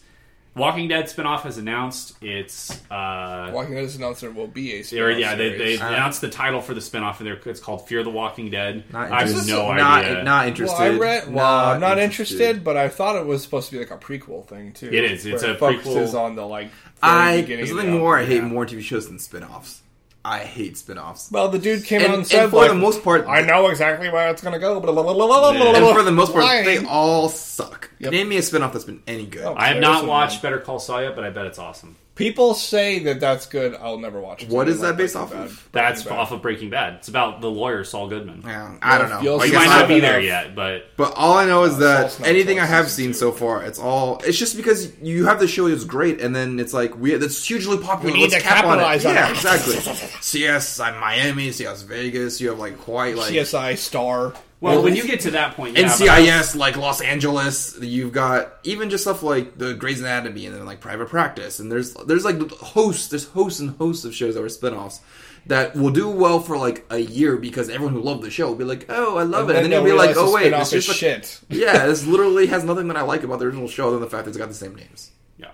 Walking 0.55 0.88
Dead 0.88 1.05
spinoff 1.05 1.41
has 1.41 1.57
announced 1.57 2.13
it's 2.21 2.69
uh 2.91 3.49
Walking 3.51 3.73
Dead 3.73 3.82
has 3.82 3.95
announced 3.95 4.21
there 4.21 4.30
will 4.30 4.45
be 4.47 4.76
a 4.76 4.80
or, 4.82 4.84
spin-off 4.84 5.17
yeah 5.19 5.34
they, 5.34 5.49
they 5.49 5.57
series. 5.78 5.82
announced 5.82 6.21
the 6.21 6.30
title 6.30 6.61
for 6.61 6.76
the 6.76 6.80
spinoff 6.80 7.17
and 7.17 7.26
they're, 7.26 7.41
it's 7.43 7.59
called 7.59 7.88
Fear 7.88 8.03
the 8.03 8.11
Walking 8.11 8.51
Dead. 8.51 8.84
Not 8.93 9.11
I 9.11 9.19
have 9.21 9.30
interested. 9.30 9.51
no 9.51 9.73
not, 9.73 10.05
idea. 10.05 10.23
Not 10.23 10.47
interested. 10.47 10.78
Well, 10.80 10.93
I 10.93 10.97
read. 10.97 11.34
Well, 11.34 11.65
I'm 11.69 11.82
not 11.82 11.97
interested. 11.97 12.63
but 12.63 12.78
I 12.78 12.88
thought 12.88 13.15
it 13.15 13.26
was 13.26 13.41
supposed 13.41 13.69
to 13.71 13.78
be 13.78 13.80
like 13.80 13.89
a 13.91 13.97
prequel 13.97 14.45
thing 14.45 14.73
too. 14.73 14.89
It 14.89 15.05
is. 15.11 15.26
It's 15.26 15.41
where 15.41 15.51
a 15.51 15.55
it 15.55 15.59
focuses 15.59 16.13
prequel. 16.13 16.19
on 16.23 16.36
the 16.36 16.45
like. 16.45 16.67
very 16.69 17.13
I 17.13 17.41
beginning 17.41 17.57
there's 17.65 17.71
of 17.71 17.78
something 17.78 17.93
the 17.93 17.99
more. 17.99 18.17
I 18.19 18.21
outbreak. 18.21 18.41
hate 18.43 18.47
more 18.47 18.65
TV 18.67 18.82
shows 18.82 19.07
than 19.07 19.17
spin-offs. 19.17 19.82
I 20.28 20.39
hate 20.39 20.76
spin-offs. 20.78 21.30
Well, 21.32 21.49
the 21.49 21.59
dude 21.59 21.86
came 21.86 22.01
And- 22.01 22.07
out 22.07 22.13
and 22.15 22.19
and 22.23 22.28
said, 22.28 22.49
for 22.49 22.55
like, 22.61 22.69
the 22.69 22.73
most 22.76 23.03
part- 23.03 23.28
I 23.28 23.41
know 23.41 23.67
exactly 23.67 24.09
where 24.09 24.30
it's 24.30 24.41
go. 24.41 24.80
Blah, 24.80 24.91
blah, 24.91 25.03
blah, 25.03 25.13
blah, 25.13 25.51
Yeah. 25.51 25.59
blah, 25.59 25.73
And 25.76 25.95
for 25.95 26.01
the 26.03 26.11
most 26.11 26.32
part, 26.34 26.43
Lying. 26.45 26.65
they 26.65 26.84
all 26.86 27.30
suck. 27.30 27.91
Yep. 27.99 28.11
Name 28.11 28.30
me 28.30 28.38
a 28.38 28.41
spin-off 28.41 28.73
that's 28.73 28.86
been 28.86 29.03
any 29.05 29.26
good. 29.28 29.43
Oh. 29.43 29.53
I 29.55 29.67
have 29.67 29.78
not 29.80 29.99
some- 29.99 30.07
watched 30.07 30.41
Better 30.41 30.57
Call 30.59 30.80
Saul 30.80 31.03
yet, 31.03 31.15
but 31.15 31.23
I 31.26 31.30
bet 31.30 31.45
it's 31.45 31.59
awesome. 31.59 31.95
People 32.16 32.53
say 32.53 32.99
that 32.99 33.20
that's 33.20 33.45
good. 33.45 33.76
I'll 33.76 33.99
never 33.99 34.22
watch 34.22 34.43
it. 34.43 34.49
What 34.49 34.70
is 34.70 34.80
that 34.80 34.95
based 34.95 35.18
off 35.18 35.34
of? 35.34 35.68
That's 35.74 36.01
Breaking 36.03 36.16
Bad. 36.18 36.22
off 36.22 36.32
of 36.32 36.41
Breaking 36.41 36.70
Bad. 36.70 36.93
It's 36.93 37.09
about 37.09 37.41
the 37.41 37.51
lawyer 37.51 37.84
Saul 37.84 38.07
Goodman. 38.07 38.41
Yeah, 38.45 38.78
I 38.82 38.97
don't 38.97 39.09
know. 39.09 39.20
You'll 39.20 39.41
I 39.41 39.43
You 39.45 39.49
see 39.51 39.51
guess 39.51 39.68
might 39.68 39.80
not 39.80 39.88
be 39.89 39.95
enough. 39.95 40.09
there 40.11 40.20
yet, 40.22 40.55
but 40.55 40.86
But 40.95 41.13
all 41.18 41.38
I 41.38 41.45
know 41.45 41.66
is 41.66 41.74
Uh, 41.74 41.78
that 41.80 41.99
False 42.03 42.20
Notes 42.20 42.30
anything 42.30 42.57
I 42.59 42.63
was 42.63 42.70
have 42.70 42.86
season 42.89 43.03
seen 43.03 43.07
two. 43.11 43.13
so 43.20 43.32
far, 43.34 43.63
it's 43.63 43.80
all. 43.80 44.22
It's 44.26 44.38
just 44.38 44.55
because 44.55 44.93
you 45.01 45.26
have 45.26 45.39
the 45.41 45.47
show 45.47 45.68
is 45.68 45.84
great, 45.84 46.22
and 46.22 46.34
then 46.34 46.57
it's 46.59 46.74
like 46.74 46.97
we 46.97 47.16
that's 47.16 47.45
hugely 47.45 47.78
popular. 47.80 48.13
We 48.13 48.20
need 48.22 48.32
Let's 48.32 48.43
to 48.43 48.49
cap 48.49 48.63
on 48.63 48.80
it. 48.80 48.84
on 48.84 49.01
yeah, 49.01 49.28
it. 49.28 49.32
exactly. 49.32 49.76
CS 50.22 50.80
I'm 50.80 50.97
Miami, 51.01 51.51
CS 51.51 51.82
Vegas. 51.82 52.39
You 52.39 52.47
have 52.49 52.59
like 52.59 52.78
quite 52.80 53.18
like 53.18 53.34
CSI 53.34 53.78
Star. 53.78 54.34
Well, 54.62 54.76
Well, 54.76 54.84
when 54.84 54.95
you 54.95 55.06
get 55.06 55.20
to 55.22 55.32
that 55.32 55.56
point, 55.56 55.78
yeah, 55.78 55.84
but 55.84 56.08
NCIS, 56.08 56.56
like 56.56 56.78
Los 56.78 57.01
Angeles. 57.01 57.78
You've 57.82 58.14
got 58.14 58.53
even 58.64 58.89
just 58.89 59.03
stuff 59.03 59.22
like 59.24 59.58
the 59.58 59.74
Grey's 59.74 59.99
Anatomy, 60.01 60.45
and 60.45 60.56
then 60.56 60.66
like 60.66 60.80
Private 60.80 61.10
Practice, 61.10 61.60
and 61.60 61.72
there's 61.72 61.93
there's 61.93 62.26
like 62.26 62.39
hosts, 62.51 63.10
there's 63.10 63.26
hosts 63.28 63.60
and 63.60 63.72
hosts 63.78 64.06
of 64.06 64.16
shows 64.16 64.36
that 64.36 64.41
were 64.41 64.47
spinoffs 64.47 64.99
that 65.47 65.76
will 65.76 65.91
do 65.91 66.10
well 66.10 66.39
for 66.39 66.58
like 66.58 66.86
a 66.89 66.97
year 66.97 67.38
because 67.38 67.70
everyone 67.70 67.93
who 67.93 68.01
loved 68.01 68.24
the 68.24 68.32
show 68.32 68.47
will 68.47 68.56
be 68.56 68.64
like, 68.64 68.86
oh, 68.89 69.18
I 69.18 69.24
love 69.24 69.49
it, 69.49 69.56
and 69.56 69.66
then 69.66 69.72
they'll 69.72 69.88
you'll 69.88 69.97
be 69.97 70.08
like, 70.08 70.16
oh 70.18 70.34
wait, 70.34 70.43
spin-off 70.43 70.62
it's 70.62 70.74
is 70.74 70.86
just 70.86 70.97
a 70.97 70.99
shit. 70.99 71.39
yeah, 71.49 71.86
this 71.86 72.06
literally 72.06 72.47
has 72.47 72.64
nothing 72.64 72.88
that 72.88 72.97
I 72.97 73.01
like 73.01 73.24
about 73.24 73.39
the 73.39 73.45
original 73.45 73.68
show 73.68 73.88
other 73.88 73.97
than 73.97 74.01
the 74.01 74.10
fact 74.10 74.26
that 74.26 74.30
it's 74.30 74.38
got 74.38 74.47
the 74.47 74.56
same 74.56 74.74
names. 74.76 75.12
Yeah, 75.38 75.51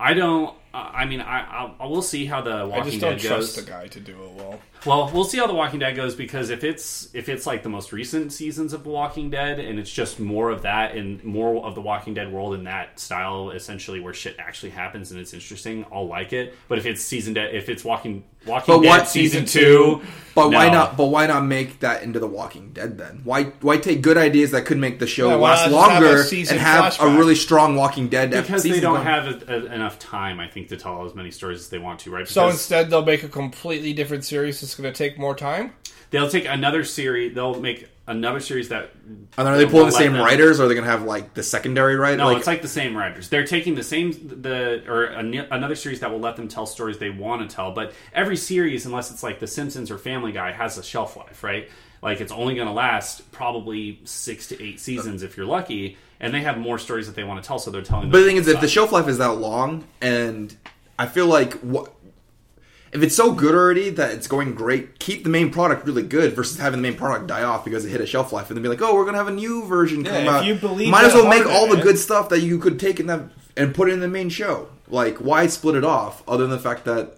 I 0.00 0.14
don't. 0.14 0.56
Uh, 0.72 0.88
I 0.94 1.04
mean, 1.04 1.20
I 1.20 1.40
I'll, 1.50 1.74
I 1.80 1.86
will 1.86 2.00
see 2.02 2.26
how 2.26 2.40
the 2.42 2.50
I 2.52 2.62
Walking 2.62 2.84
just 2.84 3.00
don't 3.00 3.12
Dead 3.18 3.20
trust 3.20 3.56
goes. 3.56 3.64
the 3.64 3.70
guy 3.70 3.88
to 3.88 4.00
do 4.00 4.12
it 4.12 4.30
well. 4.36 4.60
Well, 4.86 5.10
we'll 5.12 5.24
see 5.24 5.36
how 5.36 5.46
the 5.48 5.52
Walking 5.54 5.80
Dead 5.80 5.94
goes 5.96 6.14
because 6.14 6.48
if 6.48 6.62
it's 6.64 7.08
if 7.12 7.28
it's 7.28 7.44
like 7.44 7.62
the 7.64 7.68
most 7.68 7.92
recent 7.92 8.32
seasons 8.32 8.72
of 8.72 8.84
The 8.84 8.88
Walking 8.88 9.28
Dead 9.30 9.58
and 9.58 9.78
it's 9.80 9.90
just 9.90 10.18
more 10.20 10.48
of 10.48 10.62
that 10.62 10.94
and 10.94 11.22
more 11.24 11.66
of 11.66 11.74
the 11.74 11.80
Walking 11.82 12.14
Dead 12.14 12.32
world 12.32 12.54
in 12.54 12.64
that 12.64 12.98
style, 13.00 13.50
essentially 13.50 13.98
where 14.00 14.14
shit 14.14 14.36
actually 14.38 14.70
happens 14.70 15.10
and 15.10 15.20
it's 15.20 15.34
interesting, 15.34 15.84
I'll 15.92 16.06
like 16.06 16.32
it. 16.32 16.54
But 16.68 16.78
if 16.78 16.86
it's 16.86 17.02
season 17.02 17.34
de- 17.34 17.54
if 17.54 17.68
it's 17.68 17.84
Walking 17.84 18.22
Walking 18.46 18.76
But 18.76 18.82
Dead 18.82 18.88
what- 19.00 19.08
season, 19.08 19.46
season 19.48 19.62
two, 19.62 20.02
But 20.36 20.50
why 20.52 20.70
not? 20.70 20.96
But 20.96 21.06
why 21.06 21.26
not 21.26 21.44
make 21.44 21.80
that 21.80 22.04
into 22.04 22.20
The 22.20 22.28
Walking 22.28 22.70
Dead 22.72 22.96
then? 22.96 23.20
Why 23.24 23.44
why 23.60 23.76
take 23.76 24.00
good 24.00 24.16
ideas 24.16 24.52
that 24.52 24.64
could 24.64 24.78
make 24.78 24.98
the 25.00 25.06
show 25.08 25.28
Yeah, 25.30 25.34
last 25.34 25.68
not 25.70 25.90
just 25.90 25.90
have 25.90 26.02
longer 26.02 26.22
and 26.52 26.60
have 26.60 27.00
a 27.00 27.18
really 27.18 27.34
strong 27.34 27.74
Walking 27.76 28.08
Dead? 28.08 28.30
Because 28.30 28.62
they 28.62 28.80
don't 28.80 28.94
going? 28.94 29.04
have 29.04 29.26
a, 29.26 29.56
a, 29.56 29.74
enough 29.90 29.98
time, 29.98 30.40
I 30.40 30.46
think, 30.48 30.68
to 30.68 30.76
tell 30.76 31.04
as 31.04 31.14
many 31.14 31.30
stories 31.30 31.60
as 31.60 31.68
they 31.68 31.78
want 31.78 32.00
to, 32.00 32.10
right? 32.10 32.26
So 32.28 32.48
instead, 32.48 32.90
they'll 32.90 33.04
make 33.04 33.22
a 33.22 33.28
completely 33.28 33.92
different 33.92 34.24
series 34.24 34.60
that's 34.60 34.74
going 34.74 34.90
to 34.92 34.96
take 34.96 35.18
more 35.18 35.34
time. 35.34 35.72
they'll 36.10 36.28
take 36.30 36.44
another 36.46 36.84
series. 36.84 37.34
They'll 37.34 37.60
make 37.60 37.88
another 38.06 38.40
series 38.40 38.68
that 38.70 38.90
And 39.38 39.46
are 39.48 39.56
they 39.56 39.66
pulling 39.66 39.86
the 39.86 39.92
same 39.92 40.12
them- 40.14 40.22
writers, 40.24 40.58
or 40.60 40.64
are 40.64 40.68
they 40.68 40.74
going 40.74 40.84
to 40.84 40.90
have 40.90 41.04
like 41.04 41.34
the 41.34 41.42
secondary 41.42 41.96
writer? 41.96 42.16
No, 42.18 42.26
like, 42.26 42.38
it's 42.38 42.46
like 42.46 42.62
the 42.62 42.68
same 42.68 42.96
writers. 42.96 43.28
They're 43.28 43.46
taking 43.46 43.74
the 43.74 43.82
same 43.84 44.12
the 44.42 44.82
or 44.90 45.04
an- 45.04 45.34
another 45.50 45.74
series 45.76 46.00
that 46.00 46.10
will 46.10 46.18
let 46.20 46.36
them 46.36 46.48
tell 46.48 46.66
stories 46.66 46.98
they 46.98 47.10
want 47.10 47.48
to 47.48 47.54
tell. 47.54 47.72
But 47.72 47.92
every 48.12 48.36
series, 48.36 48.86
unless 48.86 49.10
it's 49.12 49.22
like 49.22 49.38
The 49.40 49.46
Simpsons 49.46 49.90
or 49.90 49.98
Family 49.98 50.32
Guy, 50.32 50.50
has 50.52 50.78
a 50.78 50.82
shelf 50.82 51.16
life, 51.16 51.42
right? 51.44 51.68
Like 52.02 52.20
it's 52.20 52.32
only 52.32 52.54
going 52.54 52.66
to 52.66 52.72
last 52.72 53.30
probably 53.30 54.00
six 54.04 54.48
to 54.48 54.60
eight 54.62 54.80
seasons 54.80 55.22
if 55.22 55.36
you're 55.36 55.46
lucky, 55.46 55.96
and 56.20 56.32
they 56.34 56.40
have 56.42 56.58
more 56.58 56.78
stories 56.78 57.06
that 57.06 57.16
they 57.16 57.24
want 57.24 57.42
to 57.42 57.46
tell, 57.46 57.58
so 57.58 57.70
they're 57.70 57.82
telling. 57.82 58.02
Them. 58.04 58.10
But 58.12 58.20
the 58.20 58.24
thing 58.26 58.36
is, 58.36 58.46
if 58.48 58.60
the 58.60 58.68
shelf 58.68 58.92
life 58.92 59.08
is 59.08 59.18
that 59.18 59.32
long, 59.32 59.84
and 60.00 60.54
I 60.98 61.06
feel 61.06 61.26
like 61.26 61.54
what 61.60 61.92
if 62.92 63.02
it's 63.04 63.14
so 63.14 63.32
good 63.32 63.54
already 63.54 63.90
that 63.90 64.10
it's 64.12 64.26
going 64.26 64.54
great, 64.54 64.98
keep 64.98 65.22
the 65.22 65.30
main 65.30 65.50
product 65.50 65.86
really 65.86 66.02
good 66.02 66.34
versus 66.34 66.58
having 66.58 66.82
the 66.82 66.88
main 66.88 66.98
product 66.98 67.28
die 67.28 67.44
off 67.44 67.64
because 67.64 67.84
it 67.84 67.90
hit 67.90 68.00
a 68.00 68.06
shelf 68.06 68.32
life, 68.32 68.48
and 68.48 68.56
then 68.56 68.62
be 68.62 68.68
like, 68.68 68.82
oh, 68.82 68.94
we're 68.94 69.04
gonna 69.04 69.18
have 69.18 69.28
a 69.28 69.32
new 69.32 69.64
version 69.64 70.04
Yeah, 70.04 70.10
come 70.10 70.22
if 70.22 70.28
out. 70.28 70.44
you 70.44 70.54
believe 70.56 70.90
Might 70.90 71.04
as 71.04 71.14
well 71.14 71.28
make 71.28 71.46
all 71.46 71.64
in 71.66 71.70
the 71.70 71.78
it- 71.78 71.82
good 71.84 71.98
stuff 71.98 72.28
that 72.30 72.40
you 72.40 72.58
could 72.58 72.78
take 72.80 72.98
in 73.00 73.06
that 73.06 73.20
and 73.56 73.74
put 73.74 73.88
it 73.88 73.92
in 73.92 74.00
the 74.00 74.08
main 74.08 74.28
show. 74.28 74.68
Like, 74.88 75.18
why 75.18 75.46
split 75.46 75.76
it 75.76 75.84
off? 75.84 76.22
Other 76.28 76.42
than 76.44 76.50
the 76.50 76.58
fact 76.58 76.84
that 76.86 77.16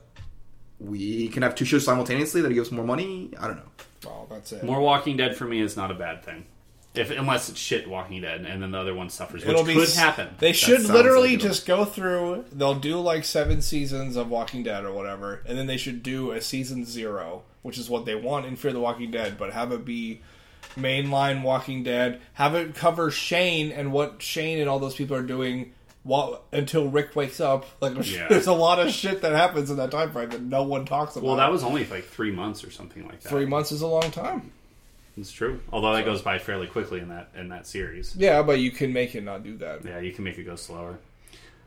we 0.78 1.28
can 1.28 1.42
have 1.42 1.54
two 1.54 1.64
shows 1.64 1.84
simultaneously 1.84 2.40
that 2.42 2.52
gives 2.52 2.70
more 2.70 2.84
money. 2.84 3.30
I 3.40 3.46
don't 3.46 3.56
know. 3.56 3.62
Oh, 4.06 4.26
that's 4.28 4.52
it. 4.52 4.64
more 4.64 4.80
Walking 4.80 5.16
Dead 5.16 5.36
for 5.36 5.44
me 5.46 5.60
is 5.60 5.76
not 5.76 5.90
a 5.90 5.94
bad 5.94 6.22
thing. 6.24 6.44
If 6.94 7.10
unless 7.10 7.48
it's 7.48 7.58
shit 7.58 7.88
Walking 7.88 8.20
Dead, 8.20 8.44
and 8.44 8.62
then 8.62 8.70
the 8.70 8.78
other 8.78 8.94
one 8.94 9.08
suffers, 9.08 9.42
which 9.42 9.50
It'll 9.50 9.64
be 9.64 9.72
could 9.74 9.84
s- 9.84 9.96
happen. 9.96 10.28
They 10.38 10.52
should 10.52 10.78
sounds 10.82 10.90
literally 10.90 11.28
like 11.30 11.36
it'll- 11.38 11.48
just 11.48 11.64
go 11.66 11.84
through. 11.86 12.44
They'll 12.52 12.74
do 12.74 13.00
like 13.00 13.24
seven 13.24 13.62
seasons 13.62 14.14
of 14.16 14.28
Walking 14.28 14.62
Dead 14.62 14.84
or 14.84 14.92
whatever, 14.92 15.42
and 15.46 15.56
then 15.56 15.66
they 15.66 15.78
should 15.78 16.02
do 16.02 16.32
a 16.32 16.40
season 16.42 16.84
zero, 16.84 17.44
which 17.62 17.78
is 17.78 17.88
what 17.88 18.04
they 18.04 18.14
want 18.14 18.44
in 18.44 18.56
Fear 18.56 18.74
the 18.74 18.80
Walking 18.80 19.10
Dead, 19.10 19.38
but 19.38 19.54
have 19.54 19.72
it 19.72 19.86
be 19.86 20.20
mainline 20.76 21.42
Walking 21.42 21.82
Dead. 21.82 22.20
Have 22.34 22.54
it 22.54 22.74
cover 22.74 23.10
Shane 23.10 23.72
and 23.72 23.92
what 23.92 24.20
Shane 24.22 24.58
and 24.58 24.68
all 24.68 24.78
those 24.78 24.94
people 24.94 25.16
are 25.16 25.22
doing. 25.22 25.72
While, 26.04 26.42
until 26.50 26.88
Rick 26.88 27.14
wakes 27.14 27.38
up, 27.40 27.64
like 27.80 27.94
Yeah. 28.04 28.26
there's 28.28 28.48
a 28.48 28.52
lot 28.52 28.80
of 28.80 28.90
shit 28.90 29.22
that 29.22 29.30
happens 29.32 29.70
in 29.70 29.76
that 29.76 29.92
time 29.92 30.10
frame 30.10 30.30
that 30.30 30.42
no 30.42 30.64
one 30.64 30.84
talks 30.84 31.14
about. 31.14 31.24
well, 31.26 31.36
that 31.36 31.50
was 31.52 31.62
only 31.62 31.86
like 31.86 32.04
three 32.04 32.32
months 32.32 32.64
or 32.64 32.72
something 32.72 33.06
like 33.06 33.20
that. 33.20 33.28
three 33.28 33.46
months 33.46 33.70
is 33.70 33.82
a 33.82 33.86
long 33.86 34.10
time. 34.10 34.50
It's 35.16 35.30
true. 35.32 35.60
Although 35.72 35.94
that 35.94 36.04
goes 36.04 36.22
by 36.22 36.38
fairly 36.38 36.66
quickly 36.66 37.00
in 37.00 37.08
that 37.10 37.28
in 37.36 37.48
that 37.50 37.66
series. 37.66 38.14
Yeah, 38.16 38.42
but 38.42 38.60
you 38.60 38.70
can 38.70 38.92
make 38.92 39.14
it 39.14 39.22
not 39.22 39.42
do 39.44 39.56
that. 39.58 39.84
Yeah, 39.84 40.00
you 40.00 40.12
can 40.12 40.24
make 40.24 40.38
it 40.38 40.44
go 40.44 40.56
slower. 40.56 40.98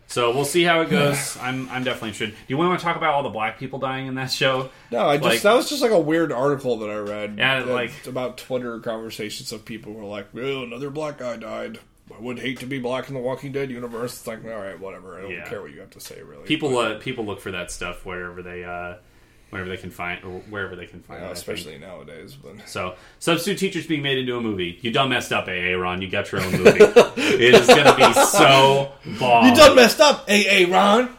So 0.07 0.35
we'll 0.35 0.45
see 0.45 0.63
how 0.63 0.81
it 0.81 0.89
goes. 0.89 1.37
I'm 1.41 1.69
I'm 1.69 1.83
definitely 1.83 2.09
interested. 2.09 2.31
Do 2.31 2.37
you 2.47 2.57
want 2.57 2.79
to 2.79 2.83
talk 2.83 2.95
about 2.95 3.13
all 3.13 3.23
the 3.23 3.29
black 3.29 3.57
people 3.59 3.79
dying 3.79 4.07
in 4.07 4.15
that 4.15 4.31
show? 4.31 4.69
No, 4.91 5.07
I 5.07 5.17
just 5.17 5.25
Like- 5.29 5.41
that 5.41 5.53
was 5.53 5.69
just 5.69 5.81
like 5.81 5.91
a 5.91 5.99
weird 5.99 6.31
article 6.31 6.77
that 6.79 6.89
I 6.89 6.97
read. 6.97 7.35
Yeah, 7.37 7.63
like- 7.63 8.05
about 8.07 8.37
Twitter 8.37 8.79
conversations 8.79 9.51
of 9.51 9.63
people 9.65 9.93
who 9.93 9.99
were 9.99 10.05
like, 10.05 10.27
"Well, 10.33 10.63
another 10.63 10.89
black 10.89 11.19
guy 11.19 11.37
died. 11.37 11.79
I 12.15 12.21
would 12.21 12.37
hate 12.39 12.59
to 12.59 12.67
be 12.67 12.77
black 12.79 13.07
in 13.07 13.15
the 13.15 13.19
Walking 13.19 13.51
Dead 13.51 13.71
universe." 13.71 14.13
It's 14.17 14.27
like, 14.27 14.43
all 14.43 14.49
right, 14.51 14.79
whatever. 14.79 15.17
I 15.17 15.21
don't 15.23 15.31
Yeah. 15.31 15.47
care 15.49 15.61
what 15.61 15.71
you 15.71 15.79
have 15.81 15.89
to 15.91 15.99
say, 15.99 16.21
really. 16.21 16.43
People 16.45 16.77
uh, 16.77 16.99
people 16.99 17.25
look 17.25 17.41
for 17.41 17.51
that 17.51 17.71
stuff 17.71 18.05
wherever 18.05 18.41
they 18.43 18.63
uh, 18.63 18.95
wherever 19.55 19.69
they 19.69 19.77
can 19.81 19.89
find 19.89 20.23
or 20.23 20.39
wherever 20.49 20.75
they 20.75 20.85
can 20.85 21.01
find 21.01 21.21
Yeah, 21.21 21.29
it. 21.29 21.33
Especially 21.33 21.77
nowadays. 21.77 22.35
But 22.35 22.67
So, 22.67 22.95
substitute 23.19 23.57
teachers 23.57 23.87
being 23.87 24.01
made 24.01 24.17
into 24.17 24.35
a 24.35 24.41
movie. 24.41 24.77
You 24.81 24.91
done 24.91 25.09
messed 25.09 25.31
up, 25.31 25.47
AA 25.47 25.75
Ron. 25.77 26.01
You 26.01 26.09
got 26.09 26.31
your 26.31 26.41
own 26.41 26.51
movie. 26.51 26.71
it 26.81 27.55
is 27.55 27.67
going 27.67 27.85
to 27.85 27.95
be 27.95 28.13
so 28.13 28.91
bomb. 29.19 29.47
you 29.47 29.55
done 29.55 29.75
messed 29.75 30.01
up, 30.01 30.27
AA 30.29 30.65
Ron. 30.69 31.09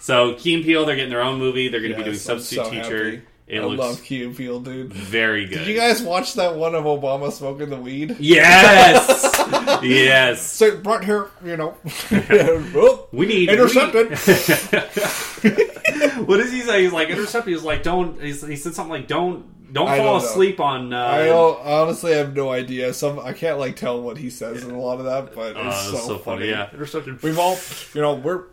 So, 0.00 0.34
Key 0.34 0.54
and 0.56 0.64
Peele, 0.64 0.84
they're 0.84 0.96
getting 0.96 1.10
their 1.10 1.22
own 1.22 1.38
movie. 1.38 1.68
They're 1.68 1.80
going 1.80 1.92
to 1.92 1.98
be 1.98 2.04
doing 2.04 2.16
substitute 2.16 2.64
so 2.66 2.70
teacher. 2.70 3.04
happy. 3.12 3.22
It 3.46 3.60
I 3.60 3.64
love 3.64 4.02
Key 4.02 4.24
and 4.24 4.34
Peele, 4.34 4.58
dude. 4.58 4.90
very 4.90 5.44
good. 5.44 5.58
Did 5.58 5.66
you 5.66 5.76
guys 5.76 6.02
watch 6.02 6.32
that 6.34 6.56
one 6.56 6.74
of 6.74 6.84
Obama 6.84 7.30
smoking 7.30 7.68
the 7.68 7.76
weed? 7.76 8.16
Yes, 8.18 9.36
yes. 9.82 10.40
So 10.40 10.78
brought 10.78 11.04
here, 11.04 11.28
you 11.44 11.58
know. 11.58 11.76
oh, 12.10 13.06
We 13.12 13.26
need 13.26 13.50
intercepted. 13.50 14.08
what 16.26 16.38
does 16.38 16.52
he 16.52 16.62
say? 16.62 16.84
He's 16.84 16.92
like 16.92 17.10
intercepted. 17.10 17.52
He's 17.52 17.62
like 17.62 17.82
don't. 17.82 18.18
He's, 18.18 18.46
he 18.46 18.56
said 18.56 18.74
something 18.74 18.92
like 18.92 19.08
don't 19.08 19.44
don't 19.74 19.88
I 19.88 19.98
fall 19.98 20.20
don't 20.20 20.24
asleep 20.24 20.60
on. 20.60 20.94
Uh, 20.94 20.98
I 20.98 21.30
honestly 21.30 22.14
have 22.14 22.34
no 22.34 22.50
idea. 22.50 22.94
Some 22.94 23.18
I 23.18 23.34
can't 23.34 23.58
like 23.58 23.76
tell 23.76 24.00
what 24.00 24.16
he 24.16 24.30
says 24.30 24.64
in 24.64 24.70
a 24.70 24.80
lot 24.80 25.00
of 25.00 25.04
that, 25.04 25.34
but 25.34 25.54
uh, 25.54 25.66
it's 25.66 25.84
so, 25.84 25.96
so 25.96 26.18
funny. 26.18 26.48
Yeah, 26.48 26.70
intercepted. 26.72 27.22
We've 27.22 27.38
all, 27.38 27.58
you 27.92 28.00
know, 28.00 28.14
we're 28.14 28.44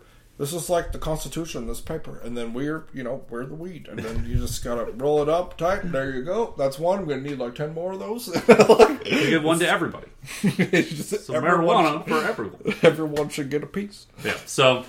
this 0.41 0.53
is 0.53 0.69
like 0.71 0.91
the 0.91 0.97
Constitution, 0.97 1.67
this 1.67 1.79
paper, 1.81 2.19
and 2.23 2.35
then 2.35 2.51
we're, 2.51 2.85
you 2.93 3.03
know, 3.03 3.23
we're 3.29 3.45
the 3.45 3.53
weed, 3.53 3.87
and 3.87 3.99
then 3.99 4.25
you 4.27 4.37
just 4.37 4.63
gotta 4.63 4.91
roll 4.97 5.21
it 5.21 5.29
up 5.29 5.55
tight. 5.55 5.91
There 5.91 6.09
you 6.11 6.23
go. 6.23 6.55
That's 6.57 6.79
one. 6.79 6.99
I'm 6.99 7.07
gonna 7.07 7.21
need 7.21 7.37
like 7.37 7.53
ten 7.55 7.73
more 7.75 7.93
of 7.93 7.99
those. 7.99 8.27
We 9.05 9.29
give 9.29 9.43
one 9.43 9.59
to 9.59 9.67
everybody. 9.69 10.07
It's 10.43 10.89
just- 10.89 11.25
So 11.27 11.33
everyone, 11.35 11.85
marijuana 11.85 12.07
for 12.07 12.23
everyone. 12.27 12.75
everyone 12.81 13.29
should 13.29 13.49
get 13.49 13.61
a 13.63 13.67
piece. 13.67 14.07
Yeah. 14.23 14.35
So 14.45 14.85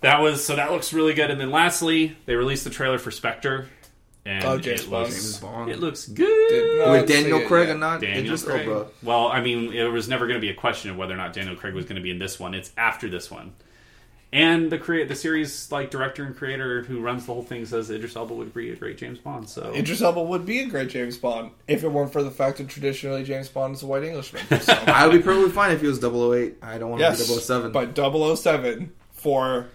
that 0.00 0.20
was 0.20 0.44
so 0.44 0.56
that 0.56 0.70
looks 0.72 0.92
really 0.92 1.14
good. 1.14 1.30
And 1.30 1.40
then 1.40 1.50
lastly, 1.50 2.16
they 2.26 2.34
released 2.36 2.64
the 2.64 2.70
trailer 2.70 2.98
for 2.98 3.10
Spectre, 3.10 3.68
and 4.26 4.44
Oh, 4.44 4.58
James 4.58 4.82
it 4.84 4.90
Bond. 4.90 5.02
looks 5.04 5.14
James 5.14 5.36
Bond. 5.38 5.70
it 5.70 5.78
looks 5.80 6.06
good. 6.08 6.90
With 6.90 7.06
Daniel 7.08 7.40
it 7.40 7.46
Craig 7.48 7.66
yet. 7.66 7.72
and 7.72 7.80
not 7.80 8.00
Daniel 8.00 8.24
Idris 8.24 8.44
oh, 8.44 8.46
Craig. 8.50 8.68
Elba. 8.68 8.86
Well, 9.02 9.28
I 9.28 9.40
mean, 9.40 9.72
it 9.72 9.84
was 9.84 10.08
never 10.08 10.26
going 10.26 10.36
to 10.40 10.44
be 10.44 10.50
a 10.50 10.54
question 10.54 10.90
of 10.90 10.96
whether 10.96 11.14
or 11.14 11.18
not 11.18 11.32
Daniel 11.32 11.54
Craig 11.56 11.74
was 11.74 11.84
going 11.84 11.96
to 11.96 12.02
be 12.02 12.10
in 12.10 12.18
this 12.18 12.40
one. 12.40 12.54
It's 12.54 12.70
after 12.76 13.08
this 13.08 13.30
one. 13.30 13.52
And 14.34 14.68
the 14.68 14.78
create 14.78 15.06
the 15.06 15.14
series 15.14 15.70
like 15.70 15.92
director 15.92 16.24
and 16.24 16.36
creator 16.36 16.82
who 16.82 17.00
runs 17.00 17.24
the 17.24 17.32
whole 17.32 17.44
thing 17.44 17.64
says 17.66 17.88
Idris 17.88 18.16
Elba 18.16 18.34
would 18.34 18.52
be 18.52 18.70
a 18.70 18.74
great 18.74 18.98
James 18.98 19.20
Bond. 19.20 19.48
So 19.48 19.72
Idris 19.72 20.02
Elba 20.02 20.20
would 20.20 20.44
be 20.44 20.58
a 20.58 20.66
great 20.66 20.88
James 20.88 21.16
Bond 21.16 21.52
if 21.68 21.84
it 21.84 21.88
weren't 21.88 22.12
for 22.12 22.24
the 22.24 22.32
fact 22.32 22.58
that 22.58 22.66
traditionally 22.66 23.22
James 23.22 23.48
Bond 23.48 23.76
is 23.76 23.84
a 23.84 23.86
white 23.86 24.02
Englishman. 24.02 24.42
So. 24.60 24.72
I 24.88 25.06
would 25.06 25.16
be 25.16 25.22
perfectly 25.22 25.52
fine 25.52 25.70
if 25.70 25.80
he 25.80 25.86
was 25.86 26.02
008. 26.02 26.56
I 26.62 26.78
don't 26.78 26.90
want 26.90 27.00
to 27.00 27.04
yes, 27.04 27.28
be 27.28 27.32
007. 27.32 27.70
but 27.70 27.96
007 27.96 28.92
for 29.12 29.68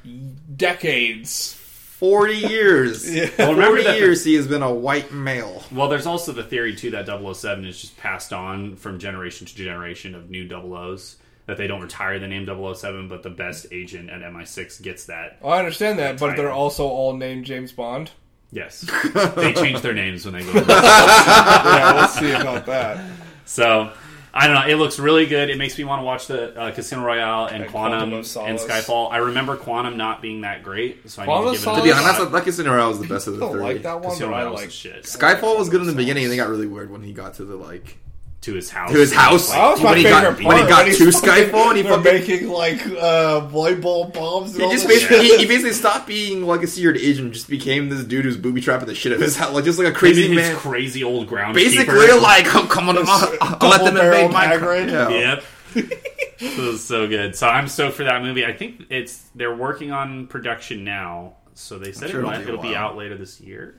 decades. 0.58 1.54
40 1.54 2.34
years. 2.36 3.14
Yeah. 3.16 3.30
Well, 3.40 3.52
remember 3.54 3.78
40 3.78 3.84
that- 3.84 3.98
years 3.98 4.26
he 4.26 4.34
has 4.36 4.46
been 4.48 4.62
a 4.62 4.74
white 4.74 5.14
male. 5.14 5.64
Well, 5.72 5.88
there's 5.88 6.06
also 6.06 6.34
the 6.34 6.44
theory 6.44 6.76
too 6.76 6.92
that 6.92 7.06
007 7.08 7.64
is 7.64 7.80
just 7.80 7.96
passed 7.98 8.34
on 8.34 8.76
from 8.76 9.00
generation 9.00 9.48
to 9.48 9.56
generation 9.56 10.16
of 10.16 10.30
new 10.30 10.48
00s. 10.50 11.16
That 11.50 11.58
they 11.58 11.66
don't 11.66 11.82
retire 11.82 12.20
the 12.20 12.28
name 12.28 12.46
007, 12.46 13.08
but 13.08 13.24
the 13.24 13.32
best 13.32 13.66
agent 13.72 14.12
at 14.12 14.22
MI6 14.22 14.84
gets 14.84 15.06
that. 15.06 15.40
I 15.44 15.58
understand 15.58 15.98
that, 15.98 16.20
but 16.20 16.36
they're 16.38 16.52
also 16.52 16.88
all 16.88 17.14
named 17.18 17.46
James 17.46 17.72
Bond. 17.72 18.12
Yes, 18.52 18.82
they 19.36 19.54
change 19.54 19.82
their 19.82 19.96
names 19.96 20.26
when 20.26 20.36
they 20.36 20.44
go. 20.44 20.52
To 20.64 20.66
yeah, 20.70 21.94
we'll 21.96 22.08
see 22.08 22.32
about 22.34 22.68
that. 22.68 23.04
so 23.46 23.92
I 24.32 24.46
don't 24.46 24.58
know. 24.58 24.68
It 24.72 24.76
looks 24.76 25.00
really 25.00 25.26
good. 25.26 25.50
It 25.50 25.58
makes 25.58 25.76
me 25.76 25.86
want 25.86 26.02
to 26.02 26.04
watch 26.06 26.28
the 26.28 26.56
uh, 26.56 26.72
Casino 26.72 27.04
Royale 27.04 27.48
and, 27.48 27.64
And 27.64 27.72
Quantum, 27.72 28.12
Quantum 28.12 28.46
and 28.46 28.60
Skyfall. 28.60 29.12
I 29.12 29.18
remember 29.18 29.58
Quantum 29.58 29.98
not 29.98 30.22
being 30.22 30.42
that 30.42 30.62
great, 30.64 31.10
so 31.10 31.24
I 31.24 31.26
Quantum 31.26 31.54
need 31.54 31.58
to 31.58 31.66
give 31.66 31.74
it. 31.74 31.78
To 31.78 31.84
be 31.84 31.92
honest, 31.92 32.20
that, 32.20 32.32
that 32.32 32.44
Casino 32.44 32.76
Royale 32.76 32.90
was 32.90 33.00
the 33.00 33.08
best 33.08 33.26
of 33.28 33.34
I 33.34 33.38
the 33.38 33.46
don't 33.48 33.54
three. 33.54 33.64
like 33.64 33.82
that 33.82 34.02
one, 34.02 34.12
Casino 34.12 34.28
but 34.30 34.36
I 34.36 34.40
Royale 34.42 34.52
was 34.52 34.62
like 34.62 34.72
shit. 34.72 35.04
Skyfall 35.06 35.58
was 35.58 35.70
good 35.70 35.82
in 35.82 35.88
the 35.88 35.94
beginning, 35.94 36.26
and 36.26 36.32
they 36.32 36.38
got 36.38 36.50
really 36.50 36.68
weird 36.68 36.92
when 36.92 37.02
he 37.02 37.12
got 37.12 37.34
to 37.36 37.46
the 37.46 37.56
like 37.56 37.98
to 38.42 38.54
his 38.54 38.70
house. 38.70 38.92
to 38.92 38.98
his 38.98 39.12
house. 39.14 39.52
That 39.52 39.72
was 39.72 39.82
my 39.82 39.90
when 39.90 39.98
he 39.98 40.04
favorite 40.04 40.22
got 40.22 40.34
part. 40.34 40.46
when 40.46 40.58
he 40.64 40.70
got 40.70 40.86
he's 40.88 40.98
to 40.98 41.12
fucking- 41.12 41.30
Skyfall, 41.30 41.68
and 41.68 41.78
he 41.78 41.84
they're 41.84 41.98
fucking 41.98 42.14
making 42.14 42.50
like 42.50 42.88
uh, 42.88 43.50
light 43.52 43.82
bulb 43.82 44.14
bombs. 44.14 44.52
And 44.52 44.60
he 44.60 44.64
all 44.66 44.72
just 44.72 44.88
basically 44.88 45.28
shit. 45.28 45.32
he, 45.32 45.38
he 45.40 45.46
basically 45.46 45.74
stopped 45.74 46.08
being 46.08 46.46
like 46.46 46.64
a 46.64 46.68
secret 46.68 46.98
agent, 46.98 47.26
and 47.26 47.34
just 47.34 47.50
became 47.50 47.90
this 47.90 48.04
dude 48.06 48.24
who's 48.26 48.38
booby 48.38 48.62
trapping 48.62 48.88
the 48.88 48.96
shit 48.96 49.12
out 49.12 49.16
of 49.18 49.22
his 49.22 49.36
house, 49.36 49.54
like 49.54 49.66
just 49.66 49.78
like 49.78 49.88
a 49.90 49.92
crazy 49.92 50.28
His 50.28 50.36
man. 50.36 50.56
crazy 50.56 51.04
old 51.04 51.28
ground. 51.28 51.56
Basically, 51.56 52.12
like 52.22 52.54
oh, 52.56 52.66
come 52.66 52.90
on, 52.90 52.98
I'll, 52.98 53.06
I'll 53.42 53.70
let 53.70 53.84
them 53.84 53.96
Double-barrel 53.96 54.26
invade 54.28 54.32
my 54.32 54.46
Hagrid. 54.46 54.90
Yeah. 54.90 55.10
Yep. 55.10 55.44
this 56.40 56.58
is 56.58 56.84
so 56.84 57.08
good. 57.08 57.36
So 57.36 57.48
I'm 57.48 57.68
stoked 57.68 57.96
for 57.96 58.06
that 58.06 58.24
movie. 58.24 58.46
I 58.46 58.54
think 58.54 58.84
it's 58.90 59.30
they're 59.36 59.56
working 59.56 59.92
on 59.92 60.28
production 60.28 60.84
now. 60.84 61.34
So 61.54 61.78
they 61.78 61.92
said 61.92 62.10
sure 62.10 62.22
it 62.22 62.24
it'll 62.24 62.40
be 62.40 62.48
it'll 62.48 62.62
be 62.62 62.76
out 62.76 62.96
later 62.96 63.18
this 63.18 63.42
year. 63.42 63.76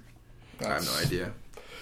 I 0.61 0.75
have 0.75 0.85
no 0.85 0.95
idea. 1.03 1.33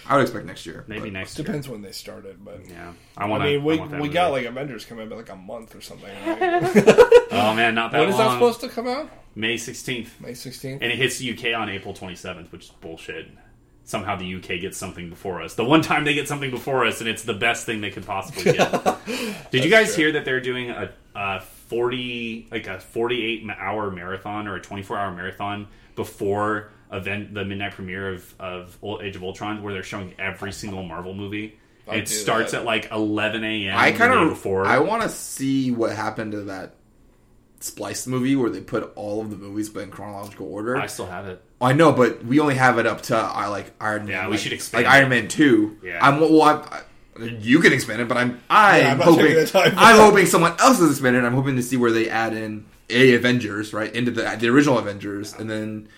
I 0.09 0.15
would 0.17 0.23
expect 0.23 0.45
next 0.45 0.65
year. 0.65 0.83
Maybe 0.87 1.01
but- 1.03 1.13
next 1.13 1.37
year. 1.37 1.45
Depends 1.45 1.69
when 1.69 1.81
they 1.81 1.91
started, 1.91 2.43
but 2.43 2.61
Yeah, 2.69 2.93
I 3.15 3.25
want. 3.27 3.43
I 3.43 3.45
want. 3.45 3.53
mean, 3.53 3.63
we 3.63 3.77
want 3.77 3.91
that 3.91 3.97
we 4.01 4.07
movie. 4.07 4.13
got 4.13 4.31
like 4.31 4.45
Avengers 4.45 4.85
coming 4.85 5.09
in 5.09 5.15
like 5.17 5.29
a 5.29 5.35
month 5.35 5.75
or 5.75 5.81
something. 5.81 6.09
Right? 6.25 6.73
Oh 7.31 7.53
man, 7.53 7.75
not 7.75 7.91
that 7.91 7.99
when 7.99 8.09
is 8.09 8.17
that 8.17 8.33
supposed 8.33 8.59
to 8.61 8.69
come 8.69 8.87
out? 8.87 9.09
May 9.35 9.53
16th, 9.55 10.19
May 10.19 10.33
sixteenth. 10.33 10.81
and 10.81 10.91
it 10.91 10.97
hits 10.97 11.19
the 11.19 11.31
UK 11.31 11.53
on 11.57 11.69
April 11.69 11.93
27th, 11.93 12.51
which 12.51 12.65
is 12.65 12.69
bullshit. 12.81 13.27
Somehow 13.83 14.15
the 14.15 14.35
UK 14.35 14.59
gets 14.61 14.77
something 14.77 15.09
before 15.09 15.41
us. 15.41 15.53
The 15.53 15.63
one 15.63 15.81
time 15.83 16.03
they 16.05 16.13
get 16.15 16.27
something 16.27 16.49
before 16.51 16.85
us, 16.85 16.99
and 17.01 17.09
it's 17.09 17.23
the 17.23 17.33
best 17.35 17.65
thing 17.67 17.81
they 17.81 17.91
could 17.91 18.05
possibly 18.05 18.53
get. 18.53 18.71
Did 19.51 19.63
you 19.63 19.69
guys 19.69 19.93
true. 19.93 20.05
hear 20.05 20.11
that 20.13 20.25
they're 20.25 20.41
doing 20.41 20.71
a, 20.71 20.91
a 21.15 21.41
40 21.41 22.47
like 22.51 22.67
a 22.67 22.79
48 22.79 23.47
hour 23.57 23.91
marathon 23.91 24.47
or 24.47 24.55
a 24.55 24.61
24 24.61 24.97
hour 24.97 25.11
marathon 25.11 25.67
before 25.95 26.71
event 26.91 27.33
the 27.33 27.45
midnight 27.45 27.73
premiere 27.73 28.13
of 28.13 28.35
of 28.39 28.77
Age 29.01 29.15
of 29.15 29.23
Ultron, 29.23 29.61
where 29.63 29.73
they're 29.73 29.83
showing 29.83 30.13
every 30.19 30.51
single 30.51 30.83
Marvel 30.83 31.13
movie. 31.13 31.57
I'd 31.87 32.03
it 32.03 32.07
starts 32.07 32.51
that. 32.51 32.59
at 32.59 32.65
like 32.65 32.91
11 32.91 33.43
a.m. 33.43 33.75
I 33.75 33.91
kind 33.91 34.13
of 34.13 34.29
before. 34.29 34.65
I 34.65 34.79
want 34.79 35.03
to 35.03 35.09
see 35.09 35.71
what 35.71 35.95
happened 35.95 36.33
to 36.33 36.41
that 36.43 36.75
spliced 37.61 38.07
movie 38.07 38.35
where 38.35 38.49
they 38.49 38.61
put 38.61 38.91
all 38.95 39.21
of 39.21 39.29
the 39.29 39.35
movies 39.35 39.69
but 39.69 39.83
in 39.83 39.91
chronological 39.91 40.51
order. 40.51 40.77
I 40.77 40.83
I, 40.83 40.87
still 40.87 41.07
have 41.07 41.27
it. 41.27 41.41
I 41.59 41.73
know, 41.73 41.91
but 41.91 42.23
we 42.23 42.39
only 42.39 42.55
have 42.55 42.77
it 42.79 42.85
up 42.85 43.01
to 43.03 43.15
I 43.15 43.47
like 43.47 43.73
Iron 43.81 44.05
Man. 44.05 44.11
Yeah, 44.11 44.25
we 44.25 44.31
like, 44.31 44.39
should 44.39 44.53
expand 44.53 44.85
like 44.85 44.93
it. 44.93 44.97
Iron 44.97 45.09
Man 45.09 45.27
two. 45.27 45.77
Yeah. 45.83 45.99
I'm 46.01 46.19
well. 46.19 46.41
I, 46.41 46.81
you 47.19 47.59
can 47.59 47.73
expand 47.73 48.01
it, 48.01 48.07
but 48.07 48.17
I'm 48.17 48.39
I'm, 48.49 48.81
Yeah, 48.81 48.91
I'm 48.93 48.99
hoping 48.99 49.45
time 49.45 49.73
I'm 49.75 49.97
hoping 49.97 50.25
someone 50.25 50.55
else 50.59 50.79
is 50.79 50.91
expanding. 50.91 51.25
I'm 51.25 51.33
hoping 51.33 51.57
to 51.57 51.63
see 51.63 51.75
where 51.75 51.91
they 51.91 52.09
add 52.09 52.33
in 52.33 52.65
a 52.89 53.13
Avengers 53.15 53.73
right 53.73 53.93
into 53.93 54.11
the 54.11 54.37
the 54.39 54.47
original 54.47 54.77
Avengers, 54.77 55.33
and 55.33 55.49
then 55.49 55.89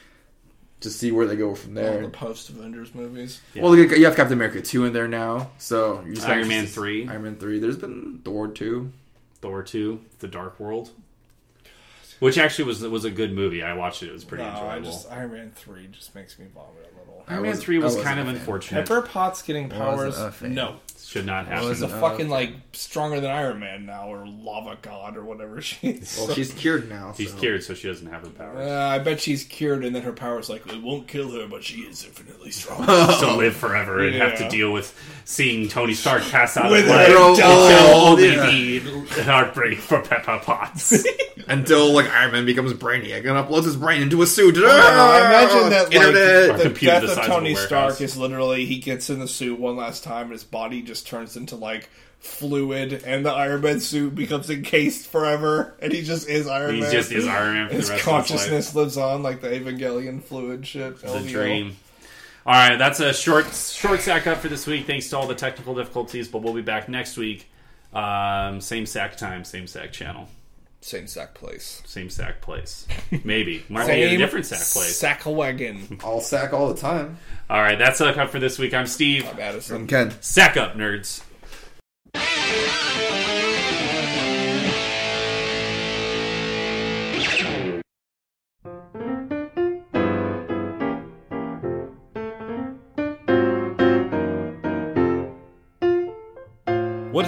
just 0.81 0.99
see 0.99 1.11
where 1.11 1.27
they 1.27 1.35
go 1.35 1.55
from 1.55 1.75
there. 1.75 1.93
All 1.95 2.01
the 2.01 2.09
post 2.09 2.49
Avengers 2.49 2.93
movies. 2.93 3.39
Well, 3.55 3.75
you 3.75 3.87
you 3.87 4.05
have 4.05 4.15
Captain 4.15 4.33
America 4.33 4.61
two 4.61 4.83
in 4.85 4.93
there 4.93 5.07
now, 5.07 5.51
so 5.57 6.03
you 6.05 6.15
just 6.15 6.27
Iron 6.27 6.47
Man 6.47 6.65
3. 6.65 7.07
Iron 7.07 7.23
Man 7.23 7.35
three. 7.37 7.59
There's 7.59 7.77
been 7.77 8.19
Thor 8.25 8.47
two. 8.47 8.91
Thor 9.41 9.63
two, 9.63 10.01
The 10.19 10.27
Dark 10.27 10.59
World, 10.59 10.91
which 12.19 12.37
actually 12.37 12.65
was 12.65 12.81
was 12.81 13.05
a 13.05 13.11
good 13.11 13.33
movie. 13.33 13.63
I 13.63 13.73
watched 13.73 14.03
it; 14.03 14.09
it 14.09 14.13
was 14.13 14.23
pretty 14.23 14.43
no, 14.43 14.49
I 14.49 14.77
enjoyable. 14.77 14.91
just 14.97 15.11
Iron 15.11 15.31
Man 15.31 15.51
three 15.55 15.87
just 15.87 16.13
makes 16.13 16.37
me 16.37 16.45
vomit 16.53 16.93
a 16.95 16.99
little. 16.99 17.23
Iron 17.27 17.43
Man 17.43 17.55
three 17.55 17.77
was 17.77 17.95
wasn't 17.95 18.05
kind 18.05 18.19
of 18.19 18.27
unfortunate. 18.27 18.87
Pepper 18.87 19.01
Potts 19.01 19.41
getting 19.41 19.69
powers? 19.69 20.19
No, 20.41 20.75
Should 21.11 21.25
not 21.25 21.45
I 21.45 21.49
happen. 21.49 21.67
she's 21.69 21.81
a 21.81 21.85
wasn't- 21.87 22.01
fucking 22.01 22.29
like 22.29 22.53
stronger 22.71 23.19
than 23.19 23.29
Iron 23.31 23.59
Man 23.59 23.85
now, 23.85 24.07
or 24.07 24.25
lava 24.25 24.77
god, 24.81 25.17
or 25.17 25.25
whatever 25.25 25.61
she 25.61 25.89
is. 25.89 26.17
Well, 26.17 26.33
she's 26.33 26.53
cured 26.53 26.87
now. 26.87 27.11
She's 27.17 27.31
so. 27.33 27.37
cured, 27.37 27.63
so 27.63 27.73
she 27.73 27.89
doesn't 27.89 28.07
have 28.07 28.21
her 28.21 28.29
powers. 28.29 28.65
Uh, 28.65 28.87
I 28.87 28.99
bet 28.99 29.19
she's 29.19 29.43
cured, 29.43 29.83
and 29.83 29.93
then 29.93 30.03
her 30.03 30.13
powers 30.13 30.49
like 30.49 30.65
it 30.71 30.81
won't 30.81 31.09
kill 31.09 31.29
her, 31.31 31.47
but 31.47 31.65
she 31.65 31.79
is 31.81 32.05
infinitely 32.05 32.51
strong. 32.51 32.85
to 32.85 33.33
live 33.37 33.57
forever 33.57 33.99
and 34.05 34.15
have 34.15 34.37
to 34.37 34.43
Yeah. 34.43 34.49
deal 34.49 34.71
with 34.71 34.97
seeing 35.25 35.67
Tony 35.67 35.95
Stark 35.95 36.23
pass 36.23 36.55
out 36.55 36.71
With 36.71 36.85
of 36.85 36.91
her 36.91 36.95
life. 36.95 37.07
Girl, 37.09 37.33
It 37.33 37.37
shall 37.37 37.51
oh, 37.97 38.11
only 38.11 38.31
yeah. 38.31 38.45
be 38.49 38.79
heartbreak 39.23 39.79
for 39.79 40.01
Pepper 40.01 40.39
Potts. 40.41 41.03
Until 41.51 41.91
like 41.93 42.09
Iron 42.09 42.31
Man 42.31 42.45
becomes 42.45 42.73
Brainiac 42.73 43.19
and 43.19 43.27
uploads 43.29 43.65
his 43.65 43.75
brain 43.75 44.01
into 44.01 44.21
a 44.21 44.27
suit. 44.27 44.55
I 44.57 44.59
imagine 45.27 45.69
that 45.69 45.85
like, 45.85 45.93
internet. 45.95 46.57
the 46.57 46.63
Computer 46.63 46.93
death 46.93 47.01
the 47.01 47.07
of 47.09 47.13
size 47.15 47.25
of 47.25 47.31
Tony. 47.33 47.55
Stark 47.55 48.01
is 48.01 48.17
literally 48.17 48.65
he 48.65 48.79
gets 48.79 49.09
in 49.09 49.19
the 49.19 49.27
suit 49.27 49.59
one 49.59 49.75
last 49.75 50.03
time, 50.03 50.23
and 50.23 50.31
his 50.33 50.43
body 50.43 50.81
just 50.81 51.07
turns 51.07 51.35
into 51.37 51.55
like 51.55 51.89
fluid, 52.19 53.03
and 53.05 53.25
the 53.25 53.31
Iron 53.31 53.61
Man 53.61 53.79
suit 53.79 54.13
becomes 54.15 54.49
encased 54.49 55.07
forever, 55.07 55.75
and 55.81 55.91
he 55.91 56.03
just 56.03 56.27
is 56.29 56.47
Iron 56.47 56.75
He 56.75 56.81
Man. 56.81 56.91
He 56.91 56.97
just 56.97 57.11
is 57.11 57.27
Iron 57.27 57.53
Man 57.55 57.67
for 57.67 57.73
the 57.73 57.79
His 57.81 57.89
rest 57.89 57.91
of 57.91 58.05
his 58.05 58.07
life. 58.07 58.27
consciousness 58.27 58.75
lives 58.75 58.97
on 58.97 59.23
like 59.23 59.41
the 59.41 59.49
Evangelion 59.49 60.21
fluid 60.23 60.65
shit. 60.67 60.99
the 61.01 61.07
LVO. 61.07 61.27
dream. 61.29 61.75
All 62.45 62.53
right, 62.53 62.77
that's 62.77 62.99
a 62.99 63.13
short 63.13 63.45
short 63.53 64.01
sack 64.01 64.25
up 64.27 64.39
for 64.39 64.47
this 64.49 64.65
week. 64.67 64.85
Thanks 64.87 65.09
to 65.09 65.17
all 65.17 65.27
the 65.27 65.35
technical 65.35 65.75
difficulties, 65.75 66.27
but 66.27 66.41
we'll 66.41 66.53
be 66.53 66.61
back 66.61 66.89
next 66.89 67.17
week. 67.17 67.47
Um, 67.93 68.61
same 68.61 68.85
sack 68.85 69.17
time, 69.17 69.43
same 69.43 69.67
sack 69.67 69.91
channel, 69.91 70.27
Same 70.83 71.05
sack 71.05 71.35
place. 71.35 71.83
same 71.85 72.09
sack 72.09 72.41
place. 72.41 72.87
Maybe 73.23 73.63
might 73.69 73.85
be 73.85 74.01
a 74.01 74.17
different 74.17 74.47
sack 74.47 74.59
place. 74.59 74.97
Sack 74.97 75.25
a 75.25 75.31
wagon. 75.31 75.99
I'll 76.03 76.21
sack 76.21 76.53
all 76.53 76.73
the 76.73 76.79
time. 76.79 77.19
All 77.49 77.61
right, 77.61 77.77
that's 77.77 78.01
a 78.01 78.11
up 78.11 78.29
for 78.31 78.39
this 78.39 78.57
week. 78.57 78.73
I'm 78.73 78.87
Steve. 78.87 79.27
I'm 79.31 79.39
Addison. 79.39 79.75
I'm 79.75 79.87
Ken. 79.87 80.11
Sack 80.21 80.57
up, 80.57 80.73
nerds. 80.75 81.21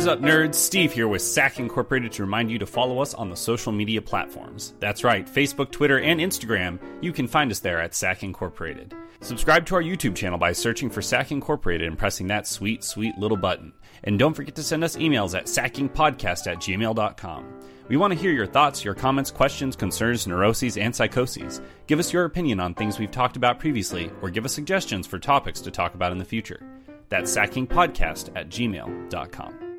What 0.04 0.18
is 0.18 0.18
up, 0.18 0.22
nerds? 0.22 0.56
Steve 0.56 0.91
here 0.91 1.08
with 1.08 1.22
SAC 1.22 1.60
Incorporated 1.60 2.12
to 2.12 2.24
remind 2.24 2.51
you 2.51 2.60
to 2.60 2.66
follow 2.66 2.99
us 2.99 3.14
on 3.14 3.30
the 3.30 3.38
social 3.38 3.72
media 3.72 4.01
platforms. 4.01 4.74
That's 4.82 5.06
right, 5.06 5.26
Facebook, 5.26 5.72
Twitter, 5.72 5.97
and 5.97 6.20
Instagram. 6.20 6.78
You 7.01 7.14
can 7.14 7.26
find 7.26 7.49
us 7.49 7.60
there 7.60 7.80
at 7.80 7.95
SAC 7.95 8.24
Incorporated. 8.24 8.93
Subscribe 9.22 9.66
to 9.68 9.76
our 9.76 9.82
YouTube 9.82 10.14
channel 10.14 10.38
by 10.38 10.51
searching 10.51 10.89
for 10.89 11.01
SAC 11.01 11.32
Incorporated 11.32 11.88
and 11.88 11.97
pressing 11.97 12.28
that 12.28 12.47
sweet, 12.47 12.84
sweet 12.84 13.18
little 13.18 13.38
button. 13.38 13.72
And 14.04 14.20
don't 14.20 14.34
forget 14.34 14.56
to 14.56 14.62
send 14.64 14.84
us 14.84 14.97
emails 14.97 15.38
at 15.38 15.45
sackingpodcast 15.45 16.51
at 16.51 16.58
gmail.com. 16.58 17.62
We 17.88 17.95
want 17.95 18.12
to 18.12 18.20
hear 18.20 18.34
your 18.34 18.45
thoughts, 18.45 18.84
your 18.84 18.95
comments, 18.95 19.32
questions, 19.32 19.78
concerns, 19.78 20.28
neuroses, 20.28 20.76
and 20.76 20.93
psychoses. 20.93 21.62
Give 21.88 21.99
us 21.99 22.12
your 22.12 22.26
opinion 22.26 22.60
on 22.60 22.74
things 22.74 22.99
we've 22.99 23.10
talked 23.10 23.38
about 23.38 23.58
previously, 23.58 24.12
or 24.22 24.30
give 24.30 24.43
us 24.43 24.54
suggestions 24.54 25.08
for 25.08 25.18
topics 25.18 25.62
to 25.62 25.72
talk 25.72 25.95
about 25.95 26.12
in 26.12 26.18
the 26.18 26.26
future. 26.26 26.60
That's 27.08 27.34
sackingpodcast 27.34 28.36
at 28.36 28.49
gmail.com. 28.49 29.73